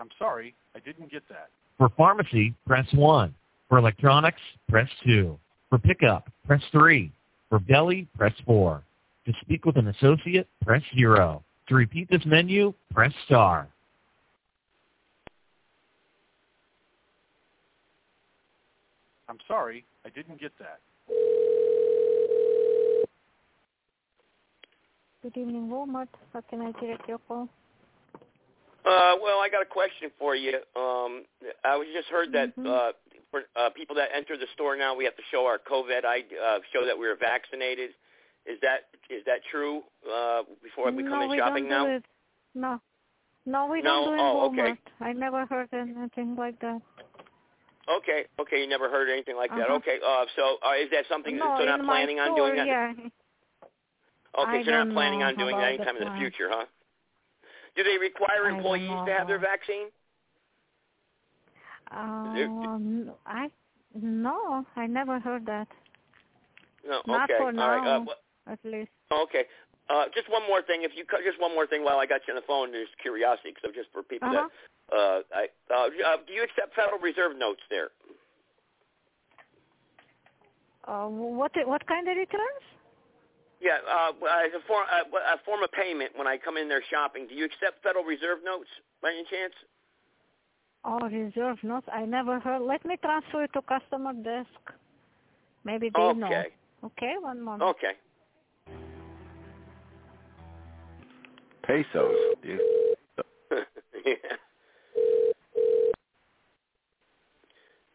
I'm 0.00 0.08
sorry, 0.18 0.54
I 0.74 0.80
didn't 0.80 1.10
get 1.10 1.22
that. 1.28 1.48
For 1.78 1.88
pharmacy, 1.96 2.54
press 2.66 2.86
1. 2.92 3.34
For 3.68 3.78
electronics, 3.78 4.40
press 4.68 4.88
2. 5.04 5.38
For 5.70 5.78
pickup, 5.78 6.30
press 6.46 6.62
3. 6.72 7.10
For 7.48 7.58
deli, 7.60 8.06
press 8.16 8.32
4. 8.46 8.82
To 9.26 9.32
speak 9.40 9.64
with 9.64 9.76
an 9.76 9.88
associate, 9.88 10.48
press 10.64 10.82
0. 10.96 11.42
To 11.68 11.74
repeat 11.74 12.10
this 12.10 12.24
menu, 12.26 12.74
press 12.92 13.12
star. 13.26 13.68
I'm 19.28 19.38
sorry, 19.48 19.84
I 20.04 20.10
didn't 20.10 20.40
get 20.40 20.52
that. 20.58 20.80
Good 25.24 25.38
evening, 25.38 25.70
Walmart. 25.72 26.08
How 26.34 26.42
can 26.50 26.60
I 26.60 26.70
direct 26.78 27.08
your 27.08 27.16
call? 27.26 27.48
Uh, 28.84 29.16
well, 29.22 29.40
I 29.40 29.48
got 29.50 29.62
a 29.62 29.64
question 29.64 30.10
for 30.18 30.36
you. 30.36 30.52
Um, 30.76 31.24
I 31.64 31.76
was 31.80 31.86
just 31.96 32.08
heard 32.08 32.30
that 32.34 32.54
Mm-hmm. 32.58 32.66
uh, 32.68 32.92
for 33.30 33.40
uh, 33.56 33.70
people 33.70 33.96
that 33.96 34.10
enter 34.14 34.36
the 34.36 34.44
store 34.52 34.76
now, 34.76 34.94
we 34.94 35.04
have 35.04 35.16
to 35.16 35.22
show 35.32 35.46
our 35.46 35.58
COVID 35.58 36.04
ID, 36.04 36.26
uh, 36.36 36.58
show 36.74 36.84
that 36.84 36.98
we 36.98 37.06
are 37.08 37.16
vaccinated. 37.16 37.90
Is 38.44 38.58
that 38.60 38.92
is 39.08 39.24
that 39.24 39.40
true? 39.50 39.80
Uh, 40.04 40.42
before 40.62 40.92
we 40.92 41.02
come 41.02 41.12
no, 41.12 41.22
in 41.22 41.30
we 41.30 41.38
shopping 41.38 41.64
don't 41.64 41.70
now? 41.70 41.86
do 41.86 41.92
it. 41.92 42.04
No. 42.54 42.80
No, 43.46 43.66
we 43.66 43.80
No? 43.80 44.04
don't 44.04 44.08
do 44.08 44.14
it 44.14 44.20
Oh, 44.20 44.50
Walmart. 44.52 44.72
okay. 44.72 44.80
I 45.00 45.12
never 45.14 45.46
heard 45.46 45.68
anything 45.72 46.36
like 46.36 46.60
that. 46.60 46.82
Okay, 47.88 48.24
okay, 48.40 48.60
you 48.60 48.68
never 48.68 48.90
heard 48.90 49.08
anything 49.10 49.36
like 49.36 49.50
that. 49.50 49.68
Uh-huh. 49.72 49.76
Okay, 49.80 49.96
uh, 50.06 50.26
so 50.36 50.56
uh, 50.66 50.74
is 50.74 50.90
that 50.90 51.04
something? 51.08 51.36
no, 51.38 51.54
you're 51.58 51.62
in 51.62 51.78
not 51.78 51.86
planning 51.86 52.18
on 52.20 52.34
store, 52.36 52.48
doing 52.52 52.56
that? 52.56 52.66
Yeah. 52.66 52.92
Okay, 54.38 54.58
I 54.58 54.64
so 54.64 54.70
you're 54.70 54.84
not 54.84 54.90
planning 54.94 55.22
on 55.22 55.36
doing 55.36 55.56
that 55.56 55.68
anytime 55.68 55.96
in 55.96 56.04
the 56.04 56.14
future, 56.18 56.48
huh? 56.50 56.66
Do 57.76 57.82
they 57.82 57.98
require 57.98 58.48
employees 58.48 58.98
to 59.06 59.12
have 59.12 59.26
their 59.26 59.38
vaccine? 59.38 59.88
Um, 61.90 63.12
I 63.26 63.48
no, 63.94 64.64
I 64.74 64.86
never 64.86 65.20
heard 65.20 65.46
that. 65.46 65.68
No, 66.86 67.02
Not 67.06 67.30
okay. 67.30 67.38
for 67.38 67.46
All 67.46 67.52
now, 67.52 67.70
right. 67.70 67.86
Uh, 67.86 68.00
wh- 68.06 68.50
at 68.50 68.58
least. 68.64 68.90
okay. 69.12 69.44
Uh, 69.88 70.04
just 70.14 70.30
one 70.30 70.42
more 70.48 70.62
thing. 70.62 70.82
If 70.82 70.92
you 70.96 71.04
co- 71.04 71.22
just 71.24 71.40
one 71.40 71.54
more 71.54 71.66
thing 71.66 71.84
while 71.84 71.98
I 71.98 72.06
got 72.06 72.22
you 72.26 72.34
on 72.34 72.36
the 72.40 72.46
phone, 72.46 72.72
there's 72.72 72.88
curiosity, 73.02 73.50
because 73.50 73.62
I'm 73.68 73.74
just 73.74 73.90
for 73.92 74.02
people 74.02 74.28
Uh-huh. 74.28 74.48
that 74.90 74.96
uh, 74.96 75.20
I 75.34 75.46
uh, 75.70 75.86
uh, 75.86 76.16
do 76.26 76.32
you 76.32 76.42
accept 76.42 76.74
Federal 76.74 76.98
Reserve 76.98 77.36
notes 77.38 77.62
there? 77.70 77.90
Uh, 80.86 81.06
what 81.08 81.52
what 81.66 81.86
kind 81.86 82.08
of 82.08 82.16
returns? 82.16 82.64
Yeah, 83.64 83.80
uh, 83.88 84.12
as 84.44 84.52
a 84.52 84.60
form 84.68 84.84
uh, 84.92 85.34
a 85.34 85.38
form 85.46 85.62
of 85.62 85.72
payment 85.72 86.12
when 86.16 86.26
I 86.26 86.36
come 86.36 86.58
in 86.58 86.68
there 86.68 86.82
shopping. 86.90 87.26
Do 87.26 87.34
you 87.34 87.46
accept 87.46 87.82
Federal 87.82 88.04
Reserve 88.04 88.44
notes 88.44 88.68
by 89.00 89.08
any 89.08 89.24
chance? 89.24 89.54
Oh, 90.84 91.00
reserve 91.08 91.56
notes. 91.62 91.86
I 91.90 92.04
never 92.04 92.38
heard. 92.40 92.60
Let 92.60 92.84
me 92.84 92.96
transfer 93.02 93.40
you 93.40 93.48
to 93.54 93.62
customer 93.62 94.12
desk. 94.12 94.50
Maybe 95.64 95.90
they 95.94 96.12
know. 96.12 96.26
Okay. 96.26 96.48
Okay, 96.84 97.14
one 97.18 97.40
moment. 97.40 97.62
Okay. 97.62 97.94
Pesos. 101.62 102.14
Yeah. 104.04 104.16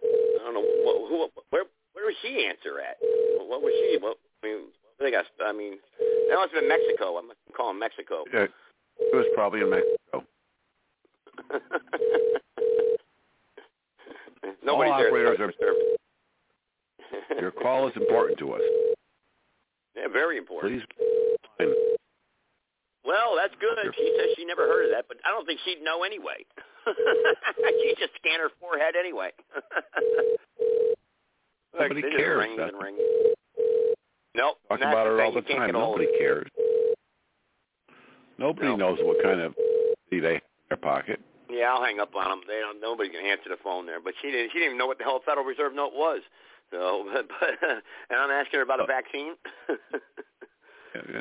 I 0.02 0.44
don't 0.44 0.54
know 0.56 0.66
what, 0.82 1.10
who, 1.10 1.28
where, 1.52 1.66
where 1.94 2.06
was 2.06 2.16
she 2.24 2.48
answer 2.50 2.80
at? 2.80 2.98
What 3.46 3.62
was 3.62 3.72
she? 3.78 4.00
What, 4.02 4.18
I 4.42 4.48
mean, 4.48 4.62
they 5.00 5.12
got. 5.12 5.26
I 5.42 5.50
I 5.50 5.54
mean, 5.54 5.78
that 6.30 6.36
must 6.36 6.54
have 6.54 6.62
been 6.62 6.70
Mexico. 6.70 7.18
I'm 7.18 7.30
calling 7.56 7.80
Mexico. 7.80 8.24
Yeah, 8.34 8.48
it 9.00 9.16
was 9.16 9.26
probably 9.36 9.62
in 9.62 9.70
Mexico. 9.70 10.24
Nobody's 14.64 14.92
All 14.94 15.06
operators 15.06 15.40
are- 15.40 15.54
Your 17.40 17.52
call 17.52 17.88
is 17.88 17.96
important 17.96 18.38
to 18.40 18.54
us. 18.54 18.62
Yeah, 19.96 20.08
very 20.12 20.38
important. 20.38 20.82
Please. 20.82 20.86
Well, 23.06 23.36
that's 23.36 23.54
good. 23.60 23.78
She 23.98 24.16
says 24.20 24.28
she 24.38 24.46
never 24.46 24.68
heard 24.68 24.86
of 24.86 24.92
that, 24.92 25.06
but 25.08 25.18
I 25.26 25.30
don't 25.32 25.46
think 25.46 25.60
she'd 25.66 25.82
know 25.82 26.04
anyway. 26.04 26.46
she 26.86 27.96
just 27.98 28.14
scanned 28.22 28.42
her 28.42 28.50
forehead 28.60 28.96
anyway. 29.00 29.32
Nobody 31.80 32.02
It 32.02 32.18
cares. 32.18 32.40
Rings 32.40 32.60
and 32.62 32.78
rings. 32.82 33.00
Nope. 34.40 34.56
Talk 34.70 34.80
about 34.80 35.06
her 35.06 35.22
all 35.22 35.34
the 35.34 35.42
time. 35.42 35.68
get 35.68 35.76
all 35.76 35.94
of 35.94 36.00
Nobody 36.00 36.06
it. 36.06 36.20
cares. 36.20 36.48
Nobody 38.38 38.68
No. 38.68 38.76
knows 38.78 39.00
what 39.04 39.22
kind 39.22 39.42
of 39.42 39.54
they 40.12 40.18
have 40.18 40.24
in 40.26 40.42
their 40.70 40.78
pocket. 40.78 41.20
Yeah, 41.50 41.74
I'll 41.74 41.84
hang 41.84 42.00
up 42.00 42.16
on 42.16 42.30
them. 42.30 42.42
They 42.48 42.60
don't. 42.60 42.80
Nobody 42.80 43.10
can 43.10 43.26
answer 43.26 43.50
the 43.50 43.58
phone 43.64 43.86
there. 43.86 44.00
But 44.00 44.14
she 44.22 44.32
didn't. 44.32 44.52
She 44.52 44.60
didn't 44.60 44.68
even 44.68 44.78
know 44.78 44.88
what 44.88 44.98
the 44.98 45.04
hell 45.04 45.18
a 45.18 45.26
Federal 45.26 45.46
Reserve 45.46 45.74
note 45.76 45.92
was. 45.94 46.22
So, 46.72 47.06
but, 47.14 47.50
and 48.10 48.20
I'm 48.20 48.30
asking 48.32 48.60
her 48.60 48.64
about 48.64 48.80
a 48.80 48.86
vaccine. 48.86 49.34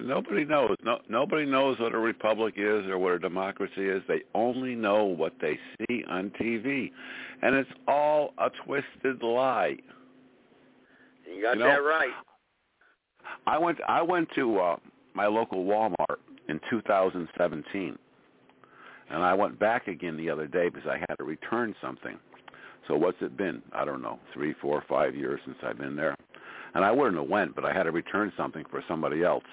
Nobody 0.03 0.45
knows. 0.47 0.77
No, 0.82 0.99
nobody 1.09 1.45
knows 1.45 1.78
what 1.78 1.95
a 1.95 1.99
republic 1.99 2.55
is 2.57 2.86
or 2.86 2.99
what 2.99 3.12
a 3.12 3.19
democracy 3.19 3.86
is. 3.86 4.03
They 4.09 4.23
only 4.35 4.74
know 4.74 5.05
what 5.05 5.35
they 5.40 5.59
see 5.89 6.05
on 6.09 6.31
TV, 6.40 6.90
and 7.43 7.55
it's 7.55 7.69
all 7.86 8.32
a 8.39 8.51
twisted 8.65 9.23
lie. 9.23 9.77
you 11.27 11.43
got 11.43 11.55
You 11.55 11.61
know, 11.61 11.66
that 11.69 11.82
right. 11.82 12.12
I 13.49 13.57
went. 13.57 13.79
I 13.89 14.03
went 14.03 14.29
to 14.35 14.59
uh, 14.59 14.77
my 15.15 15.27
local 15.27 15.65
Walmart 15.65 16.19
in 16.51 16.61
2017, 16.69 17.99
and 19.09 19.23
I 19.23 19.33
went 19.33 19.59
back 19.59 19.89
again 19.89 20.19
the 20.19 20.29
other 20.29 20.47
day 20.47 20.69
because 20.69 20.87
I 20.87 20.99
had 20.99 21.15
to 21.16 21.25
return 21.25 21.75
something. 21.81 22.19
So 22.87 22.95
what's 22.95 23.16
it 23.23 23.39
been? 23.39 23.62
I 23.73 23.87
don't 23.87 24.03
know, 24.03 24.19
three, 24.35 24.55
four, 24.61 24.85
five 24.87 25.16
years 25.16 25.41
since 25.47 25.57
I've 25.62 25.79
been 25.79 25.97
there, 25.97 26.15
and 26.75 26.85
I 26.85 26.91
wouldn't 26.91 27.16
have 27.16 27.31
went, 27.31 27.55
but 27.55 27.65
I 27.65 27.73
had 27.73 27.85
to 27.85 27.91
return 27.91 28.31
something 28.37 28.65
for 28.70 28.85
somebody 28.87 29.25
else. 29.25 29.45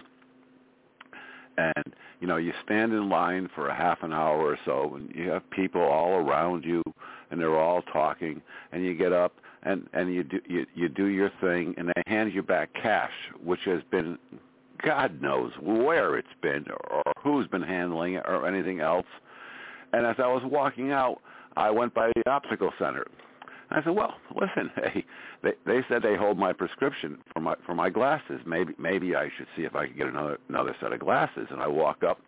And 1.57 1.93
you 2.19 2.27
know, 2.27 2.35
you 2.35 2.51
stand 2.65 2.91
in 2.91 3.07
line 3.07 3.49
for 3.55 3.69
a 3.69 3.75
half 3.75 4.03
an 4.03 4.11
hour 4.11 4.41
or 4.41 4.59
so, 4.65 4.95
and 4.95 5.09
you 5.15 5.29
have 5.29 5.49
people 5.51 5.81
all 5.81 6.15
around 6.15 6.65
you, 6.65 6.83
and 7.31 7.39
they're 7.39 7.57
all 7.57 7.81
talking, 7.93 8.41
and 8.73 8.83
you 8.83 8.93
get 8.93 9.13
up 9.13 9.31
and 9.65 9.89
and 9.93 10.13
you 10.13 10.23
do 10.23 10.39
you 10.47 10.65
you 10.75 10.87
do 10.87 11.07
your 11.07 11.31
thing, 11.41 11.73
and 11.77 11.89
they 11.89 12.03
hand 12.07 12.33
you 12.33 12.43
back 12.43 12.69
cash, 12.73 13.11
which 13.43 13.61
has 13.65 13.81
been, 13.91 14.17
God 14.83 15.21
knows 15.21 15.51
where 15.59 16.17
it's 16.17 16.27
been 16.41 16.65
or, 16.69 17.01
or 17.05 17.13
who's 17.21 17.47
been 17.47 17.63
handling 17.63 18.13
it 18.13 18.23
or 18.25 18.47
anything 18.47 18.79
else. 18.79 19.07
And 19.91 20.05
as 20.05 20.15
I 20.19 20.27
was 20.27 20.43
walking 20.45 20.91
out, 20.91 21.21
I 21.57 21.71
went 21.71 21.93
by 21.93 22.11
the 22.15 22.29
optical 22.29 22.71
center. 22.77 23.05
I 23.71 23.83
said, 23.83 23.95
"Well, 23.95 24.13
listen, 24.35 24.71
hey, 24.75 25.03
they 25.41 25.53
they 25.65 25.81
said 25.89 26.03
they 26.03 26.15
hold 26.15 26.37
my 26.37 26.53
prescription 26.53 27.17
for 27.33 27.39
my 27.39 27.55
for 27.65 27.73
my 27.73 27.89
glasses. 27.89 28.41
Maybe 28.45 28.73
maybe 28.77 29.15
I 29.15 29.29
should 29.35 29.47
see 29.55 29.63
if 29.63 29.75
I 29.75 29.87
could 29.87 29.97
get 29.97 30.07
another 30.07 30.37
another 30.47 30.75
set 30.79 30.93
of 30.93 30.99
glasses." 30.99 31.47
And 31.49 31.59
I 31.59 31.67
walk 31.67 32.03
up, 32.03 32.19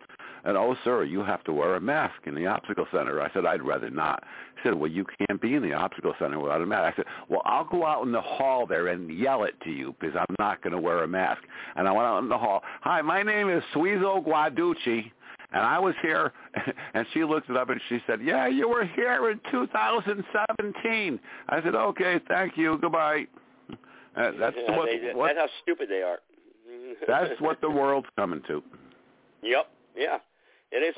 and 0.48 0.56
oh, 0.56 0.74
sir, 0.82 1.04
you 1.04 1.22
have 1.22 1.44
to 1.44 1.52
wear 1.52 1.74
a 1.74 1.80
mask 1.80 2.14
in 2.24 2.34
the 2.34 2.46
optical 2.46 2.86
center. 2.90 3.20
I 3.20 3.30
said, 3.34 3.44
"I'd 3.44 3.62
rather 3.62 3.90
not." 3.90 4.24
He 4.54 4.62
said, 4.62 4.72
"Well, 4.72 4.90
you 4.90 5.04
can't 5.04 5.38
be 5.42 5.54
in 5.54 5.62
the 5.62 5.74
optical 5.74 6.14
center 6.18 6.40
without 6.40 6.62
a 6.62 6.66
mask." 6.66 6.94
I 6.94 6.96
said, 6.96 7.04
"Well, 7.28 7.42
I'll 7.44 7.66
go 7.66 7.84
out 7.84 8.06
in 8.06 8.12
the 8.12 8.22
hall 8.22 8.64
there 8.66 8.86
and 8.86 9.10
yell 9.10 9.44
it 9.44 9.60
to 9.64 9.70
you 9.70 9.94
because 10.00 10.16
I'm 10.16 10.34
not 10.38 10.62
going 10.62 10.72
to 10.72 10.80
wear 10.80 11.02
a 11.02 11.06
mask." 11.06 11.42
And 11.76 11.86
I 11.86 11.92
went 11.92 12.06
out 12.06 12.20
in 12.20 12.30
the 12.30 12.38
hall. 12.38 12.62
Hi, 12.80 13.02
my 13.02 13.22
name 13.22 13.50
is 13.50 13.62
Suizo 13.74 14.24
Guaducci. 14.26 15.12
And 15.52 15.62
I 15.62 15.78
was 15.78 15.94
here, 16.00 16.32
and 16.94 17.06
she 17.12 17.24
looked 17.24 17.50
it 17.50 17.56
up 17.58 17.68
and 17.68 17.80
she 17.90 17.98
said, 18.06 18.22
"Yeah, 18.22 18.46
you 18.46 18.70
were 18.70 18.86
here 18.86 19.30
in 19.30 19.40
2017." 19.50 21.20
I 21.50 21.62
said, 21.62 21.74
"Okay, 21.74 22.20
thank 22.26 22.56
you, 22.56 22.78
goodbye." 22.80 23.26
Uh, 24.16 24.30
that's 24.40 24.56
yeah, 24.66 24.76
what, 24.78 24.88
they, 24.88 25.12
what 25.12 25.26
that's 25.26 25.38
how 25.40 25.48
stupid 25.62 25.90
they 25.90 26.00
are. 26.00 26.20
that's 27.06 27.38
what 27.38 27.60
the 27.60 27.68
world's 27.68 28.08
coming 28.16 28.40
to. 28.48 28.62
Yep. 29.42 29.68
Yeah. 29.94 30.18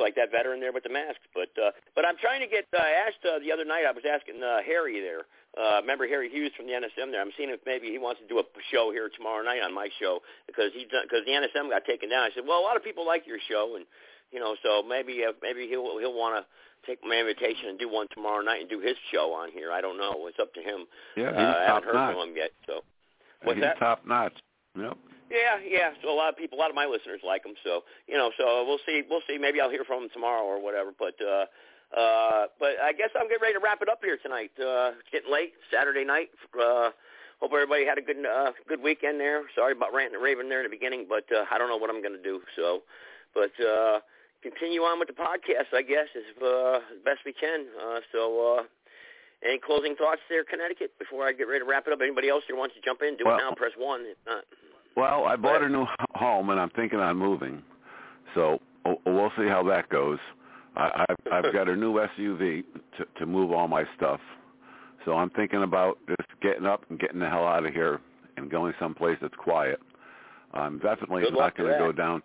Like 0.01 0.17
that 0.17 0.33
veteran 0.33 0.61
there 0.61 0.73
with 0.73 0.83
the 0.83 0.91
mask, 0.93 1.21
but 1.35 1.53
uh, 1.61 1.71
but 1.95 2.09
I'm 2.09 2.17
trying 2.17 2.41
to 2.41 2.49
get. 2.49 2.65
Uh, 2.73 2.81
I 2.81 3.05
asked 3.07 3.21
uh, 3.21 3.39
the 3.39 3.53
other 3.53 3.65
night. 3.65 3.85
I 3.85 3.93
was 3.93 4.05
asking 4.09 4.43
uh, 4.43 4.65
Harry 4.65 5.01
there. 5.01 5.29
Uh, 5.53 5.81
remember 5.81 6.07
Harry 6.09 6.31
Hughes 6.31 6.53
from 6.57 6.67
the 6.67 6.73
NSM 6.73 7.11
there? 7.13 7.21
I'm 7.21 7.33
seeing 7.37 7.51
if 7.51 7.61
maybe 7.67 7.91
he 7.91 7.99
wants 7.99 8.21
to 8.23 8.27
do 8.27 8.39
a 8.39 8.45
show 8.73 8.91
here 8.93 9.11
tomorrow 9.13 9.45
night 9.45 9.61
on 9.61 9.75
my 9.75 9.89
show 10.01 10.21
because 10.47 10.73
he 10.73 10.87
because 10.89 11.27
the 11.27 11.33
NSM 11.33 11.69
got 11.69 11.85
taken 11.85 12.09
down. 12.09 12.23
I 12.25 12.31
said, 12.35 12.45
well, 12.47 12.61
a 12.61 12.65
lot 12.65 12.77
of 12.77 12.85
people 12.85 13.05
like 13.05 13.27
your 13.27 13.39
show, 13.51 13.77
and 13.77 13.85
you 14.33 14.41
know, 14.41 14.57
so 14.63 14.83
maybe 14.83 15.25
uh, 15.27 15.33
maybe 15.43 15.69
he'll 15.69 15.99
he'll 15.99 16.17
want 16.17 16.41
to 16.41 16.43
take 16.87 17.05
my 17.05 17.17
invitation 17.17 17.69
and 17.69 17.79
do 17.79 17.89
one 17.89 18.07
tomorrow 18.15 18.41
night 18.43 18.61
and 18.61 18.71
do 18.71 18.81
his 18.81 18.97
show 19.13 19.35
on 19.35 19.51
here. 19.51 19.71
I 19.71 19.81
don't 19.81 19.99
know. 19.99 20.27
It's 20.29 20.39
up 20.41 20.55
to 20.55 20.63
him. 20.63 20.87
Yeah, 21.17 21.29
uh, 21.29 21.37
he's 21.37 21.57
I 21.61 21.65
haven't 21.67 21.85
heard 21.85 21.95
notch. 21.95 22.15
from 22.15 22.29
him 22.31 22.37
yet. 22.37 22.51
So 22.67 22.81
what's 23.43 23.57
he's 23.57 23.65
that? 23.65 23.79
top 23.79 24.07
notch. 24.07 24.39
Yep. 24.79 24.97
Yeah, 25.31 25.63
yeah. 25.63 25.91
So 26.03 26.11
a 26.13 26.17
lot 26.17 26.29
of 26.29 26.37
people, 26.37 26.59
a 26.59 26.61
lot 26.61 26.71
of 26.71 26.77
my 26.77 26.87
listeners 26.87 27.21
like 27.25 27.47
him. 27.47 27.55
So 27.63 27.85
you 28.09 28.19
know, 28.19 28.31
so 28.37 28.67
we'll 28.67 28.83
see. 28.85 29.03
We'll 29.09 29.23
see. 29.29 29.39
Maybe 29.39 29.61
I'll 29.61 29.71
hear 29.71 29.85
from 29.85 30.05
him 30.05 30.11
tomorrow 30.13 30.43
or 30.43 30.61
whatever. 30.61 30.91
But 30.91 31.15
uh, 31.23 31.47
uh, 31.95 32.47
but 32.59 32.83
I 32.83 32.93
guess 32.93 33.11
I'm 33.15 33.29
getting 33.29 33.43
ready 33.43 33.55
to 33.55 33.61
wrap 33.63 33.81
it 33.81 33.89
up 33.89 34.01
here 34.03 34.19
tonight. 34.21 34.51
Uh, 34.59 34.99
it's 34.99 35.09
getting 35.13 35.31
late. 35.33 35.55
Saturday 35.73 36.05
night. 36.05 36.31
Uh, 36.53 36.91
hope 37.41 37.53
everybody 37.55 37.87
had 37.87 37.97
a 37.97 38.03
good 38.03 38.19
uh, 38.27 38.51
good 38.69 38.83
weekend 38.83 39.21
there. 39.21 39.43
Sorry 39.55 39.73
about 39.73 39.95
ranting 39.95 40.17
and 40.17 40.25
raving 40.25 40.49
there 40.49 40.61
in 40.61 40.67
the 40.67 40.75
beginning, 40.75 41.07
but 41.09 41.25
uh, 41.31 41.47
I 41.51 41.59
don't 41.59 41.69
know 41.71 41.79
what 41.79 41.91
I'm 41.91 42.03
going 42.03 42.19
to 42.19 42.23
do. 42.23 42.43
So, 42.57 42.83
but 43.33 43.55
uh, 43.63 44.01
continue 44.43 44.83
on 44.83 44.99
with 44.99 45.07
the 45.09 45.15
podcast, 45.15 45.71
I 45.73 45.83
guess, 45.83 46.11
as 46.19 46.27
uh, 46.43 46.81
best 47.05 47.21
we 47.25 47.33
can. 47.33 47.67
Uh, 47.79 48.01
so. 48.13 48.59
Uh, 48.59 48.63
any 49.43 49.57
closing 49.57 49.97
thoughts 49.97 50.21
there, 50.29 50.45
Connecticut, 50.45 50.93
before 50.99 51.25
I 51.27 51.33
get 51.33 51.49
ready 51.49 51.61
to 51.61 51.65
wrap 51.65 51.87
it 51.87 51.95
up? 51.95 52.01
Anybody 52.05 52.29
else 52.29 52.45
here 52.47 52.57
wants 52.57 52.75
to 52.75 52.81
jump 52.85 53.01
in? 53.01 53.17
Do 53.17 53.25
Well- 53.25 53.39
it 53.39 53.41
now. 53.41 53.55
Press 53.57 53.73
one. 53.79 54.05
If 54.05 54.19
not, 54.27 54.45
Well, 54.97 55.25
I 55.25 55.37
bought 55.37 55.63
a 55.63 55.69
new 55.69 55.87
home 56.15 56.51
and 56.51 56.61
I'm 56.61 56.71
thinking 56.71 56.99
on 56.99 57.17
moving, 57.17 57.63
so 58.35 58.61
we'll 58.85 59.33
see 59.39 59.47
how 59.47 59.63
that 59.69 59.89
goes. 59.89 60.19
I, 60.77 61.07
I've, 61.09 61.45
I've 61.45 61.53
got 61.53 61.69
a 61.69 61.77
new 61.77 61.95
SUV 61.95 62.65
to, 62.99 63.07
to 63.19 63.27
move 63.27 63.53
all 63.53 63.69
my 63.69 63.85
stuff, 63.97 64.21
so 65.05 65.13
I'm 65.13 65.31
thinking 65.31 65.63
about 65.63 65.99
just 66.09 66.29
getting 66.43 66.67
up 66.67 66.85
and 66.91 66.99
getting 66.99 67.21
the 67.21 67.29
hell 67.29 67.47
out 67.47 67.65
of 67.65 67.73
here 67.73 68.01
and 68.37 68.51
going 68.51 68.73
someplace 68.81 69.19
that's 69.21 69.35
quiet. 69.37 69.81
I'm 70.53 70.79
definitely 70.79 71.23
Good 71.23 71.35
not 71.35 71.57
going 71.57 71.73
to 71.73 71.79
go 71.79 71.93
down. 71.93 72.23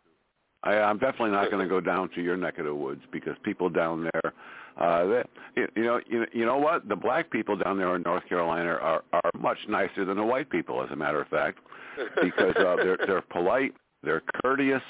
I, 0.64 0.78
I'm 0.78 0.98
definitely 0.98 1.32
not 1.32 1.52
going 1.52 1.64
to 1.64 1.70
go 1.70 1.80
down 1.82 2.10
to 2.16 2.22
your 2.22 2.36
neck 2.36 2.58
of 2.58 2.66
the 2.66 2.74
woods 2.74 3.02
because 3.12 3.36
people 3.44 3.70
down 3.70 4.10
there, 4.12 4.34
uh, 4.78 5.06
they, 5.06 5.24
you, 5.56 5.68
you 5.76 5.84
know, 5.84 6.00
you, 6.10 6.26
you 6.34 6.46
know 6.46 6.58
what? 6.58 6.90
The 6.90 6.96
black 6.96 7.30
people 7.30 7.56
down 7.56 7.78
there 7.78 7.96
in 7.96 8.02
North 8.02 8.28
Carolina 8.28 8.72
are 8.72 9.04
are 9.14 9.32
much 9.38 9.60
nicer 9.70 10.04
than 10.04 10.18
the 10.18 10.24
white 10.24 10.50
people, 10.50 10.84
as 10.84 10.90
a 10.92 10.96
matter 10.96 11.22
of 11.22 11.28
fact 11.28 11.60
because 12.22 12.56
uh, 12.58 12.76
they're 12.78 12.98
they're 13.06 13.22
polite, 13.22 13.74
they're 14.04 14.24
courteous. 14.44 14.82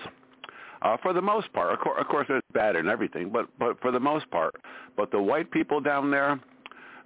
Uh, 0.81 0.97
for 1.01 1.13
the 1.13 1.21
most 1.21 1.51
part, 1.53 1.73
of 1.73 1.79
course, 1.79 1.97
of 1.99 2.07
course, 2.07 2.25
there's 2.27 2.43
bad 2.53 2.75
and 2.75 2.87
everything, 2.87 3.29
but 3.29 3.47
but 3.57 3.79
for 3.81 3.91
the 3.91 3.99
most 3.99 4.29
part, 4.31 4.55
but 4.97 5.11
the 5.11 5.21
white 5.21 5.49
people 5.51 5.79
down 5.79 6.11
there, 6.11 6.39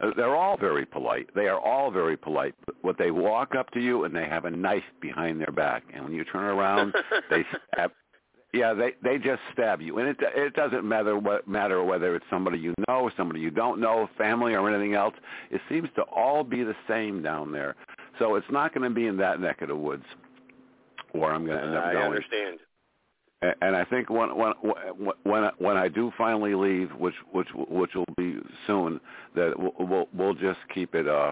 uh, 0.02 0.12
they're 0.16 0.36
all 0.36 0.58
very 0.58 0.86
polite. 0.86 1.30
They 1.36 1.48
are 1.48 1.60
all 1.60 1.92
very 1.92 2.18
polite. 2.18 2.56
But 2.84 2.98
they 2.98 3.12
walk 3.12 3.56
up 3.56 3.72
to 3.72 3.80
you 3.80 4.06
and 4.06 4.16
they 4.16 4.26
have 4.26 4.46
a 4.46 4.52
knife 4.52 4.84
behind 5.02 5.40
their 5.40 5.52
back, 5.52 5.84
and 5.94 6.04
when 6.04 6.14
you 6.14 6.24
turn 6.26 6.44
around, 6.44 6.94
they 7.30 7.46
stab 7.74 7.92
Yeah, 8.52 8.74
they 8.74 8.94
they 9.04 9.20
just 9.20 9.42
stab 9.54 9.80
you, 9.80 10.00
and 10.00 10.10
it 10.10 10.18
it 10.20 10.56
doesn't 10.56 10.84
matter 10.84 11.20
what 11.20 11.48
matter 11.48 11.84
whether 11.84 12.16
it's 12.16 12.26
somebody 12.32 12.58
you 12.58 12.74
know, 12.88 13.12
somebody 13.16 13.42
you 13.42 13.52
don't 13.52 13.80
know, 13.80 14.10
family 14.18 14.56
or 14.56 14.68
anything 14.68 14.96
else. 14.96 15.14
It 15.52 15.62
seems 15.70 15.88
to 15.96 16.02
all 16.02 16.44
be 16.44 16.64
the 16.64 16.76
same 16.88 17.22
down 17.22 17.52
there. 17.52 17.76
So 18.20 18.36
it's 18.36 18.48
not 18.52 18.74
going 18.74 18.88
to 18.88 18.94
be 18.94 19.08
in 19.08 19.18
that 19.18 19.40
neck 19.40 19.62
of 19.62 19.70
the 19.70 19.76
woods 19.76 20.04
where 21.14 21.32
I'm 21.32 21.46
going 21.46 21.58
to 21.58 21.64
end 21.64 21.76
up 21.76 21.86
I 21.86 21.94
going. 21.94 22.06
understand. 22.06 22.60
And- 23.41 23.56
And 23.62 23.74
I 23.76 23.86
think 23.86 24.10
when 24.10 24.36
when 24.36 24.52
when 25.24 25.50
when 25.60 25.78
I 25.78 25.88
do 25.88 26.12
finally 26.18 26.56
leave, 26.56 26.90
which 26.91 27.16
which 27.32 27.48
which 27.56 27.91
will 27.96 28.14
be 28.18 28.38
soon, 28.68 29.00
that 29.34 29.54
we'll 29.58 29.74
we'll, 29.80 30.08
we'll 30.14 30.34
just 30.34 30.60
keep 30.76 30.94
it 30.94 31.08
uh 31.08 31.32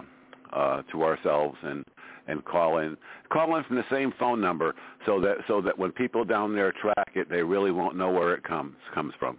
uh 0.54 0.80
to 0.90 1.02
ourselves 1.04 1.58
and 1.62 1.84
and 2.26 2.42
call 2.46 2.78
in 2.78 2.96
call 3.30 3.54
in 3.56 3.64
from 3.64 3.76
the 3.76 3.84
same 3.90 4.12
phone 4.18 4.40
number 4.40 4.74
so 5.04 5.20
that 5.20 5.36
so 5.46 5.60
that 5.60 5.78
when 5.78 5.92
people 5.92 6.24
down 6.24 6.54
there 6.54 6.72
track 6.72 7.10
it, 7.14 7.28
they 7.28 7.42
really 7.42 7.70
won't 7.72 7.94
know 7.94 8.10
where 8.10 8.32
it 8.34 8.42
comes 8.42 8.74
comes 8.94 9.12
from. 9.18 9.36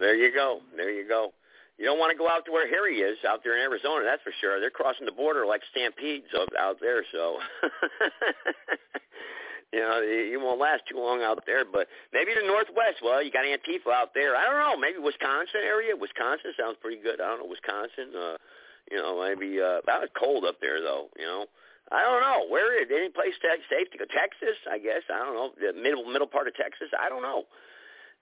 There 0.00 0.14
you 0.16 0.32
go. 0.32 0.60
There 0.74 0.90
you 0.90 1.06
go. 1.06 1.32
You 1.78 1.86
don't 1.86 2.02
want 2.02 2.10
to 2.10 2.18
go 2.18 2.26
out 2.26 2.42
to 2.46 2.50
where 2.50 2.66
Harry 2.66 2.98
is 2.98 3.22
out 3.22 3.46
there 3.46 3.54
in 3.54 3.62
Arizona. 3.62 4.02
That's 4.02 4.22
for 4.26 4.34
sure. 4.42 4.58
They're 4.58 4.74
crossing 4.74 5.06
the 5.06 5.14
border 5.14 5.46
like 5.46 5.62
stampedes 5.70 6.26
out 6.58 6.82
there. 6.82 7.06
So, 7.14 7.38
you 9.72 9.78
know, 9.78 10.02
you 10.02 10.42
won't 10.42 10.58
last 10.58 10.90
too 10.90 10.98
long 10.98 11.22
out 11.22 11.38
there. 11.46 11.62
But 11.62 11.86
maybe 12.12 12.34
the 12.34 12.42
Northwest. 12.42 12.98
Well, 12.98 13.22
you 13.22 13.30
got 13.30 13.46
Antifa 13.46 13.94
out 13.94 14.10
there. 14.10 14.34
I 14.34 14.50
don't 14.50 14.58
know. 14.58 14.74
Maybe 14.74 14.98
Wisconsin 14.98 15.62
area. 15.62 15.94
Wisconsin 15.94 16.50
sounds 16.58 16.82
pretty 16.82 16.98
good. 16.98 17.22
I 17.22 17.30
don't 17.30 17.46
know. 17.46 17.50
Wisconsin. 17.50 18.10
Uh, 18.10 18.42
you 18.90 18.98
know, 18.98 19.22
maybe. 19.22 19.62
Uh, 19.62 19.78
that 19.86 20.02
was 20.02 20.10
cold 20.18 20.42
up 20.42 20.58
there 20.60 20.82
though. 20.82 21.14
You 21.14 21.30
know. 21.30 21.46
I 21.90 22.04
don't 22.04 22.20
know 22.20 22.52
where 22.52 22.76
is 22.76 22.90
any 22.92 23.08
place 23.08 23.32
safe 23.40 23.88
to 23.92 23.98
go. 23.98 24.04
Texas, 24.12 24.60
I 24.68 24.76
guess. 24.76 25.00
I 25.08 25.24
don't 25.24 25.32
know 25.32 25.56
the 25.56 25.72
middle 25.72 26.04
middle 26.04 26.26
part 26.26 26.50
of 26.50 26.58
Texas. 26.58 26.90
I 26.92 27.08
don't 27.08 27.22
know. 27.22 27.46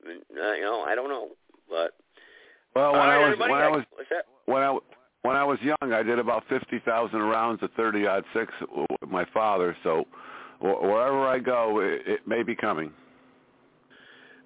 Uh, 0.06 0.54
you 0.54 0.62
know, 0.62 0.84
I 0.86 0.94
don't 0.94 1.08
know. 1.08 1.30
But 1.68 1.98
Well, 2.76 2.92
when 2.92 3.00
right, 3.00 3.24
I 3.24 3.28
was 3.30 3.38
when 3.38 3.50
I 3.52 3.68
was 3.68 3.84
when 4.44 4.62
I 4.62 4.78
when 5.22 5.34
I 5.34 5.44
was 5.44 5.58
young, 5.62 5.94
I 5.94 6.02
did 6.02 6.18
about 6.18 6.44
fifty 6.46 6.78
thousand 6.84 7.20
rounds 7.20 7.62
of 7.62 7.70
thirty 7.72 8.06
aught 8.06 8.24
six 8.34 8.52
with 8.60 9.10
my 9.10 9.24
father. 9.32 9.74
So 9.82 10.04
wherever 10.60 11.26
I 11.26 11.38
go, 11.38 11.80
it, 11.80 12.02
it 12.04 12.28
may 12.28 12.42
be 12.42 12.54
coming. 12.54 12.92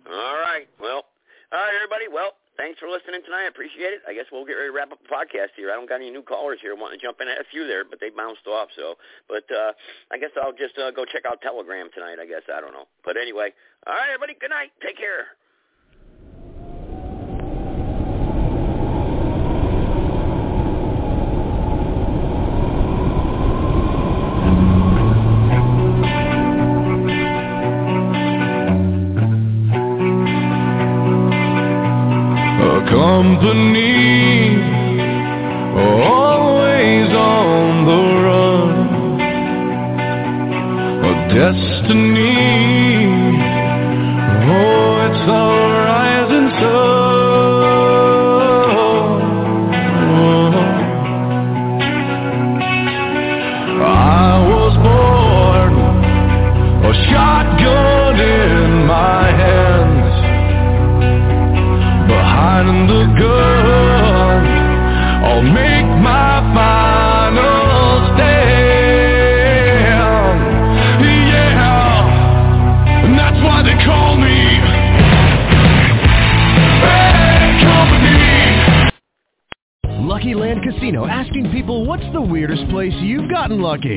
All 0.07 0.39
right. 0.39 0.69
Well, 0.79 1.11
all 1.51 1.59
right, 1.59 1.75
everybody. 1.75 2.07
Well, 2.07 2.39
thanks 2.57 2.79
for 2.79 2.87
listening 2.87 3.19
tonight. 3.27 3.47
I 3.47 3.49
appreciate 3.51 3.99
it. 3.99 4.03
I 4.07 4.15
guess 4.15 4.27
we'll 4.31 4.47
get 4.47 4.55
ready 4.55 4.71
to 4.71 4.77
wrap 4.79 4.93
up 4.93 5.03
the 5.03 5.11
podcast 5.11 5.51
here. 5.59 5.73
I 5.73 5.75
don't 5.75 5.89
got 5.89 5.97
any 5.97 6.15
new 6.15 6.23
callers 6.23 6.63
here 6.63 6.79
wanting 6.79 7.01
to 7.01 7.03
jump 7.03 7.19
in. 7.19 7.27
I 7.27 7.35
had 7.35 7.43
a 7.43 7.51
few 7.51 7.67
there, 7.67 7.83
but 7.83 7.99
they 7.99 8.15
bounced 8.15 8.47
off. 8.47 8.69
So, 8.79 8.95
but 9.27 9.43
uh, 9.51 9.75
I 10.15 10.23
guess 10.23 10.31
I'll 10.39 10.55
just 10.55 10.79
uh, 10.79 10.95
go 10.95 11.03
check 11.03 11.27
out 11.27 11.43
Telegram 11.43 11.91
tonight. 11.91 12.23
I 12.23 12.31
guess 12.31 12.47
I 12.47 12.63
don't 12.63 12.79
know. 12.79 12.87
But 13.03 13.19
anyway, 13.19 13.51
all 13.91 13.99
right, 13.99 14.07
everybody. 14.07 14.39
Good 14.39 14.55
night. 14.55 14.71
Take 14.87 15.03
care. 15.03 15.35